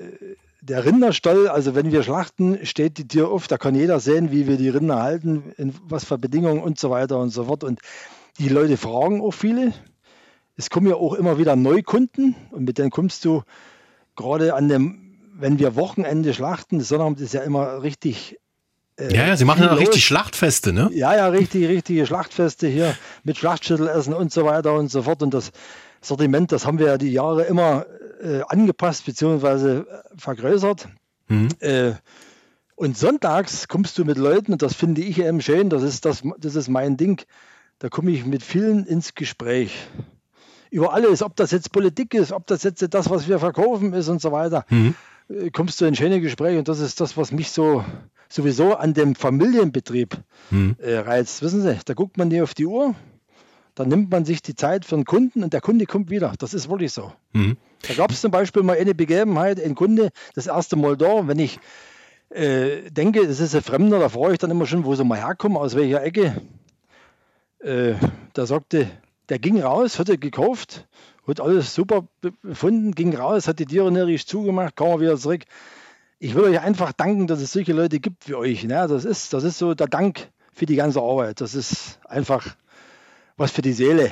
der 0.59 0.83
Rinderstall, 0.83 1.47
also 1.47 1.75
wenn 1.75 1.93
wir 1.93 2.03
schlachten, 2.03 2.65
steht 2.65 2.97
die 2.97 3.07
Tür 3.07 3.29
auf, 3.29 3.47
da 3.47 3.57
kann 3.57 3.73
jeder 3.73 4.01
sehen, 4.01 4.31
wie 4.31 4.47
wir 4.47 4.57
die 4.57 4.67
Rinder 4.67 5.01
halten, 5.01 5.53
in 5.55 5.73
was 5.83 6.03
für 6.03 6.17
Bedingungen 6.17 6.61
und 6.61 6.77
so 6.77 6.89
weiter 6.89 7.19
und 7.19 7.29
so 7.29 7.45
fort. 7.45 7.63
Und 7.63 7.79
die 8.37 8.49
Leute 8.49 8.75
fragen 8.75 9.21
auch 9.21 9.31
viele. 9.31 9.71
Es 10.57 10.69
kommen 10.69 10.87
ja 10.87 10.95
auch 10.95 11.13
immer 11.13 11.37
wieder 11.37 11.55
Neukunden 11.55 12.35
und 12.51 12.65
mit 12.65 12.77
denen 12.77 12.89
kommst 12.89 13.23
du 13.23 13.43
gerade 14.15 14.55
an 14.55 14.67
dem, 14.67 15.17
wenn 15.33 15.59
wir 15.59 15.75
Wochenende 15.75 16.33
schlachten, 16.33 16.79
das 16.79 16.89
Sonnabend 16.89 17.21
ist 17.21 17.33
ja 17.33 17.41
immer 17.41 17.83
richtig. 17.83 18.39
Äh, 18.97 19.13
ja, 19.15 19.27
ja, 19.27 19.37
sie 19.37 19.45
machen 19.45 19.63
ja 19.63 19.73
richtig 19.73 20.03
Schlachtfeste, 20.03 20.73
ne? 20.73 20.89
Ja, 20.91 21.15
ja, 21.15 21.27
richtig, 21.27 21.67
richtige 21.67 22.07
Schlachtfeste 22.07 22.67
hier 22.67 22.95
mit 23.23 23.37
Schlachtschüttelessen 23.37 24.13
und 24.13 24.33
so 24.33 24.45
weiter 24.45 24.73
und 24.73 24.89
so 24.89 25.03
fort. 25.03 25.21
Und 25.21 25.33
das 25.33 25.51
Sortiment, 26.01 26.51
das 26.51 26.65
haben 26.65 26.79
wir 26.79 26.87
ja 26.87 26.97
die 26.97 27.11
Jahre 27.11 27.43
immer 27.43 27.85
äh, 28.21 28.41
angepasst 28.47 29.05
bzw. 29.05 29.83
vergrößert. 30.17 30.87
Mhm. 31.27 31.49
Äh, 31.59 31.93
und 32.75 32.97
sonntags 32.97 33.67
kommst 33.67 33.97
du 33.97 34.05
mit 34.05 34.17
Leuten, 34.17 34.53
und 34.53 34.61
das 34.61 34.73
finde 34.73 35.01
ich 35.01 35.19
eben 35.19 35.41
schön, 35.41 35.69
das 35.69 35.83
ist, 35.83 36.05
das, 36.05 36.23
das 36.37 36.55
ist 36.55 36.67
mein 36.67 36.95
Ding, 36.95 37.23
da 37.79 37.89
komme 37.89 38.11
ich 38.11 38.25
mit 38.25 38.43
vielen 38.43 38.85
ins 38.85 39.15
Gespräch. 39.15 39.87
Über 40.69 40.93
alles, 40.93 41.21
ob 41.21 41.35
das 41.35 41.51
jetzt 41.51 41.71
Politik 41.71 42.13
ist, 42.13 42.31
ob 42.31 42.47
das 42.47 42.63
jetzt 42.63 42.85
das, 42.93 43.09
was 43.09 43.27
wir 43.27 43.39
verkaufen 43.39 43.93
ist 43.93 44.07
und 44.07 44.21
so 44.21 44.31
weiter, 44.31 44.65
mhm. 44.69 44.95
Äh, 45.29 45.49
kommst 45.51 45.81
du 45.81 45.85
in 45.85 45.95
schöne 45.95 46.21
Gespräche 46.21 46.59
und 46.59 46.67
das 46.67 46.79
ist 46.79 47.01
das, 47.01 47.17
was 47.17 47.31
mich 47.31 47.51
so 47.51 47.83
sowieso 48.29 48.75
an 48.75 48.93
dem 48.93 49.15
Familienbetrieb 49.15 50.17
mhm. 50.51 50.75
äh, 50.79 50.97
reizt. 50.97 51.41
Wissen 51.41 51.61
Sie, 51.61 51.77
da 51.85 51.93
guckt 51.93 52.17
man 52.17 52.29
nicht 52.29 52.41
auf 52.41 52.53
die 52.53 52.65
Uhr, 52.65 52.95
dann 53.75 53.89
nimmt 53.89 54.09
man 54.09 54.25
sich 54.25 54.41
die 54.41 54.55
Zeit 54.55 54.85
für 54.85 54.95
einen 54.95 55.05
Kunden 55.05 55.43
und 55.43 55.53
der 55.53 55.61
Kunde 55.61 55.85
kommt 55.85 56.09
wieder. 56.09 56.33
Das 56.39 56.53
ist 56.53 56.69
wirklich 56.69 56.93
so. 56.93 57.13
Mhm. 57.33 57.57
Da 57.87 57.93
gab 57.93 58.11
es 58.11 58.21
zum 58.21 58.31
Beispiel 58.31 58.63
mal 58.63 58.77
eine 58.77 58.95
Begebenheit, 58.95 59.61
ein 59.63 59.75
Kunde, 59.75 60.09
das 60.33 60.47
erste 60.47 60.75
Mal 60.75 60.97
da, 60.97 61.27
wenn 61.27 61.39
ich 61.39 61.59
äh, 62.29 62.89
denke, 62.89 63.21
es 63.21 63.39
ist 63.39 63.55
ein 63.55 63.61
Fremder, 63.61 63.99
da 63.99 64.09
frage 64.09 64.33
ich 64.33 64.39
dann 64.39 64.51
immer 64.51 64.65
schon, 64.65 64.83
wo 64.83 64.95
sie 64.95 65.03
mal 65.03 65.19
herkommen, 65.19 65.57
aus 65.57 65.75
welcher 65.75 66.03
Ecke. 66.03 66.41
Äh, 67.59 67.93
da 68.33 68.45
sagte, 68.45 68.87
der 69.29 69.39
ging 69.39 69.61
raus, 69.61 69.99
hatte 69.99 70.17
gekauft, 70.17 70.87
hat 71.27 71.41
alles 71.41 71.73
super 71.75 72.07
befunden, 72.41 72.93
ging 72.93 73.15
raus, 73.15 73.47
hat 73.47 73.59
die 73.59 73.65
Tiere 73.65 73.91
närrisch 73.91 74.25
zugemacht, 74.25 74.75
kam 74.75 74.87
er 74.87 74.99
wieder 75.01 75.17
zurück. 75.17 75.43
Ich 76.19 76.33
will 76.33 76.45
euch 76.45 76.59
einfach 76.59 76.93
danken, 76.93 77.27
dass 77.27 77.41
es 77.41 77.51
solche 77.51 77.73
Leute 77.73 77.99
gibt 77.99 78.27
wie 78.27 78.35
euch. 78.35 78.63
Ne? 78.63 78.87
Das, 78.87 79.05
ist, 79.05 79.33
das 79.33 79.43
ist 79.43 79.57
so 79.57 79.73
der 79.75 79.87
Dank 79.87 80.29
für 80.53 80.65
die 80.65 80.75
ganze 80.75 81.01
Arbeit. 81.01 81.41
Das 81.41 81.53
ist 81.53 81.99
einfach 82.05 82.55
was 83.35 83.51
für 83.51 83.61
die 83.61 83.73
Seele. 83.73 84.11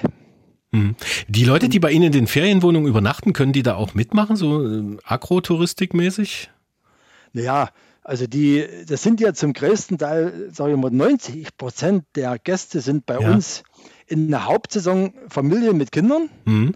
Mhm. 0.72 0.96
Die 1.28 1.46
Leute, 1.46 1.70
die 1.70 1.80
bei 1.80 1.92
Ihnen 1.92 2.06
in 2.06 2.12
den 2.12 2.28
Ferienwohnungen 2.28 2.88
übernachten, 2.88 3.34
können 3.34 3.54
die 3.54 3.64
da 3.64 3.76
auch 3.76 3.94
mitmachen, 3.96 4.36
so 4.36 4.64
äh, 4.64 4.98
Agrotouristikmäßig? 5.04 6.52
Naja, 7.34 7.70
also 8.04 8.28
die, 8.28 8.66
das 8.88 9.02
sind 9.02 9.20
ja 9.20 9.34
zum 9.34 9.54
größten 9.54 9.98
Teil, 9.98 10.50
sage 10.52 10.74
ich 10.74 10.78
mal, 10.78 10.92
90 10.92 11.58
Prozent 11.58 12.06
der 12.16 12.38
Gäste 12.38 12.82
sind 12.82 13.08
bei 13.08 13.20
ja. 13.20 13.32
uns 13.32 13.64
in 14.08 14.30
der 14.30 14.46
Hauptsaison 14.46 15.14
Familien 15.30 15.78
mit 15.78 15.92
Kindern. 15.92 16.30
Mhm. 16.46 16.76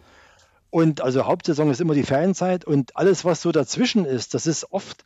Und 0.70 1.02
also 1.02 1.26
Hauptsaison 1.26 1.72
ist 1.72 1.82
immer 1.82 1.96
die 1.96 2.04
Ferienzeit 2.04 2.64
und 2.66 2.96
alles, 2.96 3.26
was 3.26 3.42
so 3.42 3.52
dazwischen 3.52 4.06
ist, 4.06 4.34
das 4.34 4.46
ist 4.46 4.72
oft 4.72 5.04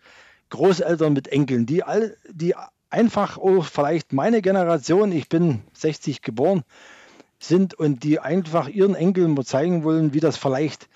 Großeltern 0.50 1.14
mit 1.14 1.30
Enkeln, 1.30 1.66
die, 1.66 1.84
all, 1.84 2.18
die 2.30 2.54
einfach 2.90 3.38
auch 3.38 3.66
vielleicht 3.66 4.14
meine 4.14 4.42
Generation, 4.42 5.12
ich 5.12 5.30
bin 5.30 5.62
60 5.74 6.22
geboren, 6.22 6.64
sind 7.40 7.74
und 7.74 8.04
die 8.04 8.20
einfach 8.20 8.68
ihren 8.68 8.96
Enkeln 8.96 9.34
mal 9.34 9.46
zeigen 9.46 9.84
wollen, 9.84 10.14
wie 10.14 10.20
das 10.20 10.38
vielleicht, 10.38 10.90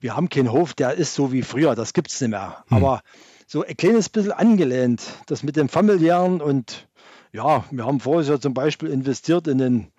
wir 0.00 0.16
haben 0.16 0.28
keinen 0.28 0.52
Hof, 0.52 0.74
der 0.74 0.94
ist 0.94 1.14
so 1.14 1.32
wie 1.32 1.42
früher, 1.42 1.74
das 1.74 1.92
gibt 1.92 2.10
es 2.10 2.20
nicht 2.20 2.30
mehr. 2.30 2.64
Hm. 2.68 2.76
Aber 2.76 3.02
so 3.46 3.64
ein 3.64 3.76
kleines 3.76 4.08
bisschen 4.08 4.32
angelehnt, 4.32 5.02
das 5.26 5.42
mit 5.42 5.56
dem 5.56 5.68
familiären 5.68 6.40
und 6.40 6.88
ja, 7.32 7.64
wir 7.70 7.86
haben 7.86 8.00
vorher 8.00 8.34
ja 8.34 8.40
zum 8.40 8.54
Beispiel 8.54 8.90
investiert 8.90 9.46
in 9.46 9.58
den 9.58 9.92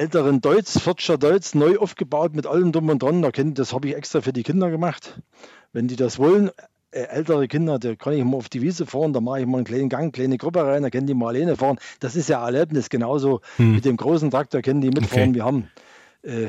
älteren 0.00 0.40
Deutz, 0.40 0.80
Fortscher 0.80 1.18
Deutz, 1.18 1.54
neu 1.54 1.76
aufgebaut 1.76 2.34
mit 2.34 2.46
allem 2.46 2.72
drum 2.72 2.88
und 2.88 3.02
dran. 3.02 3.22
Das 3.52 3.74
habe 3.74 3.88
ich 3.88 3.94
extra 3.94 4.22
für 4.22 4.32
die 4.32 4.42
Kinder 4.42 4.70
gemacht. 4.70 5.20
Wenn 5.74 5.88
die 5.88 5.96
das 5.96 6.18
wollen, 6.18 6.50
äh, 6.90 7.02
ältere 7.02 7.48
Kinder, 7.48 7.78
da 7.78 7.94
kann 7.96 8.14
ich 8.14 8.24
mal 8.24 8.38
auf 8.38 8.48
die 8.48 8.62
Wiese 8.62 8.86
fahren, 8.86 9.12
da 9.12 9.20
mache 9.20 9.40
ich 9.40 9.46
mal 9.46 9.58
einen 9.58 9.66
kleinen 9.66 9.90
Gang, 9.90 10.14
kleine 10.14 10.38
Gruppe 10.38 10.64
rein, 10.64 10.82
da 10.82 10.88
können 10.88 11.06
die 11.06 11.12
mal 11.12 11.28
alleine 11.28 11.54
fahren. 11.54 11.78
Das 12.00 12.16
ist 12.16 12.30
ja 12.30 12.42
Erlebnis, 12.42 12.88
genauso 12.88 13.42
hm. 13.56 13.74
mit 13.74 13.84
dem 13.84 13.98
großen 13.98 14.30
Traktor 14.30 14.62
können 14.62 14.80
die 14.80 14.88
mitfahren. 14.88 15.30
Okay. 15.30 15.34
Wir 15.34 15.44
haben 15.44 15.70
äh, 16.22 16.46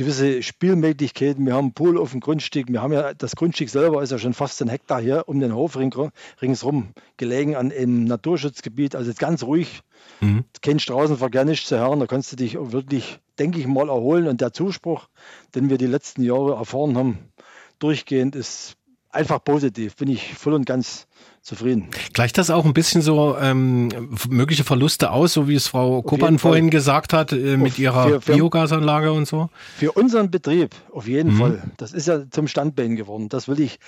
gewisse 0.00 0.42
Spielmöglichkeiten, 0.42 1.44
wir 1.44 1.52
haben 1.52 1.66
einen 1.66 1.74
Pool 1.74 1.98
auf 1.98 2.12
dem 2.12 2.20
Grundstück, 2.20 2.68
wir 2.68 2.80
haben 2.80 2.94
ja, 2.94 3.12
das 3.12 3.36
Grundstück 3.36 3.68
selber 3.68 4.02
ist 4.02 4.10
ja 4.10 4.18
schon 4.18 4.32
fast 4.32 4.62
ein 4.62 4.70
Hektar 4.70 4.98
hier 4.98 5.24
um 5.26 5.40
den 5.40 5.54
Hof 5.54 5.76
ring, 5.76 5.94
ringsrum 6.40 6.94
gelegen 7.18 7.54
an 7.54 7.70
einem 7.70 8.04
Naturschutzgebiet, 8.04 8.94
also 8.96 9.12
ganz 9.12 9.42
ruhig, 9.42 9.82
mhm. 10.22 10.44
kein 10.62 10.78
Straßenverkehr, 10.78 11.44
nicht 11.44 11.66
zu 11.66 11.78
hören, 11.78 12.00
da 12.00 12.06
kannst 12.06 12.32
du 12.32 12.36
dich 12.36 12.54
wirklich, 12.54 13.18
denke 13.38 13.58
ich 13.58 13.66
mal, 13.66 13.90
erholen. 13.90 14.26
Und 14.26 14.40
der 14.40 14.54
Zuspruch, 14.54 15.08
den 15.54 15.68
wir 15.68 15.76
die 15.76 15.86
letzten 15.86 16.22
Jahre 16.22 16.54
erfahren 16.54 16.96
haben, 16.96 17.18
durchgehend 17.78 18.34
ist 18.36 18.78
einfach 19.10 19.44
positiv, 19.44 19.96
bin 19.96 20.08
ich 20.08 20.32
voll 20.32 20.54
und 20.54 20.64
ganz 20.64 21.08
zufrieden. 21.42 21.88
Gleicht 22.12 22.38
das 22.38 22.50
auch 22.50 22.64
ein 22.64 22.74
bisschen 22.74 23.02
so 23.02 23.36
ähm, 23.40 23.88
mögliche 24.28 24.64
Verluste 24.64 25.10
aus, 25.10 25.32
so 25.32 25.48
wie 25.48 25.54
es 25.54 25.66
Frau 25.66 26.02
Kopan 26.02 26.38
vorhin 26.38 26.64
Fall. 26.64 26.70
gesagt 26.70 27.12
hat, 27.12 27.32
äh, 27.32 27.56
mit 27.56 27.78
ihrer 27.78 28.08
für, 28.08 28.20
für, 28.20 28.32
Biogasanlage 28.34 29.12
und 29.12 29.26
so? 29.26 29.48
Für 29.76 29.92
unseren 29.92 30.30
Betrieb 30.30 30.74
auf 30.92 31.08
jeden 31.08 31.34
mhm. 31.34 31.38
Fall. 31.38 31.62
Das 31.76 31.92
ist 31.92 32.06
ja 32.06 32.28
zum 32.30 32.46
Standbein 32.46 32.96
geworden. 32.96 33.28
Das 33.28 33.48
will 33.48 33.60
ich, 33.60 33.78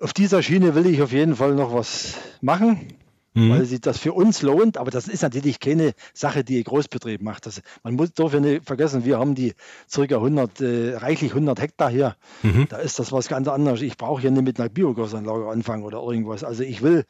auf 0.00 0.12
dieser 0.12 0.42
Schiene 0.42 0.74
will 0.74 0.86
ich 0.86 1.00
auf 1.02 1.12
jeden 1.12 1.36
Fall 1.36 1.54
noch 1.54 1.72
was 1.72 2.14
machen. 2.40 2.88
Mhm. 3.36 3.50
weil 3.50 3.64
sich 3.64 3.80
das 3.80 3.98
für 3.98 4.12
uns 4.12 4.42
lohnt. 4.42 4.78
Aber 4.78 4.90
das 4.90 5.06
ist 5.06 5.22
natürlich 5.22 5.60
keine 5.60 5.92
Sache, 6.14 6.42
die 6.42 6.58
ein 6.58 6.64
Großbetrieb 6.64 7.22
macht. 7.22 7.46
Das, 7.46 7.62
man 7.84 7.94
muss, 7.94 8.12
darf 8.12 8.32
ja 8.32 8.40
nicht 8.40 8.64
vergessen, 8.64 9.04
wir 9.04 9.18
haben 9.18 9.34
die 9.34 9.54
circa 9.88 10.16
100, 10.16 10.60
äh, 10.60 10.96
reichlich 10.96 11.32
100 11.32 11.60
Hektar 11.60 11.90
hier. 11.90 12.16
Mhm. 12.42 12.66
Da 12.68 12.78
ist 12.78 12.98
das 12.98 13.12
was 13.12 13.28
ganz 13.28 13.46
anderes. 13.46 13.82
Ich 13.82 13.96
brauche 13.96 14.22
ja 14.22 14.30
nicht 14.30 14.42
mit 14.42 14.58
einer 14.58 14.68
Biogasanlage 14.68 15.48
anfangen 15.48 15.84
oder 15.84 15.98
irgendwas. 16.02 16.42
Also 16.42 16.62
ich 16.62 16.82
will 16.82 17.04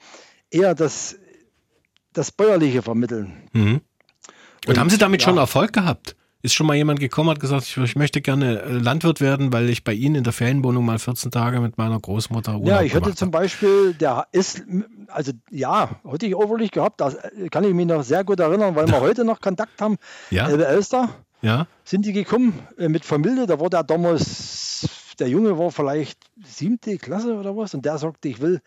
eher 0.51 0.75
das, 0.75 1.17
das 2.13 2.33
Bäuerliche 2.33 2.83
vermitteln. 2.83 3.49
Mhm. 3.53 3.81
Und, 4.67 4.69
Und, 4.69 4.79
haben 4.79 4.91
Sie 4.91 4.99
damit 4.99 5.23
ja, 5.23 5.27
schon 5.29 5.39
Erfolg 5.39 5.73
gehabt? 5.73 6.17
Ist 6.43 6.55
schon 6.55 6.67
mal 6.67 6.77
jemand 6.77 7.01
gekommen, 7.01 7.31
hat 7.31 7.41
gesagt, 7.41 7.65
ich, 7.65 7.77
ich, 7.77 7.97
möchte 7.97 8.21
gerne 8.21 8.63
äh, 8.63 8.73
Landwirt 8.73 9.21
werden, 9.21 9.53
weil 9.53 9.69
ich 9.71 9.85
bei 9.85 9.93
Ihnen 9.93 10.17
in 10.17 10.25
der 10.25 10.33
Ferienwohnung 10.33 10.85
mal 10.85 10.99
14 10.99 11.31
Tage 11.31 11.61
mit 11.61 11.79
meiner 11.79 11.99
Großmutter 11.99 12.53
Urlaub 12.55 12.69
Ja, 12.69 12.83
ich 12.83 12.95
hatte 12.95 13.15
zum 13.15 13.31
Beispiel, 13.31 13.95
der 13.95 14.27
ist, 14.33 14.63
also 15.09 15.33
ja, 15.51 15.91
hatte 16.07 16.27
ich 16.27 16.37
overlich 16.37 16.71
gehabt, 16.71 17.01
das 17.01 17.15
äh, 17.15 17.49
kann 17.51 17.65
ich 17.65 17.75
mich 17.75 17.87
noch 17.87 18.03
sehr 18.03 18.23
gut 18.23 18.39
erinnern, 18.39 18.77
weil 18.77 18.87
wir 18.87 19.01
heute 19.01 19.25
noch 19.25 19.41
Kontakt 19.41 19.81
haben. 19.81 19.97
Ja. 20.31 20.49
Elbe 20.49 20.67
Elster. 20.67 21.09
Ja. 21.43 21.67
Sind 21.85 22.05
die 22.05 22.13
gekommen 22.13 22.59
äh, 22.79 22.89
mit 22.89 23.05
Familie, 23.05 23.47
da 23.47 23.59
war 23.59 23.71
der 23.71 23.83
damals, 23.83 24.89
der 25.19 25.29
Junge 25.29 25.59
war 25.59 25.71
vielleicht 25.71 26.19
siebte 26.45 26.99
Klasse 26.99 27.35
oder 27.35 27.57
was 27.57 27.75
und 27.75 27.85
der 27.85 27.99
sagte, 27.99 28.29
ich 28.29 28.41
will 28.41 28.61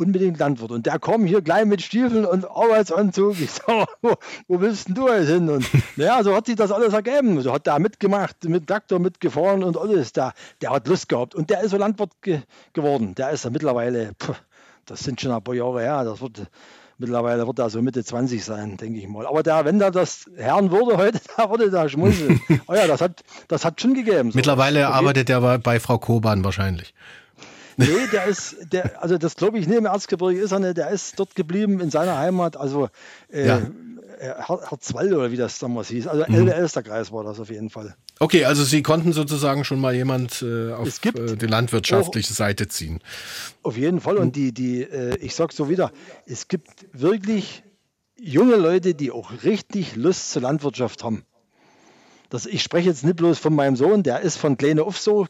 unbedingt 0.00 0.38
Landwirt. 0.38 0.70
Und 0.70 0.86
der 0.86 0.98
kam 0.98 1.24
hier 1.24 1.42
gleich 1.42 1.66
mit 1.66 1.82
Stiefeln 1.82 2.24
und 2.24 2.50
Arbeitsanzug. 2.50 3.40
Ich 3.40 3.52
sag, 3.52 3.86
wo, 4.02 4.14
wo 4.48 4.60
willst 4.60 4.88
denn 4.88 4.94
du 4.94 5.08
jetzt 5.08 5.28
hin? 5.28 5.48
Und 5.48 5.66
naja, 5.96 6.22
so 6.22 6.34
hat 6.34 6.46
sich 6.46 6.56
das 6.56 6.72
alles 6.72 6.92
ergeben. 6.92 7.40
So 7.42 7.52
hat 7.52 7.66
der 7.66 7.78
mitgemacht, 7.78 8.44
mit 8.44 8.66
Traktor 8.66 8.98
mitgefahren 8.98 9.62
und 9.62 9.76
alles. 9.76 10.12
Der, 10.12 10.32
der 10.60 10.70
hat 10.70 10.88
Lust 10.88 11.08
gehabt. 11.08 11.34
Und 11.34 11.50
der 11.50 11.60
ist 11.60 11.70
so 11.70 11.76
Landwirt 11.76 12.10
ge 12.22 12.40
geworden. 12.72 13.14
Der 13.14 13.30
ist 13.30 13.44
ja 13.44 13.50
mittlerweile, 13.50 14.12
pff, 14.20 14.42
das 14.86 15.00
sind 15.00 15.20
schon 15.20 15.32
ein 15.32 15.42
paar 15.42 15.54
Jahre 15.54 15.82
her, 15.82 16.04
das 16.04 16.20
wird 16.20 16.48
mittlerweile 17.00 17.46
wird 17.46 17.58
er 17.58 17.70
so 17.70 17.82
Mitte 17.82 18.04
20 18.04 18.44
sein, 18.44 18.76
denke 18.76 19.00
ich 19.00 19.08
mal. 19.08 19.26
Aber 19.26 19.42
der, 19.42 19.64
wenn 19.64 19.78
der 19.78 19.90
das 19.90 20.30
Herrn 20.36 20.70
würde 20.70 20.96
heute, 20.96 21.20
da 21.36 21.50
würde 21.50 21.70
der 21.70 21.88
schmunzeln. 21.88 22.40
oh 22.66 22.74
ja, 22.74 22.86
das 22.86 23.00
hat, 23.00 23.22
das 23.48 23.64
hat 23.64 23.80
schon 23.80 23.94
gegeben. 23.94 24.30
So. 24.30 24.36
Mittlerweile 24.36 24.86
okay. 24.86 24.92
arbeitet 24.92 25.30
er 25.30 25.58
bei 25.58 25.80
Frau 25.80 25.98
Koban 25.98 26.44
wahrscheinlich. 26.44 26.94
Nee, 27.76 27.86
der 28.12 28.26
ist, 28.26 28.56
der, 28.72 29.02
also 29.02 29.18
das 29.18 29.36
glaube 29.36 29.58
ich 29.58 29.66
nicht 29.66 29.78
im 29.78 29.86
Erzgebirge 29.86 30.40
ist 30.40 30.52
er 30.52 30.60
nicht, 30.60 30.76
der 30.76 30.90
ist 30.90 31.18
dort 31.18 31.34
geblieben 31.34 31.80
in 31.80 31.90
seiner 31.90 32.18
Heimat, 32.18 32.56
also 32.56 32.88
äh, 33.32 33.46
ja. 33.46 33.62
Herzwalde 34.20 35.16
oder 35.16 35.32
wie 35.32 35.36
das 35.36 35.58
damals 35.58 35.88
hieß. 35.88 36.06
Also 36.06 36.24
mhm. 36.28 36.48
Elsterkreis 36.48 37.10
war 37.10 37.24
das 37.24 37.40
auf 37.40 37.50
jeden 37.50 37.70
Fall. 37.70 37.94
Okay, 38.18 38.44
also 38.44 38.64
Sie 38.64 38.82
konnten 38.82 39.12
sozusagen 39.12 39.64
schon 39.64 39.80
mal 39.80 39.94
jemand 39.94 40.42
äh, 40.42 40.72
auf 40.72 40.88
äh, 41.04 41.36
die 41.36 41.46
landwirtschaftliche 41.46 42.34
Seite 42.34 42.68
ziehen. 42.68 43.00
Auf 43.62 43.78
jeden 43.78 44.00
Fall. 44.00 44.18
Und 44.18 44.36
die, 44.36 44.52
die, 44.52 44.82
äh, 44.82 45.16
ich 45.16 45.34
sage 45.34 45.54
so 45.54 45.70
wieder, 45.70 45.90
es 46.26 46.48
gibt 46.48 46.68
wirklich 46.92 47.62
junge 48.18 48.56
Leute, 48.56 48.94
die 48.94 49.10
auch 49.10 49.42
richtig 49.42 49.96
Lust 49.96 50.32
zur 50.32 50.42
Landwirtschaft 50.42 51.02
haben. 51.02 51.24
Das, 52.30 52.46
ich 52.46 52.62
spreche 52.62 52.88
jetzt 52.88 53.04
nicht 53.04 53.16
bloß 53.16 53.38
von 53.38 53.54
meinem 53.54 53.76
Sohn, 53.76 54.02
der 54.02 54.20
ist 54.20 54.36
von 54.36 54.56
kleine 54.56 54.84
auf 54.84 54.98
so, 54.98 55.26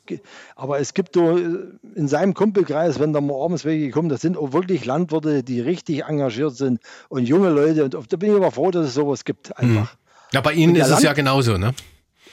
aber 0.55 0.78
es 0.78 0.94
gibt 0.94 1.14
so 1.14 1.36
äh, 1.36 1.64
in 1.94 2.09
seinem 2.09 2.34
Kumpelkreis, 2.34 3.01
wenn 3.01 3.12
da 3.12 3.20
mal 3.20 3.42
abends 3.42 3.64
welche 3.64 3.90
kommen, 3.90 4.11
das 4.11 4.20
sind 4.20 4.36
auch 4.36 4.53
wirklich 4.53 4.84
Landwirte, 4.84 5.42
die 5.42 5.61
richtig 5.61 6.05
engagiert 6.05 6.57
sind 6.57 6.80
und 7.09 7.26
junge 7.26 7.48
Leute. 7.48 7.84
Und 7.84 7.94
da 7.94 8.16
bin 8.16 8.30
ich 8.30 8.36
aber 8.36 8.53
froh, 8.53 8.70
dass 8.70 8.86
es 8.86 8.94
sowas 8.94 9.24
gibt 9.24 9.57
einfach. 9.59 9.96
Ja, 10.32 10.42
bei 10.42 10.53
Ihnen 10.53 10.76
ist 10.76 10.84
es 10.84 10.90
Land 10.90 11.03
ja 11.03 11.12
genauso, 11.14 11.57
ne? 11.57 11.74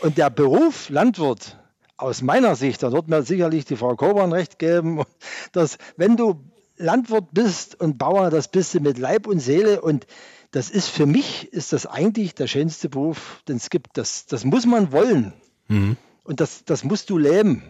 Und 0.01 0.17
der 0.17 0.29
Beruf 0.29 0.89
Landwirt, 0.89 1.57
aus 1.97 2.21
meiner 2.21 2.55
Sicht, 2.55 2.83
da 2.83 2.91
wird 2.91 3.07
mir 3.07 3.23
sicherlich 3.23 3.65
die 3.65 3.75
Frau 3.75 3.95
Koban 3.95 4.31
recht 4.31 4.59
geben, 4.59 5.03
dass 5.51 5.77
wenn 5.95 6.15
du 6.15 6.43
Landwirt 6.77 7.29
bist 7.31 7.79
und 7.79 7.97
Bauer, 7.97 8.29
das 8.29 8.49
bist 8.49 8.75
du 8.75 8.79
mit 8.79 8.99
Leib 8.99 9.25
und 9.25 9.39
Seele 9.39 9.81
und 9.81 10.05
das 10.51 10.69
ist 10.69 10.87
für 10.89 11.05
mich, 11.05 11.51
ist 11.51 11.73
das 11.73 11.85
eigentlich 11.85 12.35
der 12.35 12.47
schönste 12.47 12.89
Beruf, 12.89 13.41
den 13.47 13.57
es 13.57 13.69
gibt. 13.69 13.97
Das, 13.97 14.25
das 14.25 14.43
muss 14.43 14.65
man 14.65 14.91
wollen. 14.91 15.33
Mhm. 15.67 15.97
Und 16.23 16.39
das, 16.39 16.65
das 16.65 16.83
musst 16.83 17.09
du 17.09 17.17
leben. 17.17 17.63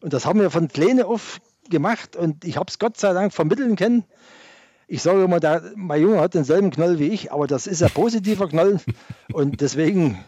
Und 0.00 0.12
das 0.12 0.26
haben 0.26 0.40
wir 0.40 0.50
von 0.50 0.68
Kleine 0.68 1.06
auf 1.06 1.40
gemacht 1.70 2.16
und 2.16 2.44
ich 2.44 2.56
habe 2.56 2.66
es 2.68 2.78
Gott 2.78 2.98
sei 2.98 3.12
Dank 3.12 3.32
vermitteln 3.32 3.76
können. 3.76 4.04
Ich 4.86 5.02
sage 5.02 5.24
immer, 5.24 5.40
der, 5.40 5.72
mein 5.76 6.02
Junge 6.02 6.20
hat 6.20 6.34
denselben 6.34 6.70
Knoll 6.70 6.98
wie 6.98 7.08
ich, 7.08 7.32
aber 7.32 7.46
das 7.46 7.66
ist 7.66 7.82
ein 7.82 7.90
positiver 7.90 8.48
Knoll 8.48 8.80
und 9.32 9.60
deswegen, 9.60 10.18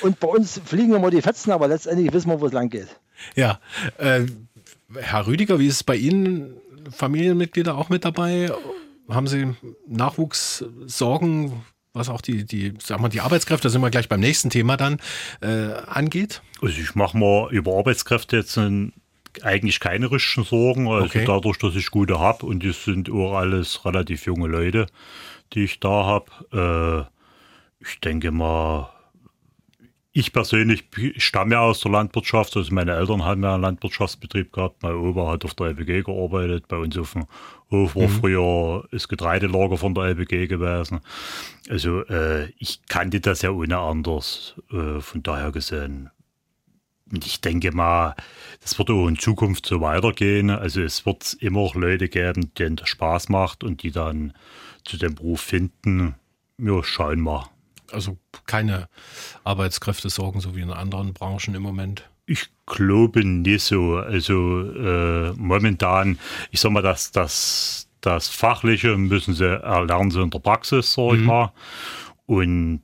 und 0.00 0.18
bei 0.18 0.28
uns 0.28 0.60
fliegen 0.64 0.94
immer 0.94 1.10
die 1.10 1.20
Fetzen, 1.20 1.50
aber 1.50 1.68
letztendlich 1.68 2.12
wissen 2.12 2.30
wir, 2.30 2.40
wo 2.40 2.46
es 2.46 2.52
lang 2.52 2.70
geht. 2.70 2.88
Ja, 3.34 3.60
äh, 3.98 4.24
Herr 4.94 5.26
Rüdiger, 5.26 5.58
wie 5.58 5.66
ist 5.66 5.74
es 5.74 5.84
bei 5.84 5.96
Ihnen? 5.96 6.54
Familienmitglieder 6.90 7.76
auch 7.76 7.90
mit 7.90 8.06
dabei? 8.06 8.50
Haben 9.08 9.26
Sie 9.26 9.54
Nachwuchssorgen, 9.86 11.64
was 11.92 12.08
auch 12.08 12.20
die, 12.20 12.44
die, 12.44 12.74
sag 12.78 13.00
mal, 13.00 13.08
die 13.08 13.20
Arbeitskräfte, 13.20 13.64
da 13.64 13.70
sind 13.70 13.80
wir 13.80 13.90
gleich 13.90 14.08
beim 14.08 14.20
nächsten 14.20 14.50
Thema 14.50 14.76
dann, 14.76 14.98
äh, 15.40 15.72
angeht? 15.86 16.42
Also 16.60 16.80
ich 16.80 16.94
mache 16.94 17.16
mir 17.16 17.48
über 17.50 17.76
Arbeitskräfte 17.76 18.36
jetzt 18.36 18.56
ein, 18.58 18.92
eigentlich 19.42 19.80
keine 19.80 20.10
richtigen 20.10 20.44
Sorgen. 20.44 20.88
Also 20.88 21.06
okay. 21.06 21.24
dadurch, 21.26 21.58
dass 21.58 21.74
ich 21.74 21.90
gute 21.90 22.18
habe 22.18 22.46
und 22.46 22.62
die 22.62 22.72
sind 22.72 23.10
auch 23.10 23.34
alles 23.34 23.84
relativ 23.84 24.26
junge 24.26 24.48
Leute, 24.48 24.86
die 25.54 25.64
ich 25.64 25.80
da 25.80 26.04
habe. 26.04 27.08
Äh, 27.80 27.84
ich 27.84 28.00
denke 28.00 28.30
mal, 28.30 28.90
ich 30.18 30.32
persönlich 30.32 30.84
stamme 31.18 31.54
ja 31.54 31.60
aus 31.60 31.80
der 31.80 31.92
Landwirtschaft, 31.92 32.56
also 32.56 32.74
meine 32.74 32.96
Eltern 32.96 33.24
haben 33.24 33.44
ja 33.44 33.54
einen 33.54 33.62
Landwirtschaftsbetrieb 33.62 34.52
gehabt, 34.52 34.82
mein 34.82 34.96
Opa 34.96 35.30
hat 35.30 35.44
auf 35.44 35.54
der 35.54 35.68
LBG 35.68 36.02
gearbeitet, 36.02 36.66
bei 36.66 36.76
uns 36.76 36.98
auf 36.98 37.12
dem 37.12 37.26
Hof 37.70 37.94
war 37.94 38.08
mhm. 38.08 38.08
früher 38.08 38.88
das 38.90 39.06
Getreidelager 39.06 39.76
von 39.76 39.94
der 39.94 40.04
LBG 40.06 40.48
gewesen. 40.48 41.00
Also 41.70 42.04
äh, 42.06 42.50
ich 42.58 42.84
kannte 42.88 43.20
das 43.20 43.42
ja 43.42 43.50
ohne 43.50 43.78
anders, 43.78 44.56
äh, 44.72 45.00
von 45.00 45.22
daher 45.22 45.52
gesehen. 45.52 46.10
Und 47.12 47.24
ich 47.24 47.40
denke 47.40 47.70
mal, 47.70 48.16
das 48.60 48.76
wird 48.76 48.90
auch 48.90 49.06
in 49.06 49.18
Zukunft 49.18 49.66
so 49.66 49.80
weitergehen. 49.80 50.50
Also 50.50 50.80
es 50.82 51.06
wird 51.06 51.36
immer 51.40 51.70
Leute 51.74 52.08
geben, 52.08 52.52
denen 52.54 52.76
das 52.76 52.88
Spaß 52.88 53.28
macht 53.28 53.62
und 53.62 53.84
die 53.84 53.92
dann 53.92 54.32
zu 54.84 54.96
dem 54.96 55.14
Beruf 55.14 55.40
finden. 55.40 56.16
Ja, 56.58 56.82
schauen 56.82 57.22
wir 57.22 57.48
also 57.92 58.18
keine 58.46 58.88
Arbeitskräfte 59.44 60.10
sorgen, 60.10 60.40
so 60.40 60.56
wie 60.56 60.60
in 60.60 60.70
anderen 60.70 61.12
Branchen 61.12 61.54
im 61.54 61.62
Moment? 61.62 62.08
Ich 62.26 62.48
glaube 62.66 63.24
nicht 63.24 63.62
so. 63.62 63.96
Also 63.96 64.62
äh, 64.62 65.32
momentan, 65.32 66.18
ich 66.50 66.60
sag 66.60 66.72
mal, 66.72 66.82
dass 66.82 67.10
das, 67.10 67.88
das 68.00 68.28
Fachliche 68.28 68.96
müssen 68.96 69.34
sie 69.34 69.62
erlernen 69.62 70.10
sie 70.10 70.22
in 70.22 70.30
der 70.30 70.38
Praxis, 70.38 70.92
sag 70.92 71.14
ich 71.14 71.20
mhm. 71.20 71.26
mal. 71.26 71.52
Und 72.26 72.82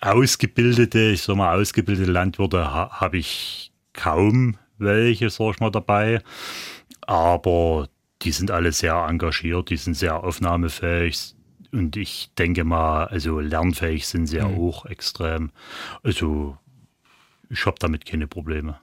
ausgebildete, 0.00 1.10
ich 1.10 1.22
sag 1.22 1.36
mal, 1.36 1.58
ausgebildete 1.58 2.10
Landwirte 2.10 2.72
ha, 2.72 3.00
habe 3.00 3.18
ich 3.18 3.72
kaum 3.92 4.56
welche, 4.78 5.28
sag 5.30 5.54
ich 5.54 5.60
mal, 5.60 5.70
dabei. 5.70 6.22
Aber 7.06 7.88
die 8.22 8.32
sind 8.32 8.50
alle 8.50 8.72
sehr 8.72 8.94
engagiert, 8.94 9.70
die 9.70 9.76
sind 9.76 9.94
sehr 9.94 10.22
aufnahmefähig, 10.22 11.34
und 11.72 11.96
ich 11.96 12.30
denke 12.38 12.64
mal, 12.64 13.06
also 13.06 13.40
lernfähig 13.40 14.06
sind 14.06 14.26
sie 14.26 14.38
ja 14.38 14.48
mhm. 14.48 14.58
auch 14.58 14.86
extrem. 14.86 15.50
Also 16.02 16.56
ich 17.48 17.66
habe 17.66 17.76
damit 17.78 18.06
keine 18.06 18.26
Probleme. 18.26 18.78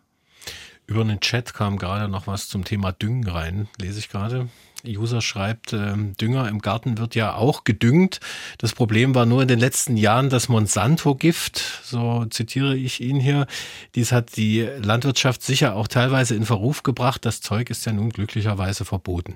Über 0.85 1.03
den 1.03 1.19
Chat 1.19 1.53
kam 1.53 1.77
gerade 1.77 2.07
noch 2.07 2.27
was 2.27 2.47
zum 2.47 2.63
Thema 2.63 2.93
Düngen 2.93 3.27
rein, 3.27 3.67
lese 3.77 3.99
ich 3.99 4.07
gerade. 4.07 4.47
User 4.85 5.21
schreibt, 5.21 5.73
äh, 5.73 5.95
Dünger 6.21 6.47
im 6.47 6.59
Garten 6.59 6.97
wird 6.97 7.15
ja 7.15 7.35
auch 7.35 7.65
gedüngt. 7.65 8.19
Das 8.57 8.73
Problem 8.73 9.15
war 9.15 9.25
nur 9.25 9.41
in 9.41 9.47
den 9.49 9.59
letzten 9.59 9.97
Jahren 9.97 10.29
das 10.29 10.47
Monsanto-Gift, 10.47 11.81
so 11.83 12.25
zitiere 12.25 12.77
ich 12.77 13.01
ihn 13.01 13.19
hier. 13.19 13.47
Dies 13.95 14.13
hat 14.13 14.37
die 14.37 14.61
Landwirtschaft 14.61 15.41
sicher 15.41 15.75
auch 15.75 15.89
teilweise 15.89 16.35
in 16.35 16.45
Verruf 16.45 16.83
gebracht. 16.83 17.25
Das 17.25 17.41
Zeug 17.41 17.69
ist 17.69 17.85
ja 17.85 17.91
nun 17.91 18.11
glücklicherweise 18.11 18.85
verboten. 18.85 19.35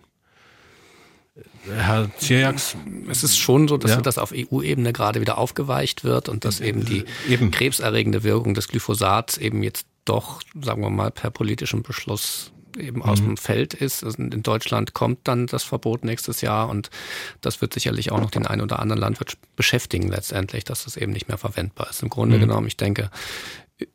Herr 1.65 2.09
Zierjaks, 2.17 2.75
es 3.09 3.23
ist 3.23 3.37
schon 3.37 3.67
so, 3.67 3.77
dass 3.77 3.91
ja. 3.91 4.01
das 4.01 4.17
auf 4.17 4.33
EU-Ebene 4.35 4.91
gerade 4.91 5.21
wieder 5.21 5.37
aufgeweicht 5.37 6.03
wird 6.03 6.27
und 6.27 6.43
dass 6.43 6.59
eben 6.59 6.83
die 6.83 7.05
eben. 7.29 7.51
krebserregende 7.51 8.23
Wirkung 8.23 8.53
des 8.53 8.67
Glyphosats 8.67 9.37
eben 9.37 9.63
jetzt 9.63 9.85
doch, 10.03 10.41
sagen 10.59 10.81
wir 10.81 10.89
mal, 10.89 11.11
per 11.11 11.29
politischem 11.31 11.83
Beschluss 11.83 12.51
eben 12.77 12.97
mhm. 12.97 13.03
aus 13.03 13.19
dem 13.19 13.37
Feld 13.37 13.73
ist. 13.73 14.03
Also 14.03 14.21
in 14.21 14.43
Deutschland 14.43 14.93
kommt 14.93 15.19
dann 15.27 15.47
das 15.47 15.63
Verbot 15.63 16.03
nächstes 16.03 16.41
Jahr 16.41 16.67
und 16.69 16.89
das 17.41 17.61
wird 17.61 17.73
sicherlich 17.73 18.11
auch 18.11 18.19
noch 18.19 18.31
den 18.31 18.45
einen 18.45 18.61
oder 18.61 18.79
anderen 18.79 18.99
Landwirt 18.99 19.37
beschäftigen 19.55 20.09
letztendlich, 20.09 20.63
dass 20.63 20.83
das 20.83 20.97
eben 20.97 21.11
nicht 21.13 21.27
mehr 21.27 21.37
verwendbar 21.37 21.89
ist. 21.89 22.03
Im 22.03 22.09
Grunde 22.09 22.37
mhm. 22.37 22.41
genommen, 22.41 22.67
ich 22.67 22.77
denke, 22.77 23.09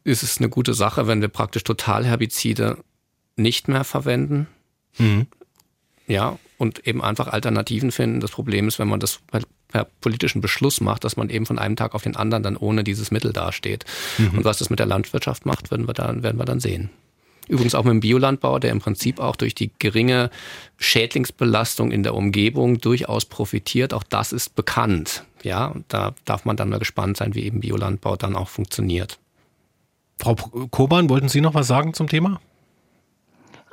ist 0.04 0.22
es 0.22 0.38
eine 0.38 0.48
gute 0.48 0.74
Sache, 0.74 1.06
wenn 1.06 1.20
wir 1.20 1.28
praktisch 1.28 1.64
Totalherbizide 1.64 2.78
nicht 3.36 3.68
mehr 3.68 3.84
verwenden. 3.84 4.46
Mhm. 4.98 5.26
Ja, 6.06 6.38
und 6.58 6.86
eben 6.86 7.02
einfach 7.02 7.28
Alternativen 7.28 7.90
finden. 7.92 8.20
Das 8.20 8.30
Problem 8.30 8.68
ist, 8.68 8.78
wenn 8.78 8.88
man 8.88 9.00
das 9.00 9.20
per, 9.30 9.42
per, 9.68 9.84
politischen 10.00 10.40
Beschluss 10.40 10.80
macht, 10.80 11.04
dass 11.04 11.16
man 11.16 11.30
eben 11.30 11.46
von 11.46 11.58
einem 11.58 11.76
Tag 11.76 11.94
auf 11.94 12.02
den 12.02 12.16
anderen 12.16 12.42
dann 12.42 12.56
ohne 12.56 12.84
dieses 12.84 13.10
Mittel 13.10 13.32
dasteht. 13.32 13.84
Mhm. 14.18 14.38
Und 14.38 14.44
was 14.44 14.58
das 14.58 14.70
mit 14.70 14.78
der 14.78 14.86
Landwirtschaft 14.86 15.46
macht, 15.46 15.70
werden 15.70 15.86
wir 15.86 15.94
dann, 15.94 16.22
werden 16.22 16.38
wir 16.38 16.44
dann 16.44 16.60
sehen. 16.60 16.90
Übrigens 17.48 17.74
auch 17.74 17.84
mit 17.84 17.92
dem 17.92 18.00
Biolandbau, 18.00 18.58
der 18.58 18.72
im 18.72 18.80
Prinzip 18.80 19.20
auch 19.20 19.36
durch 19.36 19.54
die 19.54 19.70
geringe 19.78 20.30
Schädlingsbelastung 20.78 21.92
in 21.92 22.02
der 22.02 22.14
Umgebung 22.14 22.80
durchaus 22.80 23.24
profitiert. 23.24 23.94
Auch 23.94 24.02
das 24.02 24.32
ist 24.32 24.56
bekannt. 24.56 25.24
Ja, 25.42 25.74
da 25.88 26.14
darf 26.24 26.44
man 26.44 26.56
dann 26.56 26.70
mal 26.70 26.80
gespannt 26.80 27.16
sein, 27.16 27.34
wie 27.34 27.44
eben 27.44 27.60
Biolandbau 27.60 28.16
dann 28.16 28.34
auch 28.34 28.48
funktioniert. 28.48 29.18
Frau 30.18 30.34
Koban, 30.34 31.08
wollten 31.08 31.28
Sie 31.28 31.40
noch 31.40 31.54
was 31.54 31.68
sagen 31.68 31.94
zum 31.94 32.08
Thema? 32.08 32.40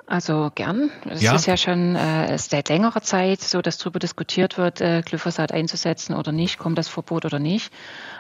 Also 0.05 0.51
gern. 0.53 0.91
Es 1.09 1.21
ja. 1.21 1.33
ist 1.33 1.45
ja 1.45 1.55
schon 1.55 1.95
äh, 1.95 2.37
seit 2.37 2.69
längerer 2.69 3.01
Zeit 3.01 3.41
so, 3.41 3.61
dass 3.61 3.77
darüber 3.77 3.99
diskutiert 3.99 4.57
wird, 4.57 4.81
äh, 4.81 5.01
Glyphosat 5.05 5.51
einzusetzen 5.51 6.13
oder 6.13 6.31
nicht, 6.31 6.57
kommt 6.57 6.77
das 6.77 6.89
Verbot 6.89 7.23
oder 7.25 7.39
nicht. 7.39 7.71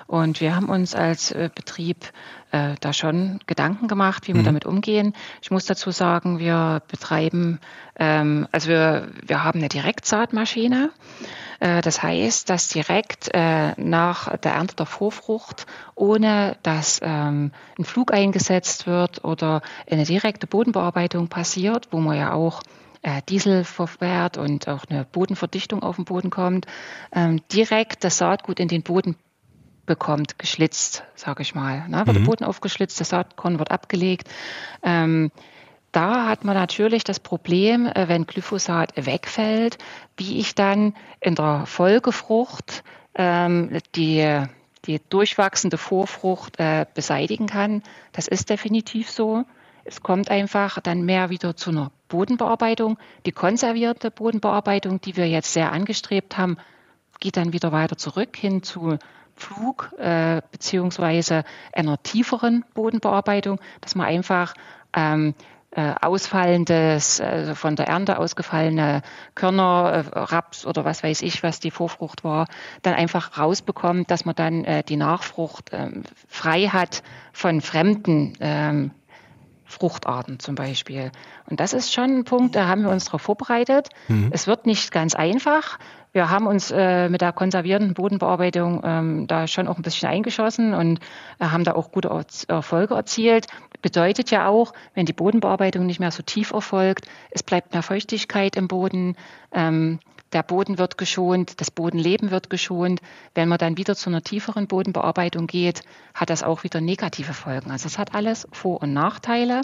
Und 0.07 0.39
wir 0.39 0.55
haben 0.55 0.69
uns 0.69 0.95
als 0.95 1.31
äh, 1.31 1.49
Betrieb 1.53 1.97
äh, 2.51 2.75
da 2.79 2.93
schon 2.93 3.39
Gedanken 3.47 3.87
gemacht, 3.87 4.27
wie 4.27 4.33
wir 4.33 4.41
mhm. 4.41 4.45
damit 4.45 4.65
umgehen. 4.65 5.13
Ich 5.41 5.51
muss 5.51 5.65
dazu 5.65 5.91
sagen, 5.91 6.39
wir 6.39 6.81
betreiben, 6.87 7.59
ähm, 7.99 8.47
also 8.51 8.69
wir, 8.69 9.09
wir 9.25 9.43
haben 9.43 9.59
eine 9.59 9.69
Direktsaatmaschine. 9.69 10.89
Äh, 11.59 11.81
das 11.81 12.01
heißt, 12.01 12.49
dass 12.49 12.69
direkt 12.69 13.29
äh, 13.33 13.73
nach 13.81 14.37
der 14.37 14.53
Ernte 14.53 14.75
der 14.75 14.85
Vorfrucht, 14.85 15.65
ohne 15.95 16.57
dass 16.63 16.99
ähm, 17.03 17.51
ein 17.77 17.85
Flug 17.85 18.13
eingesetzt 18.13 18.87
wird 18.87 19.23
oder 19.23 19.61
eine 19.89 20.05
direkte 20.05 20.47
Bodenbearbeitung 20.47 21.27
passiert, 21.27 21.87
wo 21.91 21.99
man 21.99 22.17
ja 22.17 22.33
auch 22.33 22.61
äh, 23.01 23.21
Diesel 23.27 23.63
verfährt 23.63 24.37
und 24.37 24.67
auch 24.67 24.85
eine 24.89 25.05
Bodenverdichtung 25.05 25.83
auf 25.83 25.97
den 25.97 26.05
Boden 26.05 26.29
kommt, 26.29 26.65
ähm, 27.13 27.41
direkt 27.51 28.03
das 28.03 28.17
Saatgut 28.17 28.59
in 28.59 28.67
den 28.67 28.81
Boden 28.81 29.15
bekommt, 29.85 30.39
geschlitzt, 30.39 31.03
sage 31.15 31.41
ich 31.41 31.55
mal. 31.55 31.87
Ne? 31.89 31.97
Wird 31.97 32.07
mhm. 32.07 32.13
der 32.13 32.25
Boden 32.25 32.43
aufgeschlitzt, 32.45 32.99
das 32.99 33.09
Saatkorn 33.09 33.59
wird 33.59 33.71
abgelegt. 33.71 34.29
Ähm, 34.81 35.31
da 35.93 36.27
hat 36.27 36.43
man 36.43 36.55
natürlich 36.55 37.03
das 37.03 37.19
Problem, 37.19 37.85
äh, 37.85 38.09
wenn 38.09 38.25
Glyphosat 38.25 38.93
wegfällt, 38.95 39.77
wie 40.17 40.39
ich 40.39 40.55
dann 40.55 40.95
in 41.21 41.35
der 41.35 41.65
Folgefrucht 41.65 42.83
ähm, 43.15 43.77
die, 43.95 44.43
die 44.85 45.01
durchwachsende 45.09 45.77
Vorfrucht 45.77 46.59
äh, 46.59 46.85
beseitigen 46.93 47.47
kann. 47.47 47.83
Das 48.11 48.27
ist 48.27 48.49
definitiv 48.49 49.09
so. 49.09 49.45
Es 49.85 50.01
kommt 50.01 50.31
einfach 50.31 50.79
dann 50.81 51.03
mehr 51.03 51.29
wieder 51.29 51.55
zu 51.55 51.69
einer 51.69 51.91
Bodenbearbeitung. 52.07 52.97
Die 53.25 53.31
konservierte 53.31 54.11
Bodenbearbeitung, 54.11 54.99
die 54.99 55.15
wir 55.15 55.27
jetzt 55.27 55.53
sehr 55.53 55.71
angestrebt 55.71 56.37
haben, 56.37 56.57
geht 57.19 57.37
dann 57.37 57.53
wieder 57.53 57.71
weiter 57.71 57.97
zurück 57.97 58.35
hin 58.35 58.63
zu 58.63 58.97
Flug 59.35 59.91
äh, 59.97 60.41
beziehungsweise 60.51 61.43
einer 61.71 62.01
tieferen 62.01 62.65
Bodenbearbeitung, 62.73 63.59
dass 63.81 63.95
man 63.95 64.07
einfach 64.07 64.53
ähm, 64.95 65.33
äh, 65.75 65.95
ausfallendes, 66.01 67.19
also 67.19 67.55
von 67.55 67.75
der 67.75 67.87
Ernte 67.87 68.19
ausgefallene 68.19 69.01
Körner, 69.35 70.05
äh, 70.13 70.19
Raps 70.19 70.65
oder 70.65 70.85
was 70.85 71.03
weiß 71.03 71.21
ich, 71.23 71.41
was 71.43 71.59
die 71.59 71.71
Vorfrucht 71.71 72.23
war, 72.23 72.47
dann 72.83 72.93
einfach 72.93 73.37
rausbekommt, 73.37 74.11
dass 74.11 74.25
man 74.25 74.35
dann 74.35 74.65
äh, 74.65 74.83
die 74.83 74.97
Nachfrucht 74.97 75.71
ähm, 75.71 76.03
frei 76.27 76.67
hat 76.67 77.01
von 77.31 77.61
fremden 77.61 78.33
ähm, 78.39 78.91
Fruchtarten 79.65 80.39
zum 80.39 80.55
Beispiel. 80.55 81.11
Und 81.49 81.59
das 81.59 81.73
ist 81.73 81.91
schon 81.91 82.19
ein 82.19 82.23
Punkt, 82.23 82.55
da 82.55 82.67
haben 82.67 82.83
wir 82.83 82.91
uns 82.91 83.05
darauf 83.05 83.23
vorbereitet. 83.23 83.89
Mhm. 84.07 84.29
Es 84.31 84.45
wird 84.45 84.65
nicht 84.67 84.91
ganz 84.91 85.15
einfach. 85.15 85.79
Wir 86.11 86.29
haben 86.29 86.45
uns 86.45 86.69
äh, 86.69 87.09
mit 87.09 87.21
der 87.21 87.33
konservierenden 87.33 87.95
Bodenbearbeitung 87.95 88.81
ähm, 88.83 89.27
da 89.27 89.47
schon 89.47 89.67
auch 89.67 89.77
ein 89.77 89.81
bisschen 89.81 90.09
eingeschossen 90.09 90.75
und 90.75 90.99
äh, 91.39 91.45
haben 91.45 91.63
da 91.63 91.73
auch 91.73 91.91
gute 91.91 92.09
Erfolge 92.47 92.93
erzielt. 92.93 93.47
Bedeutet 93.83 94.31
ja 94.31 94.47
auch, 94.47 94.73
wenn 94.95 95.05
die 95.05 95.13
Bodenbearbeitung 95.13 95.85
nicht 95.85 95.99
mehr 95.99 96.09
so 96.09 96.23
tief 96.23 96.51
erfolgt, 96.51 97.05
es 97.29 97.43
bleibt 97.43 97.73
mehr 97.73 97.83
Feuchtigkeit 97.83 98.55
im 98.55 98.69
Boden. 98.69 99.15
Ähm, 99.51 99.99
der 100.31 100.41
Boden 100.41 100.79
wird 100.79 100.97
geschont, 100.97 101.59
das 101.61 101.69
Bodenleben 101.69 102.31
wird 102.31 102.49
geschont. 102.49 103.01
Wenn 103.35 103.49
man 103.49 103.57
dann 103.59 103.77
wieder 103.77 103.95
zu 103.95 104.09
einer 104.09 104.23
tieferen 104.23 104.67
Bodenbearbeitung 104.67 105.47
geht, 105.47 105.81
hat 106.15 106.29
das 106.29 106.43
auch 106.43 106.63
wieder 106.63 106.79
negative 106.79 107.33
Folgen. 107.33 107.71
Also 107.71 107.87
es 107.87 107.99
hat 107.99 108.15
alles 108.15 108.47
Vor- 108.53 108.81
und 108.81 108.93
Nachteile. 108.93 109.61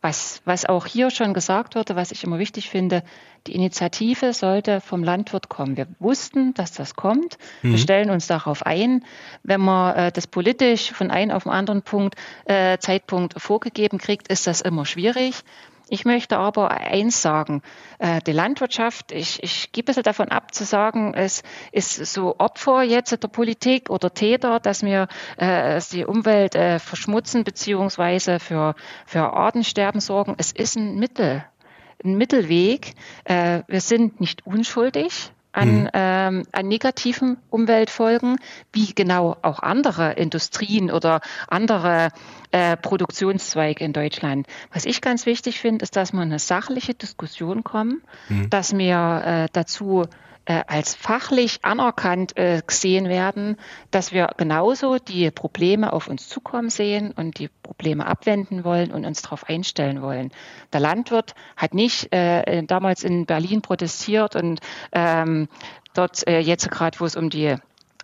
Was, 0.00 0.42
was 0.44 0.64
auch 0.64 0.86
hier 0.86 1.10
schon 1.10 1.34
gesagt 1.34 1.74
wurde, 1.74 1.96
was 1.96 2.12
ich 2.12 2.22
immer 2.22 2.38
wichtig 2.38 2.70
finde, 2.70 3.02
die 3.48 3.54
Initiative 3.54 4.32
sollte 4.32 4.80
vom 4.80 5.02
Landwirt 5.02 5.48
kommen. 5.48 5.76
Wir 5.76 5.88
wussten, 5.98 6.54
dass 6.54 6.72
das 6.72 6.94
kommt. 6.94 7.36
Mhm. 7.62 7.72
Wir 7.72 7.78
stellen 7.78 8.10
uns 8.10 8.28
darauf 8.28 8.64
ein. 8.64 9.04
Wenn 9.42 9.60
man 9.60 9.96
äh, 9.96 10.12
das 10.12 10.28
politisch 10.28 10.92
von 10.92 11.10
einem 11.10 11.32
auf 11.32 11.44
den 11.44 11.52
anderen 11.52 11.82
Punkt, 11.82 12.14
äh, 12.44 12.78
Zeitpunkt 12.78 13.40
vorgegeben 13.40 13.98
kriegt, 13.98 14.28
ist 14.28 14.46
das 14.46 14.60
immer 14.60 14.86
schwierig. 14.86 15.42
Ich 15.90 16.04
möchte 16.04 16.38
aber 16.38 16.70
eins 16.70 17.22
sagen, 17.22 17.62
äh, 17.98 18.20
die 18.20 18.32
Landwirtschaft, 18.32 19.12
ich, 19.12 19.42
ich 19.42 19.72
gehe 19.72 19.82
ein 19.82 19.86
bisschen 19.86 20.02
davon 20.02 20.28
ab 20.28 20.54
zu 20.54 20.64
sagen, 20.64 21.14
es 21.14 21.42
ist 21.72 21.94
so 22.12 22.36
Opfer 22.38 22.82
jetzt 22.82 23.10
der 23.22 23.28
Politik 23.28 23.88
oder 23.88 24.12
Täter, 24.12 24.60
dass 24.60 24.82
wir 24.82 25.08
äh, 25.38 25.80
die 25.92 26.04
Umwelt 26.04 26.54
äh, 26.54 26.78
verschmutzen 26.78 27.44
beziehungsweise 27.44 28.38
für, 28.38 28.74
für 29.06 29.32
Artensterben 29.32 30.00
sorgen. 30.00 30.34
Es 30.36 30.52
ist 30.52 30.76
ein 30.76 30.98
Mittel, 30.98 31.44
ein 32.04 32.16
Mittelweg. 32.16 32.94
wir 33.24 33.80
sind 33.80 34.20
nicht 34.20 34.46
unschuldig 34.46 35.32
an, 35.52 35.82
mhm. 35.82 35.88
ähm, 35.92 36.42
an 36.52 36.68
negativen 36.68 37.38
Umweltfolgen, 37.50 38.38
wie 38.72 38.94
genau 38.94 39.36
auch 39.42 39.60
andere 39.60 40.12
Industrien 40.12 40.90
oder 40.90 41.20
andere 41.48 42.10
äh, 42.50 42.76
Produktionszweige 42.76 43.84
in 43.84 43.92
Deutschland. 43.92 44.46
Was 44.72 44.84
ich 44.84 45.00
ganz 45.00 45.26
wichtig 45.26 45.60
finde, 45.60 45.82
ist, 45.82 45.96
dass 45.96 46.12
wir 46.12 46.22
in 46.22 46.28
eine 46.28 46.38
sachliche 46.38 46.94
Diskussion 46.94 47.64
kommen, 47.64 48.02
mhm. 48.28 48.50
dass 48.50 48.76
wir 48.76 49.22
äh, 49.24 49.48
dazu 49.52 50.06
äh, 50.48 50.64
als 50.66 50.94
fachlich 50.94 51.58
anerkannt 51.62 52.38
äh, 52.38 52.62
gesehen 52.66 53.10
werden, 53.10 53.58
dass 53.90 54.12
wir 54.12 54.30
genauso 54.38 54.98
die 54.98 55.30
Probleme 55.30 55.92
auf 55.92 56.08
uns 56.08 56.26
zukommen 56.26 56.70
sehen 56.70 57.12
und 57.14 57.38
die 57.38 57.50
Probleme 57.62 58.06
abwenden 58.06 58.64
wollen 58.64 58.90
und 58.90 59.04
uns 59.04 59.20
darauf 59.20 59.46
einstellen 59.46 60.00
wollen. 60.00 60.30
Der 60.72 60.80
Landwirt 60.80 61.34
hat 61.54 61.74
nicht 61.74 62.14
äh, 62.14 62.62
damals 62.62 63.04
in 63.04 63.26
Berlin 63.26 63.60
protestiert 63.60 64.36
und 64.36 64.60
ähm, 64.92 65.48
dort 65.92 66.26
äh, 66.26 66.38
jetzt 66.38 66.70
gerade, 66.70 66.98
wo 66.98 67.04
es 67.04 67.14
um 67.14 67.28
die 67.28 67.56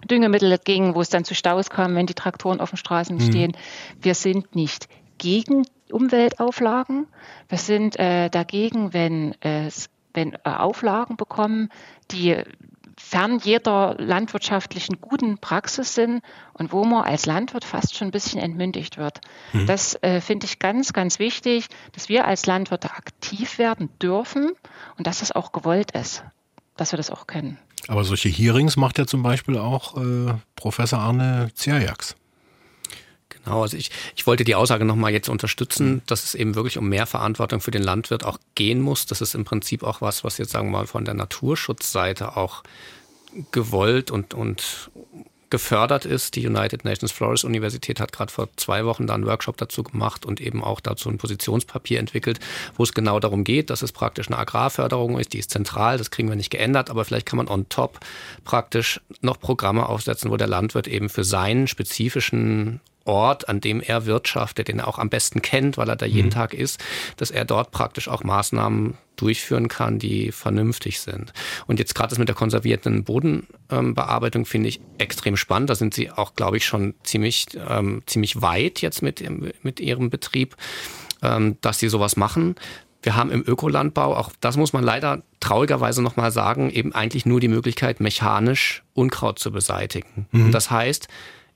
Düngemittel 0.05 0.59
ging, 0.63 0.95
wo 0.95 1.01
es 1.01 1.09
dann 1.09 1.25
zu 1.25 1.35
Staus 1.35 1.71
kam, 1.71 1.95
wenn 1.95 2.05
die 2.05 2.13
Traktoren 2.13 2.61
auf 2.61 2.69
den 2.71 2.77
Straßen 2.77 3.17
mhm. 3.17 3.21
stehen. 3.23 3.57
Wir 4.03 4.15
sind 4.15 4.55
nicht 4.55 4.89
gegen 5.17 5.67
Umweltauflagen. 5.91 7.07
Wir 7.49 7.59
sind 7.59 7.99
äh, 7.99 8.29
dagegen, 8.29 8.93
wenn 8.93 9.35
es 9.41 9.89
wenn 10.15 10.33
äh, 10.33 10.39
Auflagen 10.45 11.17
bekommen, 11.17 11.69
die 12.11 12.43
fern 12.97 13.39
jeder 13.43 13.97
landwirtschaftlichen 13.99 15.01
guten 15.01 15.39
Praxis 15.39 15.95
sind 15.95 16.23
und 16.53 16.73
wo 16.73 16.85
man 16.85 17.05
als 17.05 17.27
Landwirt 17.27 17.65
fast 17.65 17.97
schon 17.97 18.09
ein 18.09 18.13
bisschen 18.13 18.41
entmündigt 18.41 18.97
wird. 18.97 19.21
Mhm. 19.53 19.67
Das 19.67 20.01
äh, 20.03 20.21
finde 20.21 20.47
ich 20.47 20.59
ganz, 20.59 20.93
ganz 20.93 21.19
wichtig, 21.19 21.67
dass 21.93 22.09
wir 22.09 22.27
als 22.27 22.47
Landwirte 22.47 22.91
aktiv 22.93 23.59
werden 23.59 23.91
dürfen 24.01 24.53
und 24.97 25.07
dass 25.07 25.19
das 25.19 25.33
auch 25.33 25.53
gewollt 25.53 25.91
ist, 25.91 26.25
dass 26.77 26.93
wir 26.93 26.97
das 26.97 27.11
auch 27.11 27.27
können. 27.27 27.59
Aber 27.89 28.05
solche 28.05 28.29
Hearings 28.29 28.77
macht 28.77 28.99
ja 28.99 29.07
zum 29.07 29.23
Beispiel 29.23 29.59
auch 29.59 29.97
äh, 29.97 30.35
Professor 30.57 31.01
Arne 31.01 31.51
Zerjaks. 31.55 32.17
Genau, 33.45 33.63
also 33.63 33.77
ich, 33.77 33.91
ich 34.17 34.27
wollte 34.27 34.45
die 34.45 34.55
Aussage 34.55 34.85
nochmal 34.85 35.13
jetzt 35.13 35.29
unterstützen, 35.29 36.03
dass 36.07 36.25
es 36.25 36.35
eben 36.35 36.55
wirklich 36.55 36.79
um 36.79 36.89
mehr 36.89 37.07
Verantwortung 37.07 37.61
für 37.61 37.71
den 37.71 37.83
Landwirt 37.83 38.25
auch 38.25 38.39
gehen 38.55 38.81
muss. 38.81 39.07
Das 39.07 39.21
ist 39.21 39.35
im 39.35 39.45
Prinzip 39.45 39.83
auch 39.83 40.01
was, 40.01 40.25
was 40.25 40.39
jetzt 40.39 40.51
sagen 40.53 40.69
wir 40.69 40.79
mal 40.79 40.87
von 40.87 41.05
der 41.05 41.15
Naturschutzseite 41.15 42.37
auch 42.37 42.63
gewollt 43.53 44.11
und, 44.11 44.35
und 44.35 44.91
gefördert 45.51 46.05
ist. 46.05 46.35
Die 46.35 46.47
United 46.47 46.85
Nations 46.85 47.13
Forest 47.13 47.45
Universität 47.45 48.01
hat 48.01 48.13
gerade 48.13 48.33
vor 48.33 48.49
zwei 48.57 48.85
Wochen 48.87 49.07
da 49.07 49.15
einen 49.15 49.27
Workshop 49.27 49.57
dazu 49.57 49.83
gemacht 49.83 50.25
und 50.27 50.41
eben 50.41 50.65
auch 50.65 50.81
dazu 50.81 51.09
ein 51.09 51.19
Positionspapier 51.19 52.01
entwickelt, 52.01 52.41
wo 52.77 52.83
es 52.83 52.93
genau 52.93 53.21
darum 53.21 53.45
geht, 53.45 53.71
dass 53.71 53.83
es 53.83 53.93
praktisch 53.93 54.29
eine 54.29 54.39
Agrarförderung 54.39 55.19
ist, 55.19 55.33
die 55.33 55.39
ist 55.39 55.51
zentral, 55.51 55.99
das 55.99 56.11
kriegen 56.11 56.29
wir 56.29 56.37
nicht 56.37 56.51
geändert, 56.51 56.91
aber 56.91 57.05
vielleicht 57.05 57.27
kann 57.27 57.37
man 57.37 57.49
on 57.49 57.69
top 57.69 58.01
praktisch 58.45 59.01
noch 59.21 59.39
Programme 59.39 59.89
aufsetzen, 59.89 60.31
wo 60.31 60.37
der 60.37 60.49
Landwirt 60.49 60.89
eben 60.89 61.09
für 61.09 61.25
seinen 61.25 61.69
spezifischen 61.69 62.81
Ort, 63.05 63.49
an 63.49 63.61
dem 63.61 63.81
er 63.81 64.07
wirtschaftet, 64.07 64.69
den 64.69 64.79
er 64.79 64.89
auch 64.89 64.99
am 64.99 65.11
besten 65.11 65.43
kennt, 65.43 65.77
weil 65.77 65.89
er 65.89 65.97
da 65.97 66.07
jeden 66.07 66.29
mhm. 66.29 66.33
Tag 66.33 66.55
ist, 66.55 66.83
dass 67.17 67.31
er 67.31 67.45
dort 67.45 67.71
praktisch 67.71 68.09
auch 68.09 68.25
Maßnahmen 68.25 68.97
durchführen 69.17 69.69
kann, 69.69 69.99
die 69.99 70.33
vernünftig 70.33 71.01
sind. 71.01 71.33
Und 71.67 71.79
jetzt 71.79 71.95
gerade 71.95 72.11
das 72.11 72.19
mit 72.19 72.29
der 72.29 72.35
konservierten 72.35 73.05
Bodenbearbeitung 73.05 74.45
finde 74.47 74.69
ich 74.69 74.81
extrem 74.99 75.37
spannend. 75.37 75.71
Da 75.71 75.75
sind 75.75 75.95
Sie 75.95 76.11
auch, 76.11 76.35
glaube 76.35 76.57
ich, 76.57 76.67
schon 76.67 76.95
ziemlich, 77.05 77.47
ähm, 77.69 78.03
ziemlich 78.07 78.43
weit 78.43 78.81
jetzt 78.81 79.03
mit, 79.03 79.23
mit 79.63 79.81
Ihrem 79.81 80.11
Betrieb, 80.11 80.57
ähm, 81.23 81.57
dass 81.61 81.79
Sie 81.79 81.89
sowas 81.89 82.17
machen. 82.17 82.57
Wir 83.03 83.17
haben 83.17 83.31
im 83.31 83.45
Ökolandbau, 83.47 84.17
auch 84.17 84.33
das 84.41 84.57
muss 84.57 84.73
man 84.73 84.83
leider 84.83 85.23
traurigerweise 85.41 86.03
nochmal 86.03 86.33
sagen, 86.33 86.71
eben 86.71 86.95
eigentlich 86.95 87.27
nur 87.27 87.39
die 87.39 87.49
Möglichkeit, 87.49 88.01
mechanisch 88.01 88.83
Unkraut 88.95 89.39
zu 89.39 89.53
beseitigen. 89.53 90.27
Mhm. 90.33 90.53
Das 90.53 90.71
heißt, 90.71 91.09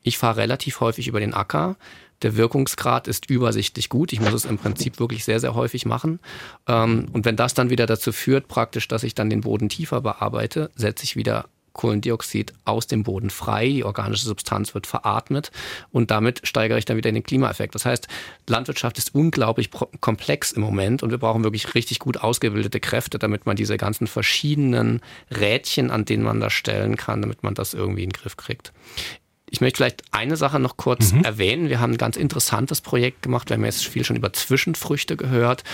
ich 0.03 0.19
fahre 0.19 0.39
relativ 0.39 0.81
häufig 0.81 1.09
über 1.09 1.21
den 1.21 1.35
Acker, 1.35 1.77
Der 2.23 2.37
Wirkungsgrad 2.37 3.07
ist 3.07 3.31
übersichtlich 3.31 3.89
gut. 3.89 4.13
Ich 4.13 4.21
muss 4.21 4.33
es 4.33 4.45
im 4.45 4.59
Prinzip 4.59 4.99
wirklich 4.99 5.25
sehr, 5.25 5.39
sehr 5.39 5.55
häufig 5.55 5.87
machen. 5.87 6.19
Ähm, 6.67 7.07
und 7.13 7.25
wenn 7.25 7.37
das 7.37 7.55
dann 7.55 7.71
wieder 7.71 7.87
dazu 7.87 8.11
führt, 8.11 8.49
praktisch, 8.49 8.89
dass 8.89 9.05
ich 9.05 9.15
dann 9.15 9.31
den 9.31 9.43
Boden 9.43 9.69
tiefer 9.69 10.01
bearbeite, 10.01 10.71
setze 10.75 11.05
ich 11.05 11.15
wieder 11.15 11.45
Kohlendioxid 11.79 12.53
aus 12.65 12.89
dem 12.89 13.05
Boden 13.05 13.31
frei, 13.31 13.69
die 13.69 13.85
organische 13.85 14.27
Substanz 14.27 14.75
wird 14.75 14.89
veratmet 14.89 15.53
und 15.93 16.11
damit 16.11 16.41
steigere 16.43 16.77
ich 16.77 16.85
dann 16.85 16.97
wieder 16.97 17.13
den 17.13 17.23
Klimaeffekt. 17.23 17.75
Das 17.77 17.85
heißt, 17.85 18.09
Landwirtschaft 18.49 18.99
ist 18.99 19.15
unglaublich 19.15 19.71
komplex 20.01 20.51
im 20.51 20.63
Moment 20.63 21.05
und 21.05 21.13
wir 21.13 21.19
brauchen 21.19 21.45
wirklich 21.45 21.77
richtig 21.77 22.01
gut 22.01 22.17
ausgebildete 22.17 22.81
Kräfte, 22.81 23.21
damit 23.21 23.47
man 23.47 23.55
diese 23.55 23.77
ganzen 23.77 24.09
verschiedenen 24.09 25.01
Rädchen, 25.31 25.93
an 25.93 26.05
denen 26.05 26.25
man 26.25 26.41
das 26.41 26.53
stellen 26.53 26.97
kann, 26.97 27.23
damit 27.23 27.45
man 27.45 27.55
das 27.55 27.75
irgendwie 27.75 28.03
in 28.03 28.11
den 28.11 28.21
Griff 28.21 28.37
kriegt. 28.37 28.73
Ich 29.51 29.61
möchte 29.61 29.79
vielleicht 29.79 30.03
eine 30.13 30.37
Sache 30.37 30.59
noch 30.59 30.77
kurz 30.77 31.13
mhm. 31.13 31.25
erwähnen. 31.25 31.69
Wir 31.69 31.81
haben 31.81 31.93
ein 31.93 31.99
ganz 31.99 32.17
interessantes 32.17 32.81
Projekt 32.81 33.23
gemacht. 33.23 33.49
Wir 33.49 33.57
haben 33.57 33.65
jetzt 33.65 33.87
viel 33.87 34.05
schon 34.05 34.17
über 34.17 34.33
Zwischenfrüchte 34.33 35.17
gehört. 35.17 35.65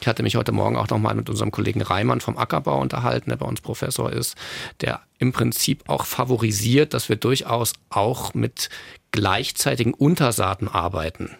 Ich 0.00 0.08
hatte 0.08 0.22
mich 0.22 0.36
heute 0.36 0.52
Morgen 0.52 0.76
auch 0.76 0.88
noch 0.88 0.98
mal 0.98 1.14
mit 1.14 1.30
unserem 1.30 1.50
Kollegen 1.50 1.82
Reimann 1.82 2.20
vom 2.20 2.36
Ackerbau 2.36 2.80
unterhalten, 2.80 3.30
der 3.30 3.36
bei 3.36 3.46
uns 3.46 3.60
Professor 3.60 4.12
ist, 4.12 4.36
der 4.80 5.00
im 5.18 5.32
Prinzip 5.32 5.88
auch 5.88 6.06
favorisiert, 6.06 6.94
dass 6.94 7.08
wir 7.08 7.16
durchaus 7.16 7.74
auch 7.88 8.34
mit 8.34 8.68
gleichzeitigen 9.12 9.94
Untersaaten 9.94 10.68
arbeiten. 10.68 11.36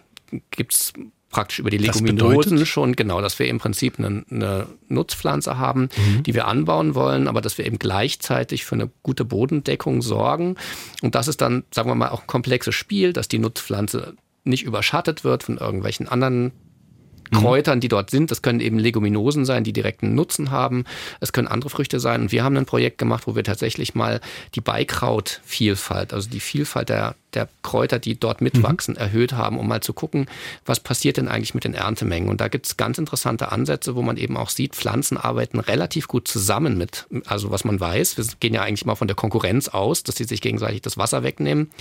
Gibt 0.51 0.73
es 0.73 0.93
praktisch 1.31 1.59
über 1.59 1.69
die 1.69 1.77
Leguminosen 1.77 2.65
schon, 2.65 2.95
genau, 2.95 3.21
dass 3.21 3.39
wir 3.39 3.47
im 3.47 3.57
Prinzip 3.57 3.97
eine, 3.97 4.23
eine 4.29 4.67
Nutzpflanze 4.89 5.57
haben, 5.57 5.89
mhm. 5.95 6.23
die 6.23 6.33
wir 6.33 6.47
anbauen 6.47 6.93
wollen, 6.93 7.27
aber 7.27 7.41
dass 7.41 7.57
wir 7.57 7.65
eben 7.65 7.79
gleichzeitig 7.79 8.65
für 8.65 8.75
eine 8.75 8.89
gute 9.01 9.25
Bodendeckung 9.25 10.01
sorgen. 10.01 10.55
Und 11.01 11.15
das 11.15 11.27
ist 11.27 11.41
dann, 11.41 11.63
sagen 11.73 11.89
wir 11.89 11.95
mal, 11.95 12.09
auch 12.09 12.21
ein 12.21 12.27
komplexes 12.27 12.75
Spiel, 12.75 13.13
dass 13.13 13.27
die 13.27 13.39
Nutzpflanze 13.39 14.15
nicht 14.43 14.63
überschattet 14.63 15.23
wird 15.23 15.43
von 15.43 15.57
irgendwelchen 15.57 16.07
anderen. 16.07 16.51
Kräutern, 17.31 17.79
die 17.79 17.87
dort 17.87 18.09
sind. 18.09 18.31
Das 18.31 18.41
können 18.41 18.59
eben 18.59 18.77
Leguminosen 18.77 19.45
sein, 19.45 19.63
die 19.63 19.73
direkten 19.73 20.15
Nutzen 20.15 20.51
haben. 20.51 20.85
Es 21.19 21.33
können 21.33 21.47
andere 21.47 21.69
Früchte 21.69 21.99
sein. 21.99 22.21
Und 22.21 22.31
wir 22.31 22.43
haben 22.43 22.57
ein 22.57 22.65
Projekt 22.65 22.97
gemacht, 22.97 23.27
wo 23.27 23.35
wir 23.35 23.43
tatsächlich 23.43 23.95
mal 23.95 24.21
die 24.55 24.61
Beikrautvielfalt, 24.61 26.13
also 26.13 26.29
die 26.29 26.39
Vielfalt 26.39 26.89
der, 26.89 27.15
der 27.33 27.47
Kräuter, 27.63 27.99
die 27.99 28.19
dort 28.19 28.41
mitwachsen, 28.41 28.95
mhm. 28.95 28.99
erhöht 28.99 29.33
haben, 29.33 29.57
um 29.57 29.67
mal 29.67 29.81
zu 29.81 29.93
gucken, 29.93 30.27
was 30.65 30.79
passiert 30.79 31.17
denn 31.17 31.27
eigentlich 31.27 31.53
mit 31.53 31.63
den 31.63 31.73
Erntemengen. 31.73 32.29
Und 32.29 32.41
da 32.41 32.47
gibt 32.47 32.67
es 32.67 32.77
ganz 32.77 32.97
interessante 32.97 33.51
Ansätze, 33.51 33.95
wo 33.95 34.01
man 34.01 34.17
eben 34.17 34.37
auch 34.37 34.49
sieht, 34.49 34.75
Pflanzen 34.75 35.17
arbeiten 35.17 35.59
relativ 35.59 36.07
gut 36.07 36.27
zusammen 36.27 36.77
mit, 36.77 37.07
also 37.25 37.51
was 37.51 37.63
man 37.63 37.79
weiß. 37.79 38.17
Wir 38.17 38.25
gehen 38.39 38.53
ja 38.53 38.61
eigentlich 38.61 38.85
mal 38.85 38.95
von 38.95 39.07
der 39.07 39.15
Konkurrenz 39.15 39.69
aus, 39.69 40.03
dass 40.03 40.15
sie 40.15 40.25
sich 40.25 40.41
gegenseitig 40.41 40.81
das 40.81 40.97
Wasser 40.97 41.23
wegnehmen. 41.23 41.71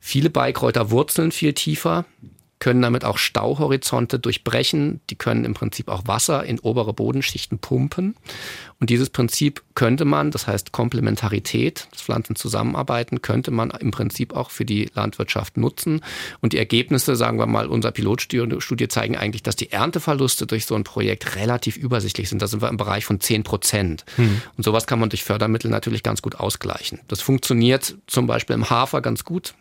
Viele 0.00 0.30
Beikräuter 0.30 0.90
wurzeln 0.90 1.32
viel 1.32 1.52
tiefer 1.54 2.04
können 2.58 2.82
damit 2.82 3.04
auch 3.04 3.18
Stauhorizonte 3.18 4.18
durchbrechen. 4.18 5.00
Die 5.10 5.16
können 5.16 5.44
im 5.44 5.54
Prinzip 5.54 5.88
auch 5.88 6.06
Wasser 6.06 6.44
in 6.44 6.58
obere 6.58 6.92
Bodenschichten 6.92 7.58
pumpen. 7.58 8.16
Und 8.80 8.90
dieses 8.90 9.10
Prinzip 9.10 9.62
könnte 9.74 10.04
man, 10.04 10.30
das 10.30 10.46
heißt 10.46 10.72
Komplementarität, 10.72 11.88
dass 11.90 12.02
Pflanzen 12.02 12.36
zusammenarbeiten, 12.36 13.22
könnte 13.22 13.50
man 13.50 13.70
im 13.70 13.90
Prinzip 13.90 14.34
auch 14.34 14.50
für 14.50 14.64
die 14.64 14.90
Landwirtschaft 14.94 15.56
nutzen. 15.56 16.02
Und 16.40 16.52
die 16.52 16.58
Ergebnisse, 16.58 17.16
sagen 17.16 17.38
wir 17.38 17.46
mal, 17.46 17.66
unserer 17.66 17.92
Pilotstudie 17.92 18.88
zeigen 18.88 19.16
eigentlich, 19.16 19.42
dass 19.42 19.56
die 19.56 19.72
Ernteverluste 19.72 20.46
durch 20.46 20.66
so 20.66 20.74
ein 20.74 20.84
Projekt 20.84 21.36
relativ 21.36 21.76
übersichtlich 21.76 22.28
sind. 22.28 22.42
Da 22.42 22.46
sind 22.46 22.62
wir 22.62 22.68
im 22.68 22.76
Bereich 22.76 23.04
von 23.04 23.20
10 23.20 23.42
Prozent. 23.42 24.04
Hm. 24.16 24.42
Und 24.56 24.64
sowas 24.64 24.86
kann 24.86 25.00
man 25.00 25.10
durch 25.10 25.24
Fördermittel 25.24 25.70
natürlich 25.70 26.02
ganz 26.02 26.22
gut 26.22 26.36
ausgleichen. 26.36 27.00
Das 27.08 27.20
funktioniert 27.20 27.96
zum 28.06 28.26
Beispiel 28.26 28.54
im 28.54 28.70
Hafer 28.70 29.00
ganz 29.00 29.24
gut. 29.24 29.54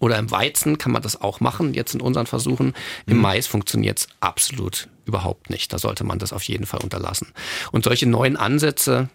Oder 0.00 0.18
im 0.18 0.30
Weizen 0.30 0.78
kann 0.78 0.92
man 0.92 1.02
das 1.02 1.20
auch 1.20 1.40
machen, 1.40 1.74
jetzt 1.74 1.94
in 1.94 2.00
unseren 2.00 2.26
Versuchen. 2.26 2.74
Im 3.06 3.16
mhm. 3.16 3.22
Mais 3.22 3.46
funktioniert 3.46 3.98
es 3.98 4.08
absolut 4.20 4.88
überhaupt 5.04 5.50
nicht. 5.50 5.72
Da 5.72 5.78
sollte 5.78 6.04
man 6.04 6.18
das 6.18 6.32
auf 6.32 6.42
jeden 6.44 6.66
Fall 6.66 6.80
unterlassen. 6.80 7.28
Und 7.72 7.84
solche 7.84 8.06
neuen 8.06 8.36
Ansätze, 8.36 9.08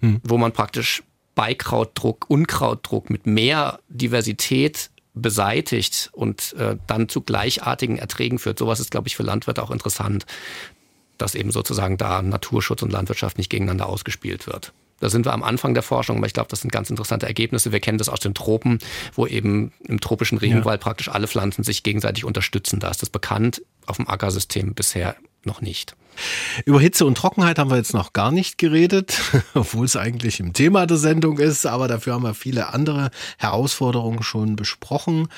mhm. 0.00 0.20
wo 0.24 0.38
man 0.38 0.52
praktisch 0.52 1.02
Beikrautdruck, 1.34 2.26
Unkrautdruck 2.28 3.10
mit 3.10 3.26
mehr 3.26 3.80
Diversität 3.88 4.90
beseitigt 5.14 6.10
und 6.12 6.54
äh, 6.54 6.76
dann 6.86 7.08
zu 7.08 7.20
gleichartigen 7.20 7.98
Erträgen 7.98 8.38
führt. 8.38 8.58
Sowas 8.58 8.80
ist, 8.80 8.90
glaube 8.90 9.08
ich, 9.08 9.16
für 9.16 9.22
Landwirte 9.22 9.62
auch 9.62 9.70
interessant, 9.70 10.26
dass 11.18 11.34
eben 11.34 11.52
sozusagen 11.52 11.96
da 11.96 12.22
Naturschutz 12.22 12.82
und 12.82 12.92
Landwirtschaft 12.92 13.38
nicht 13.38 13.50
gegeneinander 13.50 13.88
ausgespielt 13.88 14.46
wird. 14.46 14.72
Da 15.04 15.10
sind 15.10 15.26
wir 15.26 15.34
am 15.34 15.42
Anfang 15.42 15.74
der 15.74 15.82
Forschung, 15.82 16.16
aber 16.16 16.26
ich 16.26 16.32
glaube, 16.32 16.48
das 16.48 16.62
sind 16.62 16.70
ganz 16.70 16.88
interessante 16.88 17.26
Ergebnisse. 17.26 17.72
Wir 17.72 17.80
kennen 17.80 17.98
das 17.98 18.08
aus 18.08 18.20
den 18.20 18.32
Tropen, 18.32 18.78
wo 19.12 19.26
eben 19.26 19.70
im 19.86 20.00
tropischen 20.00 20.38
Regenwald 20.38 20.80
ja. 20.80 20.82
praktisch 20.82 21.10
alle 21.10 21.28
Pflanzen 21.28 21.62
sich 21.62 21.82
gegenseitig 21.82 22.24
unterstützen. 22.24 22.80
Da 22.80 22.88
ist 22.88 23.02
das 23.02 23.10
bekannt, 23.10 23.60
auf 23.84 23.96
dem 23.96 24.08
Ackersystem 24.08 24.72
bisher 24.72 25.14
noch 25.44 25.60
nicht. 25.60 25.94
Über 26.64 26.80
Hitze 26.80 27.04
und 27.04 27.16
Trockenheit 27.16 27.58
haben 27.58 27.70
wir 27.70 27.76
jetzt 27.76 27.94
noch 27.94 28.12
gar 28.12 28.30
nicht 28.30 28.58
geredet, 28.58 29.20
obwohl 29.54 29.86
es 29.86 29.96
eigentlich 29.96 30.40
im 30.40 30.52
Thema 30.52 30.86
der 30.86 30.96
Sendung 30.96 31.38
ist, 31.38 31.66
aber 31.66 31.88
dafür 31.88 32.14
haben 32.14 32.22
wir 32.22 32.34
viele 32.34 32.72
andere 32.72 33.10
Herausforderungen 33.38 34.22
schon 34.22 34.56
besprochen. 34.56 35.28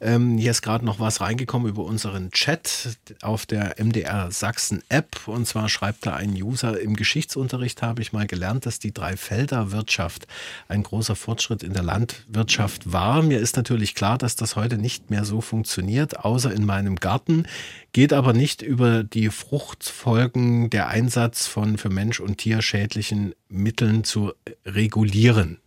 Ähm, 0.00 0.38
hier 0.38 0.50
ist 0.50 0.62
gerade 0.62 0.84
noch 0.84 1.00
was 1.00 1.20
reingekommen 1.20 1.68
über 1.68 1.84
unseren 1.84 2.30
Chat 2.30 2.98
auf 3.22 3.46
der 3.46 3.76
MDR 3.78 4.30
Sachsen 4.30 4.82
App 4.88 5.26
und 5.26 5.46
zwar 5.46 5.68
schreibt 5.68 6.06
da 6.06 6.14
ein 6.14 6.30
User, 6.30 6.78
im 6.80 6.96
Geschichtsunterricht 6.96 7.82
habe 7.82 8.02
ich 8.02 8.12
mal 8.12 8.26
gelernt, 8.26 8.66
dass 8.66 8.78
die 8.78 8.92
Dreifelder-Wirtschaft 8.92 10.26
ein 10.68 10.82
großer 10.82 11.16
Fortschritt 11.16 11.62
in 11.62 11.72
der 11.72 11.82
Landwirtschaft 11.82 12.92
war. 12.92 13.22
Mir 13.22 13.40
ist 13.40 13.56
natürlich 13.56 13.94
klar, 13.94 14.18
dass 14.18 14.36
das 14.36 14.56
heute 14.56 14.78
nicht 14.78 15.10
mehr 15.10 15.24
so 15.24 15.40
funktioniert, 15.40 16.20
außer 16.20 16.52
in 16.52 16.66
meinem 16.66 16.96
Garten, 16.96 17.46
geht 17.92 18.12
aber 18.12 18.34
nicht 18.34 18.60
über 18.60 19.02
die 19.02 19.30
Fruchtfolge 19.30 20.25
Folgen 20.26 20.70
der 20.70 20.88
Einsatz 20.88 21.46
von 21.46 21.78
für 21.78 21.88
Mensch 21.88 22.18
und 22.18 22.38
Tier 22.38 22.60
schädlichen 22.60 23.32
Mitteln 23.48 24.02
zu 24.02 24.32
regulieren. 24.64 25.58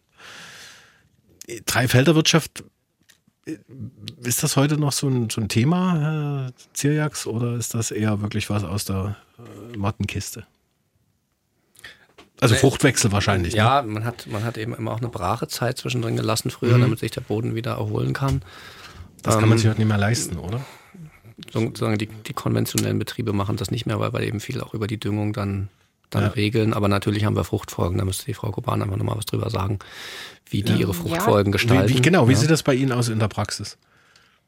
Dreifelderwirtschaft, 1.65 2.65
ist 4.21 4.43
das 4.43 4.57
heute 4.57 4.77
noch 4.77 4.91
so 4.91 5.07
ein, 5.07 5.29
so 5.29 5.39
ein 5.39 5.47
Thema, 5.47 5.97
Herr 5.97 6.51
Zirjaks, 6.73 7.25
oder 7.25 7.55
ist 7.55 7.73
das 7.73 7.91
eher 7.91 8.21
wirklich 8.21 8.49
was 8.49 8.65
aus 8.65 8.83
der 8.83 9.15
äh, 9.73 9.77
Mottenkiste? 9.77 10.45
Also 12.41 12.55
Fruchtwechsel 12.55 13.13
wahrscheinlich. 13.13 13.53
Ja, 13.53 13.81
ne? 13.81 13.87
man, 13.93 14.03
hat, 14.03 14.27
man 14.27 14.43
hat 14.43 14.57
eben 14.57 14.75
immer 14.75 14.91
auch 14.91 14.99
eine 14.99 15.07
Brachezeit 15.07 15.77
zwischendrin 15.77 16.17
gelassen 16.17 16.51
früher, 16.51 16.77
mhm. 16.77 16.81
damit 16.81 16.99
sich 16.99 17.11
der 17.11 17.21
Boden 17.21 17.55
wieder 17.55 17.71
erholen 17.71 18.11
kann. 18.11 18.41
Das 19.23 19.35
kann 19.35 19.47
man 19.47 19.53
ähm, 19.53 19.57
sich 19.59 19.69
heute 19.69 19.79
nicht 19.79 19.87
mehr 19.87 19.97
leisten, 19.97 20.37
oder? 20.37 20.65
Sozusagen 21.51 21.97
die, 21.97 22.07
die 22.07 22.33
konventionellen 22.33 22.99
Betriebe 22.99 23.33
machen 23.33 23.57
das 23.57 23.71
nicht 23.71 23.85
mehr, 23.85 23.99
weil 23.99 24.13
wir 24.13 24.21
eben 24.21 24.39
viel 24.39 24.61
auch 24.61 24.73
über 24.73 24.87
die 24.87 24.99
Düngung 24.99 25.33
dann 25.33 25.69
dann 26.09 26.23
ja. 26.23 26.29
regeln. 26.29 26.73
Aber 26.73 26.87
natürlich 26.87 27.25
haben 27.25 27.35
wir 27.35 27.43
Fruchtfolgen. 27.43 27.97
Da 27.97 28.05
müsste 28.05 28.25
die 28.25 28.33
Frau 28.33 28.51
Koban 28.51 28.81
einfach 28.81 28.97
nochmal 28.97 29.17
was 29.17 29.25
drüber 29.25 29.49
sagen, 29.49 29.79
wie 30.49 30.63
die 30.63 30.73
ja. 30.73 30.79
ihre 30.79 30.93
Fruchtfolgen 30.93 31.51
ja. 31.51 31.53
gestalten. 31.53 31.89
Wie, 31.89 31.97
wie, 31.97 32.01
genau, 32.01 32.27
wie 32.27 32.35
sieht 32.35 32.49
das 32.49 32.63
bei 32.63 32.73
Ihnen 32.73 32.91
aus 32.91 33.09
in 33.09 33.19
der 33.19 33.27
Praxis? 33.27 33.77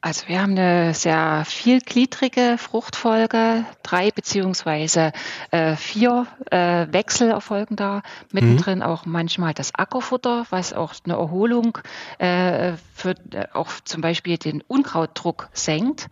Also 0.04 0.26
wir 0.26 0.42
haben 0.42 0.58
eine 0.58 0.94
sehr 0.94 1.44
vielgliedrige 1.46 2.56
Fruchtfolge, 2.58 3.64
drei 3.84 4.10
beziehungsweise 4.10 5.12
äh, 5.52 5.76
vier 5.76 6.26
äh, 6.50 6.88
Wechsel 6.90 7.30
erfolgen 7.30 7.76
da. 7.76 8.02
Mittendrin 8.32 8.78
mhm. 8.78 8.84
auch 8.84 9.06
manchmal 9.06 9.54
das 9.54 9.72
Ackerfutter, 9.76 10.44
was 10.50 10.72
auch 10.72 10.94
eine 11.04 11.14
Erholung 11.14 11.78
äh, 12.18 12.72
für 12.92 13.10
äh, 13.30 13.46
auch 13.52 13.70
zum 13.84 14.00
Beispiel 14.00 14.38
den 14.38 14.60
Unkrautdruck 14.62 15.48
senkt. 15.52 16.08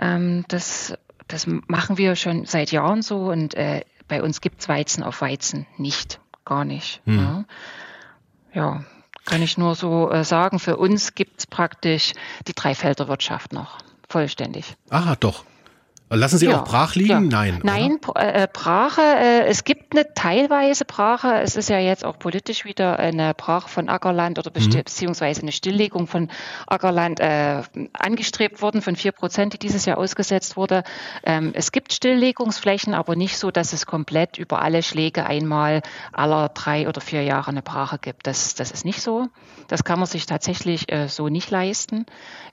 Ähm, 0.00 0.44
das, 0.48 0.94
das 1.28 1.46
machen 1.46 1.98
wir 1.98 2.16
schon 2.16 2.46
seit 2.46 2.72
Jahren 2.72 3.02
so 3.02 3.30
und 3.30 3.54
äh, 3.54 3.82
bei 4.08 4.22
uns 4.22 4.40
gibt 4.40 4.62
es 4.62 4.68
Weizen 4.68 5.04
auf 5.04 5.20
Weizen 5.20 5.66
nicht, 5.76 6.20
gar 6.44 6.64
nicht. 6.64 7.00
Hm. 7.04 7.18
Ja. 7.18 7.44
ja. 8.54 8.84
kann 9.24 9.42
ich 9.42 9.56
nur 9.56 9.76
so 9.76 10.10
äh, 10.10 10.24
sagen. 10.24 10.58
Für 10.58 10.76
uns 10.78 11.14
gibt 11.14 11.38
es 11.38 11.46
praktisch 11.46 12.14
die 12.48 12.54
Dreifelderwirtschaft 12.54 13.52
noch 13.52 13.78
vollständig. 14.08 14.74
Aha, 14.88 15.14
doch. 15.14 15.44
Lassen 16.12 16.38
Sie 16.38 16.46
ja, 16.46 16.60
auch 16.60 16.64
brach 16.64 16.96
liegen? 16.96 17.08
Ja. 17.08 17.20
Nein. 17.20 17.60
Nein, 17.62 17.98
äh, 18.16 18.48
Brache, 18.52 19.00
äh, 19.00 19.46
es 19.46 19.62
gibt 19.62 19.92
eine 19.92 20.12
teilweise 20.12 20.84
Brache. 20.84 21.40
Es 21.40 21.54
ist 21.54 21.68
ja 21.68 21.78
jetzt 21.78 22.04
auch 22.04 22.18
politisch 22.18 22.64
wieder 22.64 22.98
eine 22.98 23.32
Brache 23.32 23.68
von 23.68 23.88
Ackerland 23.88 24.36
oder 24.40 24.50
mhm. 24.50 24.70
beziehungsweise 24.70 25.42
eine 25.42 25.52
Stilllegung 25.52 26.08
von 26.08 26.28
Ackerland 26.66 27.20
äh, 27.20 27.62
angestrebt 27.92 28.60
worden 28.60 28.82
von 28.82 28.96
vier 28.96 29.12
Prozent, 29.12 29.52
die 29.52 29.58
dieses 29.58 29.86
Jahr 29.86 29.98
ausgesetzt 29.98 30.56
wurde. 30.56 30.82
Ähm, 31.22 31.52
es 31.54 31.70
gibt 31.70 31.92
Stilllegungsflächen, 31.92 32.92
aber 32.92 33.14
nicht 33.14 33.38
so, 33.38 33.52
dass 33.52 33.72
es 33.72 33.86
komplett 33.86 34.36
über 34.36 34.62
alle 34.62 34.82
Schläge 34.82 35.26
einmal 35.26 35.80
aller 36.12 36.48
drei 36.48 36.88
oder 36.88 37.00
vier 37.00 37.22
Jahre 37.22 37.52
eine 37.52 37.62
Brache 37.62 37.98
gibt. 37.98 38.26
Das, 38.26 38.56
das 38.56 38.72
ist 38.72 38.84
nicht 38.84 39.00
so. 39.00 39.28
Das 39.68 39.84
kann 39.84 40.00
man 40.00 40.08
sich 40.08 40.26
tatsächlich 40.26 40.90
äh, 40.90 41.06
so 41.06 41.28
nicht 41.28 41.52
leisten. 41.52 42.04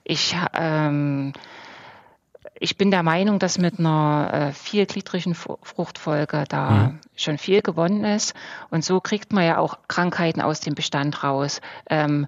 Ich 0.04 0.36
ähm, 0.54 1.32
ich 2.60 2.76
bin 2.76 2.90
der 2.90 3.02
Meinung, 3.02 3.38
dass 3.38 3.58
mit 3.58 3.78
einer 3.78 4.30
äh, 4.32 4.52
vielgliedrigen 4.52 5.34
Fruchtfolge 5.34 6.44
da 6.48 6.70
mhm. 6.70 6.98
schon 7.16 7.38
viel 7.38 7.62
gewonnen 7.62 8.04
ist. 8.04 8.34
Und 8.70 8.84
so 8.84 9.00
kriegt 9.00 9.32
man 9.32 9.44
ja 9.44 9.58
auch 9.58 9.78
Krankheiten 9.88 10.40
aus 10.40 10.60
dem 10.60 10.74
Bestand 10.74 11.22
raus. 11.22 11.60
Ähm, 11.88 12.26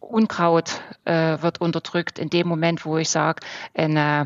Unkraut 0.00 0.80
äh, 1.04 1.40
wird 1.40 1.60
unterdrückt 1.60 2.18
in 2.18 2.30
dem 2.30 2.48
Moment, 2.48 2.84
wo 2.84 2.98
ich 2.98 3.08
sage, 3.08 3.42
eine, 3.74 4.24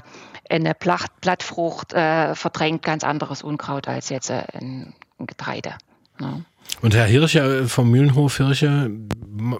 eine 0.48 0.74
Blattfrucht 0.74 1.92
äh, 1.92 2.34
verdrängt 2.34 2.82
ganz 2.82 3.04
anderes 3.04 3.42
Unkraut 3.42 3.86
als 3.86 4.08
jetzt 4.08 4.30
äh, 4.30 4.44
ein, 4.54 4.94
ein 5.18 5.26
Getreide. 5.26 5.74
Ja. 6.20 6.40
Und 6.80 6.94
Herr 6.94 7.04
Hirscher 7.04 7.68
vom 7.68 7.90
Mühlenhof 7.90 8.38
Hirscher, 8.38 8.88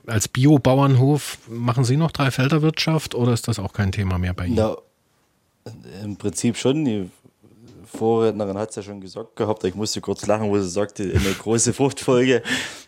als 0.06 0.28
Biobauernhof, 0.28 1.38
machen 1.48 1.84
Sie 1.84 1.96
noch 1.96 2.10
Dreifelderwirtschaft 2.10 3.14
oder 3.14 3.32
ist 3.32 3.48
das 3.48 3.58
auch 3.58 3.72
kein 3.72 3.92
Thema 3.92 4.18
mehr 4.18 4.32
bei 4.32 4.46
Ihnen? 4.46 4.56
Na, 4.56 4.76
Im 6.02 6.16
Prinzip 6.16 6.56
schon. 6.56 6.84
Die 6.84 7.10
Vorrednerin 7.86 8.58
hat 8.58 8.70
es 8.70 8.76
ja 8.76 8.82
schon 8.82 9.00
gesagt 9.00 9.36
gehabt. 9.36 9.64
Ich 9.64 9.74
musste 9.74 10.00
kurz 10.00 10.26
lachen, 10.26 10.50
wo 10.50 10.58
sie 10.58 10.68
sagte, 10.68 11.04
eine 11.04 11.32
große 11.34 11.72
Fruchtfolge. 11.74 12.42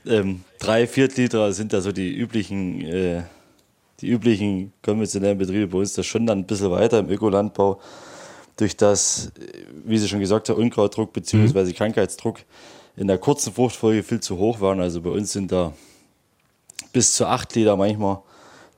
Ähm, 0.05 0.43
drei 0.59 0.87
Viertliter 0.87 1.53
sind 1.53 1.73
ja 1.73 1.81
so 1.81 1.93
die 1.93 2.15
üblichen, 2.15 2.83
äh, 2.83 3.23
die 4.01 4.09
üblichen 4.09 4.73
konventionellen 4.83 5.39
Betriebe 5.39 5.69
bei 5.69 5.79
uns. 5.79 5.95
Das 5.95 6.07
schon 6.07 6.27
dann 6.27 6.41
ein 6.41 6.47
bisschen 6.47 6.71
weiter 6.71 6.99
im 6.99 7.09
Ökolandbau. 7.09 7.81
Durch 8.57 8.77
das, 8.77 9.33
wie 9.85 9.99
sie 9.99 10.09
schon 10.09 10.21
gesagt 10.21 10.49
hat, 10.49 10.57
Unkrautdruck 10.57 11.13
bzw. 11.13 11.65
Mhm. 11.65 11.75
Krankheitsdruck 11.75 12.41
in 12.97 13.07
der 13.07 13.19
kurzen 13.19 13.53
Fruchtfolge 13.53 14.03
viel 14.03 14.21
zu 14.21 14.39
hoch 14.39 14.61
waren. 14.61 14.81
Also 14.81 15.03
bei 15.03 15.11
uns 15.11 15.33
sind 15.33 15.53
da 15.53 15.73
bis 16.93 17.13
zu 17.13 17.27
acht 17.27 17.55
Liter 17.55 17.77
manchmal 17.77 18.21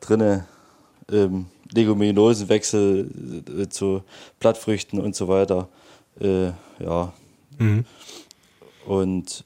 drin. 0.01 0.45
Ähm, 1.11 1.47
Leguminosenwechsel 1.73 3.43
äh, 3.47 3.69
zu 3.69 4.03
Blattfrüchten 4.41 5.01
und 5.01 5.15
so 5.15 5.29
weiter. 5.29 5.69
Äh, 6.21 6.53
ja. 6.81 7.13
Mhm. 7.59 7.85
Und 8.87 9.45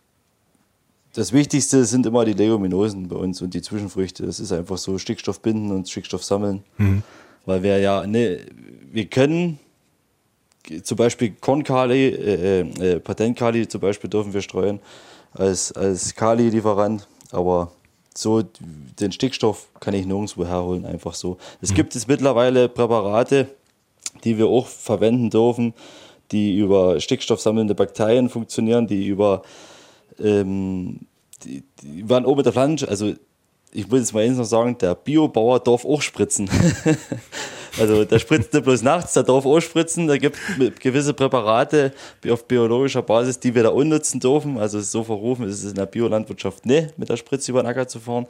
das 1.14 1.32
Wichtigste 1.32 1.84
sind 1.84 2.06
immer 2.06 2.24
die 2.24 2.32
Leguminosen 2.32 3.08
bei 3.08 3.16
uns 3.16 3.42
und 3.42 3.52
die 3.54 3.62
Zwischenfrüchte. 3.62 4.24
Das 4.24 4.40
ist 4.40 4.52
einfach 4.52 4.78
so 4.78 4.98
Stickstoff 4.98 5.40
binden 5.40 5.70
und 5.70 5.88
Stickstoff 5.88 6.24
sammeln. 6.24 6.62
Mhm. 6.78 7.02
Weil 7.44 7.62
wir 7.62 7.78
ja, 7.78 8.06
ne, 8.06 8.40
wir 8.92 9.06
können 9.06 9.58
zum 10.84 10.96
Beispiel 10.96 11.34
Kornkali, 11.40 12.08
äh, 12.08 12.60
äh, 12.60 13.00
Patentkali 13.00 13.66
zum 13.68 13.80
Beispiel 13.80 14.08
dürfen 14.08 14.32
wir 14.32 14.42
streuen 14.42 14.80
als, 15.32 15.72
als 15.72 16.14
Kali-Lieferant, 16.14 17.06
aber 17.30 17.72
so 18.14 18.42
den 18.42 19.12
Stickstoff 19.12 19.68
kann 19.80 19.94
ich 19.94 20.06
nirgendwo 20.06 20.44
herholen, 20.46 20.84
einfach 20.86 21.14
so. 21.14 21.38
Es 21.60 21.70
mhm. 21.70 21.76
gibt 21.76 21.96
es 21.96 22.06
mittlerweile 22.06 22.68
Präparate, 22.68 23.48
die 24.24 24.38
wir 24.38 24.46
auch 24.46 24.66
verwenden 24.66 25.30
dürfen, 25.30 25.74
die 26.30 26.56
über 26.56 27.00
stickstoffsammelnde 27.00 27.74
Bakterien 27.74 28.28
funktionieren, 28.28 28.86
die 28.86 29.06
über 29.06 29.42
ähm, 30.18 31.00
die, 31.44 31.64
die 31.82 32.08
waren 32.08 32.24
oben 32.24 32.38
mit 32.38 32.46
der 32.46 32.52
Pflanze, 32.52 32.88
also 32.88 33.12
ich 33.72 33.88
muss 33.88 34.00
jetzt 34.00 34.14
mal 34.14 34.24
eins 34.24 34.36
noch 34.36 34.44
sagen, 34.44 34.76
der 34.78 34.94
Biobauer 34.94 35.60
darf 35.60 35.84
auch 35.84 36.02
spritzen. 36.02 36.48
also 37.78 38.04
der 38.04 38.18
spritzt 38.18 38.52
nicht 38.52 38.64
bloß 38.64 38.82
nachts, 38.82 39.14
der 39.14 39.22
darf 39.22 39.46
auch 39.46 39.60
spritzen. 39.60 40.06
Da 40.06 40.16
gibt 40.16 40.36
es 40.36 40.78
gewisse 40.78 41.14
Präparate 41.14 41.92
auf 42.28 42.46
biologischer 42.46 43.02
Basis, 43.02 43.38
die 43.38 43.54
wir 43.54 43.62
da 43.62 43.70
unnutzen 43.70 44.20
dürfen. 44.20 44.58
Also 44.58 44.80
so 44.80 45.04
verrufen 45.04 45.48
ist 45.48 45.62
es 45.62 45.70
in 45.70 45.76
der 45.76 45.86
Biolandwirtschaft 45.86 46.66
nicht, 46.66 46.98
mit 46.98 47.08
der 47.08 47.16
Spritze 47.16 47.50
über 47.50 47.62
den 47.62 47.68
Acker 47.68 47.88
zu 47.88 48.00
fahren. 48.00 48.26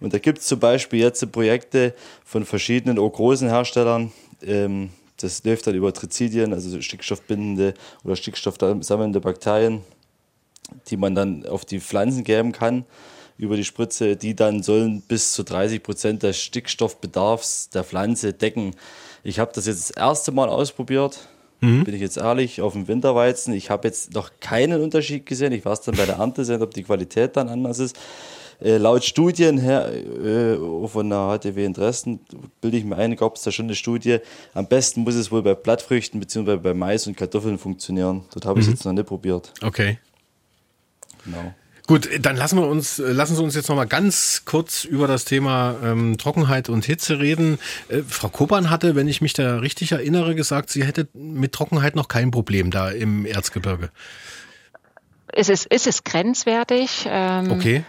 Und 0.00 0.12
da 0.12 0.18
gibt 0.18 0.38
es 0.38 0.46
zum 0.46 0.58
Beispiel 0.58 1.00
jetzt 1.00 1.30
Projekte 1.32 1.94
von 2.24 2.44
verschiedenen 2.44 2.98
auch 2.98 3.10
großen 3.10 3.48
Herstellern, 3.48 4.12
ähm, 4.44 4.90
das 5.18 5.44
läuft 5.44 5.68
dann 5.68 5.76
über 5.76 5.92
Trizidien, 5.92 6.52
also 6.52 6.80
stickstoffbindende 6.80 7.74
oder 8.02 8.16
stickstoffsammelnde 8.16 9.20
Bakterien, 9.20 9.82
die 10.88 10.96
man 10.96 11.14
dann 11.14 11.46
auf 11.46 11.64
die 11.64 11.78
Pflanzen 11.78 12.24
geben 12.24 12.50
kann 12.50 12.84
über 13.42 13.56
die 13.56 13.64
Spritze. 13.64 14.16
Die 14.16 14.34
dann 14.34 14.62
sollen 14.62 15.02
bis 15.02 15.32
zu 15.32 15.42
30 15.42 15.82
Prozent 15.82 16.22
des 16.22 16.40
Stickstoffbedarfs 16.40 17.70
der 17.70 17.82
Pflanze 17.84 18.32
decken. 18.32 18.74
Ich 19.24 19.38
habe 19.38 19.50
das 19.54 19.66
jetzt 19.66 19.90
das 19.90 19.96
erste 19.96 20.32
Mal 20.32 20.48
ausprobiert. 20.48 21.28
Mhm. 21.60 21.84
Bin 21.84 21.94
ich 21.94 22.00
jetzt 22.00 22.16
ehrlich, 22.16 22.60
auf 22.60 22.72
dem 22.72 22.86
Winterweizen. 22.88 23.52
Ich 23.52 23.68
habe 23.68 23.88
jetzt 23.88 24.14
noch 24.14 24.30
keinen 24.40 24.80
Unterschied 24.80 25.26
gesehen. 25.26 25.52
Ich 25.52 25.64
weiß 25.64 25.82
dann 25.82 25.96
bei 25.96 26.06
der 26.06 26.16
Ernte 26.16 26.44
sehen, 26.44 26.62
ob 26.62 26.72
die 26.72 26.84
Qualität 26.84 27.36
dann 27.36 27.48
anders 27.48 27.80
ist. 27.80 27.98
Äh, 28.60 28.76
laut 28.76 29.02
Studien 29.02 29.58
her, 29.58 29.92
äh, 29.92 30.56
von 30.86 31.10
der 31.10 31.36
HTW 31.38 31.64
in 31.64 31.72
Dresden, 31.72 32.20
bilde 32.60 32.76
ich 32.76 32.84
mir 32.84 32.96
ein, 32.96 33.16
gab 33.16 33.34
es 33.34 33.42
da 33.42 33.50
schon 33.50 33.66
eine 33.66 33.74
Studie. 33.74 34.18
Am 34.54 34.68
besten 34.68 35.00
muss 35.00 35.16
es 35.16 35.32
wohl 35.32 35.42
bei 35.42 35.54
Blattfrüchten 35.54 36.20
bzw. 36.20 36.56
bei 36.58 36.74
Mais 36.74 37.08
und 37.08 37.16
Kartoffeln 37.16 37.58
funktionieren. 37.58 38.24
Dort 38.32 38.46
habe 38.46 38.60
ich 38.60 38.66
es 38.66 38.68
mhm. 38.68 38.74
jetzt 38.74 38.84
noch 38.84 38.92
nicht 38.92 39.06
probiert. 39.06 39.52
Okay. 39.62 39.98
Genau. 41.24 41.54
Gut, 41.86 42.08
dann 42.20 42.36
lassen 42.36 42.58
wir 42.58 42.66
uns, 42.66 42.98
lassen 42.98 43.34
Sie 43.34 43.42
uns 43.42 43.56
jetzt 43.56 43.68
noch 43.68 43.74
mal 43.74 43.86
ganz 43.86 44.42
kurz 44.44 44.84
über 44.84 45.08
das 45.08 45.24
Thema 45.24 45.74
ähm, 45.82 46.16
Trockenheit 46.16 46.68
und 46.68 46.84
Hitze 46.84 47.18
reden. 47.18 47.58
Äh, 47.88 48.02
Frau 48.06 48.28
Koban 48.28 48.70
hatte, 48.70 48.94
wenn 48.94 49.08
ich 49.08 49.20
mich 49.20 49.32
da 49.32 49.56
richtig 49.56 49.92
erinnere, 49.92 50.34
gesagt, 50.34 50.70
sie 50.70 50.84
hätte 50.84 51.08
mit 51.12 51.52
Trockenheit 51.52 51.96
noch 51.96 52.06
kein 52.06 52.30
Problem 52.30 52.70
da 52.70 52.90
im 52.90 53.26
Erzgebirge. 53.26 53.90
Es 55.32 55.48
ist, 55.48 55.66
es 55.70 55.86
ist 55.86 56.04
grenzwertig. 56.04 57.06
Ähm, 57.08 57.50
okay. 57.50 57.84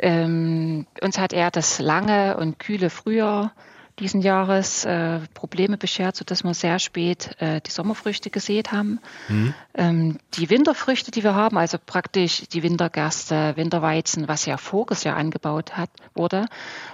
Ähm, 0.00 0.86
uns 1.00 1.16
hat 1.16 1.32
er 1.32 1.52
das 1.52 1.78
lange 1.78 2.36
und 2.38 2.58
kühle 2.58 2.90
Frühjahr 2.90 3.52
diesen 3.98 4.22
Jahres 4.22 4.84
äh, 4.84 5.20
Probleme 5.34 5.76
beschert, 5.76 6.16
sodass 6.16 6.44
wir 6.44 6.54
sehr 6.54 6.78
spät 6.78 7.36
äh, 7.40 7.60
die 7.60 7.70
Sommerfrüchte 7.70 8.30
gesät 8.30 8.72
haben. 8.72 9.00
Mhm. 9.28 9.54
Ähm, 9.74 10.18
die 10.34 10.50
Winterfrüchte, 10.50 11.10
die 11.10 11.22
wir 11.22 11.34
haben, 11.34 11.58
also 11.58 11.78
praktisch 11.84 12.42
die 12.52 12.62
Wintergerste, 12.62 13.52
Winterweizen, 13.56 14.28
was 14.28 14.46
ja 14.46 14.56
voriges 14.56 15.04
Jahr 15.04 15.16
angebaut 15.16 15.76
hat, 15.76 15.90
wurde, 16.14 16.46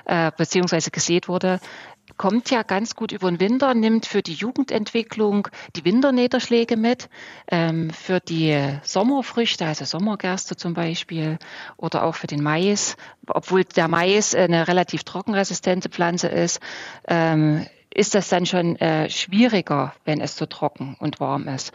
äh, 0.06 0.32
beziehungsweise 0.36 0.90
gesät 0.90 1.28
wurde, 1.28 1.60
kommt 2.18 2.50
ja 2.50 2.62
ganz 2.62 2.94
gut 2.94 3.12
über 3.12 3.30
den 3.30 3.40
Winter, 3.40 3.72
nimmt 3.72 4.04
für 4.04 4.22
die 4.22 4.34
Jugendentwicklung 4.34 5.48
die 5.76 5.84
Winterniederschläge 5.84 6.76
mit, 6.76 7.08
ähm, 7.50 7.90
für 7.90 8.20
die 8.20 8.78
Sommerfrüchte, 8.82 9.64
also 9.64 9.84
Sommergerste 9.84 10.56
zum 10.56 10.74
Beispiel, 10.74 11.38
oder 11.76 12.02
auch 12.02 12.16
für 12.16 12.26
den 12.26 12.42
Mais, 12.42 12.96
obwohl 13.26 13.64
der 13.64 13.88
Mais 13.88 14.34
eine 14.34 14.68
relativ 14.68 15.04
trockenresistente 15.04 15.88
Pflanze 15.88 16.28
ist, 16.28 16.60
ähm, 17.06 17.66
ist 17.94 18.14
das 18.14 18.28
dann 18.28 18.46
schon 18.46 18.76
äh, 18.76 19.08
schwieriger, 19.08 19.94
wenn 20.04 20.20
es 20.20 20.36
so 20.36 20.46
trocken 20.46 20.96
und 21.00 21.20
warm 21.20 21.48
ist. 21.48 21.72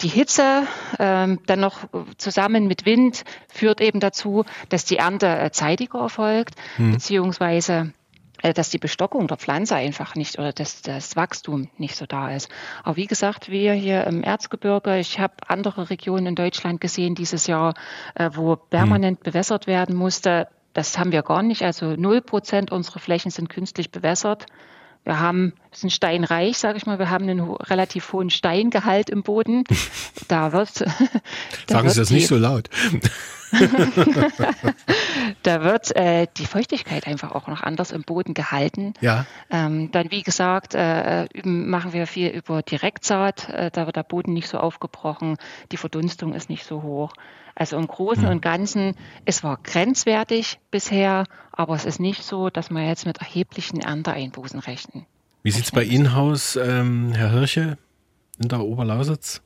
Die 0.00 0.08
Hitze 0.08 0.66
ähm, 0.98 1.40
dann 1.46 1.60
noch 1.60 1.84
zusammen 2.16 2.66
mit 2.66 2.86
Wind 2.86 3.24
führt 3.48 3.80
eben 3.80 4.00
dazu, 4.00 4.44
dass 4.68 4.84
die 4.84 4.96
Ernte 4.96 5.28
äh, 5.28 5.50
zeitiger 5.50 6.00
erfolgt, 6.00 6.54
hm. 6.76 6.92
beziehungsweise 6.92 7.72
äh, 7.72 7.99
dass 8.42 8.70
die 8.70 8.78
Bestockung 8.78 9.26
der 9.26 9.36
Pflanze 9.36 9.76
einfach 9.76 10.14
nicht 10.14 10.38
oder 10.38 10.52
dass 10.52 10.82
das 10.82 11.16
Wachstum 11.16 11.68
nicht 11.76 11.96
so 11.96 12.06
da 12.06 12.30
ist. 12.30 12.48
Aber 12.82 12.96
wie 12.96 13.06
gesagt, 13.06 13.50
wir 13.50 13.74
hier 13.74 14.04
im 14.04 14.22
Erzgebirge, 14.22 14.98
ich 14.98 15.18
habe 15.18 15.34
andere 15.46 15.90
Regionen 15.90 16.26
in 16.26 16.34
Deutschland 16.34 16.80
gesehen 16.80 17.14
dieses 17.14 17.46
Jahr, 17.46 17.74
äh, 18.14 18.30
wo 18.34 18.56
permanent 18.56 19.18
hm. 19.18 19.24
bewässert 19.24 19.66
werden 19.66 19.94
musste. 19.94 20.48
Das 20.72 20.98
haben 20.98 21.12
wir 21.12 21.22
gar 21.22 21.42
nicht. 21.42 21.62
Also 21.62 21.96
null 21.96 22.20
Prozent 22.20 22.70
unserer 22.70 23.00
Flächen 23.00 23.30
sind 23.30 23.48
künstlich 23.48 23.90
bewässert. 23.90 24.46
Wir 25.04 25.18
haben, 25.18 25.54
sind 25.72 25.90
steinreich, 25.92 26.58
sage 26.58 26.76
ich 26.76 26.86
mal, 26.86 26.98
wir 26.98 27.10
haben 27.10 27.28
einen 27.28 27.40
relativ 27.40 28.12
hohen 28.12 28.30
Steingehalt 28.30 29.10
im 29.10 29.22
Boden. 29.22 29.64
Da 30.28 30.52
wird. 30.52 30.80
Da 31.66 31.74
Sagen 31.74 31.86
wird 31.86 31.94
Sie 31.94 32.00
das 32.00 32.10
nicht 32.10 32.28
so 32.28 32.36
laut. 32.36 32.68
da 35.42 35.64
wird 35.64 35.96
äh, 35.96 36.28
die 36.36 36.46
Feuchtigkeit 36.46 37.08
einfach 37.08 37.32
auch 37.32 37.48
noch 37.48 37.62
anders 37.62 37.90
im 37.90 38.02
Boden 38.02 38.34
gehalten. 38.34 38.94
Ja. 39.00 39.26
Ähm, 39.50 39.90
dann, 39.90 40.10
wie 40.12 40.22
gesagt, 40.22 40.74
äh, 40.74 41.26
machen 41.42 41.92
wir 41.92 42.06
viel 42.06 42.28
über 42.28 42.62
Direktsaat. 42.62 43.48
Äh, 43.48 43.70
da 43.72 43.86
wird 43.86 43.96
der 43.96 44.04
Boden 44.04 44.32
nicht 44.34 44.48
so 44.48 44.58
aufgebrochen, 44.58 45.36
die 45.72 45.76
Verdunstung 45.76 46.34
ist 46.34 46.48
nicht 46.48 46.64
so 46.64 46.82
hoch. 46.82 47.12
Also 47.60 47.76
im 47.76 47.88
Großen 47.88 48.24
und 48.24 48.40
Ganzen, 48.40 48.94
es 49.26 49.44
war 49.44 49.58
grenzwertig 49.62 50.58
bisher, 50.70 51.26
aber 51.52 51.74
es 51.74 51.84
ist 51.84 52.00
nicht 52.00 52.22
so, 52.22 52.48
dass 52.48 52.70
wir 52.70 52.88
jetzt 52.88 53.04
mit 53.04 53.18
erheblichen 53.18 53.80
Ernteeinbußen 53.80 54.60
rechnen. 54.60 55.04
Wie 55.42 55.50
sieht 55.50 55.64
es 55.64 55.70
bei 55.70 55.84
Ihnen 55.84 56.08
aus, 56.08 56.56
ähm, 56.56 57.12
Herr 57.12 57.32
Hirsche, 57.32 57.76
in 58.38 58.48
der 58.48 58.60
Oberlausitz? 58.60 59.42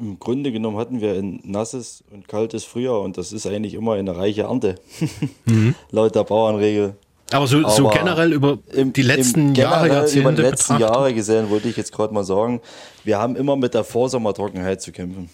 Im 0.00 0.18
Grunde 0.18 0.50
genommen 0.50 0.76
hatten 0.76 1.00
wir 1.00 1.12
ein 1.12 1.38
nasses 1.44 2.02
und 2.10 2.26
kaltes 2.26 2.64
Frühjahr 2.64 3.00
und 3.02 3.16
das 3.16 3.32
ist 3.32 3.46
eigentlich 3.46 3.74
immer 3.74 3.92
eine 3.92 4.16
reiche 4.16 4.42
Ernte, 4.42 4.74
mhm. 5.44 5.76
laut 5.92 6.16
der 6.16 6.24
Bauernregel. 6.24 6.96
Aber 7.30 7.46
so, 7.46 7.68
so 7.68 7.90
generell 7.90 8.32
über 8.32 8.58
im, 8.72 8.92
die 8.92 9.02
letzten 9.02 9.54
Jahre, 9.54 9.86
Jahrzehnte 9.86 10.20
über 10.20 10.32
die 10.32 10.42
letzten 10.42 10.78
betrachten. 10.78 10.94
Jahre 10.94 11.14
gesehen, 11.14 11.48
wollte 11.48 11.68
ich 11.68 11.76
jetzt 11.76 11.92
gerade 11.92 12.12
mal 12.12 12.24
sagen, 12.24 12.60
wir 13.04 13.20
haben 13.20 13.36
immer 13.36 13.54
mit 13.54 13.72
der 13.72 13.84
Vorsommertrockenheit 13.84 14.82
zu 14.82 14.90
kämpfen. 14.90 15.30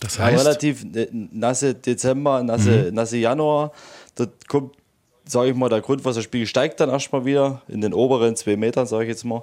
Das 0.00 0.18
heißt? 0.18 0.44
relativ 0.44 0.84
äh, 0.94 1.08
nasse 1.12 1.74
Dezember, 1.74 2.42
nasse, 2.42 2.88
mhm. 2.88 2.94
nasse 2.94 3.16
Januar. 3.16 3.72
Dort 4.14 4.48
kommt, 4.48 4.76
sage 5.24 5.50
ich 5.50 5.56
mal, 5.56 5.68
der 5.68 5.80
Grundwasserspiegel 5.80 6.46
steigt 6.46 6.80
dann 6.80 6.90
erstmal 6.90 7.24
wieder 7.24 7.62
in 7.68 7.80
den 7.80 7.92
oberen 7.92 8.36
zwei 8.36 8.56
Metern, 8.56 8.86
sage 8.86 9.04
ich 9.04 9.10
jetzt 9.10 9.24
mal. 9.24 9.42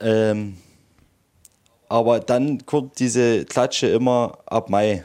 Ähm, 0.00 0.56
aber 1.88 2.20
dann 2.20 2.64
kommt 2.64 2.98
diese 2.98 3.44
Klatsche 3.44 3.86
immer 3.88 4.38
ab 4.46 4.70
Mai. 4.70 5.04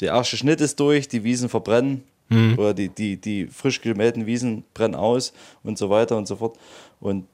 Der 0.00 0.14
erste 0.14 0.36
Schnitt 0.36 0.60
ist 0.60 0.78
durch, 0.78 1.08
die 1.08 1.24
Wiesen 1.24 1.48
verbrennen. 1.48 2.04
Mhm. 2.28 2.58
Oder 2.58 2.74
die, 2.74 2.88
die, 2.88 3.16
die 3.16 3.46
frisch 3.46 3.80
gemähten 3.80 4.26
Wiesen 4.26 4.64
brennen 4.72 4.94
aus 4.94 5.32
und 5.64 5.76
so 5.76 5.90
weiter 5.90 6.16
und 6.16 6.26
so 6.26 6.36
fort. 6.36 6.56
Und 7.00 7.26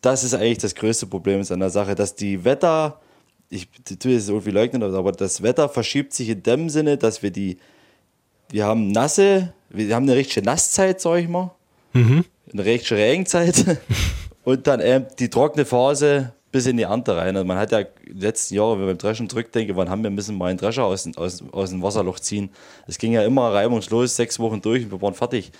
das 0.00 0.22
ist 0.22 0.34
eigentlich 0.34 0.58
das 0.58 0.74
größte 0.74 1.06
Problem 1.06 1.42
an 1.48 1.60
der 1.60 1.70
Sache, 1.70 1.94
dass 1.94 2.14
die 2.14 2.44
Wetter, 2.44 3.00
ich 3.48 3.68
tue 3.98 4.16
es 4.16 4.28
irgendwie 4.28 4.50
leugnen, 4.50 4.82
aber 4.82 5.12
das 5.12 5.42
Wetter 5.42 5.68
verschiebt 5.68 6.12
sich 6.12 6.28
in 6.28 6.42
dem 6.42 6.68
Sinne, 6.68 6.96
dass 6.96 7.22
wir 7.22 7.30
die, 7.30 7.58
wir 8.50 8.64
haben 8.66 8.88
nasse, 8.88 9.52
wir 9.70 9.94
haben 9.94 10.04
eine 10.04 10.16
richtige 10.16 10.44
Nasszeit, 10.44 11.00
sag 11.00 11.18
ich 11.18 11.28
mal, 11.28 11.52
mhm. 11.92 12.24
eine 12.52 12.64
richtige 12.64 13.00
Regenzeit 13.00 13.78
und 14.44 14.66
dann 14.66 14.80
ähm, 14.80 15.06
die 15.18 15.30
trockene 15.30 15.64
Phase 15.64 16.32
bis 16.54 16.66
in 16.66 16.76
die 16.76 16.84
Ernte 16.84 17.16
rein. 17.16 17.34
Also 17.36 17.44
man 17.44 17.58
hat 17.58 17.72
ja 17.72 17.82
die 17.82 18.12
letzten 18.12 18.54
Jahre, 18.54 18.74
wenn 18.74 18.82
wir 18.82 18.86
beim 18.86 18.98
Dreschen 18.98 19.28
zurückdenken, 19.28 19.74
wann 19.76 19.90
haben 19.90 20.04
wir 20.04 20.10
müssen 20.10 20.38
mal 20.38 20.50
einen 20.50 20.58
Drescher 20.58 20.84
aus, 20.84 21.04
aus, 21.16 21.42
aus 21.50 21.70
dem 21.70 21.82
Wasserloch 21.82 22.20
ziehen. 22.20 22.50
Es 22.86 22.98
ging 22.98 23.12
ja 23.12 23.24
immer 23.24 23.52
reibungslos, 23.52 24.14
sechs 24.14 24.38
Wochen 24.38 24.62
durch 24.62 24.84
und 24.84 24.92
wir 24.92 25.02
waren 25.02 25.14
fertig. 25.14 25.50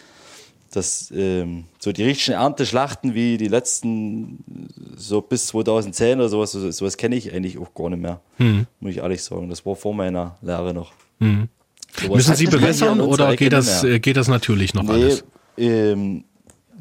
Das, 0.71 1.13
ähm, 1.13 1.65
so 1.81 1.91
die 1.91 2.05
richtigen 2.05 2.37
Ernteschlachten 2.37 3.15
wie 3.15 3.39
die 3.39 3.49
letzten, 3.49 4.39
so 4.97 5.21
bis 5.21 5.47
2010 5.49 6.19
oder 6.19 6.29
sowas, 6.29 6.53
sowas, 6.53 6.77
sowas 6.77 6.97
kenne 6.97 7.17
ich 7.17 7.33
eigentlich 7.33 7.59
auch 7.59 7.75
gar 7.75 7.91
nicht 7.91 8.01
mehr, 8.01 8.21
mhm. 8.39 8.67
muss 8.81 8.93
ich 8.93 8.99
ehrlich 8.99 9.23
sagen. 9.23 9.49
Das 9.49 9.65
war 9.65 9.77
vor 9.77 9.95
meiner 9.95 10.37
Lehre 10.43 10.75
noch. 10.75 10.93
Mhm. 11.19 11.49
Müssen 12.09 12.35
Sie 12.35 12.47
bewässern 12.47 13.01
oder 13.01 13.37
geht 13.37 13.53
das, 13.53 13.85
äh, 13.85 14.01
geht 14.01 14.17
das 14.17 14.29
natürlich 14.29 14.75
noch 14.75 14.83
nee, 14.83 14.91
alles? 14.91 15.25
Ähm, 15.57 16.25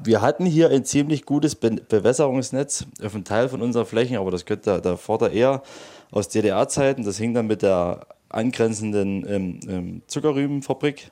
wir 0.04 0.22
hatten 0.22 0.46
hier 0.46 0.70
ein 0.70 0.86
ziemlich 0.86 1.26
gutes 1.26 1.56
Be 1.56 1.72
Bewässerungsnetz 1.88 2.86
auf 3.04 3.14
einem 3.14 3.24
Teil 3.24 3.50
von 3.50 3.62
unseren 3.62 3.86
Flächen, 3.86 4.18
aber 4.18 4.32
das 4.32 4.46
könnte 4.46 4.82
der 4.82 4.98
Vorder 4.98 5.32
eher 5.32 5.62
aus 6.12 6.30
DDR-Zeiten. 6.30 7.04
Das 7.04 7.18
hing 7.18 7.34
dann 7.34 7.48
mit 7.48 7.62
der 7.62 8.08
angrenzenden 8.30 9.26
ähm, 9.28 9.60
ähm, 9.68 10.02
Zuckerrübenfabrik 10.08 11.12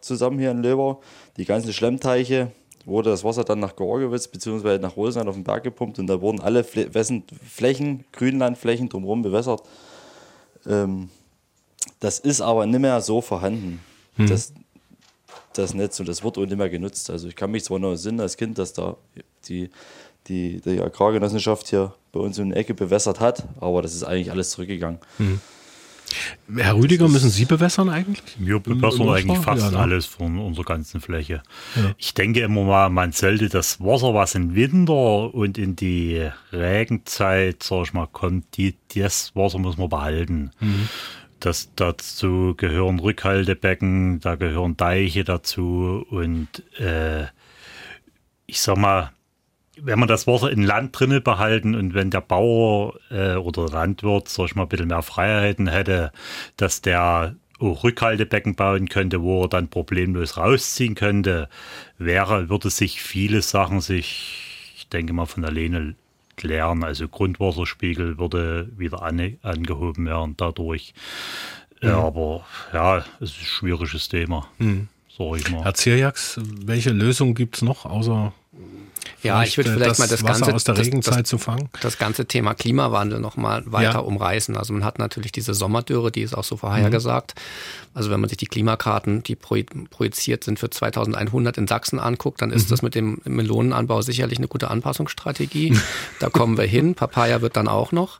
zusammen 0.00 0.38
hier 0.38 0.50
in 0.50 0.62
Löber. 0.62 1.00
Die 1.36 1.44
ganzen 1.44 1.72
Schlemmteiche 1.72 2.52
wurde 2.86 3.10
das 3.10 3.24
Wasser 3.24 3.44
dann 3.44 3.60
nach 3.60 3.76
Georgowitz 3.76 4.28
bzw. 4.28 4.78
nach 4.78 4.96
Rosenheim 4.96 5.28
auf 5.28 5.34
den 5.34 5.44
Berg 5.44 5.62
gepumpt 5.62 5.98
und 5.98 6.06
da 6.06 6.20
wurden 6.20 6.40
alle 6.40 6.64
Flächen, 6.64 8.04
Grünlandflächen 8.12 8.88
drumherum 8.88 9.22
bewässert. 9.22 9.62
Ähm, 10.66 11.08
das 12.00 12.18
ist 12.18 12.40
aber 12.40 12.66
nicht 12.66 12.80
mehr 12.80 13.00
so 13.00 13.20
vorhanden. 13.20 13.80
Hm. 14.16 14.28
Das, 14.28 14.52
das 15.54 15.74
Netz 15.74 16.00
und 16.00 16.08
das 16.08 16.22
wird 16.22 16.38
auch 16.38 16.44
nicht 16.44 16.56
mehr 16.56 16.70
genutzt. 16.70 17.10
Also 17.10 17.28
ich 17.28 17.36
kann 17.36 17.50
mich 17.50 17.64
zwar 17.64 17.78
noch 17.78 17.92
erinnern 17.92 18.20
als 18.20 18.36
Kind, 18.36 18.58
dass 18.58 18.72
da 18.72 18.96
die, 19.48 19.70
die, 20.26 20.60
die 20.60 20.80
Agrargenossenschaft 20.80 21.68
hier 21.68 21.94
bei 22.12 22.20
uns 22.20 22.38
in 22.38 22.50
der 22.50 22.58
Ecke 22.58 22.74
bewässert 22.74 23.20
hat, 23.20 23.44
aber 23.60 23.82
das 23.82 23.94
ist 23.94 24.04
eigentlich 24.04 24.30
alles 24.30 24.50
zurückgegangen. 24.50 24.98
Mhm. 25.18 25.40
Herr 26.56 26.76
Rüdiger, 26.76 27.08
müssen 27.08 27.30
Sie 27.30 27.44
bewässern 27.44 27.88
eigentlich? 27.88 28.22
Wir 28.38 28.58
bewässern 28.58 29.08
eigentlich 29.08 29.38
fast 29.38 29.62
ja, 29.62 29.70
ne? 29.70 29.78
alles 29.78 30.06
von 30.06 30.38
unserer 30.38 30.64
ganzen 30.64 31.00
Fläche. 31.00 31.42
Ja. 31.76 31.92
Ich 31.98 32.14
denke 32.14 32.40
immer 32.40 32.64
mal, 32.64 32.90
man 32.90 33.12
sollte 33.12 33.48
das 33.48 33.80
Wasser, 33.80 34.14
was 34.14 34.34
im 34.34 34.54
Winter 34.54 35.34
und 35.34 35.58
in 35.58 35.76
die 35.76 36.28
Regenzeit, 36.52 37.62
sag 37.62 37.84
ich 37.84 37.92
mal, 37.92 38.06
kommt, 38.06 38.56
die, 38.56 38.74
das 38.94 39.34
Wasser 39.34 39.58
muss 39.58 39.76
man 39.76 39.88
behalten. 39.88 40.50
Mhm. 40.60 40.88
Das, 41.40 41.70
dazu 41.74 42.54
gehören 42.56 43.00
Rückhaltebecken, 43.00 44.20
da 44.20 44.36
gehören 44.36 44.76
Deiche 44.76 45.24
dazu 45.24 46.06
und 46.08 46.62
äh, 46.78 47.24
ich 48.46 48.60
sag 48.60 48.76
mal, 48.76 49.10
wenn 49.84 49.98
man 49.98 50.08
das 50.08 50.26
Wasser 50.26 50.50
in 50.50 50.62
Land 50.62 50.98
drinne 50.98 51.20
behalten 51.20 51.74
und 51.74 51.94
wenn 51.94 52.10
der 52.10 52.20
Bauer 52.20 52.94
äh, 53.10 53.34
oder 53.34 53.66
Landwirt, 53.68 54.28
sag 54.28 54.46
ich 54.46 54.54
mal, 54.54 54.62
ein 54.62 54.68
bisschen 54.68 54.88
mehr 54.88 55.02
Freiheiten 55.02 55.66
hätte, 55.66 56.12
dass 56.56 56.82
der 56.82 57.34
auch 57.58 57.84
Rückhaltebecken 57.84 58.54
bauen 58.54 58.88
könnte, 58.88 59.22
wo 59.22 59.42
er 59.42 59.48
dann 59.48 59.68
problemlos 59.68 60.36
rausziehen 60.36 60.94
könnte, 60.94 61.48
wäre, 61.98 62.48
würde 62.48 62.70
sich 62.70 63.02
viele 63.02 63.42
Sachen 63.42 63.80
sich, 63.80 64.72
ich 64.76 64.88
denke 64.88 65.12
mal, 65.12 65.26
von 65.26 65.44
alleine 65.44 65.94
klären. 66.36 66.84
Also 66.84 67.08
Grundwasserspiegel 67.08 68.18
würde 68.18 68.68
wieder 68.76 69.02
an, 69.02 69.38
angehoben 69.42 70.06
werden 70.06 70.34
dadurch. 70.36 70.94
Mhm. 71.80 71.90
Aber 71.90 72.46
ja, 72.72 72.98
es 73.20 73.30
ist 73.30 73.40
ein 73.40 73.44
schwieriges 73.44 74.08
Thema. 74.08 74.48
Mhm. 74.58 74.88
Sag 75.16 75.36
ich 75.36 75.50
mal. 75.50 75.62
Herr 75.62 75.74
Zierjaks, 75.74 76.40
welche 76.64 76.90
Lösung 76.90 77.34
gibt 77.34 77.56
es 77.56 77.62
noch, 77.62 77.84
außer 77.84 78.32
ja, 79.22 79.42
ich 79.42 79.56
würde 79.56 79.72
vielleicht 79.72 79.92
das 79.92 79.98
mal 79.98 80.08
das 80.08 80.22
Wasser 80.22 80.40
ganze 80.40 80.54
aus 80.54 80.64
der 80.64 80.78
Regenzeit 80.78 81.20
das, 81.20 81.28
zu 81.28 81.38
fangen. 81.38 81.68
Das 81.80 81.98
ganze 81.98 82.26
Thema 82.26 82.54
Klimawandel 82.54 83.20
noch 83.20 83.36
mal 83.36 83.62
weiter 83.66 83.92
ja. 83.92 83.98
umreißen. 83.98 84.56
Also 84.56 84.72
man 84.72 84.84
hat 84.84 84.98
natürlich 84.98 85.32
diese 85.32 85.54
Sommerdürre, 85.54 86.10
die 86.10 86.22
ist 86.22 86.34
auch 86.34 86.44
so 86.44 86.56
vorhergesagt. 86.56 87.34
Mhm. 87.34 87.90
Also 87.94 88.10
wenn 88.10 88.20
man 88.20 88.28
sich 88.28 88.38
die 88.38 88.46
Klimakarten, 88.46 89.22
die 89.22 89.36
projiziert 89.36 90.44
sind 90.44 90.58
für 90.58 90.70
2100 90.70 91.58
in 91.58 91.66
Sachsen 91.66 92.00
anguckt, 92.00 92.42
dann 92.42 92.50
ist 92.50 92.66
mhm. 92.66 92.70
das 92.70 92.82
mit 92.82 92.94
dem 92.94 93.20
Melonenanbau 93.24 94.02
sicherlich 94.02 94.38
eine 94.38 94.48
gute 94.48 94.70
Anpassungsstrategie. 94.70 95.76
da 96.20 96.30
kommen 96.30 96.56
wir 96.56 96.66
hin. 96.66 96.94
Papaya 96.94 97.42
wird 97.42 97.56
dann 97.56 97.68
auch 97.68 97.92
noch. 97.92 98.18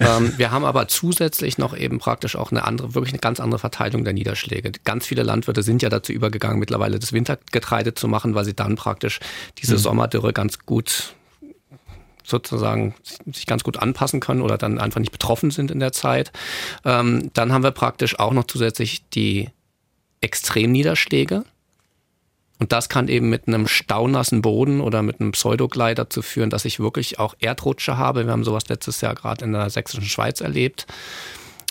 Ähm, 0.00 0.32
wir 0.38 0.50
haben 0.50 0.64
aber 0.64 0.88
zusätzlich 0.88 1.58
noch 1.58 1.76
eben 1.76 1.98
praktisch 1.98 2.34
auch 2.34 2.50
eine 2.50 2.64
andere, 2.64 2.94
wirklich 2.94 3.12
eine 3.12 3.20
ganz 3.20 3.38
andere 3.38 3.58
Verteilung 3.58 4.02
der 4.02 4.14
Niederschläge. 4.14 4.72
Ganz 4.84 5.06
viele 5.06 5.22
Landwirte 5.22 5.62
sind 5.62 5.82
ja 5.82 5.90
dazu 5.90 6.12
übergegangen, 6.12 6.58
mittlerweile 6.58 6.98
das 6.98 7.12
Wintergetreide 7.12 7.94
zu 7.94 8.08
machen, 8.08 8.34
weil 8.34 8.44
sie 8.44 8.54
dann 8.54 8.76
praktisch 8.76 9.20
diese 9.58 9.74
mhm. 9.74 9.78
Sommerdürre 9.78 10.32
ganz 10.32 10.58
gut 10.60 11.14
sozusagen 12.24 12.94
sich 13.30 13.46
ganz 13.46 13.62
gut 13.62 13.78
anpassen 13.78 14.20
können 14.20 14.40
oder 14.40 14.56
dann 14.56 14.78
einfach 14.78 15.00
nicht 15.00 15.12
betroffen 15.12 15.50
sind 15.50 15.70
in 15.70 15.80
der 15.80 15.92
Zeit. 15.92 16.32
Ähm, 16.84 17.30
dann 17.34 17.52
haben 17.52 17.64
wir 17.64 17.72
praktisch 17.72 18.18
auch 18.18 18.32
noch 18.32 18.44
zusätzlich 18.44 19.08
die 19.10 19.50
Extremniederschläge. 20.20 21.44
Und 22.60 22.72
das 22.72 22.90
kann 22.90 23.08
eben 23.08 23.30
mit 23.30 23.48
einem 23.48 23.66
staunassen 23.66 24.42
Boden 24.42 24.80
oder 24.80 25.02
mit 25.02 25.20
einem 25.20 25.32
Pseudoglei 25.32 25.94
dazu 25.94 26.20
führen, 26.20 26.50
dass 26.50 26.66
ich 26.66 26.78
wirklich 26.78 27.18
auch 27.18 27.34
Erdrutsche 27.40 27.96
habe. 27.96 28.26
Wir 28.26 28.32
haben 28.32 28.44
sowas 28.44 28.68
letztes 28.68 29.00
Jahr 29.00 29.14
gerade 29.14 29.46
in 29.46 29.52
der 29.52 29.70
sächsischen 29.70 30.04
Schweiz 30.04 30.42
erlebt, 30.42 30.86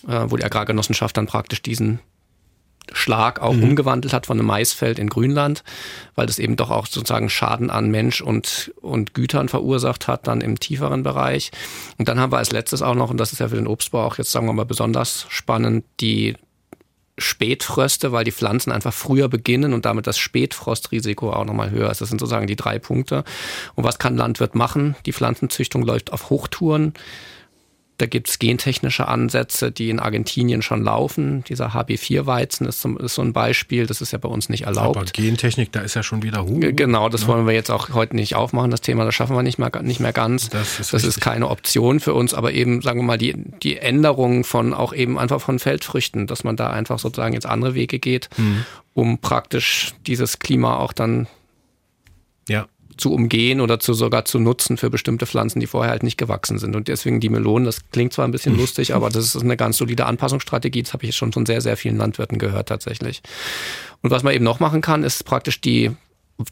äh, 0.08 0.26
wo 0.28 0.36
die 0.36 0.44
Agrargenossenschaft 0.44 1.16
dann 1.16 1.28
praktisch 1.28 1.62
diesen 1.62 2.00
Schlag 2.92 3.40
auch 3.40 3.54
mhm. 3.54 3.64
umgewandelt 3.64 4.14
hat 4.14 4.26
von 4.26 4.40
einem 4.40 4.48
Maisfeld 4.48 4.98
in 4.98 5.10
Grünland, 5.10 5.64
weil 6.16 6.26
das 6.26 6.40
eben 6.40 6.56
doch 6.56 6.72
auch 6.72 6.88
sozusagen 6.88 7.30
Schaden 7.30 7.70
an 7.70 7.92
Mensch 7.92 8.22
und, 8.22 8.74
und 8.82 9.14
Gütern 9.14 9.48
verursacht 9.48 10.08
hat, 10.08 10.26
dann 10.26 10.42
im 10.42 10.60
tieferen 10.60 11.04
Bereich. 11.04 11.52
Und 12.00 12.10
dann 12.10 12.20
haben 12.20 12.32
wir 12.32 12.40
als 12.40 12.52
letztes 12.52 12.82
auch 12.82 12.96
noch, 12.96 13.12
und 13.12 13.18
das 13.18 13.32
ist 13.32 13.40
ja 13.40 13.50
für 13.50 13.58
den 13.58 13.68
Obstbau 13.68 14.06
auch 14.06 14.18
jetzt 14.18 14.32
sagen 14.32 14.48
wir 14.48 14.54
mal 14.54 14.66
besonders 14.66 15.28
spannend, 15.30 15.86
die 16.00 16.36
Spätfröste, 17.20 18.12
weil 18.12 18.24
die 18.24 18.32
Pflanzen 18.32 18.72
einfach 18.72 18.94
früher 18.94 19.30
beginnen 19.30 19.74
und 19.74 19.86
damit 19.86 20.08
das 20.08 20.18
Spätfrostrisiko 20.18 21.32
auch 21.32 21.46
nochmal 21.46 21.72
höher 21.72 21.92
ist. 21.92 22.02
Das 22.02 22.10
sind 22.10 22.20
sozusagen 22.20 22.48
die 22.48 22.56
drei 22.56 22.80
Punkte. 22.80 23.24
Und 23.76 23.84
was 23.84 24.00
kann 24.00 24.18
Landwirt 24.18 24.56
machen? 24.56 24.96
Die 25.06 25.14
Pflanzenzüchtung 25.14 25.84
läuft 25.84 26.14
auf 26.14 26.30
Hochtouren. 26.30 26.94
Da 28.00 28.06
gibt 28.06 28.30
es 28.30 28.40
gentechnische 28.40 29.10
Ansätze, 29.10 29.74
die 29.74 29.90
in 29.90 30.00
Argentinien 30.00 30.62
schon 30.62 30.84
laufen. 30.84 31.44
Dieser 31.50 31.74
HB4-Weizen 31.74 32.66
ist, 32.66 32.86
ist, 32.86 33.16
so 33.16 33.22
ein 33.22 33.34
Beispiel. 33.34 33.88
Das 33.88 34.00
ist 34.00 34.12
ja 34.12 34.18
bei 34.18 34.30
uns 34.30 34.48
nicht 34.48 34.64
erlaubt. 34.64 34.96
Aber 34.96 35.06
Gentechnik, 35.06 35.74
da 35.74 35.82
ist 35.82 35.96
ja 35.96 36.02
schon 36.02 36.24
wieder 36.24 36.46
Hu. 36.46 36.62
Genau, 36.62 37.10
das 37.10 37.24
ja. 37.24 37.28
wollen 37.28 37.46
wir 37.46 37.54
jetzt 37.54 37.70
auch 37.70 37.90
heute 37.90 38.16
nicht 38.16 38.36
aufmachen. 38.36 38.72
Das 38.72 38.80
Thema, 38.80 39.04
das 39.04 39.16
schaffen 39.16 39.36
wir 39.36 39.44
nicht 39.44 39.60
mehr, 39.60 39.70
nicht 39.82 40.00
mehr 40.00 40.14
ganz. 40.14 40.48
Das, 40.48 40.80
ist, 40.80 40.94
das 40.94 41.04
ist, 41.04 41.20
keine 41.20 41.50
Option 41.50 42.00
für 42.00 42.14
uns. 42.14 42.34
Aber 42.34 42.54
eben, 42.54 42.82
sagen 42.82 43.02
wir 43.02 43.06
mal, 43.06 43.18
die, 43.18 43.36
die 43.62 43.76
Änderung 43.76 44.46
von 44.46 44.74
auch 44.74 44.94
eben 44.94 45.20
einfach 45.20 45.42
von 45.42 45.60
Feldfrüchten, 45.60 46.26
dass 46.26 46.46
man 46.46 46.56
da 46.56 46.70
einfach 46.70 47.00
sozusagen 47.00 47.34
jetzt 47.34 47.48
andere 47.48 47.76
Wege 47.76 48.00
geht, 48.00 48.30
mhm. 48.38 48.64
um 48.94 49.18
praktisch 49.18 49.94
dieses 50.08 50.40
Klima 50.40 50.78
auch 50.78 50.94
dann 50.94 51.28
zu 53.00 53.14
umgehen 53.14 53.62
oder 53.62 53.80
zu 53.80 53.94
sogar 53.94 54.26
zu 54.26 54.40
nutzen 54.40 54.78
für 54.78 54.90
bestimmte 54.90 55.26
Pflanzen, 55.26 55.60
die 55.60 55.68
vorher 55.68 55.92
halt 55.92 56.04
nicht 56.04 56.18
gewachsen 56.18 56.60
sind. 56.60 56.76
Und 56.76 56.88
deswegen 56.88 57.20
die 57.20 57.30
Melonen, 57.30 57.66
das 57.66 57.90
klingt 57.92 58.14
zwar 58.14 58.26
ein 58.26 58.32
bisschen 58.32 58.54
hm. 58.54 58.60
lustig, 58.60 58.94
aber 58.94 59.10
das 59.10 59.36
ist 59.36 59.42
eine 59.42 59.58
ganz 59.58 59.78
solide 59.78 60.06
Anpassungsstrategie. 60.06 60.84
Das 60.84 60.94
habe 60.94 61.06
ich 61.06 61.16
schon 61.16 61.34
von 61.34 61.46
sehr, 61.46 61.62
sehr 61.62 61.78
vielen 61.78 61.98
Landwirten 61.98 62.38
gehört 62.38 62.70
tatsächlich. 62.70 63.22
Und 64.02 64.12
was 64.12 64.24
man 64.24 64.34
eben 64.34 64.46
noch 64.46 64.60
machen 64.60 64.82
kann, 64.82 65.04
ist 65.04 65.26
praktisch 65.26 65.62
die, 65.62 65.92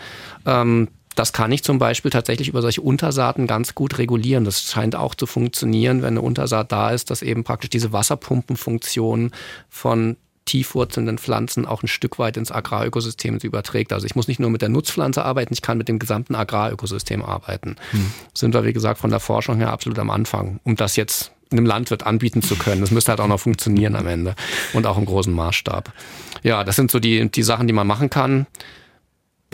Ähm, 0.46 0.90
das 1.16 1.34
kann 1.34 1.52
ich 1.52 1.64
zum 1.64 1.80
Beispiel 1.80 2.12
tatsächlich 2.12 2.50
über 2.50 2.62
solche 2.62 2.82
Untersaaten 2.82 3.48
ganz 3.48 3.74
gut 3.74 3.98
regulieren. 3.98 4.44
Das 4.44 4.62
scheint 4.62 4.96
auch 4.96 5.16
zu 5.16 5.26
funktionieren, 5.26 6.02
wenn 6.02 6.10
eine 6.10 6.22
Untersaat 6.22 6.72
da 6.72 6.92
ist, 6.92 7.10
dass 7.10 7.22
eben 7.22 7.44
praktisch 7.44 7.70
diese 7.70 7.94
Wasserpumpenfunktion 7.94 9.32
von 9.70 10.18
tiefwurzelnden 10.44 11.18
Pflanzen 11.18 11.66
auch 11.66 11.82
ein 11.82 11.88
Stück 11.88 12.20
weit 12.20 12.38
ins 12.38 12.52
Agrarökosystem 12.52 13.38
überträgt. 13.38 13.92
Also 13.94 14.06
ich 14.06 14.16
muss 14.16 14.28
nicht 14.28 14.40
nur 14.40 14.52
mit 14.52 14.62
der 14.62 14.70
Nutzpflanze 14.70 15.26
arbeiten, 15.26 15.54
ich 15.54 15.64
kann 15.64 15.78
mit 15.78 15.88
dem 15.88 15.98
gesamten 15.98 16.36
Agrarökosystem 16.36 17.24
arbeiten. 17.24 17.78
Hm. 17.92 18.12
Sind 18.34 18.54
wir, 18.54 18.64
wie 18.64 18.74
gesagt, 18.74 19.00
von 19.00 19.10
der 19.10 19.20
Forschung 19.20 19.58
her 19.58 19.72
absolut 19.72 19.98
am 19.98 20.12
Anfang, 20.12 20.60
um 20.64 20.76
das 20.76 20.96
jetzt 20.98 21.32
einem 21.52 21.66
Landwirt 21.66 22.06
anbieten 22.06 22.42
zu 22.42 22.56
können. 22.56 22.82
Das 22.82 22.92
müsste 22.92 23.12
halt 23.12 23.22
auch 23.22 23.28
noch 23.28 23.40
funktionieren 23.40 23.96
am 23.96 24.08
Ende 24.08 24.36
und 24.74 24.86
auch 24.86 24.98
im 24.98 25.06
großen 25.06 25.34
Maßstab. 25.34 25.92
Ja, 26.44 26.64
das 26.64 26.76
sind 26.76 26.92
so 26.92 27.00
die, 27.00 27.30
die 27.30 27.44
Sachen, 27.44 27.68
die 27.68 27.74
man 27.74 27.88
machen 27.88 28.10
kann 28.10 28.46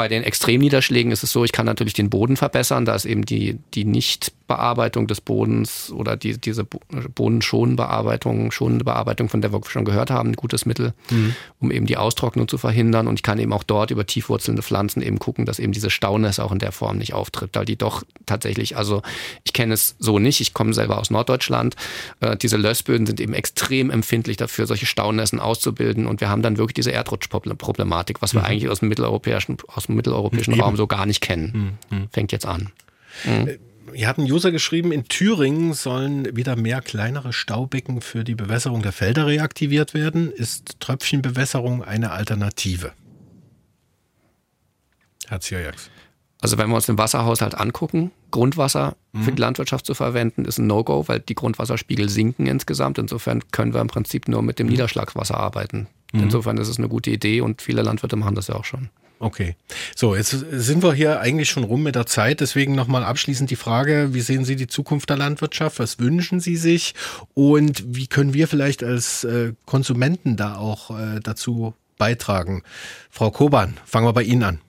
bei 0.01 0.07
den 0.07 0.23
Extremniederschlägen 0.23 1.11
ist 1.11 1.21
es 1.21 1.31
so, 1.31 1.45
ich 1.45 1.51
kann 1.51 1.67
natürlich 1.67 1.93
den 1.93 2.09
Boden 2.09 2.35
verbessern. 2.35 2.85
Da 2.85 2.95
ist 2.95 3.05
eben 3.05 3.23
die, 3.23 3.59
die 3.75 3.85
Nichtbearbeitung 3.85 5.05
des 5.05 5.21
Bodens 5.21 5.91
oder 5.91 6.17
die, 6.17 6.39
diese 6.39 6.63
bodenschonende 6.63 7.83
Bearbeitung, 7.83 8.49
schonende 8.49 8.83
Bearbeitung, 8.83 9.29
von 9.29 9.41
der 9.41 9.53
wir 9.53 9.61
schon 9.67 9.85
gehört 9.85 10.09
haben, 10.09 10.31
ein 10.31 10.35
gutes 10.35 10.65
Mittel, 10.65 10.95
mhm. 11.11 11.35
um 11.59 11.69
eben 11.69 11.85
die 11.85 11.97
Austrocknung 11.97 12.47
zu 12.47 12.57
verhindern. 12.57 13.07
Und 13.07 13.19
ich 13.19 13.21
kann 13.21 13.37
eben 13.37 13.53
auch 13.53 13.61
dort 13.61 13.91
über 13.91 14.07
tiefwurzelnde 14.07 14.63
Pflanzen 14.63 15.03
eben 15.03 15.19
gucken, 15.19 15.45
dass 15.45 15.59
eben 15.59 15.71
diese 15.71 15.91
Staunässe 15.91 16.43
auch 16.43 16.51
in 16.51 16.57
der 16.57 16.71
Form 16.71 16.97
nicht 16.97 17.13
auftritt, 17.13 17.51
weil 17.53 17.65
die 17.65 17.75
doch 17.75 18.01
tatsächlich, 18.25 18.77
also 18.77 19.03
ich 19.43 19.53
kenne 19.53 19.75
es 19.75 19.95
so 19.99 20.17
nicht, 20.17 20.41
ich 20.41 20.55
komme 20.55 20.73
selber 20.73 20.97
aus 20.97 21.11
Norddeutschland, 21.11 21.75
äh, 22.21 22.35
diese 22.35 22.57
Lössböden 22.57 23.05
sind 23.05 23.19
eben 23.19 23.35
extrem 23.35 23.91
empfindlich 23.91 24.37
dafür, 24.37 24.65
solche 24.65 24.87
Staunässen 24.87 25.39
auszubilden. 25.39 26.07
Und 26.07 26.21
wir 26.21 26.29
haben 26.29 26.41
dann 26.41 26.57
wirklich 26.57 26.73
diese 26.73 26.91
Erdrutschproblematik, 26.91 28.23
was 28.23 28.33
wir 28.33 28.39
mhm. 28.41 28.47
eigentlich 28.47 28.69
aus 28.69 28.79
dem 28.79 28.89
mitteleuropäischen, 28.89 29.57
aus 29.67 29.90
dem 29.91 29.95
mitteleuropäischen 29.97 30.53
Eben. 30.53 30.61
Raum 30.61 30.75
so 30.75 30.87
gar 30.87 31.05
nicht 31.05 31.21
kennen. 31.21 31.77
Mhm. 31.89 32.09
Fängt 32.11 32.31
jetzt 32.31 32.45
an. 32.45 32.71
Mhm. 33.25 33.57
Hier 33.93 34.07
hat 34.07 34.17
ein 34.17 34.31
User 34.31 34.51
geschrieben, 34.51 34.91
in 34.91 35.05
Thüringen 35.05 35.73
sollen 35.73 36.35
wieder 36.35 36.55
mehr 36.55 36.81
kleinere 36.81 37.33
Staubecken 37.33 38.01
für 38.01 38.23
die 38.23 38.35
Bewässerung 38.35 38.81
der 38.81 38.93
Felder 38.93 39.27
reaktiviert 39.27 39.93
werden. 39.93 40.31
Ist 40.31 40.79
Tröpfchenbewässerung 40.79 41.83
eine 41.83 42.11
Alternative? 42.11 42.93
Herr 45.27 45.41
Zierjaks. 45.41 45.89
Also 46.41 46.57
wenn 46.57 46.69
wir 46.69 46.75
uns 46.75 46.87
den 46.87 46.97
Wasserhaushalt 46.97 47.55
angucken, 47.55 48.11
Grundwasser 48.31 48.95
mhm. 49.13 49.23
für 49.23 49.31
die 49.31 49.41
Landwirtschaft 49.41 49.85
zu 49.85 49.93
verwenden, 49.93 50.45
ist 50.45 50.57
ein 50.57 50.67
No-Go, 50.67 51.07
weil 51.07 51.19
die 51.19 51.35
Grundwasserspiegel 51.35 52.09
sinken 52.09 52.47
insgesamt. 52.47 52.97
Insofern 52.97 53.43
können 53.51 53.73
wir 53.73 53.81
im 53.81 53.87
Prinzip 53.87 54.27
nur 54.27 54.41
mit 54.41 54.57
dem 54.57 54.65
mhm. 54.67 54.73
Niederschlagswasser 54.73 55.37
arbeiten. 55.37 55.87
Mhm. 56.11 56.23
Insofern 56.23 56.57
ist 56.57 56.67
es 56.67 56.79
eine 56.79 56.89
gute 56.89 57.11
Idee 57.11 57.41
und 57.41 57.61
viele 57.61 57.83
Landwirte 57.83 58.15
machen 58.15 58.35
das 58.35 58.47
ja 58.47 58.55
auch 58.55 58.65
schon. 58.65 58.89
Okay. 59.21 59.55
So, 59.95 60.15
jetzt 60.15 60.31
sind 60.31 60.81
wir 60.81 60.93
hier 60.93 61.19
eigentlich 61.19 61.47
schon 61.47 61.63
rum 61.63 61.83
mit 61.83 61.93
der 61.93 62.07
Zeit. 62.07 62.39
Deswegen 62.39 62.73
nochmal 62.73 63.03
abschließend 63.03 63.51
die 63.51 63.55
Frage, 63.55 64.15
wie 64.15 64.21
sehen 64.21 64.45
Sie 64.45 64.55
die 64.55 64.65
Zukunft 64.65 65.11
der 65.11 65.17
Landwirtschaft? 65.17 65.77
Was 65.77 65.99
wünschen 65.99 66.39
Sie 66.39 66.55
sich? 66.55 66.95
Und 67.35 67.83
wie 67.95 68.07
können 68.07 68.33
wir 68.33 68.47
vielleicht 68.47 68.83
als 68.83 69.23
äh, 69.23 69.53
Konsumenten 69.67 70.37
da 70.37 70.55
auch 70.55 70.89
äh, 70.97 71.19
dazu 71.21 71.75
beitragen? 71.99 72.63
Frau 73.11 73.29
Koban, 73.29 73.77
fangen 73.85 74.07
wir 74.07 74.13
bei 74.13 74.23
Ihnen 74.23 74.41
an. 74.41 74.61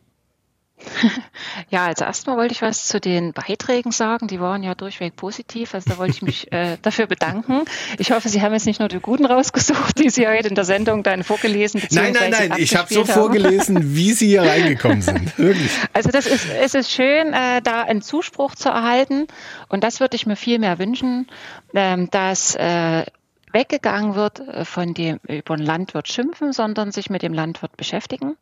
Ja, 1.70 1.86
also 1.86 2.04
erstmal 2.04 2.36
wollte 2.36 2.54
ich 2.54 2.62
was 2.62 2.84
zu 2.84 3.00
den 3.00 3.32
Beiträgen 3.32 3.92
sagen. 3.92 4.26
Die 4.26 4.40
waren 4.40 4.62
ja 4.62 4.74
durchweg 4.74 5.16
positiv. 5.16 5.74
Also 5.74 5.90
da 5.90 5.98
wollte 5.98 6.14
ich 6.14 6.22
mich 6.22 6.52
äh, 6.52 6.76
dafür 6.82 7.06
bedanken. 7.06 7.62
Ich 7.98 8.12
hoffe, 8.12 8.28
Sie 8.28 8.42
haben 8.42 8.52
jetzt 8.52 8.66
nicht 8.66 8.80
nur 8.80 8.88
die 8.88 9.00
guten 9.00 9.24
rausgesucht, 9.24 9.98
die 9.98 10.10
Sie 10.10 10.26
heute 10.26 10.48
in 10.48 10.54
der 10.54 10.64
Sendung 10.64 11.02
dann 11.02 11.24
vorgelesen 11.24 11.82
Nein, 11.90 12.12
nein, 12.12 12.30
nein. 12.30 12.54
Ich 12.58 12.76
habe 12.76 12.92
so 12.92 13.04
vorgelesen, 13.04 13.94
wie 13.94 14.12
Sie 14.12 14.28
hier 14.28 14.42
reingekommen 14.42 15.02
sind. 15.02 15.38
Wirklich. 15.38 15.70
Also 15.92 16.10
das 16.10 16.26
ist, 16.26 16.46
es 16.60 16.74
ist 16.74 16.90
schön, 16.90 17.32
äh, 17.32 17.62
da 17.62 17.82
einen 17.82 18.02
Zuspruch 18.02 18.54
zu 18.54 18.68
erhalten. 18.68 19.26
Und 19.68 19.84
das 19.84 20.00
würde 20.00 20.16
ich 20.16 20.26
mir 20.26 20.36
viel 20.36 20.58
mehr 20.58 20.78
wünschen, 20.78 21.28
ähm, 21.74 22.10
dass 22.10 22.54
äh, 22.54 23.04
weggegangen 23.52 24.14
wird 24.14 24.40
äh, 24.40 24.64
von 24.64 24.94
dem 24.94 25.20
über 25.28 25.56
den 25.56 25.66
Landwirt 25.66 26.08
schimpfen, 26.08 26.52
sondern 26.52 26.92
sich 26.92 27.10
mit 27.10 27.22
dem 27.22 27.34
Landwirt 27.34 27.76
beschäftigen. 27.76 28.36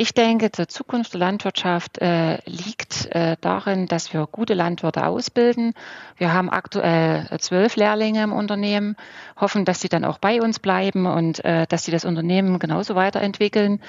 Ich 0.00 0.14
denke, 0.14 0.48
die 0.48 0.68
Zukunft 0.68 1.14
der 1.14 1.18
Landwirtschaft 1.18 1.98
äh, 1.98 2.38
liegt 2.44 3.06
äh, 3.06 3.36
darin, 3.40 3.88
dass 3.88 4.12
wir 4.12 4.28
gute 4.30 4.54
Landwirte 4.54 5.04
ausbilden. 5.04 5.74
Wir 6.16 6.32
haben 6.32 6.50
aktuell 6.50 7.26
zwölf 7.40 7.74
Lehrlinge 7.74 8.22
im 8.22 8.32
Unternehmen, 8.32 8.94
hoffen, 9.40 9.64
dass 9.64 9.80
sie 9.80 9.88
dann 9.88 10.04
auch 10.04 10.18
bei 10.18 10.40
uns 10.40 10.60
bleiben 10.60 11.06
und 11.06 11.44
äh, 11.44 11.66
dass 11.66 11.84
sie 11.84 11.90
das 11.90 12.04
Unternehmen 12.04 12.60
genauso 12.60 12.94
weiterentwickeln. 12.94 13.80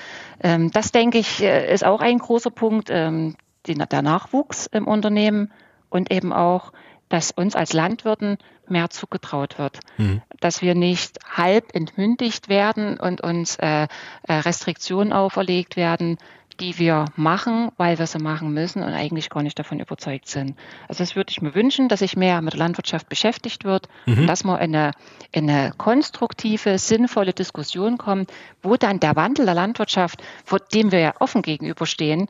Ähm, 0.42 0.72
das 0.72 0.92
denke 0.92 1.20
ich 1.20 1.44
äh, 1.44 1.72
ist 1.72 1.86
auch 1.86 2.02
ein 2.02 2.18
großer 2.18 2.50
Punkt, 2.50 2.90
ähm, 2.90 3.36
die, 3.68 3.76
der 3.76 4.02
Nachwuchs 4.02 4.66
im 4.66 4.88
Unternehmen 4.88 5.52
und 5.92 6.12
eben 6.12 6.34
auch 6.34 6.72
dass 7.10 7.32
uns 7.32 7.56
als 7.56 7.74
Landwirten 7.74 8.38
mehr 8.70 8.90
zugetraut 8.90 9.58
wird. 9.58 9.80
Mhm. 9.98 10.22
Dass 10.40 10.62
wir 10.62 10.76
nicht 10.76 11.20
halb 11.30 11.76
entmündigt 11.76 12.50
werden 12.50 13.00
und 13.00 13.22
uns 13.22 13.58
äh, 13.58 13.84
äh, 13.84 13.88
Restriktionen 14.34 15.14
auferlegt 15.14 15.76
werden, 15.76 16.18
die 16.60 16.78
wir 16.78 17.06
machen, 17.16 17.72
weil 17.78 18.00
wir 18.00 18.08
sie 18.08 18.20
machen 18.20 18.54
müssen 18.54 18.84
und 18.84 18.94
eigentlich 18.94 19.30
gar 19.30 19.44
nicht 19.44 19.58
davon 19.58 19.80
überzeugt 19.80 20.28
sind. 20.28 20.58
Also 20.88 21.04
das 21.04 21.16
würde 21.16 21.32
ich 21.32 21.42
mir 21.42 21.56
wünschen, 21.56 21.88
dass 21.88 22.00
sich 22.00 22.18
mehr 22.18 22.42
mit 22.42 22.54
der 22.54 22.60
Landwirtschaft 22.60 23.08
beschäftigt 23.08 23.64
wird 23.64 23.88
mhm. 24.06 24.20
und 24.20 24.28
dass 24.28 24.44
man 24.44 24.60
in 24.60 24.76
eine, 24.76 24.92
in 25.32 25.50
eine 25.50 25.72
konstruktive, 25.78 26.78
sinnvolle 26.78 27.34
Diskussion 27.34 27.98
kommt, 27.98 28.32
wo 28.62 28.76
dann 28.76 29.00
der 29.00 29.16
Wandel 29.16 29.46
der 29.46 29.56
Landwirtschaft, 29.56 30.22
vor 30.44 30.60
dem 30.60 30.92
wir 30.92 31.00
ja 31.00 31.14
offen 31.20 31.42
gegenüberstehen, 31.42 32.28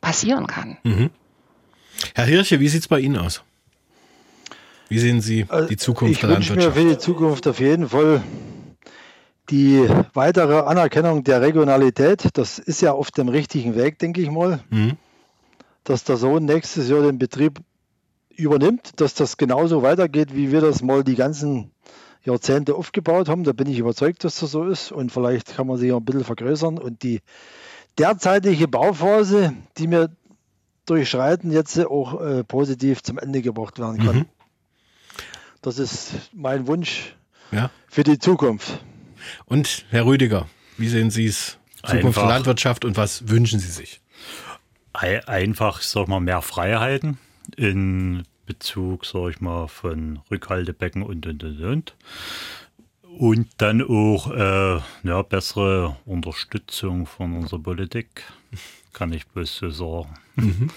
passieren 0.00 0.46
kann. 0.46 0.76
Mhm. 0.82 1.10
Herr 2.14 2.26
Hirche, 2.26 2.60
wie 2.60 2.68
sieht 2.68 2.82
es 2.82 2.88
bei 2.88 3.00
Ihnen 3.00 3.16
aus? 3.16 3.42
Wie 4.88 4.98
sehen 4.98 5.20
Sie 5.20 5.40
äh, 5.40 5.66
die 5.66 5.76
Zukunft 5.76 6.22
der 6.22 6.30
Landwirtschaft? 6.30 6.58
Ich 6.58 6.64
wünsche 6.64 6.80
mir 6.80 6.88
für 6.88 6.94
die 6.94 6.98
Zukunft 6.98 7.46
auf 7.48 7.60
jeden 7.60 7.88
Fall 7.88 8.22
die 9.50 9.86
weitere 10.14 10.60
Anerkennung 10.60 11.24
der 11.24 11.40
Regionalität. 11.42 12.28
Das 12.34 12.58
ist 12.58 12.80
ja 12.80 12.92
auf 12.92 13.10
dem 13.10 13.28
richtigen 13.28 13.76
Weg, 13.76 13.98
denke 13.98 14.20
ich 14.20 14.30
mal. 14.30 14.60
Mhm. 14.70 14.96
Dass 15.84 16.04
der 16.04 16.16
Sohn 16.16 16.44
nächstes 16.44 16.88
Jahr 16.88 17.02
den 17.02 17.18
Betrieb 17.18 17.60
übernimmt, 18.36 19.00
dass 19.00 19.14
das 19.14 19.36
genauso 19.36 19.82
weitergeht, 19.82 20.34
wie 20.34 20.50
wir 20.50 20.60
das 20.60 20.82
mal 20.82 21.04
die 21.04 21.14
ganzen 21.14 21.70
Jahrzehnte 22.24 22.74
aufgebaut 22.74 23.28
haben. 23.28 23.44
Da 23.44 23.52
bin 23.52 23.68
ich 23.68 23.78
überzeugt, 23.78 24.24
dass 24.24 24.40
das 24.40 24.50
so 24.50 24.64
ist. 24.64 24.92
Und 24.92 25.12
vielleicht 25.12 25.56
kann 25.56 25.66
man 25.66 25.76
sich 25.76 25.92
ein 25.92 26.04
bisschen 26.04 26.24
vergrößern. 26.24 26.78
Und 26.78 27.02
die 27.02 27.20
derzeitige 27.98 28.66
Bauphase, 28.66 29.54
die 29.76 29.90
wir 29.90 30.10
durchschreiten, 30.86 31.50
jetzt 31.50 31.78
auch 31.78 32.20
äh, 32.20 32.44
positiv 32.44 33.02
zum 33.02 33.18
Ende 33.18 33.42
gebracht 33.42 33.78
werden 33.78 33.98
kann. 33.98 34.16
Mhm. 34.16 34.24
Das 35.64 35.78
ist 35.78 36.12
mein 36.34 36.66
Wunsch 36.66 37.14
ja. 37.50 37.70
für 37.88 38.04
die 38.04 38.18
Zukunft. 38.18 38.84
Und 39.46 39.86
Herr 39.88 40.04
Rüdiger, 40.04 40.46
wie 40.76 40.88
sehen 40.88 41.10
Sie 41.10 41.24
es? 41.24 41.58
Zukunft 41.86 42.18
der 42.18 42.26
Landwirtschaft 42.26 42.84
und 42.84 42.98
was 42.98 43.30
wünschen 43.30 43.58
Sie 43.60 43.70
sich? 43.70 44.02
Einfach, 44.92 45.80
sag 45.80 46.06
mal, 46.06 46.20
mehr 46.20 46.42
Freiheiten 46.42 47.16
in 47.56 48.24
Bezug, 48.44 49.06
sag 49.06 49.30
ich 49.30 49.40
mal, 49.40 49.66
von 49.68 50.20
Rückhaltebecken 50.30 51.02
und 51.02 51.26
und 51.26 51.42
und 51.42 51.64
und. 51.64 51.96
Und 53.18 53.48
dann 53.56 53.80
auch 53.80 54.30
äh, 54.32 54.80
ja, 55.02 55.22
bessere 55.22 55.96
Unterstützung 56.04 57.06
von 57.06 57.38
unserer 57.38 57.60
Politik, 57.60 58.24
kann 58.92 59.14
ich 59.14 59.26
bloß 59.28 59.56
so 59.56 59.70
sagen. 59.70 60.14
Mhm. 60.36 60.70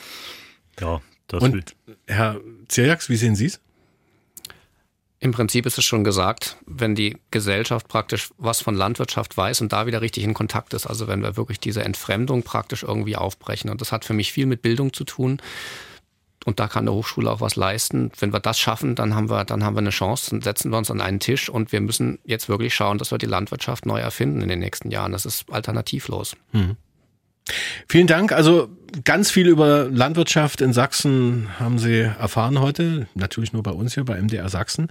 Ja, 0.80 1.01
das 1.27 1.43
Und 1.43 1.76
Herr 2.05 2.39
Zirjaks, 2.69 3.09
wie 3.09 3.18
sehen 3.18 3.35
Sie 3.35 3.47
es? 3.47 3.59
Im 5.19 5.31
Prinzip 5.31 5.65
ist 5.65 5.80
es 5.80 5.85
schon 5.85 6.03
gesagt, 6.03 6.57
wenn 6.68 6.94
die 6.94 7.18
Gesellschaft 7.31 7.88
praktisch 7.88 8.30
was 8.38 8.61
von 8.61 8.76
Landwirtschaft 8.76 9.35
weiß 9.35 9.61
und 9.61 9.73
da 9.73 9.88
wieder 9.88 10.02
richtig 10.02 10.23
in 10.23 10.35
Kontakt 10.35 10.76
ist, 10.76 10.85
also 10.85 11.07
wenn 11.07 11.23
wir 11.23 11.38
wirklich 11.38 11.60
diese 11.60 11.84
Entfremdung 11.84 12.44
praktisch 12.44 12.84
irgendwie 12.84 13.15
aufbrechen. 13.15 13.72
Und 13.72 13.81
das 13.81 13.91
hat 13.91 14.06
für 14.06 14.14
mich 14.14 14.31
viel 14.31 14.45
mit 14.45 14.61
Bildung 14.61 14.94
zu 14.94 15.06
tun. 15.06 15.41
Und 16.45 16.60
da 16.60 16.68
kann 16.68 16.88
eine 16.88 16.94
Hochschule 16.95 17.31
auch 17.31 17.41
was 17.41 17.56
leisten. 17.56 18.11
Wenn 18.19 18.31
wir 18.31 18.39
das 18.39 18.60
schaffen, 18.60 18.95
dann 18.95 19.15
haben 19.15 19.30
wir, 19.30 19.44
dann 19.44 19.64
haben 19.64 19.76
wir 19.76 19.80
eine 19.80 19.89
Chance, 19.89 20.30
dann 20.30 20.41
setzen 20.41 20.72
wir 20.72 20.77
uns 20.77 20.91
an 20.91 21.02
einen 21.02 21.19
Tisch 21.19 21.49
und 21.49 21.72
wir 21.72 21.81
müssen 21.81 22.19
jetzt 22.23 22.48
wirklich 22.48 22.73
schauen, 22.76 22.99
dass 22.99 23.11
wir 23.11 23.18
die 23.18 23.26
Landwirtschaft 23.26 23.85
neu 23.85 23.99
erfinden 23.99 24.41
in 24.41 24.48
den 24.48 24.60
nächsten 24.60 24.91
Jahren. 24.91 25.11
Das 25.11 25.26
ist 25.26 25.52
alternativlos. 25.52 26.38
Mhm. 26.53 26.77
Vielen 27.88 28.07
Dank. 28.07 28.32
Also 28.32 28.69
ganz 29.03 29.32
viel 29.32 29.48
über 29.48 29.86
Landwirtschaft 29.90 30.61
in 30.61 30.74
Sachsen 30.74 31.48
haben 31.60 31.80
Sie 31.80 31.99
erfahren 31.99 32.60
heute. 32.60 33.07
Natürlich 33.15 33.53
nur 33.53 33.64
bei 33.64 33.72
uns 33.72 33.94
hier 33.94 34.06
bei 34.06 34.19
MDR 34.19 34.49
Sachsen. 34.49 34.88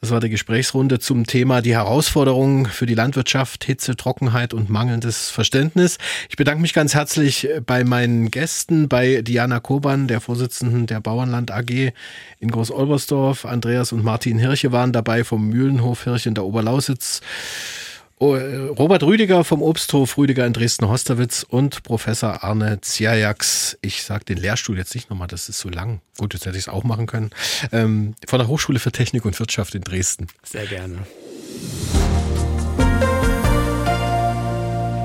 Das 0.00 0.10
war 0.10 0.20
die 0.20 0.30
Gesprächsrunde 0.30 0.98
zum 0.98 1.26
Thema 1.26 1.62
die 1.62 1.74
Herausforderungen 1.74 2.66
für 2.66 2.86
die 2.86 2.94
Landwirtschaft, 2.94 3.64
Hitze, 3.64 3.96
Trockenheit 3.96 4.54
und 4.54 4.70
mangelndes 4.70 5.30
Verständnis. 5.30 5.98
Ich 6.28 6.36
bedanke 6.36 6.60
mich 6.60 6.72
ganz 6.72 6.94
herzlich 6.94 7.48
bei 7.64 7.84
meinen 7.84 8.30
Gästen, 8.30 8.88
bei 8.88 9.22
Diana 9.22 9.60
Koban, 9.60 10.08
der 10.08 10.20
Vorsitzenden 10.20 10.86
der 10.86 11.00
Bauernland 11.00 11.50
AG 11.50 11.92
in 12.40 12.50
Groß-Olbersdorf. 12.50 13.44
Andreas 13.44 13.92
und 13.92 14.04
Martin 14.04 14.38
Hirche 14.38 14.72
waren 14.72 14.92
dabei 14.92 15.24
vom 15.24 15.48
Mühlenhof 15.48 16.04
Hirche 16.04 16.28
in 16.28 16.34
der 16.34 16.44
Oberlausitz. 16.44 17.20
Oh, 18.18 18.34
äh, 18.34 18.56
Robert 18.68 19.02
Rüdiger 19.02 19.44
vom 19.44 19.60
Obsthof 19.60 20.16
Rüdiger 20.16 20.46
in 20.46 20.54
Dresden-Hosterwitz 20.54 21.44
und 21.46 21.82
Professor 21.82 22.42
Arne 22.42 22.80
Ziajaks. 22.80 23.76
Ich 23.82 24.04
sage 24.04 24.24
den 24.24 24.38
Lehrstuhl 24.38 24.78
jetzt 24.78 24.94
nicht 24.94 25.10
nochmal, 25.10 25.28
das 25.28 25.50
ist 25.50 25.58
so 25.58 25.68
lang. 25.68 26.00
Gut, 26.16 26.32
jetzt 26.32 26.46
hätte 26.46 26.56
ich 26.56 26.64
es 26.64 26.68
auch 26.68 26.82
machen 26.82 27.06
können. 27.06 27.30
Ähm, 27.72 28.14
von 28.26 28.38
der 28.38 28.48
Hochschule 28.48 28.78
für 28.78 28.90
Technik 28.90 29.26
und 29.26 29.38
Wirtschaft 29.38 29.74
in 29.74 29.82
Dresden. 29.82 30.28
Sehr 30.42 30.64
gerne. 30.64 31.06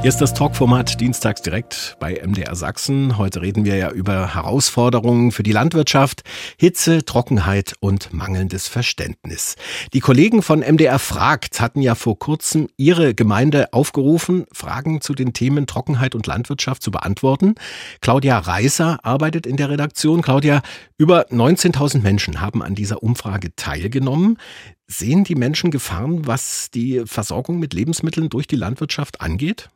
Hier 0.01 0.09
ist 0.09 0.19
das 0.19 0.33
Talkformat 0.33 0.99
Dienstags 0.99 1.43
direkt 1.43 1.95
bei 1.99 2.19
MDR 2.25 2.55
Sachsen. 2.55 3.19
Heute 3.19 3.43
reden 3.43 3.65
wir 3.65 3.75
ja 3.75 3.91
über 3.91 4.33
Herausforderungen 4.33 5.31
für 5.31 5.43
die 5.43 5.51
Landwirtschaft, 5.51 6.23
Hitze, 6.57 7.05
Trockenheit 7.05 7.75
und 7.81 8.11
mangelndes 8.11 8.67
Verständnis. 8.67 9.57
Die 9.93 9.99
Kollegen 9.99 10.41
von 10.41 10.61
MDR 10.61 10.97
Fragt 10.97 11.61
hatten 11.61 11.81
ja 11.81 11.93
vor 11.93 12.17
kurzem 12.17 12.67
ihre 12.77 13.13
Gemeinde 13.13 13.73
aufgerufen, 13.73 14.47
Fragen 14.51 15.01
zu 15.01 15.13
den 15.13 15.33
Themen 15.33 15.67
Trockenheit 15.67 16.15
und 16.15 16.25
Landwirtschaft 16.25 16.81
zu 16.81 16.89
beantworten. 16.89 17.53
Claudia 18.01 18.39
Reißer 18.39 18.97
arbeitet 19.03 19.45
in 19.45 19.55
der 19.55 19.69
Redaktion. 19.69 20.23
Claudia, 20.23 20.63
über 20.97 21.27
19.000 21.27 22.01
Menschen 22.01 22.41
haben 22.41 22.63
an 22.63 22.73
dieser 22.73 23.03
Umfrage 23.03 23.55
teilgenommen. 23.55 24.39
Sehen 24.87 25.25
die 25.25 25.35
Menschen 25.35 25.69
Gefahren, 25.69 26.25
was 26.25 26.71
die 26.71 27.03
Versorgung 27.05 27.59
mit 27.59 27.75
Lebensmitteln 27.75 28.29
durch 28.29 28.47
die 28.47 28.55
Landwirtschaft 28.55 29.21
angeht? 29.21 29.69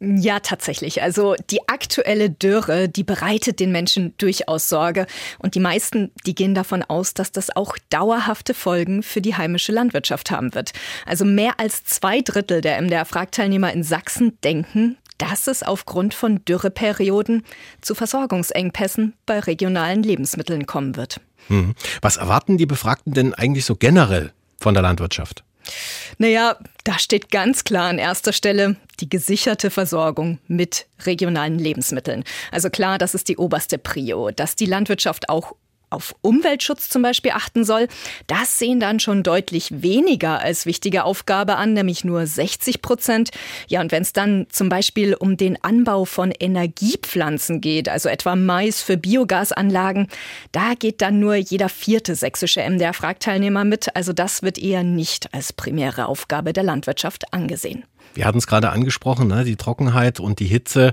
Ja, 0.00 0.40
tatsächlich. 0.40 1.02
Also 1.02 1.34
die 1.50 1.68
aktuelle 1.68 2.30
Dürre, 2.30 2.88
die 2.88 3.04
bereitet 3.04 3.60
den 3.60 3.72
Menschen 3.72 4.14
durchaus 4.18 4.68
Sorge. 4.68 5.06
Und 5.38 5.54
die 5.54 5.60
meisten, 5.60 6.10
die 6.26 6.34
gehen 6.34 6.54
davon 6.54 6.82
aus, 6.82 7.14
dass 7.14 7.32
das 7.32 7.54
auch 7.54 7.76
dauerhafte 7.90 8.54
Folgen 8.54 9.02
für 9.02 9.20
die 9.20 9.36
heimische 9.36 9.72
Landwirtschaft 9.72 10.30
haben 10.30 10.54
wird. 10.54 10.72
Also 11.06 11.24
mehr 11.24 11.58
als 11.58 11.84
zwei 11.84 12.20
Drittel 12.20 12.60
der 12.60 12.80
MDR-Fragteilnehmer 12.80 13.72
in 13.72 13.82
Sachsen 13.82 14.38
denken, 14.42 14.96
dass 15.18 15.46
es 15.46 15.62
aufgrund 15.62 16.14
von 16.14 16.44
Dürreperioden 16.44 17.44
zu 17.80 17.94
Versorgungsengpässen 17.94 19.14
bei 19.24 19.38
regionalen 19.38 20.02
Lebensmitteln 20.02 20.66
kommen 20.66 20.96
wird. 20.96 21.20
Hm. 21.48 21.74
Was 22.00 22.16
erwarten 22.16 22.56
die 22.56 22.66
Befragten 22.66 23.14
denn 23.14 23.34
eigentlich 23.34 23.64
so 23.64 23.76
generell 23.76 24.32
von 24.58 24.74
der 24.74 24.82
Landwirtschaft? 24.82 25.44
Naja, 26.18 26.56
da 26.84 26.98
steht 26.98 27.30
ganz 27.30 27.64
klar 27.64 27.88
an 27.88 27.98
erster 27.98 28.32
Stelle 28.32 28.76
die 29.00 29.08
gesicherte 29.08 29.70
Versorgung 29.70 30.38
mit 30.48 30.86
regionalen 31.04 31.58
Lebensmitteln. 31.58 32.24
Also 32.50 32.70
klar, 32.70 32.98
das 32.98 33.14
ist 33.14 33.28
die 33.28 33.36
oberste 33.36 33.78
Prio, 33.78 34.30
dass 34.30 34.56
die 34.56 34.66
Landwirtschaft 34.66 35.28
auch 35.28 35.54
auf 35.92 36.14
Umweltschutz 36.22 36.88
zum 36.88 37.02
Beispiel 37.02 37.32
achten 37.32 37.64
soll, 37.64 37.88
das 38.26 38.58
sehen 38.58 38.80
dann 38.80 39.00
schon 39.00 39.22
deutlich 39.22 39.82
weniger 39.82 40.40
als 40.40 40.66
wichtige 40.66 41.04
Aufgabe 41.04 41.56
an, 41.56 41.74
nämlich 41.74 42.04
nur 42.04 42.26
60 42.26 42.82
Prozent. 42.82 43.30
Ja, 43.68 43.80
und 43.80 43.92
wenn 43.92 44.02
es 44.02 44.12
dann 44.12 44.46
zum 44.50 44.68
Beispiel 44.68 45.14
um 45.14 45.36
den 45.36 45.62
Anbau 45.62 46.04
von 46.04 46.30
Energiepflanzen 46.30 47.60
geht, 47.60 47.88
also 47.88 48.08
etwa 48.08 48.36
Mais 48.36 48.82
für 48.82 48.96
Biogasanlagen, 48.96 50.08
da 50.52 50.74
geht 50.78 51.00
dann 51.02 51.20
nur 51.20 51.34
jeder 51.34 51.68
vierte 51.68 52.14
sächsische 52.14 52.62
MDR-Fragteilnehmer 52.68 53.64
mit. 53.64 53.94
Also 53.94 54.12
das 54.12 54.42
wird 54.42 54.58
eher 54.58 54.82
nicht 54.82 55.32
als 55.34 55.52
primäre 55.52 56.06
Aufgabe 56.06 56.52
der 56.52 56.64
Landwirtschaft 56.64 57.32
angesehen. 57.32 57.84
Wir 58.14 58.26
hatten 58.26 58.38
es 58.38 58.46
gerade 58.46 58.70
angesprochen, 58.70 59.28
ne? 59.28 59.44
die 59.44 59.56
Trockenheit 59.56 60.20
und 60.20 60.38
die 60.38 60.46
Hitze 60.46 60.92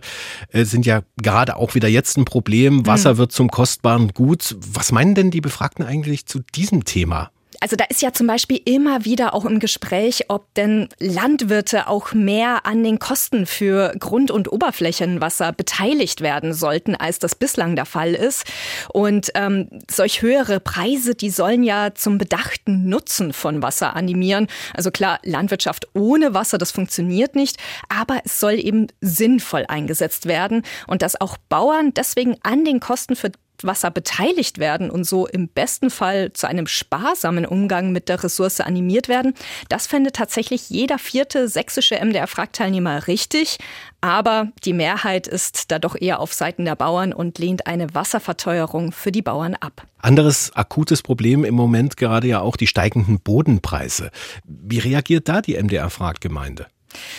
äh, 0.52 0.64
sind 0.64 0.86
ja 0.86 1.02
gerade 1.18 1.58
auch 1.58 1.76
wieder 1.76 1.88
jetzt 1.88 2.18
ein 2.18 2.26
Problem. 2.26 2.86
Wasser 2.86 3.16
mhm. 3.16 3.18
wird 3.18 3.32
zum 3.32 3.50
kostbaren 3.50 4.10
Gut. 4.10 4.56
Was 4.60 4.92
meinen 4.92 5.16
denn 5.16 5.32
die 5.32 5.42
Befragten 5.42 5.86
eigentlich 5.86 6.26
zu 6.26 6.40
diesem 6.56 6.86
Thema? 6.86 7.32
Also 7.62 7.76
da 7.76 7.86
ist 7.90 8.02
ja 8.02 8.14
zum 8.14 8.28
Beispiel 8.28 8.62
immer 8.64 9.04
wieder 9.04 9.34
auch 9.34 9.44
im 9.44 9.60
Gespräch, 9.60 10.26
ob 10.30 10.54
denn 10.54 10.88
Landwirte 11.00 11.88
auch 11.88 12.14
mehr 12.14 12.66
an 12.66 12.84
den 12.84 13.00
Kosten 13.00 13.46
für 13.46 13.94
Grund- 14.00 14.32
und 14.32 14.52
Oberflächenwasser 14.52 15.52
beteiligt 15.52 16.22
werden 16.22 16.54
sollten, 16.54 16.96
als 16.96 17.20
das 17.20 17.36
bislang 17.36 17.76
der 17.76 17.86
Fall 17.86 18.14
ist. 18.14 18.46
Und 18.94 19.32
ähm, 19.36 19.70
solch 19.92 20.22
höhere 20.22 20.62
Preise, 20.62 21.16
die 21.16 21.30
sollen 21.30 21.64
ja 21.64 21.94
zum 21.94 22.18
bedachten 22.18 22.88
Nutzen 22.88 23.34
von 23.34 23.62
Wasser 23.62 23.94
animieren. 23.94 24.48
Also 24.74 24.90
klar, 24.90 25.20
Landwirtschaft 25.24 25.88
ohne 25.94 26.34
Wasser, 26.34 26.58
das 26.58 26.72
funktioniert 26.72 27.36
nicht, 27.36 27.58
aber 27.90 28.22
es 28.24 28.40
soll 28.40 28.54
eben 28.54 28.88
sinnvoll 29.02 29.66
eingesetzt 29.68 30.28
werden 30.28 30.64
und 30.88 31.02
dass 31.02 31.20
auch 31.20 31.36
Bauern 31.50 31.94
deswegen 31.94 32.38
an 32.44 32.64
den 32.64 32.80
Kosten 32.80 33.18
für 33.18 33.32
Wasser 33.64 33.92
beteiligt 33.92 34.58
werden 34.58 34.90
und 34.90 35.04
so 35.04 35.28
im 35.28 35.48
besten 35.48 35.90
Fall 35.90 36.34
zu 36.34 36.48
einem 36.48 36.68
sparsamen 36.68 37.46
Umgang 37.46 37.92
mit 37.92 38.10
der 38.10 38.24
Ressource 38.24 38.62
animiert 38.62 39.08
werden, 39.08 39.34
das 39.70 39.88
fände 39.88 40.12
tatsächlich 40.12 40.70
jeder 40.70 41.00
vierte 41.00 41.48
sächsische 41.48 41.96
MDR-Fragteilnehmer 41.96 43.08
richtig. 43.08 43.58
Aber 44.02 44.48
die 44.64 44.74
Mehrheit 44.74 45.28
ist 45.28 45.72
da 45.72 45.80
doch 45.80 45.96
eher 46.00 46.20
auf 46.22 46.34
Seiten 46.34 46.64
der 46.66 46.76
Bauern 46.76 47.12
und 47.12 47.38
lehnt 47.38 47.68
eine 47.68 47.94
Wasserverteuerung 47.94 48.92
für 48.92 49.12
die 49.12 49.22
Bauern 49.22 49.56
ab. 49.56 49.86
Anderes 49.98 50.52
akutes 50.56 51.02
Problem 51.02 51.44
im 51.44 51.56
Moment 51.56 51.98
gerade 51.98 52.28
ja 52.28 52.40
auch 52.40 52.56
die 52.56 52.68
steigenden 52.68 53.20
Bodenpreise. 53.20 54.12
Wie 54.46 54.80
reagiert 54.80 55.28
da 55.28 55.42
die 55.42 55.62
MDR-Fraggemeinde? 55.62 56.68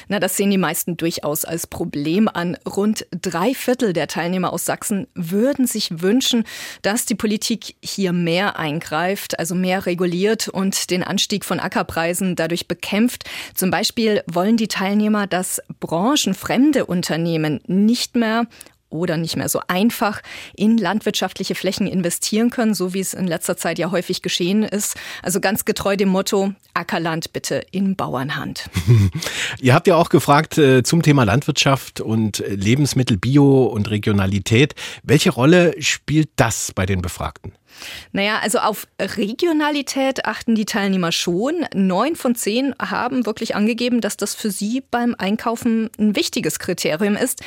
Na, 0.09 0.19
das 0.19 0.37
sehen 0.37 0.51
die 0.51 0.59
meisten 0.59 0.97
durchaus 0.97 1.45
als 1.45 1.67
Problem 1.67 2.29
an. 2.29 2.57
Rund 2.67 3.07
drei 3.11 3.55
Viertel 3.55 3.93
der 3.93 4.09
Teilnehmer 4.09 4.53
aus 4.53 4.65
Sachsen 4.65 5.07
würden 5.15 5.67
sich 5.67 6.03
wünschen, 6.03 6.45
dass 6.83 7.07
die 7.07 7.15
Politik 7.15 7.77
hier 7.83 8.13
mehr 8.13 8.59
eingreift, 8.59 9.39
also 9.39 9.55
mehr 9.55 9.87
reguliert 9.87 10.49
und 10.49 10.91
den 10.91 11.03
Anstieg 11.03 11.45
von 11.45 11.61
Ackerpreisen 11.61 12.37
dadurch 12.37 12.69
bekämpft. 12.69 13.25
Zum 13.55 13.71
Beispiel 13.71 14.23
wollen 14.27 14.57
die 14.57 14.69
Teilnehmer, 14.69 15.27
dass 15.27 15.61
branchenfremde 15.81 16.87
Unternehmen 16.87 17.61
nicht 17.67 18.17
mehr 18.17 18.47
oder 18.91 19.17
nicht 19.17 19.37
mehr 19.37 19.49
so 19.49 19.61
einfach 19.69 20.21
in 20.55 20.77
landwirtschaftliche 20.77 21.55
Flächen 21.55 21.87
investieren 21.87 22.51
können, 22.51 22.75
so 22.75 22.93
wie 22.93 23.01
es 23.01 23.15
in 23.15 23.27
letzter 23.27 23.57
Zeit 23.57 23.79
ja 23.79 23.91
häufig 23.91 24.23
geschehen 24.23 24.63
ist. 24.63 24.97
Also 25.23 25.41
ganz 25.41 25.65
getreu 25.65 25.97
dem 25.97 26.09
Motto, 26.09 26.53
Ackerland 26.75 27.33
bitte 27.33 27.65
in 27.71 27.97
Bauernhand. 27.97 28.69
Ihr 29.61 29.75
habt 29.75 29.87
ja 29.87 29.97
auch 29.97 30.09
gefragt 30.09 30.59
äh, 30.59 30.83
zum 30.83 31.03
Thema 31.03 31.25
Landwirtschaft 31.25 32.01
und 32.01 32.41
äh, 32.41 32.55
Lebensmittel, 32.55 33.17
Bio 33.17 33.65
und 33.65 33.91
Regionalität. 33.91 34.75
Welche 35.03 35.31
Rolle 35.31 35.75
spielt 35.81 36.31
das 36.37 36.73
bei 36.75 36.87
den 36.87 37.03
Befragten? 37.03 37.53
Naja, 38.13 38.41
also 38.43 38.59
auf 38.59 38.87
Regionalität 39.01 40.25
achten 40.27 40.55
die 40.55 40.65
Teilnehmer 40.65 41.13
schon. 41.13 41.67
Neun 41.75 42.17
von 42.17 42.35
zehn 42.35 42.75
haben 42.81 43.27
wirklich 43.27 43.55
angegeben, 43.55 44.01
dass 44.01 44.17
das 44.17 44.35
für 44.35 44.51
sie 44.51 44.83
beim 44.91 45.15
Einkaufen 45.17 45.91
ein 45.99 46.17
wichtiges 46.17 46.59
Kriterium 46.59 47.17
ist. 47.17 47.43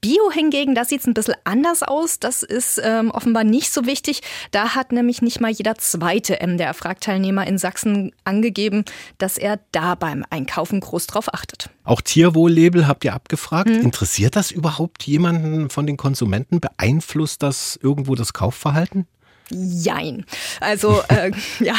Bio 0.00 0.30
hingegen, 0.30 0.74
da 0.74 0.84
sieht 0.84 1.00
es 1.00 1.06
ein 1.06 1.14
bisschen 1.14 1.34
anders 1.44 1.82
aus. 1.82 2.20
Das 2.20 2.42
ist 2.42 2.80
ähm, 2.82 3.10
offenbar 3.10 3.42
nicht 3.42 3.72
so 3.72 3.84
wichtig. 3.84 4.20
Da 4.52 4.74
hat 4.74 4.92
nämlich 4.92 5.22
nicht 5.22 5.40
mal 5.40 5.50
jeder 5.50 5.74
zweite 5.74 6.38
MDR-Fragteilnehmer 6.40 7.46
in 7.46 7.58
Sachsen 7.58 8.12
angegeben, 8.24 8.84
dass 9.18 9.38
er 9.38 9.58
da 9.72 9.96
beim 9.96 10.24
Einkaufen 10.30 10.80
groß 10.80 11.08
drauf 11.08 11.34
achtet. 11.34 11.70
Auch 11.82 12.00
Tierwohllabel 12.00 12.86
habt 12.86 13.04
ihr 13.04 13.14
abgefragt. 13.14 13.70
Hm. 13.70 13.82
Interessiert 13.82 14.36
das 14.36 14.52
überhaupt 14.52 15.02
jemanden 15.04 15.68
von 15.68 15.86
den 15.86 15.96
Konsumenten? 15.96 16.60
Beeinflusst 16.60 17.42
das 17.42 17.78
irgendwo 17.82 18.14
das 18.14 18.32
Kaufverhalten? 18.32 19.06
Jein. 19.50 20.26
Also 20.60 21.02
äh, 21.08 21.30
ja, 21.60 21.74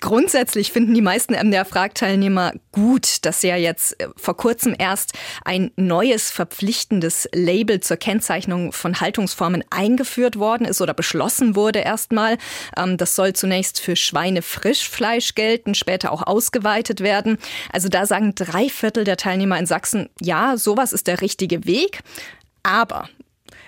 grundsätzlich 0.00 0.72
finden 0.72 0.94
die 0.94 1.02
meisten 1.02 1.34
MDR-Fragteilnehmer 1.34 2.52
gut, 2.72 3.24
dass 3.24 3.42
ja 3.42 3.56
jetzt 3.56 4.00
äh, 4.00 4.08
vor 4.16 4.36
kurzem 4.36 4.74
erst 4.76 5.12
ein 5.44 5.70
neues 5.76 6.30
verpflichtendes 6.30 7.28
Label 7.32 7.80
zur 7.80 7.96
Kennzeichnung 7.96 8.72
von 8.72 9.00
Haltungsformen 9.00 9.64
eingeführt 9.70 10.38
worden 10.38 10.66
ist 10.66 10.80
oder 10.80 10.94
beschlossen 10.94 11.54
wurde 11.54 11.80
erstmal. 11.80 12.38
Ähm, 12.76 12.96
das 12.96 13.14
soll 13.14 13.34
zunächst 13.34 13.80
für 13.80 13.94
Schweinefrischfleisch 13.94 15.34
gelten, 15.34 15.74
später 15.74 16.12
auch 16.12 16.26
ausgeweitet 16.26 17.00
werden. 17.00 17.38
Also 17.72 17.88
da 17.88 18.06
sagen 18.06 18.34
drei 18.34 18.68
Viertel 18.68 19.04
der 19.04 19.16
Teilnehmer 19.16 19.58
in 19.58 19.66
Sachsen, 19.66 20.08
ja, 20.20 20.56
sowas 20.56 20.92
ist 20.92 21.06
der 21.06 21.20
richtige 21.20 21.66
Weg. 21.66 22.00
Aber 22.64 23.08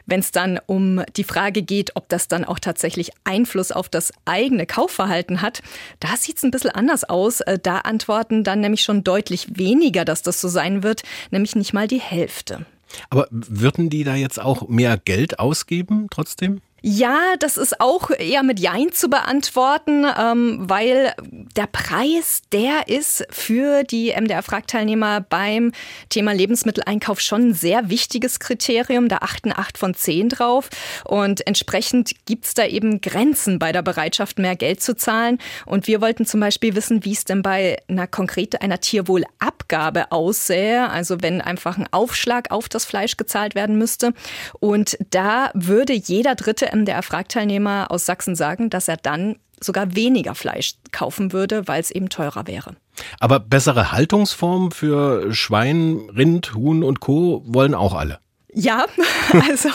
wenn 0.07 0.21
es 0.21 0.31
dann 0.31 0.61
um 0.67 1.03
die 1.17 1.25
Frage 1.25 1.63
geht, 1.63 1.97
ob 1.97 2.09
das 2.09 2.29
dann 2.29 2.45
auch 2.45 2.59
tatsächlich 2.59 3.11
Einfluss 3.25 3.73
auf 3.73 3.89
das 3.89 4.13
eigene 4.25 4.67
Kaufverhalten 4.67 5.43
hat, 5.43 5.63
da 6.01 6.17
sieht 6.17 6.37
es 6.39 6.43
ein 6.43 6.51
bisschen 6.51 6.71
anders 6.71 7.05
aus. 7.05 7.41
Äh, 7.41 7.59
da 7.63 7.79
antworten 7.79 8.45
dann 8.45 8.61
nämlich 8.61 8.83
schon 8.83 9.05
deutlich 9.05 9.59
weniger, 9.59 10.05
dass 10.05 10.23
das 10.23 10.41
so 10.41 10.49
sein 10.49 10.83
wird, 10.83 11.03
nämlich 11.31 11.57
nicht 11.57 11.73
mal 11.73 11.89
die 11.89 12.01
Hälfte. 12.01 12.67
Aber 13.11 13.27
würden 13.31 13.91
die 13.91 14.05
da 14.05 14.15
jetzt 14.15 14.41
auch 14.41 14.69
mehr 14.69 14.97
Geld 14.99 15.39
ausgeben 15.39 16.09
trotzdem? 16.11 16.61
Ja, 16.86 17.36
das 17.39 17.56
ist 17.56 17.81
auch 17.81 18.11
eher 18.11 18.43
mit 18.43 18.61
Jein 18.61 18.93
zu 18.93 19.09
beantworten, 19.09 20.05
ähm, 20.19 20.69
weil 20.69 21.15
der 21.56 21.66
Preis, 21.66 22.43
der 22.52 22.89
ist 22.89 23.24
für 23.31 23.85
die 23.85 24.11
MDR-Fragteilnehmer 24.11 25.23
beim 25.23 25.73
Thema 26.11 26.32
Lebensmitteleinkauf 26.32 27.20
schon 27.20 27.48
ein 27.48 27.55
sehr 27.55 27.89
wichtiges 27.89 28.39
Kriterium. 28.39 29.09
Da 29.09 29.20
achten 29.23 29.51
acht 29.51 29.78
von 29.78 29.94
zehn 29.94 30.28
drauf. 30.28 30.69
Und 31.06 31.47
entsprechend 31.47 32.12
gibt's 32.27 32.52
da 32.52 32.66
eben 32.66 33.01
Grenzen 33.01 33.59
bei 33.59 33.73
der 33.73 33.81
Bereitschaft, 33.81 34.39
mehr 34.39 34.55
Geld 34.55 34.82
zu 34.82 34.94
zahlen. 34.94 35.39
Und 35.65 35.86
wir 35.86 36.02
wollten 36.02 36.27
zum 36.27 36.40
Beispiel 36.40 36.74
wissen, 36.74 37.02
wie 37.06 37.12
es 37.12 37.24
denn 37.24 37.40
bei 37.40 37.78
einer 37.89 38.06
konkreten 38.06 38.59
einer 38.59 38.81
Tierwohlabgabe 38.81 40.12
aussähe. 40.12 40.90
Also 40.90 41.23
wenn 41.23 41.40
einfach 41.40 41.78
ein 41.78 41.89
Aufschlag 41.93 42.51
auf 42.51 42.69
das 42.69 42.85
Fleisch 42.85 43.16
gezahlt 43.16 43.55
werden 43.55 43.78
müsste. 43.78 44.12
Und 44.61 44.98
da 45.09 45.51
würde 45.55 45.94
jeder 45.94 46.35
dritte 46.35 46.74
MDR-Fragteilnehmer 46.75 47.91
aus 47.91 48.07
Sachsen 48.07 48.35
sagen, 48.35 48.71
dass 48.71 48.89
er 48.89 48.97
dann 48.97 49.37
sogar 49.61 49.95
weniger 49.95 50.35
Fleisch 50.35 50.75
kaufen 50.93 51.33
würde, 51.33 51.67
weil 51.69 51.81
es 51.81 51.91
eben 51.91 52.09
teurer 52.09 52.47
wäre. 52.47 52.77
Aber 53.21 53.41
bessere 53.41 53.93
Haltungsformen 53.93 54.71
für 54.71 55.33
Schwein, 55.33 56.09
Rind, 56.15 56.55
Huhn 56.55 56.83
und 56.83 57.01
Co. 57.01 57.43
wollen 57.47 57.75
auch 57.75 57.95
alle. 57.95 58.19
Ja, 58.57 58.87
also 59.49 59.69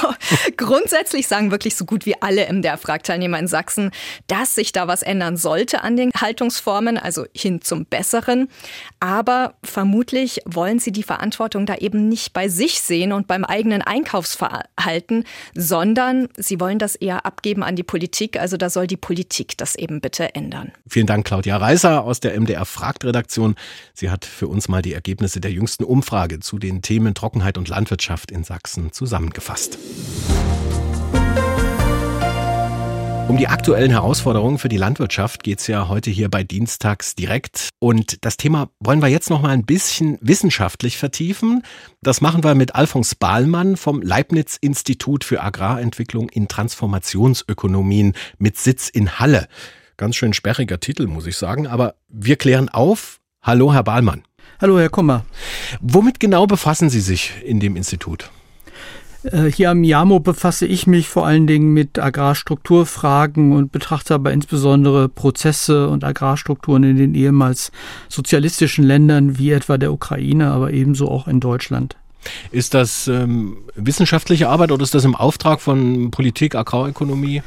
grundsätzlich 0.56 1.28
sagen 1.28 1.52
wirklich 1.52 1.76
so 1.76 1.84
gut 1.84 2.06
wie 2.06 2.22
alle 2.22 2.52
MDR-Fragteilnehmer 2.52 3.38
in 3.38 3.48
Sachsen, 3.48 3.92
dass 4.28 4.56
sich 4.56 4.72
da 4.72 4.88
was 4.88 5.02
ändern 5.02 5.36
sollte 5.36 5.84
an 5.84 5.98
den 5.98 6.12
Haltungsformen, 6.16 6.98
also 6.98 7.26
hin 7.36 7.62
zum 7.62 7.86
Besseren. 7.86 8.48
Aber 9.02 9.56
vermutlich 9.64 10.40
wollen 10.46 10.80
sie 10.80 10.94
die 10.94 11.04
Verantwortung 11.04 11.66
da 11.66 11.76
eben 11.76 12.08
nicht 12.08 12.32
bei 12.32 12.48
sich 12.48 12.80
sehen 12.80 13.12
und 13.12 13.28
beim 13.28 13.44
eigenen 13.44 13.82
Einkaufsverhalten, 13.82 15.26
sondern 15.54 16.30
sie 16.38 16.62
wollen 16.62 16.80
das 16.80 16.96
eher 16.96 17.26
abgeben 17.26 17.64
an 17.64 17.76
die 17.76 17.84
Politik. 17.84 18.40
Also 18.40 18.56
da 18.56 18.70
soll 18.70 18.88
die 18.88 18.98
Politik 18.98 19.58
das 19.58 19.76
eben 19.76 20.00
bitte 20.00 20.36
ändern. 20.36 20.72
Vielen 20.88 21.08
Dank, 21.08 21.28
Claudia 21.28 21.58
Reiser 21.58 22.06
aus 22.06 22.22
der 22.22 22.40
MDR 22.40 22.66
Fragt-Redaktion. 22.66 23.56
Sie 23.94 24.10
hat 24.10 24.24
für 24.24 24.48
uns 24.48 24.70
mal 24.70 24.82
die 24.82 24.94
Ergebnisse 24.94 25.42
der 25.42 25.52
jüngsten 25.52 25.84
Umfrage 25.84 26.40
zu 26.40 26.58
den 26.58 26.82
Themen 26.82 27.14
Trockenheit 27.14 27.58
und 27.58 27.68
Landwirtschaft 27.68 28.32
in 28.32 28.46
Sachsen 28.46 28.69
Sachsen 28.70 28.92
zusammengefasst. 28.92 29.80
Um 33.28 33.38
die 33.38 33.48
aktuellen 33.48 33.92
Herausforderungen 33.92 34.58
für 34.58 34.70
die 34.70 34.78
Landwirtschaft 34.78 35.44
geht 35.44 35.60
es 35.60 35.68
ja 35.68 35.88
heute 35.88 36.10
hier 36.12 36.30
bei 36.30 36.44
Dienstags 36.44 37.16
direkt. 37.16 37.70
Und 37.80 38.24
das 38.26 38.38
Thema 38.38 38.70
wollen 38.80 39.02
wir 39.02 39.08
jetzt 39.08 39.30
noch 39.30 39.42
mal 39.42 39.50
ein 39.50 39.66
bisschen 39.66 40.18
wissenschaftlich 40.22 40.98
vertiefen. 40.98 41.64
Das 42.02 42.22
machen 42.22 42.44
wir 42.44 42.54
mit 42.54 42.76
Alfons 42.76 43.16
Bahlmann 43.16 43.76
vom 43.76 44.02
Leibniz-Institut 44.02 45.24
für 45.24 45.42
Agrarentwicklung 45.42 46.30
in 46.30 46.48
Transformationsökonomien 46.48 48.14
mit 48.38 48.58
Sitz 48.58 48.90
in 48.90 49.20
Halle. 49.20 49.48
Ganz 49.98 50.16
schön 50.16 50.34
sperriger 50.34 50.80
Titel, 50.80 51.08
muss 51.08 51.28
ich 51.28 51.38
sagen. 51.38 51.68
Aber 51.68 51.96
wir 52.08 52.36
klären 52.36 52.70
auf. 52.70 53.20
Hallo, 53.42 53.74
Herr 53.74 53.84
Bahlmann. 53.84 54.24
Hallo, 54.60 54.80
Herr 54.80 54.90
Kummer. 54.90 55.26
Womit 55.82 56.20
genau 56.20 56.48
befassen 56.48 56.90
Sie 56.90 57.02
sich 57.02 57.34
in 57.44 57.60
dem 57.60 57.76
Institut? 57.76 58.32
Äh, 59.24 59.46
hier 59.52 59.72
am 59.72 59.84
JAMO 59.84 60.20
befasse 60.20 60.66
ich 60.66 60.88
mich 60.88 61.10
vor 61.10 61.26
allen 61.26 61.48
Dingen 61.48 61.74
mit 61.74 62.00
Agrarstrukturfragen 62.00 63.52
und 63.52 63.72
betrachte 63.72 64.14
aber 64.14 64.32
insbesondere 64.32 65.10
Prozesse 65.10 65.90
und 65.90 66.04
Agrarstrukturen 66.04 66.84
in 66.84 66.98
den 66.98 67.16
ehemals 67.16 67.72
sozialistischen 68.08 68.84
Ländern 68.84 69.38
wie 69.38 69.52
etwa 69.52 69.78
der 69.78 69.92
Ukraine, 69.92 70.52
aber 70.52 70.72
ebenso 70.72 71.10
auch 71.10 71.28
in 71.28 71.40
Deutschland. 71.40 71.96
Ist 72.52 72.74
das 72.74 73.08
ähm, 73.08 73.58
wissenschaftliche 73.76 74.50
Arbeit 74.50 74.72
oder 74.72 74.84
ist 74.84 74.94
das 74.94 75.06
im 75.06 75.16
Auftrag 75.16 75.62
von 75.62 76.12
Politik, 76.12 76.56
Agrarökonomie? 76.56 77.42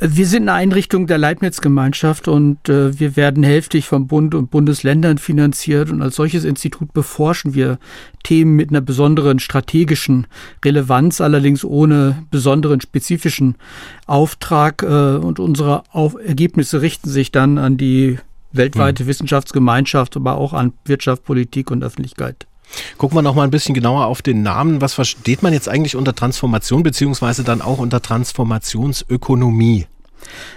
Wir 0.00 0.26
sind 0.26 0.42
eine 0.42 0.52
Einrichtung 0.52 1.08
der 1.08 1.18
Leibniz-Gemeinschaft 1.18 2.28
und 2.28 2.68
äh, 2.68 2.98
wir 3.00 3.16
werden 3.16 3.42
hälftig 3.42 3.86
vom 3.86 4.06
Bund 4.06 4.32
und 4.34 4.48
Bundesländern 4.48 5.18
finanziert 5.18 5.90
und 5.90 6.02
als 6.02 6.14
solches 6.14 6.44
Institut 6.44 6.92
beforschen 6.92 7.54
wir 7.54 7.78
Themen 8.22 8.54
mit 8.54 8.70
einer 8.70 8.80
besonderen 8.80 9.40
strategischen 9.40 10.28
Relevanz, 10.64 11.20
allerdings 11.20 11.64
ohne 11.64 12.22
besonderen 12.30 12.80
spezifischen 12.80 13.56
Auftrag 14.06 14.84
äh, 14.84 15.16
und 15.16 15.40
unsere 15.40 15.82
Auf 15.90 16.14
Ergebnisse 16.14 16.80
richten 16.80 17.10
sich 17.10 17.32
dann 17.32 17.58
an 17.58 17.76
die 17.76 18.18
weltweite 18.52 19.02
hm. 19.02 19.08
Wissenschaftsgemeinschaft, 19.08 20.16
aber 20.16 20.36
auch 20.36 20.52
an 20.52 20.74
Wirtschaft, 20.84 21.24
Politik 21.24 21.72
und 21.72 21.82
Öffentlichkeit. 21.82 22.46
Gucken 22.96 23.16
wir 23.16 23.22
noch 23.22 23.34
mal 23.34 23.44
ein 23.44 23.50
bisschen 23.50 23.74
genauer 23.74 24.06
auf 24.06 24.22
den 24.22 24.42
Namen. 24.42 24.80
Was 24.80 24.94
versteht 24.94 25.42
man 25.42 25.52
jetzt 25.52 25.68
eigentlich 25.68 25.96
unter 25.96 26.14
Transformation 26.14 26.82
beziehungsweise 26.82 27.44
dann 27.44 27.62
auch 27.62 27.78
unter 27.78 28.02
Transformationsökonomie? 28.02 29.86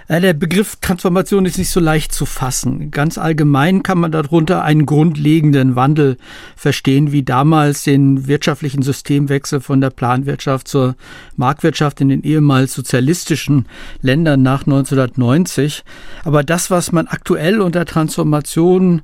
Der 0.08 0.34
Begriff 0.34 0.76
Transformation 0.80 1.46
ist 1.46 1.58
nicht 1.58 1.70
so 1.70 1.80
leicht 1.80 2.12
zu 2.12 2.26
fassen. 2.26 2.90
Ganz 2.90 3.16
allgemein 3.16 3.82
kann 3.82 3.98
man 3.98 4.12
darunter 4.12 4.62
einen 4.62 4.84
grundlegenden 4.84 5.76
Wandel 5.76 6.16
verstehen, 6.56 7.12
wie 7.12 7.22
damals 7.22 7.84
den 7.84 8.26
wirtschaftlichen 8.26 8.82
Systemwechsel 8.82 9.60
von 9.60 9.80
der 9.80 9.90
Planwirtschaft 9.90 10.68
zur 10.68 10.96
Marktwirtschaft 11.36 12.00
in 12.00 12.08
den 12.08 12.22
ehemals 12.22 12.74
sozialistischen 12.74 13.66
Ländern 14.00 14.42
nach 14.42 14.66
1990. 14.66 15.84
Aber 16.24 16.42
das, 16.42 16.70
was 16.70 16.92
man 16.92 17.06
aktuell 17.06 17.60
unter 17.60 17.84
Transformation 17.86 19.02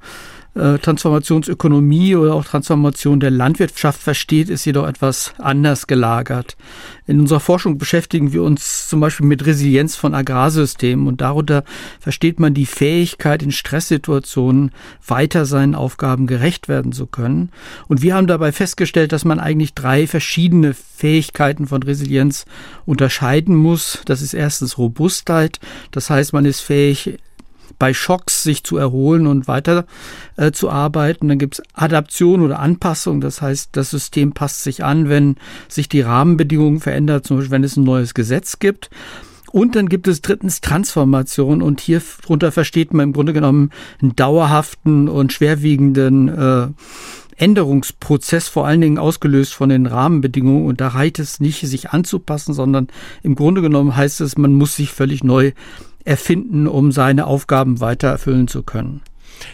äh, 0.58 0.78
Transformationsökonomie 0.78 2.16
oder 2.16 2.34
auch 2.34 2.44
Transformation 2.44 3.20
der 3.20 3.30
Landwirtschaft 3.30 4.02
versteht, 4.02 4.48
ist 4.48 4.64
jedoch 4.64 4.86
etwas 4.86 5.34
anders 5.38 5.86
gelagert. 5.86 6.56
In 7.06 7.20
unserer 7.20 7.40
Forschung 7.40 7.78
beschäftigen 7.78 8.32
wir 8.32 8.42
uns 8.42 8.88
zum 8.88 9.00
Beispiel 9.00 9.26
mit 9.26 9.46
Resilienz 9.46 9.96
von 9.96 10.14
Agrarsystemen 10.14 11.06
und 11.06 11.20
darunter 11.20 11.64
versteht 12.00 12.40
man 12.40 12.54
die 12.54 12.66
Fähigkeit, 12.66 13.42
in 13.42 13.52
Stresssituationen 13.52 14.72
weiter 15.06 15.46
seinen 15.46 15.74
Aufgaben 15.74 16.26
gerecht 16.26 16.68
werden 16.68 16.92
zu 16.92 17.06
können. 17.06 17.50
Und 17.86 18.02
wir 18.02 18.14
haben 18.14 18.26
dabei 18.26 18.52
festgestellt, 18.52 19.12
dass 19.12 19.24
man 19.24 19.40
eigentlich 19.40 19.74
drei 19.74 20.06
verschiedene 20.06 20.74
Fähigkeiten 20.74 21.66
von 21.66 21.82
Resilienz 21.82 22.44
unterscheiden 22.84 23.54
muss. 23.54 24.02
Das 24.04 24.20
ist 24.20 24.34
erstens 24.34 24.78
Robustheit, 24.78 25.60
das 25.92 26.10
heißt, 26.10 26.32
man 26.32 26.44
ist 26.44 26.60
fähig, 26.60 27.18
bei 27.78 27.94
Schocks 27.94 28.42
sich 28.42 28.64
zu 28.64 28.76
erholen 28.76 29.26
und 29.26 29.48
weiter 29.48 29.86
äh, 30.36 30.52
zu 30.52 30.70
arbeiten. 30.70 31.28
Dann 31.28 31.38
gibt 31.38 31.54
es 31.54 31.62
Adaption 31.74 32.42
oder 32.42 32.58
Anpassung, 32.58 33.20
das 33.20 33.42
heißt, 33.42 33.70
das 33.72 33.90
System 33.90 34.32
passt 34.32 34.62
sich 34.62 34.84
an, 34.84 35.08
wenn 35.08 35.36
sich 35.68 35.88
die 35.88 36.00
Rahmenbedingungen 36.00 36.80
verändern, 36.80 37.24
zum 37.24 37.38
Beispiel 37.38 37.52
wenn 37.52 37.64
es 37.64 37.76
ein 37.76 37.84
neues 37.84 38.14
Gesetz 38.14 38.58
gibt. 38.58 38.90
Und 39.50 39.76
dann 39.76 39.88
gibt 39.88 40.08
es 40.08 40.20
drittens 40.20 40.60
Transformation 40.60 41.62
und 41.62 41.80
hier 41.80 42.02
drunter 42.22 42.52
versteht 42.52 42.92
man 42.92 43.04
im 43.04 43.12
Grunde 43.12 43.32
genommen 43.32 43.70
einen 44.02 44.14
dauerhaften 44.14 45.08
und 45.08 45.32
schwerwiegenden 45.32 46.28
äh, 46.28 46.68
Änderungsprozess, 47.38 48.48
vor 48.48 48.66
allen 48.66 48.80
Dingen 48.80 48.98
ausgelöst 48.98 49.54
von 49.54 49.68
den 49.68 49.86
Rahmenbedingungen. 49.86 50.66
Und 50.66 50.80
da 50.80 50.88
reicht 50.88 51.18
es 51.18 51.40
nicht, 51.40 51.60
sich 51.60 51.90
anzupassen, 51.90 52.52
sondern 52.52 52.88
im 53.22 53.36
Grunde 53.36 53.62
genommen 53.62 53.96
heißt 53.96 54.20
es, 54.20 54.36
man 54.36 54.52
muss 54.52 54.76
sich 54.76 54.90
völlig 54.92 55.24
neu 55.24 55.52
erfinden, 56.08 56.66
um 56.66 56.90
seine 56.90 57.26
Aufgaben 57.26 57.80
weiter 57.80 58.08
erfüllen 58.08 58.48
zu 58.48 58.62
können. 58.62 59.02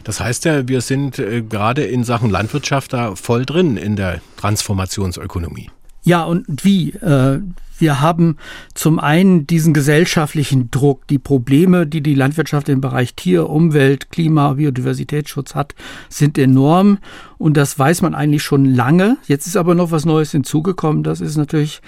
Das 0.04 0.20
heißt 0.20 0.44
ja, 0.44 0.66
wir 0.68 0.80
sind 0.80 1.18
äh, 1.18 1.42
gerade 1.42 1.84
in 1.84 2.04
Sachen 2.04 2.30
Landwirtschaft 2.30 2.92
da 2.92 3.16
voll 3.16 3.44
drin 3.44 3.76
in 3.76 3.96
der 3.96 4.20
Transformationsökonomie. 4.36 5.70
Ja, 6.04 6.22
und 6.24 6.44
wie? 6.64 6.90
Äh, 6.90 7.40
wir 7.78 8.00
haben 8.00 8.36
zum 8.74 9.00
einen 9.00 9.46
diesen 9.46 9.74
gesellschaftlichen 9.74 10.70
Druck, 10.70 11.08
die 11.08 11.18
Probleme, 11.18 11.86
die 11.86 12.02
die 12.02 12.14
Landwirtschaft 12.14 12.68
im 12.68 12.80
Bereich 12.80 13.14
Tier, 13.14 13.50
Umwelt, 13.50 14.10
Klima, 14.10 14.54
Biodiversitätsschutz 14.54 15.54
hat, 15.56 15.74
sind 16.08 16.38
enorm 16.38 16.98
und 17.36 17.56
das 17.56 17.76
weiß 17.76 18.02
man 18.02 18.14
eigentlich 18.14 18.44
schon 18.44 18.64
lange. 18.64 19.16
Jetzt 19.26 19.46
ist 19.46 19.56
aber 19.56 19.74
noch 19.74 19.90
was 19.90 20.04
Neues 20.04 20.30
hinzugekommen. 20.30 21.02
Das 21.02 21.20
ist 21.20 21.36
natürlich, 21.36 21.82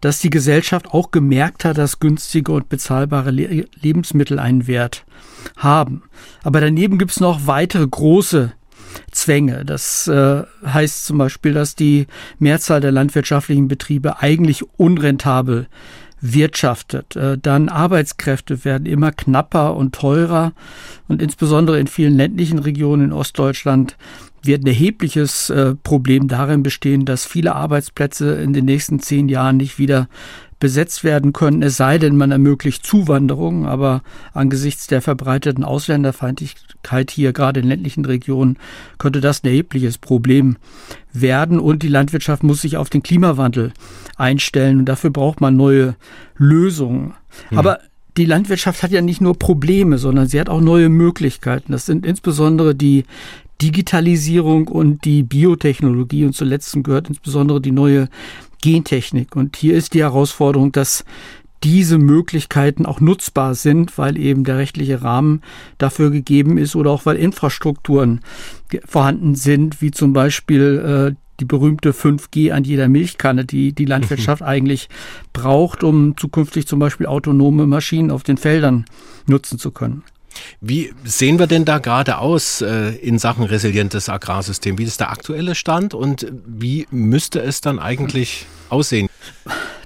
dass 0.00 0.20
die 0.20 0.30
Gesellschaft 0.30 0.88
auch 0.92 1.10
gemerkt 1.10 1.66
hat, 1.66 1.76
dass 1.76 2.00
günstige 2.00 2.52
und 2.52 2.70
bezahlbare 2.70 3.30
Lebensmittel 3.30 4.38
einen 4.38 4.66
Wert 4.66 5.04
haben. 5.58 6.02
Aber 6.44 6.60
daneben 6.60 6.96
gibt 6.96 7.10
es 7.10 7.20
noch 7.20 7.46
weitere 7.46 7.86
große 7.86 8.52
Zwänge. 9.10 9.64
Das 9.64 10.08
äh, 10.08 10.42
heißt 10.64 11.06
zum 11.06 11.18
Beispiel, 11.18 11.52
dass 11.52 11.74
die 11.74 12.06
Mehrzahl 12.38 12.80
der 12.80 12.92
landwirtschaftlichen 12.92 13.68
Betriebe 13.68 14.20
eigentlich 14.20 14.64
unrentabel 14.78 15.68
wirtschaftet. 16.20 17.16
Äh, 17.16 17.38
dann 17.38 17.68
Arbeitskräfte 17.68 18.64
werden 18.64 18.86
immer 18.86 19.12
knapper 19.12 19.76
und 19.76 19.94
teurer 19.94 20.52
und 21.08 21.22
insbesondere 21.22 21.78
in 21.78 21.86
vielen 21.86 22.16
ländlichen 22.16 22.58
Regionen 22.58 23.06
in 23.06 23.12
Ostdeutschland 23.12 23.96
wird 24.42 24.62
ein 24.62 24.68
erhebliches 24.68 25.50
äh, 25.50 25.74
Problem 25.74 26.28
darin 26.28 26.62
bestehen, 26.62 27.04
dass 27.04 27.26
viele 27.26 27.54
Arbeitsplätze 27.54 28.34
in 28.36 28.52
den 28.52 28.64
nächsten 28.64 29.00
zehn 29.00 29.28
Jahren 29.28 29.56
nicht 29.56 29.78
wieder 29.78 30.08
besetzt 30.58 31.04
werden 31.04 31.32
können, 31.32 31.62
es 31.62 31.76
sei 31.76 31.98
denn, 31.98 32.16
man 32.16 32.30
ermöglicht 32.30 32.86
Zuwanderung. 32.86 33.66
Aber 33.66 34.02
angesichts 34.32 34.86
der 34.86 35.02
verbreiteten 35.02 35.64
Ausländerfeindlichkeit 35.64 37.10
hier, 37.10 37.32
gerade 37.32 37.60
in 37.60 37.68
ländlichen 37.68 38.04
Regionen, 38.04 38.58
könnte 38.98 39.20
das 39.20 39.42
ein 39.42 39.48
erhebliches 39.48 39.98
Problem 39.98 40.56
werden. 41.12 41.58
Und 41.58 41.82
die 41.82 41.88
Landwirtschaft 41.88 42.42
muss 42.42 42.62
sich 42.62 42.76
auf 42.76 42.90
den 42.90 43.02
Klimawandel 43.02 43.72
einstellen. 44.16 44.80
Und 44.80 44.84
dafür 44.86 45.10
braucht 45.10 45.40
man 45.40 45.56
neue 45.56 45.96
Lösungen. 46.36 47.14
Hm. 47.50 47.58
Aber 47.58 47.80
die 48.16 48.24
Landwirtschaft 48.24 48.82
hat 48.82 48.92
ja 48.92 49.02
nicht 49.02 49.20
nur 49.20 49.38
Probleme, 49.38 49.98
sondern 49.98 50.26
sie 50.26 50.40
hat 50.40 50.48
auch 50.48 50.62
neue 50.62 50.88
Möglichkeiten. 50.88 51.72
Das 51.72 51.84
sind 51.84 52.06
insbesondere 52.06 52.74
die 52.74 53.04
Digitalisierung 53.60 54.68
und 54.68 55.04
die 55.04 55.22
Biotechnologie 55.22 56.26
und 56.26 56.34
zuletzt 56.34 56.76
gehört 56.82 57.08
insbesondere 57.08 57.60
die 57.60 57.72
neue 57.72 58.08
Gentechnik. 58.62 59.36
Und 59.36 59.56
hier 59.56 59.74
ist 59.74 59.94
die 59.94 60.02
Herausforderung, 60.02 60.72
dass 60.72 61.04
diese 61.62 61.98
Möglichkeiten 61.98 62.86
auch 62.86 63.00
nutzbar 63.00 63.54
sind, 63.54 63.96
weil 63.98 64.18
eben 64.18 64.44
der 64.44 64.58
rechtliche 64.58 65.02
Rahmen 65.02 65.42
dafür 65.78 66.10
gegeben 66.10 66.58
ist 66.58 66.76
oder 66.76 66.90
auch 66.90 67.06
weil 67.06 67.16
Infrastrukturen 67.16 68.20
vorhanden 68.84 69.34
sind, 69.34 69.80
wie 69.80 69.90
zum 69.90 70.12
Beispiel 70.12 71.14
äh, 71.14 71.16
die 71.40 71.44
berühmte 71.44 71.92
5G 71.92 72.52
an 72.52 72.64
jeder 72.64 72.88
Milchkanne, 72.88 73.44
die 73.44 73.72
die 73.72 73.84
Landwirtschaft 73.86 74.42
mhm. 74.42 74.48
eigentlich 74.48 74.88
braucht, 75.32 75.82
um 75.82 76.16
zukünftig 76.16 76.66
zum 76.66 76.78
Beispiel 76.78 77.06
autonome 77.06 77.66
Maschinen 77.66 78.10
auf 78.10 78.22
den 78.22 78.36
Feldern 78.36 78.84
nutzen 79.26 79.58
zu 79.58 79.70
können. 79.70 80.02
Wie 80.60 80.92
sehen 81.04 81.38
wir 81.38 81.46
denn 81.46 81.64
da 81.64 81.78
gerade 81.78 82.18
aus 82.18 82.60
äh, 82.60 82.90
in 82.96 83.18
Sachen 83.18 83.44
resilientes 83.44 84.08
Agrarsystem? 84.08 84.78
Wie 84.78 84.84
ist 84.84 85.00
der 85.00 85.10
aktuelle 85.10 85.54
Stand 85.54 85.94
und 85.94 86.26
wie 86.46 86.86
müsste 86.90 87.40
es 87.40 87.60
dann 87.60 87.78
eigentlich 87.78 88.46
aussehen? 88.68 89.08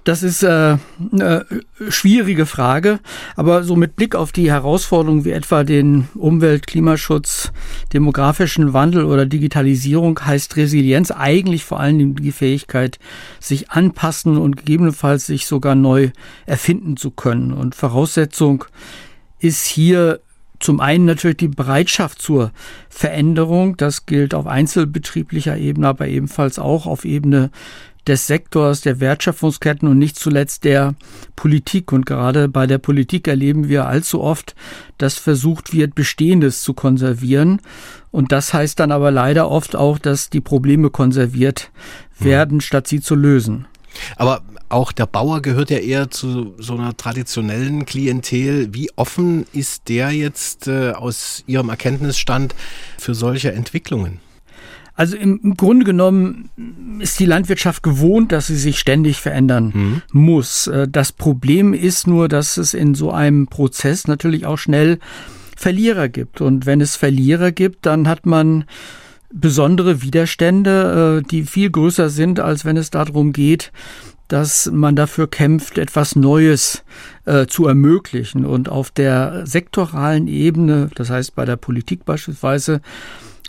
Das 0.04 0.22
ist 0.22 0.42
äh, 0.42 0.78
eine 1.12 1.46
schwierige 1.88 2.46
Frage, 2.46 3.00
aber 3.36 3.64
so 3.64 3.76
mit 3.76 3.96
Blick 3.96 4.14
auf 4.14 4.32
die 4.32 4.50
Herausforderungen 4.50 5.26
wie 5.26 5.32
etwa 5.32 5.62
den 5.62 6.08
Umwelt, 6.14 6.66
Klimaschutz, 6.66 7.52
demografischen 7.92 8.72
Wandel 8.72 9.04
oder 9.04 9.26
Digitalisierung 9.26 10.18
heißt 10.24 10.56
Resilienz 10.56 11.10
eigentlich 11.10 11.64
vor 11.64 11.80
allem 11.80 12.16
die 12.16 12.32
Fähigkeit, 12.32 12.98
sich 13.40 13.70
anpassen 13.70 14.38
und 14.38 14.56
gegebenenfalls 14.56 15.26
sich 15.26 15.46
sogar 15.46 15.74
neu 15.74 16.10
erfinden 16.46 16.96
zu 16.96 17.10
können. 17.10 17.52
Und 17.52 17.74
Voraussetzung 17.74 18.64
ist 19.38 19.66
hier 19.66 20.20
zum 20.60 20.80
einen 20.80 21.06
natürlich 21.06 21.38
die 21.38 21.48
Bereitschaft 21.48 22.22
zur 22.22 22.52
Veränderung. 22.88 23.76
Das 23.76 24.06
gilt 24.06 24.34
auf 24.34 24.46
einzelbetrieblicher 24.46 25.56
Ebene, 25.56 25.88
aber 25.88 26.06
ebenfalls 26.06 26.58
auch 26.58 26.86
auf 26.86 27.04
Ebene 27.04 27.50
des 28.06 28.26
Sektors, 28.26 28.80
der 28.80 29.00
Wertschöpfungsketten 29.00 29.88
und 29.88 29.98
nicht 29.98 30.18
zuletzt 30.18 30.64
der 30.64 30.94
Politik. 31.36 31.92
Und 31.92 32.06
gerade 32.06 32.48
bei 32.48 32.66
der 32.66 32.78
Politik 32.78 33.28
erleben 33.28 33.68
wir 33.68 33.86
allzu 33.86 34.20
oft, 34.20 34.54
dass 34.98 35.16
versucht 35.16 35.72
wird, 35.72 35.94
Bestehendes 35.94 36.62
zu 36.62 36.74
konservieren. 36.74 37.60
Und 38.10 38.32
das 38.32 38.54
heißt 38.54 38.80
dann 38.80 38.92
aber 38.92 39.10
leider 39.10 39.50
oft 39.50 39.76
auch, 39.76 39.98
dass 39.98 40.30
die 40.30 40.40
Probleme 40.40 40.90
konserviert 40.90 41.70
werden, 42.18 42.56
mhm. 42.56 42.60
statt 42.60 42.88
sie 42.88 43.00
zu 43.00 43.14
lösen. 43.14 43.66
Aber 44.16 44.42
auch 44.70 44.92
der 44.92 45.06
Bauer 45.06 45.42
gehört 45.42 45.70
ja 45.70 45.78
eher 45.78 46.10
zu 46.10 46.54
so 46.58 46.74
einer 46.74 46.96
traditionellen 46.96 47.84
Klientel. 47.86 48.72
Wie 48.72 48.90
offen 48.96 49.46
ist 49.52 49.88
der 49.88 50.10
jetzt 50.12 50.68
äh, 50.68 50.92
aus 50.92 51.44
Ihrem 51.46 51.68
Erkenntnisstand 51.68 52.54
für 52.98 53.14
solche 53.14 53.52
Entwicklungen? 53.52 54.20
Also 54.94 55.16
im 55.16 55.54
Grunde 55.56 55.86
genommen 55.86 56.50
ist 57.00 57.18
die 57.20 57.26
Landwirtschaft 57.26 57.82
gewohnt, 57.82 58.32
dass 58.32 58.48
sie 58.48 58.56
sich 58.56 58.78
ständig 58.78 59.16
verändern 59.18 59.72
mhm. 59.74 60.02
muss. 60.12 60.66
Äh, 60.66 60.88
das 60.88 61.12
Problem 61.12 61.74
ist 61.74 62.06
nur, 62.06 62.28
dass 62.28 62.56
es 62.56 62.74
in 62.74 62.94
so 62.94 63.10
einem 63.10 63.46
Prozess 63.46 64.06
natürlich 64.06 64.46
auch 64.46 64.58
schnell 64.58 64.98
Verlierer 65.56 66.08
gibt. 66.08 66.40
Und 66.40 66.64
wenn 66.64 66.80
es 66.80 66.96
Verlierer 66.96 67.50
gibt, 67.50 67.86
dann 67.86 68.08
hat 68.08 68.24
man 68.24 68.64
besondere 69.32 70.02
Widerstände, 70.02 71.22
äh, 71.22 71.28
die 71.28 71.44
viel 71.44 71.70
größer 71.70 72.10
sind, 72.10 72.40
als 72.40 72.64
wenn 72.64 72.76
es 72.76 72.90
darum 72.90 73.32
geht, 73.32 73.72
dass 74.30 74.70
man 74.72 74.94
dafür 74.94 75.28
kämpft, 75.28 75.76
etwas 75.76 76.14
Neues 76.14 76.84
äh, 77.24 77.46
zu 77.46 77.66
ermöglichen. 77.66 78.46
Und 78.46 78.68
auf 78.68 78.90
der 78.90 79.44
sektoralen 79.44 80.28
Ebene, 80.28 80.88
das 80.94 81.10
heißt 81.10 81.34
bei 81.34 81.44
der 81.44 81.56
Politik 81.56 82.04
beispielsweise, 82.04 82.80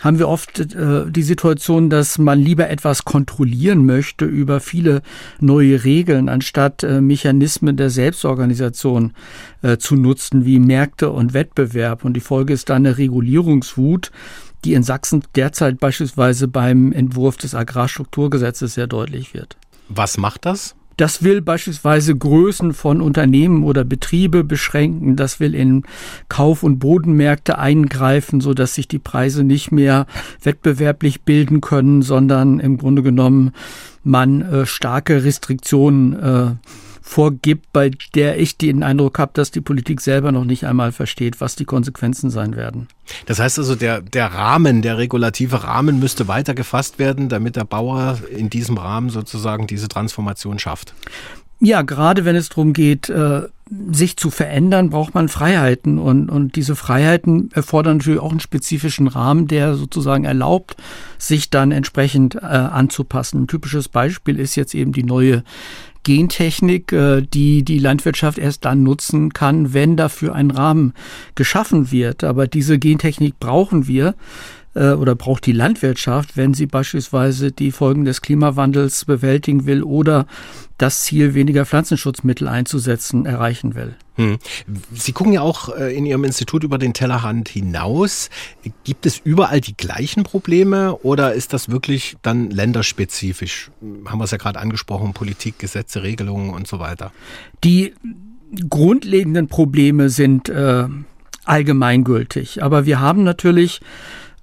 haben 0.02 0.18
wir 0.18 0.28
oft 0.28 0.58
äh, 0.58 1.08
die 1.08 1.22
Situation, 1.22 1.88
dass 1.88 2.18
man 2.18 2.40
lieber 2.40 2.68
etwas 2.68 3.04
kontrollieren 3.04 3.86
möchte 3.86 4.24
über 4.24 4.58
viele 4.58 5.02
neue 5.38 5.84
Regeln, 5.84 6.28
anstatt 6.28 6.82
äh, 6.82 7.00
Mechanismen 7.00 7.76
der 7.76 7.88
Selbstorganisation 7.88 9.12
äh, 9.62 9.76
zu 9.76 9.94
nutzen, 9.94 10.44
wie 10.44 10.58
Märkte 10.58 11.10
und 11.10 11.32
Wettbewerb. 11.32 12.04
Und 12.04 12.14
die 12.14 12.20
Folge 12.20 12.52
ist 12.52 12.68
dann 12.68 12.84
eine 12.84 12.98
Regulierungswut, 12.98 14.10
die 14.64 14.74
in 14.74 14.82
Sachsen 14.82 15.22
derzeit 15.36 15.78
beispielsweise 15.78 16.48
beim 16.48 16.90
Entwurf 16.92 17.36
des 17.36 17.54
Agrarstrukturgesetzes 17.54 18.74
sehr 18.74 18.88
deutlich 18.88 19.34
wird. 19.34 19.56
Was 19.94 20.18
macht 20.18 20.46
das? 20.46 20.74
Das 20.96 21.22
will 21.22 21.40
beispielsweise 21.40 22.14
Größen 22.14 22.74
von 22.74 23.00
Unternehmen 23.00 23.64
oder 23.64 23.84
Betriebe 23.84 24.44
beschränken. 24.44 25.16
Das 25.16 25.40
will 25.40 25.54
in 25.54 25.84
Kauf- 26.28 26.62
und 26.62 26.78
Bodenmärkte 26.78 27.58
eingreifen, 27.58 28.40
so 28.40 28.52
dass 28.52 28.74
sich 28.74 28.88
die 28.88 28.98
Preise 28.98 29.42
nicht 29.42 29.72
mehr 29.72 30.06
wettbewerblich 30.42 31.22
bilden 31.22 31.60
können, 31.60 32.02
sondern 32.02 32.60
im 32.60 32.76
Grunde 32.76 33.02
genommen 33.02 33.52
man 34.04 34.42
äh, 34.42 34.66
starke 34.66 35.24
Restriktionen 35.24 36.12
äh, 36.12 36.50
vorgibt, 37.12 37.72
bei 37.72 37.90
der 38.14 38.40
ich 38.40 38.56
den 38.56 38.82
Eindruck 38.82 39.18
habe, 39.18 39.32
dass 39.34 39.50
die 39.50 39.60
Politik 39.60 40.00
selber 40.00 40.32
noch 40.32 40.44
nicht 40.44 40.64
einmal 40.64 40.92
versteht, 40.92 41.40
was 41.40 41.56
die 41.56 41.66
Konsequenzen 41.66 42.30
sein 42.30 42.56
werden. 42.56 42.88
Das 43.26 43.38
heißt 43.38 43.58
also, 43.58 43.74
der, 43.74 44.00
der 44.00 44.28
Rahmen, 44.28 44.80
der 44.80 44.96
regulative 44.96 45.62
Rahmen 45.62 46.00
müsste 46.00 46.26
weiter 46.26 46.54
gefasst 46.54 46.98
werden, 46.98 47.28
damit 47.28 47.56
der 47.56 47.64
Bauer 47.64 48.18
in 48.34 48.48
diesem 48.48 48.78
Rahmen 48.78 49.10
sozusagen 49.10 49.66
diese 49.66 49.88
Transformation 49.88 50.58
schafft. 50.58 50.94
Ja, 51.60 51.82
gerade 51.82 52.24
wenn 52.24 52.34
es 52.34 52.48
darum 52.48 52.72
geht, 52.72 53.08
äh, 53.08 53.42
sich 53.92 54.16
zu 54.16 54.30
verändern, 54.30 54.90
braucht 54.90 55.14
man 55.14 55.28
Freiheiten. 55.28 55.98
Und, 55.98 56.28
und 56.28 56.56
diese 56.56 56.74
Freiheiten 56.74 57.50
erfordern 57.52 57.98
natürlich 57.98 58.20
auch 58.20 58.30
einen 58.30 58.40
spezifischen 58.40 59.06
Rahmen, 59.06 59.46
der 59.46 59.74
sozusagen 59.74 60.24
erlaubt, 60.24 60.76
sich 61.18 61.50
dann 61.50 61.70
entsprechend 61.70 62.34
äh, 62.34 62.38
anzupassen. 62.40 63.42
Ein 63.42 63.46
typisches 63.46 63.88
Beispiel 63.88 64.40
ist 64.40 64.56
jetzt 64.56 64.74
eben 64.74 64.92
die 64.92 65.04
neue 65.04 65.44
Gentechnik, 66.02 66.92
äh, 66.92 67.22
die 67.22 67.64
die 67.64 67.78
Landwirtschaft 67.78 68.38
erst 68.38 68.64
dann 68.64 68.82
nutzen 68.82 69.32
kann, 69.32 69.72
wenn 69.74 69.96
dafür 69.96 70.34
ein 70.34 70.50
Rahmen 70.50 70.94
geschaffen 71.34 71.90
wird. 71.92 72.24
Aber 72.24 72.46
diese 72.46 72.78
Gentechnik 72.78 73.38
brauchen 73.38 73.86
wir 73.86 74.14
äh, 74.74 74.92
oder 74.92 75.14
braucht 75.14 75.46
die 75.46 75.52
Landwirtschaft, 75.52 76.36
wenn 76.36 76.54
sie 76.54 76.66
beispielsweise 76.66 77.52
die 77.52 77.72
Folgen 77.72 78.04
des 78.04 78.22
Klimawandels 78.22 79.04
bewältigen 79.04 79.66
will 79.66 79.82
oder 79.82 80.26
das 80.82 81.04
Ziel, 81.04 81.34
weniger 81.34 81.64
Pflanzenschutzmittel 81.64 82.48
einzusetzen, 82.48 83.24
erreichen 83.24 83.76
will. 83.76 83.94
Hm. 84.16 84.38
Sie 84.92 85.12
gucken 85.12 85.32
ja 85.32 85.40
auch 85.40 85.74
äh, 85.74 85.96
in 85.96 86.04
Ihrem 86.04 86.24
Institut 86.24 86.64
über 86.64 86.76
den 86.76 86.92
Tellerrand 86.92 87.48
hinaus. 87.48 88.30
Gibt 88.84 89.06
es 89.06 89.18
überall 89.18 89.60
die 89.60 89.76
gleichen 89.76 90.24
Probleme 90.24 90.96
oder 90.96 91.34
ist 91.34 91.52
das 91.52 91.70
wirklich 91.70 92.16
dann 92.22 92.50
länderspezifisch? 92.50 93.70
Haben 94.06 94.18
wir 94.18 94.24
es 94.24 94.32
ja 94.32 94.38
gerade 94.38 94.58
angesprochen, 94.58 95.12
Politik, 95.14 95.58
Gesetze, 95.58 96.02
Regelungen 96.02 96.50
und 96.50 96.66
so 96.66 96.80
weiter. 96.80 97.12
Die 97.62 97.94
grundlegenden 98.68 99.46
Probleme 99.46 100.10
sind 100.10 100.48
äh, 100.48 100.84
allgemeingültig, 101.44 102.62
aber 102.62 102.86
wir 102.86 103.00
haben 103.00 103.22
natürlich 103.22 103.80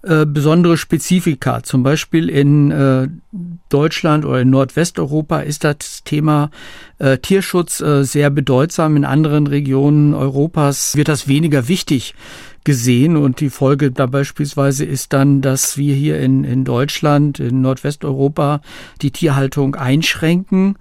äh, 0.01 0.26
besondere 0.26 0.77
Spezifika. 0.77 1.61
Zum 1.63 1.84
Beispiel 1.84 2.30
in 2.30 2.71
äh, 2.71 3.09
Deutschland 3.67 4.23
oder 4.23 4.41
in 4.41 4.49
Nordwesteuropa 4.49 5.41
ist 5.41 5.63
das 5.65 6.03
Thema 6.05 6.51
äh, 6.99 7.17
Tierschutz 7.17 7.81
äh, 7.81 8.03
sehr 8.03 8.30
bedeutsam. 8.30 8.95
In 8.95 9.03
anderen 9.03 9.47
Regionen 9.47 10.13
Europas 10.13 10.95
wird 10.95 11.09
das 11.09 11.27
weniger 11.27 11.67
wichtig 11.67 12.15
gesehen 12.63 13.17
und 13.17 13.41
die 13.41 13.49
Folge 13.49 13.91
da 13.91 14.05
beispielsweise 14.05 14.85
ist 14.85 15.11
dann, 15.11 15.41
dass 15.41 15.77
wir 15.77 15.95
hier 15.95 16.19
in, 16.19 16.43
in 16.43 16.63
Deutschland, 16.63 17.39
in 17.39 17.61
Nordwesteuropa 17.61 18.61
die 19.01 19.11
Tierhaltung 19.11 19.76
einschränken. 19.76 20.77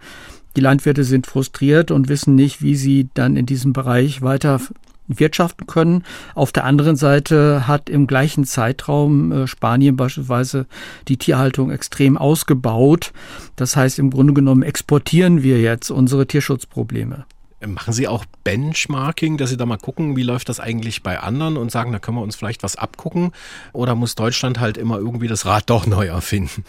Die 0.56 0.60
Landwirte 0.60 1.04
sind 1.04 1.26
frustriert 1.26 1.90
und 1.90 2.08
wissen 2.08 2.34
nicht, 2.34 2.62
wie 2.62 2.76
sie 2.76 3.08
dann 3.14 3.36
in 3.36 3.46
diesem 3.46 3.72
Bereich 3.72 4.22
weiter 4.22 4.60
wirtschaften 5.08 5.66
können. 5.66 6.04
Auf 6.34 6.52
der 6.52 6.64
anderen 6.64 6.96
Seite 6.96 7.66
hat 7.66 7.88
im 7.88 8.06
gleichen 8.06 8.44
Zeitraum 8.44 9.32
äh, 9.32 9.46
Spanien 9.46 9.96
beispielsweise 9.96 10.66
die 11.08 11.16
Tierhaltung 11.16 11.70
extrem 11.70 12.16
ausgebaut. 12.16 13.12
Das 13.56 13.76
heißt, 13.76 13.98
im 13.98 14.10
Grunde 14.10 14.34
genommen 14.34 14.62
exportieren 14.62 15.42
wir 15.42 15.60
jetzt 15.60 15.90
unsere 15.90 16.26
Tierschutzprobleme. 16.26 17.24
Machen 17.66 17.92
Sie 17.92 18.06
auch 18.06 18.24
Benchmarking, 18.44 19.36
dass 19.36 19.50
Sie 19.50 19.56
da 19.56 19.66
mal 19.66 19.78
gucken, 19.78 20.16
wie 20.16 20.22
läuft 20.22 20.48
das 20.48 20.60
eigentlich 20.60 21.02
bei 21.02 21.18
anderen 21.18 21.56
und 21.56 21.72
sagen, 21.72 21.90
da 21.90 21.98
können 21.98 22.16
wir 22.16 22.22
uns 22.22 22.36
vielleicht 22.36 22.62
was 22.62 22.76
abgucken? 22.76 23.32
Oder 23.72 23.96
muss 23.96 24.14
Deutschland 24.14 24.60
halt 24.60 24.76
immer 24.76 24.98
irgendwie 24.98 25.26
das 25.26 25.44
Rad 25.44 25.68
doch 25.68 25.84
neu 25.84 26.06
erfinden? 26.06 26.64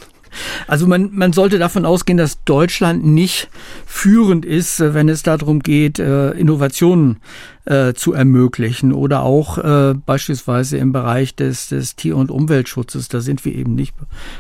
Also 0.68 0.88
man, 0.88 1.10
man 1.14 1.34
sollte 1.34 1.60
davon 1.60 1.86
ausgehen, 1.86 2.18
dass 2.18 2.44
Deutschland 2.44 3.06
nicht 3.06 3.50
führend 3.86 4.46
ist, 4.46 4.80
äh, 4.80 4.94
wenn 4.94 5.10
es 5.10 5.24
darum 5.24 5.60
geht, 5.60 6.00
äh, 6.00 6.32
Innovationen 6.32 7.18
äh, 7.66 7.94
zu 7.94 8.14
ermöglichen 8.14 8.94
oder 8.94 9.24
auch 9.24 9.60
beispielsweise 10.06 10.78
im 10.78 10.92
Bereich 10.92 11.36
des, 11.36 11.70
des 11.70 11.96
Tier- 11.96 12.18
und 12.18 12.32
Umweltschutzes. 12.32 13.10
Da 13.10 13.20
sind 13.20 13.46
wir 13.46 13.54
eben 13.54 13.76
nicht 13.76 13.94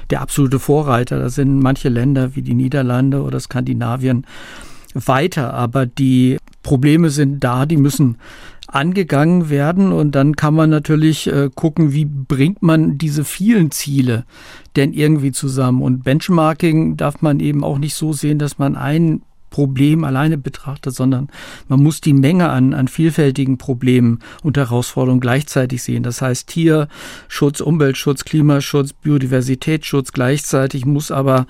der 0.09 0.21
absolute 0.21 0.59
Vorreiter. 0.59 1.19
Da 1.19 1.29
sind 1.29 1.59
manche 1.59 1.89
Länder 1.89 2.35
wie 2.35 2.41
die 2.41 2.55
Niederlande 2.55 3.21
oder 3.21 3.39
Skandinavien 3.39 4.25
weiter, 4.93 5.53
aber 5.53 5.85
die 5.85 6.37
Probleme 6.63 7.09
sind 7.09 7.43
da, 7.43 7.65
die 7.65 7.77
müssen 7.77 8.17
angegangen 8.69 9.49
werden. 9.49 9.91
Und 9.91 10.13
dann 10.15 10.35
kann 10.35 10.53
man 10.53 10.69
natürlich 10.69 11.27
äh, 11.27 11.49
gucken, 11.53 11.93
wie 11.93 12.05
bringt 12.05 12.61
man 12.61 12.97
diese 12.97 13.23
vielen 13.23 13.71
Ziele 13.71 14.25
denn 14.75 14.93
irgendwie 14.93 15.31
zusammen. 15.31 15.81
Und 15.81 16.03
Benchmarking 16.03 16.95
darf 16.97 17.21
man 17.21 17.39
eben 17.39 17.63
auch 17.63 17.77
nicht 17.77 17.95
so 17.95 18.13
sehen, 18.13 18.39
dass 18.39 18.57
man 18.57 18.75
ein 18.75 19.21
Problem 19.49 20.03
alleine 20.03 20.37
betrachtet, 20.37 20.95
sondern 20.95 21.29
man 21.67 21.81
muss 21.81 22.01
die 22.01 22.13
Menge 22.13 22.49
an, 22.49 22.73
an 22.73 22.87
vielfältigen 22.87 23.57
Problemen 23.57 24.19
und 24.43 24.57
Herausforderungen 24.57 25.21
gleichzeitig 25.21 25.83
sehen. 25.83 26.03
Das 26.03 26.21
heißt 26.21 26.47
Tierschutz, 26.47 27.61
Umweltschutz, 27.61 28.25
Klimaschutz, 28.25 28.93
Biodiversitätsschutz 28.93 30.11
gleichzeitig 30.11 30.85
muss 30.85 31.11
aber 31.11 31.47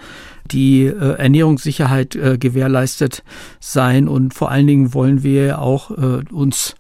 die 0.52 0.86
äh, 0.86 1.16
Ernährungssicherheit 1.18 2.16
äh, 2.16 2.38
gewährleistet 2.38 3.24
sein 3.60 4.08
und 4.08 4.34
vor 4.34 4.50
allen 4.52 4.68
Dingen 4.68 4.94
wollen 4.94 5.24
wir 5.24 5.62
auch 5.62 5.92
äh, 5.92 6.24
uns 6.32 6.76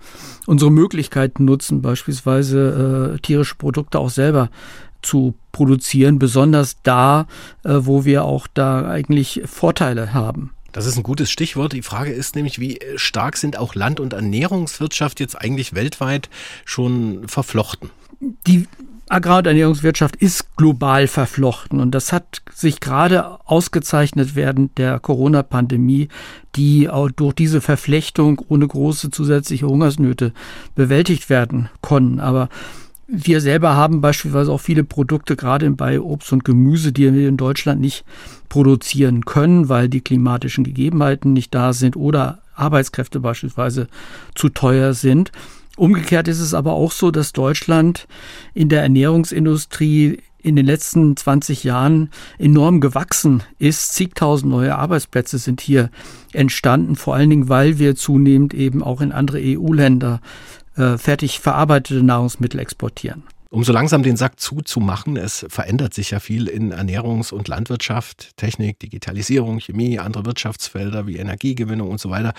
unsere 0.47 0.71
Möglichkeiten 0.71 1.45
nutzen, 1.45 1.81
beispielsweise 1.81 3.13
äh, 3.15 3.19
tierische 3.19 3.55
Produkte 3.55 3.99
auch 3.99 4.09
selber 4.09 4.49
zu 5.01 5.35
produzieren, 5.51 6.19
besonders 6.19 6.81
da, 6.83 7.27
äh, 7.63 7.75
wo 7.75 8.05
wir 8.05 8.25
auch 8.25 8.47
da 8.53 8.87
eigentlich 8.87 9.41
Vorteile 9.45 10.13
haben. 10.13 10.51
Das 10.71 10.85
ist 10.85 10.97
ein 10.97 11.03
gutes 11.03 11.31
Stichwort. 11.31 11.73
Die 11.73 11.81
Frage 11.81 12.11
ist 12.11 12.35
nämlich, 12.35 12.59
wie 12.59 12.79
stark 12.95 13.37
sind 13.37 13.57
auch 13.57 13.75
Land- 13.75 13.99
und 13.99 14.13
Ernährungswirtschaft 14.13 15.19
jetzt 15.19 15.39
eigentlich 15.39 15.73
weltweit 15.73 16.29
schon 16.65 17.27
verflochten? 17.27 17.89
Die 18.47 18.67
Agrar- 19.09 19.39
und 19.39 19.47
Ernährungswirtschaft 19.47 20.15
ist 20.17 20.55
global 20.55 21.07
verflochten 21.07 21.79
und 21.79 21.91
das 21.91 22.13
hat 22.13 22.43
sich 22.53 22.79
gerade 22.79 23.39
ausgezeichnet 23.45 24.35
während 24.35 24.77
der 24.77 24.99
Corona-Pandemie, 24.99 26.09
die 26.55 26.89
auch 26.89 27.09
durch 27.09 27.33
diese 27.33 27.59
Verflechtung 27.59 28.39
ohne 28.49 28.67
große 28.67 29.09
zusätzliche 29.09 29.65
Hungersnöte 29.65 30.31
bewältigt 30.75 31.31
werden 31.31 31.69
konnten. 31.81 32.19
Aber 32.19 32.49
wir 33.11 33.41
selber 33.41 33.75
haben 33.75 34.01
beispielsweise 34.01 34.51
auch 34.51 34.61
viele 34.61 34.83
Produkte, 34.83 35.35
gerade 35.35 35.69
bei 35.71 35.99
Obst 35.99 36.31
und 36.31 36.45
Gemüse, 36.45 36.91
die 36.91 37.11
wir 37.13 37.27
in 37.27 37.37
Deutschland 37.37 37.81
nicht 37.81 38.05
produzieren 38.49 39.25
können, 39.25 39.67
weil 39.67 39.89
die 39.89 40.01
klimatischen 40.01 40.63
Gegebenheiten 40.63 41.33
nicht 41.33 41.53
da 41.55 41.73
sind 41.73 41.95
oder 41.95 42.39
Arbeitskräfte 42.55 43.19
beispielsweise 43.19 43.87
zu 44.35 44.49
teuer 44.49 44.93
sind. 44.93 45.31
Umgekehrt 45.75 46.27
ist 46.27 46.39
es 46.39 46.53
aber 46.53 46.73
auch 46.73 46.91
so, 46.91 47.09
dass 47.09 47.33
Deutschland 47.33 48.07
in 48.53 48.69
der 48.69 48.83
Ernährungsindustrie 48.83 50.19
in 50.41 50.55
den 50.55 50.65
letzten 50.65 51.17
20 51.17 51.63
Jahren 51.63 52.09
enorm 52.37 52.79
gewachsen 52.79 53.43
ist. 53.57 53.93
Zigtausend 53.93 54.51
neue 54.51 54.75
Arbeitsplätze 54.75 55.37
sind 55.37 55.61
hier 55.61 55.89
entstanden, 56.31 56.95
vor 56.95 57.15
allen 57.15 57.29
Dingen, 57.29 57.49
weil 57.49 57.77
wir 57.79 57.95
zunehmend 57.95 58.53
eben 58.53 58.81
auch 58.81 59.01
in 59.01 59.11
andere 59.11 59.39
EU-Länder 59.41 60.21
äh, 60.79 60.97
fertig 60.97 61.39
verarbeitete 61.39 62.03
Nahrungsmittel 62.03 62.59
exportieren. 62.59 63.23
Um 63.51 63.63
so 63.63 63.73
langsam 63.73 64.03
den 64.03 64.15
Sack 64.15 64.39
zuzumachen, 64.39 65.17
es 65.17 65.43
verändert 65.49 65.95
sich 65.95 66.11
ja 66.11 66.19
viel 66.19 66.47
in 66.47 66.71
Ernährungs- 66.71 67.33
und 67.33 67.47
Landwirtschaft, 67.47 68.37
Technik, 68.37 68.79
Digitalisierung, 68.79 69.59
Chemie, 69.59 69.97
andere 69.97 70.25
Wirtschaftsfelder 70.25 71.07
wie 71.07 71.17
Energiegewinnung 71.17 71.89
und 71.89 71.99
so 71.99 72.11
weiter. 72.11 72.33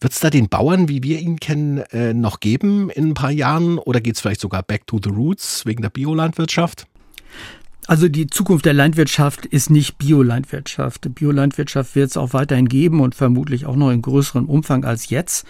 Wird 0.00 0.14
es 0.14 0.20
da 0.20 0.30
den 0.30 0.48
Bauern, 0.48 0.88
wie 0.88 1.02
wir 1.02 1.18
ihn 1.18 1.38
kennen, 1.38 1.78
äh, 1.92 2.14
noch 2.14 2.40
geben 2.40 2.88
in 2.88 3.10
ein 3.10 3.14
paar 3.14 3.30
Jahren 3.30 3.76
oder 3.76 4.00
geht 4.00 4.14
es 4.14 4.22
vielleicht 4.22 4.40
sogar 4.40 4.62
back 4.62 4.86
to 4.86 4.98
the 5.04 5.10
roots 5.10 5.66
wegen 5.66 5.82
der 5.82 5.90
Biolandwirtschaft? 5.90 6.86
Also 7.86 8.08
die 8.08 8.28
Zukunft 8.28 8.64
der 8.64 8.72
Landwirtschaft 8.72 9.44
ist 9.44 9.68
nicht 9.68 9.98
Biolandwirtschaft. 9.98 11.14
Biolandwirtschaft 11.14 11.94
wird 11.94 12.08
es 12.08 12.16
auch 12.16 12.32
weiterhin 12.32 12.68
geben 12.70 13.00
und 13.00 13.14
vermutlich 13.14 13.66
auch 13.66 13.76
noch 13.76 13.90
in 13.90 14.00
größerem 14.00 14.48
Umfang 14.48 14.86
als 14.86 15.10
jetzt 15.10 15.46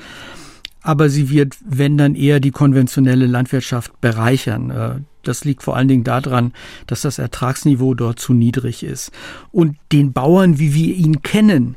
aber 0.85 1.09
sie 1.09 1.31
wird, 1.31 1.57
wenn 1.67 1.97
dann 1.97 2.15
eher 2.15 2.39
die 2.39 2.51
konventionelle 2.53 3.27
Landwirtschaft 3.27 4.01
bereichern. 4.01 4.71
Äh, 4.71 4.91
das 5.23 5.45
liegt 5.45 5.63
vor 5.63 5.77
allen 5.77 5.89
Dingen 5.89 6.05
daran, 6.05 6.53
dass 6.87 7.01
das 7.01 7.19
Ertragsniveau 7.19 7.95
dort 7.95 8.21
zu 8.21 8.35
niedrig 8.35 8.85
ist. 8.85 9.11
Und 9.51 9.77
den 9.91 10.13
Bauern, 10.13 10.59
wie 10.59 10.75
wir 10.75 10.95
ihn 10.95 11.23
kennen, 11.23 11.77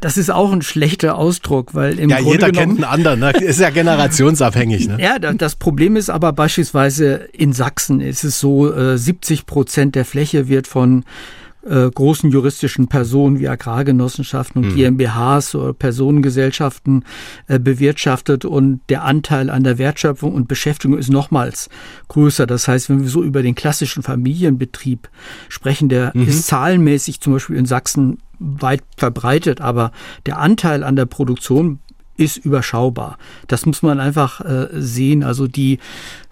das 0.00 0.16
ist 0.16 0.30
auch 0.30 0.52
ein 0.52 0.62
schlechter 0.62 1.16
Ausdruck, 1.16 1.74
weil 1.74 2.00
im 2.00 2.10
ja, 2.10 2.16
Grunde 2.16 2.32
jeder 2.32 2.50
genommen, 2.50 2.76
kennt 2.76 2.84
einen 2.84 3.06
anderen, 3.06 3.20
ne? 3.20 3.30
ist 3.30 3.60
ja 3.60 3.70
generationsabhängig. 3.70 4.88
Ne? 4.88 4.98
Ja, 5.00 5.18
das 5.18 5.54
Problem 5.54 5.94
ist 5.94 6.10
aber 6.10 6.32
beispielsweise 6.32 7.28
in 7.32 7.52
Sachsen 7.52 8.00
ist 8.00 8.24
es 8.24 8.40
so, 8.40 8.96
70 8.96 9.40
äh, 9.40 9.44
Prozent 9.44 9.94
der 9.94 10.04
Fläche 10.04 10.48
wird 10.48 10.66
von 10.66 11.04
äh, 11.68 11.90
großen 11.90 12.30
juristischen 12.30 12.88
Personen 12.88 13.38
wie 13.38 13.48
Agrargenossenschaften 13.48 14.62
und 14.62 14.70
mhm. 14.72 14.76
GmbHs 14.76 15.54
oder 15.54 15.72
Personengesellschaften 15.72 17.04
äh, 17.48 17.58
bewirtschaftet 17.58 18.44
und 18.44 18.80
der 18.88 19.04
Anteil 19.04 19.50
an 19.50 19.64
der 19.64 19.78
Wertschöpfung 19.78 20.32
und 20.34 20.48
Beschäftigung 20.48 20.98
ist 20.98 21.10
nochmals 21.10 21.68
größer. 22.08 22.46
Das 22.46 22.68
heißt, 22.68 22.88
wenn 22.88 23.02
wir 23.02 23.08
so 23.08 23.22
über 23.22 23.42
den 23.42 23.54
klassischen 23.54 24.02
Familienbetrieb 24.02 25.08
sprechen, 25.48 25.88
der 25.88 26.12
mhm. 26.14 26.28
ist 26.28 26.46
zahlenmäßig 26.46 27.20
zum 27.20 27.34
Beispiel 27.34 27.56
in 27.56 27.66
Sachsen 27.66 28.18
weit 28.38 28.82
verbreitet, 28.96 29.60
aber 29.60 29.92
der 30.26 30.38
Anteil 30.38 30.84
an 30.84 30.96
der 30.96 31.06
Produktion 31.06 31.80
ist 32.16 32.38
überschaubar. 32.38 33.18
Das 33.46 33.66
muss 33.66 33.82
man 33.82 34.00
einfach 34.00 34.40
äh, 34.40 34.68
sehen. 34.72 35.22
Also 35.22 35.46
die 35.46 35.78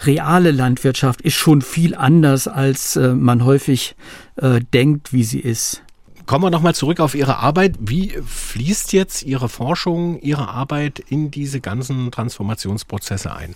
reale 0.04 0.50
Landwirtschaft 0.50 1.20
ist 1.22 1.34
schon 1.34 1.62
viel 1.62 1.94
anders, 1.94 2.48
als 2.48 2.96
äh, 2.96 3.14
man 3.14 3.44
häufig 3.44 3.96
äh, 4.36 4.60
denkt, 4.72 5.12
wie 5.12 5.24
sie 5.24 5.40
ist. 5.40 5.82
Kommen 6.26 6.44
wir 6.44 6.50
nochmal 6.50 6.74
zurück 6.74 7.00
auf 7.00 7.14
Ihre 7.14 7.36
Arbeit. 7.36 7.74
Wie 7.80 8.14
fließt 8.24 8.94
jetzt 8.94 9.24
Ihre 9.24 9.50
Forschung, 9.50 10.18
Ihre 10.20 10.48
Arbeit 10.48 10.98
in 10.98 11.30
diese 11.30 11.60
ganzen 11.60 12.10
Transformationsprozesse 12.10 13.34
ein? 13.34 13.54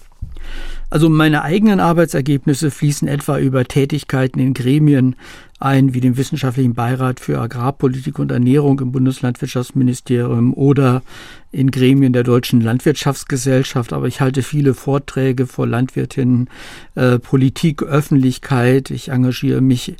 Also 0.90 1.08
meine 1.08 1.42
eigenen 1.42 1.80
Arbeitsergebnisse 1.80 2.70
fließen 2.70 3.08
etwa 3.08 3.38
über 3.38 3.64
Tätigkeiten 3.64 4.38
in 4.38 4.52
Gremien 4.52 5.16
ein, 5.58 5.92
wie 5.94 6.00
dem 6.00 6.16
Wissenschaftlichen 6.16 6.74
Beirat 6.74 7.20
für 7.20 7.40
Agrarpolitik 7.40 8.18
und 8.18 8.30
Ernährung 8.30 8.78
im 8.80 8.92
Bundeslandwirtschaftsministerium 8.92 10.54
oder 10.54 11.02
in 11.50 11.70
Gremien 11.70 12.12
der 12.12 12.22
Deutschen 12.22 12.60
Landwirtschaftsgesellschaft. 12.60 13.92
Aber 13.92 14.06
ich 14.06 14.20
halte 14.20 14.42
viele 14.42 14.74
Vorträge 14.74 15.46
vor 15.46 15.66
Landwirtinnen, 15.66 16.48
äh, 16.94 17.18
Politik, 17.18 17.82
Öffentlichkeit. 17.82 18.90
Ich 18.90 19.08
engagiere 19.08 19.60
mich 19.60 19.96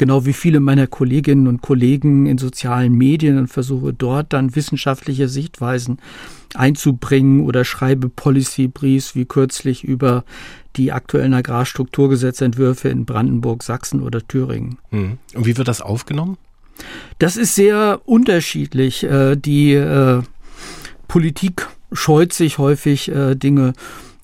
genau 0.00 0.24
wie 0.24 0.32
viele 0.32 0.60
meiner 0.60 0.86
Kolleginnen 0.86 1.46
und 1.46 1.60
Kollegen 1.60 2.24
in 2.24 2.38
sozialen 2.38 2.94
Medien 2.94 3.36
und 3.36 3.48
versuche 3.48 3.92
dort 3.92 4.32
dann 4.32 4.56
wissenschaftliche 4.56 5.28
Sichtweisen 5.28 5.98
einzubringen 6.54 7.42
oder 7.42 7.64
schreibe 7.64 8.08
Policy 8.08 8.68
Briefs 8.68 9.14
wie 9.14 9.26
kürzlich 9.26 9.84
über 9.84 10.24
die 10.76 10.92
aktuellen 10.92 11.34
Agrarstrukturgesetzentwürfe 11.34 12.88
in 12.88 13.04
Brandenburg, 13.04 13.62
Sachsen 13.62 14.02
oder 14.02 14.26
Thüringen. 14.26 14.78
Hm. 14.90 15.18
Und 15.34 15.46
wie 15.46 15.56
wird 15.56 15.68
das 15.68 15.80
aufgenommen? 15.80 16.38
Das 17.18 17.36
ist 17.36 17.54
sehr 17.54 18.00
unterschiedlich. 18.04 19.04
Äh, 19.04 19.36
die 19.36 19.74
äh, 19.74 20.22
Politik 21.08 21.68
scheut 21.92 22.32
sich 22.32 22.58
häufig, 22.58 23.10
äh, 23.10 23.34
Dinge 23.34 23.72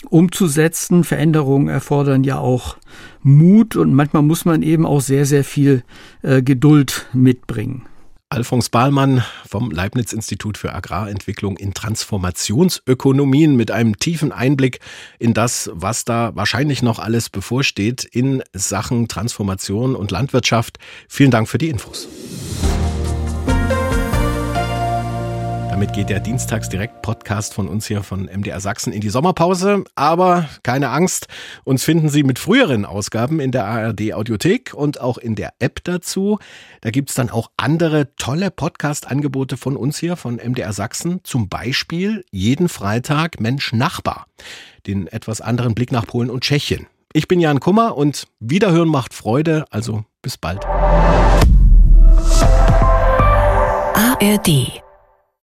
umzusetzen. 0.09 1.05
Veränderungen 1.05 1.69
erfordern 1.69 2.23
ja 2.23 2.39
auch 2.39 2.77
Mut 3.23 3.77
und 3.77 3.93
manchmal 3.93 4.23
muss 4.23 4.45
man 4.45 4.63
eben 4.63 4.87
auch 4.87 5.01
sehr, 5.01 5.27
sehr 5.27 5.43
viel 5.43 5.83
Geduld 6.23 7.07
mitbringen. 7.13 7.87
Alfons 8.29 8.71
Bahlmann 8.71 9.23
vom 9.49 9.71
Leibniz-Institut 9.71 10.59
für 10.59 10.75
Agrarentwicklung 10.75 11.57
in 11.57 11.75
Transformationsökonomien 11.75 13.55
mit 13.55 13.71
einem 13.71 13.99
tiefen 13.99 14.33
Einblick 14.33 14.81
in 15.21 15.33
das, 15.33 15.71
was 15.73 16.05
da 16.05 16.35
wahrscheinlich 16.35 16.83
noch 16.83 16.99
alles 16.99 17.31
bevorsteht 17.31 18.03
in 18.03 18.43
Sachen 18.53 19.07
Transformation 19.07 19.95
und 19.95 20.11
Landwirtschaft. 20.11 20.79
Vielen 21.09 21.31
Dank 21.31 21.49
für 21.49 21.59
die 21.59 21.69
Infos. 21.69 22.09
Damit 25.77 25.93
geht 25.93 26.09
der 26.09 26.21
Dienstagsdirekt-Podcast 26.21 27.53
von 27.53 27.69
uns 27.69 27.87
hier 27.87 28.03
von 28.03 28.31
MDR 28.35 28.61
Sachsen 28.61 28.95
in 28.95 29.03
die 29.03 29.11
Sommerpause. 29.11 29.85
Aber 29.95 30.49
keine 30.63 30.89
Angst, 30.89 31.29
uns 31.65 31.85
finden 31.85 32.09
Sie 32.09 32.23
mit 32.23 32.39
früheren 32.39 32.87
Ausgaben 32.87 33.41
in 33.41 33.51
der 33.53 33.67
ARD 33.67 34.15
Audiothek 34.15 34.73
und 34.73 35.03
auch 35.03 35.19
in 35.19 35.35
der 35.35 35.53
App 35.59 35.85
dazu. 35.85 36.39
Da 36.81 36.91
gibt 36.91 37.11
es 37.11 37.15
dann 37.15 37.29
auch 37.29 37.51
andere 37.59 38.17
tolle 38.17 38.51
Podcast-Angebote 38.51 39.59
von 39.59 39.77
uns 39.77 39.99
hier 39.99 40.17
von 40.17 40.37
MDR 40.37 40.73
Sachsen. 40.73 41.21
Zum 41.25 41.51
Beispiel 41.51 42.25
jeden 42.31 42.71
Freitag 42.71 43.39
Mensch 43.39 43.75
Nachbar. 43.75 44.29
Den 44.87 45.09
etwas 45.09 45.43
anderen 45.43 45.75
Blick 45.75 45.93
nach 45.93 46.07
Polen 46.07 46.31
und 46.31 46.43
Tschechien. 46.43 46.87
Ich 47.13 47.29
bin 47.29 47.39
Jan 47.39 47.61
Kummer 47.61 47.99
und 47.99 48.29
Wiederhören 48.41 48.89
macht 48.89 49.13
Freude, 49.13 49.67
also 49.69 50.07
bis 50.23 50.39
bald. 50.39 50.65
ARD 53.95 54.81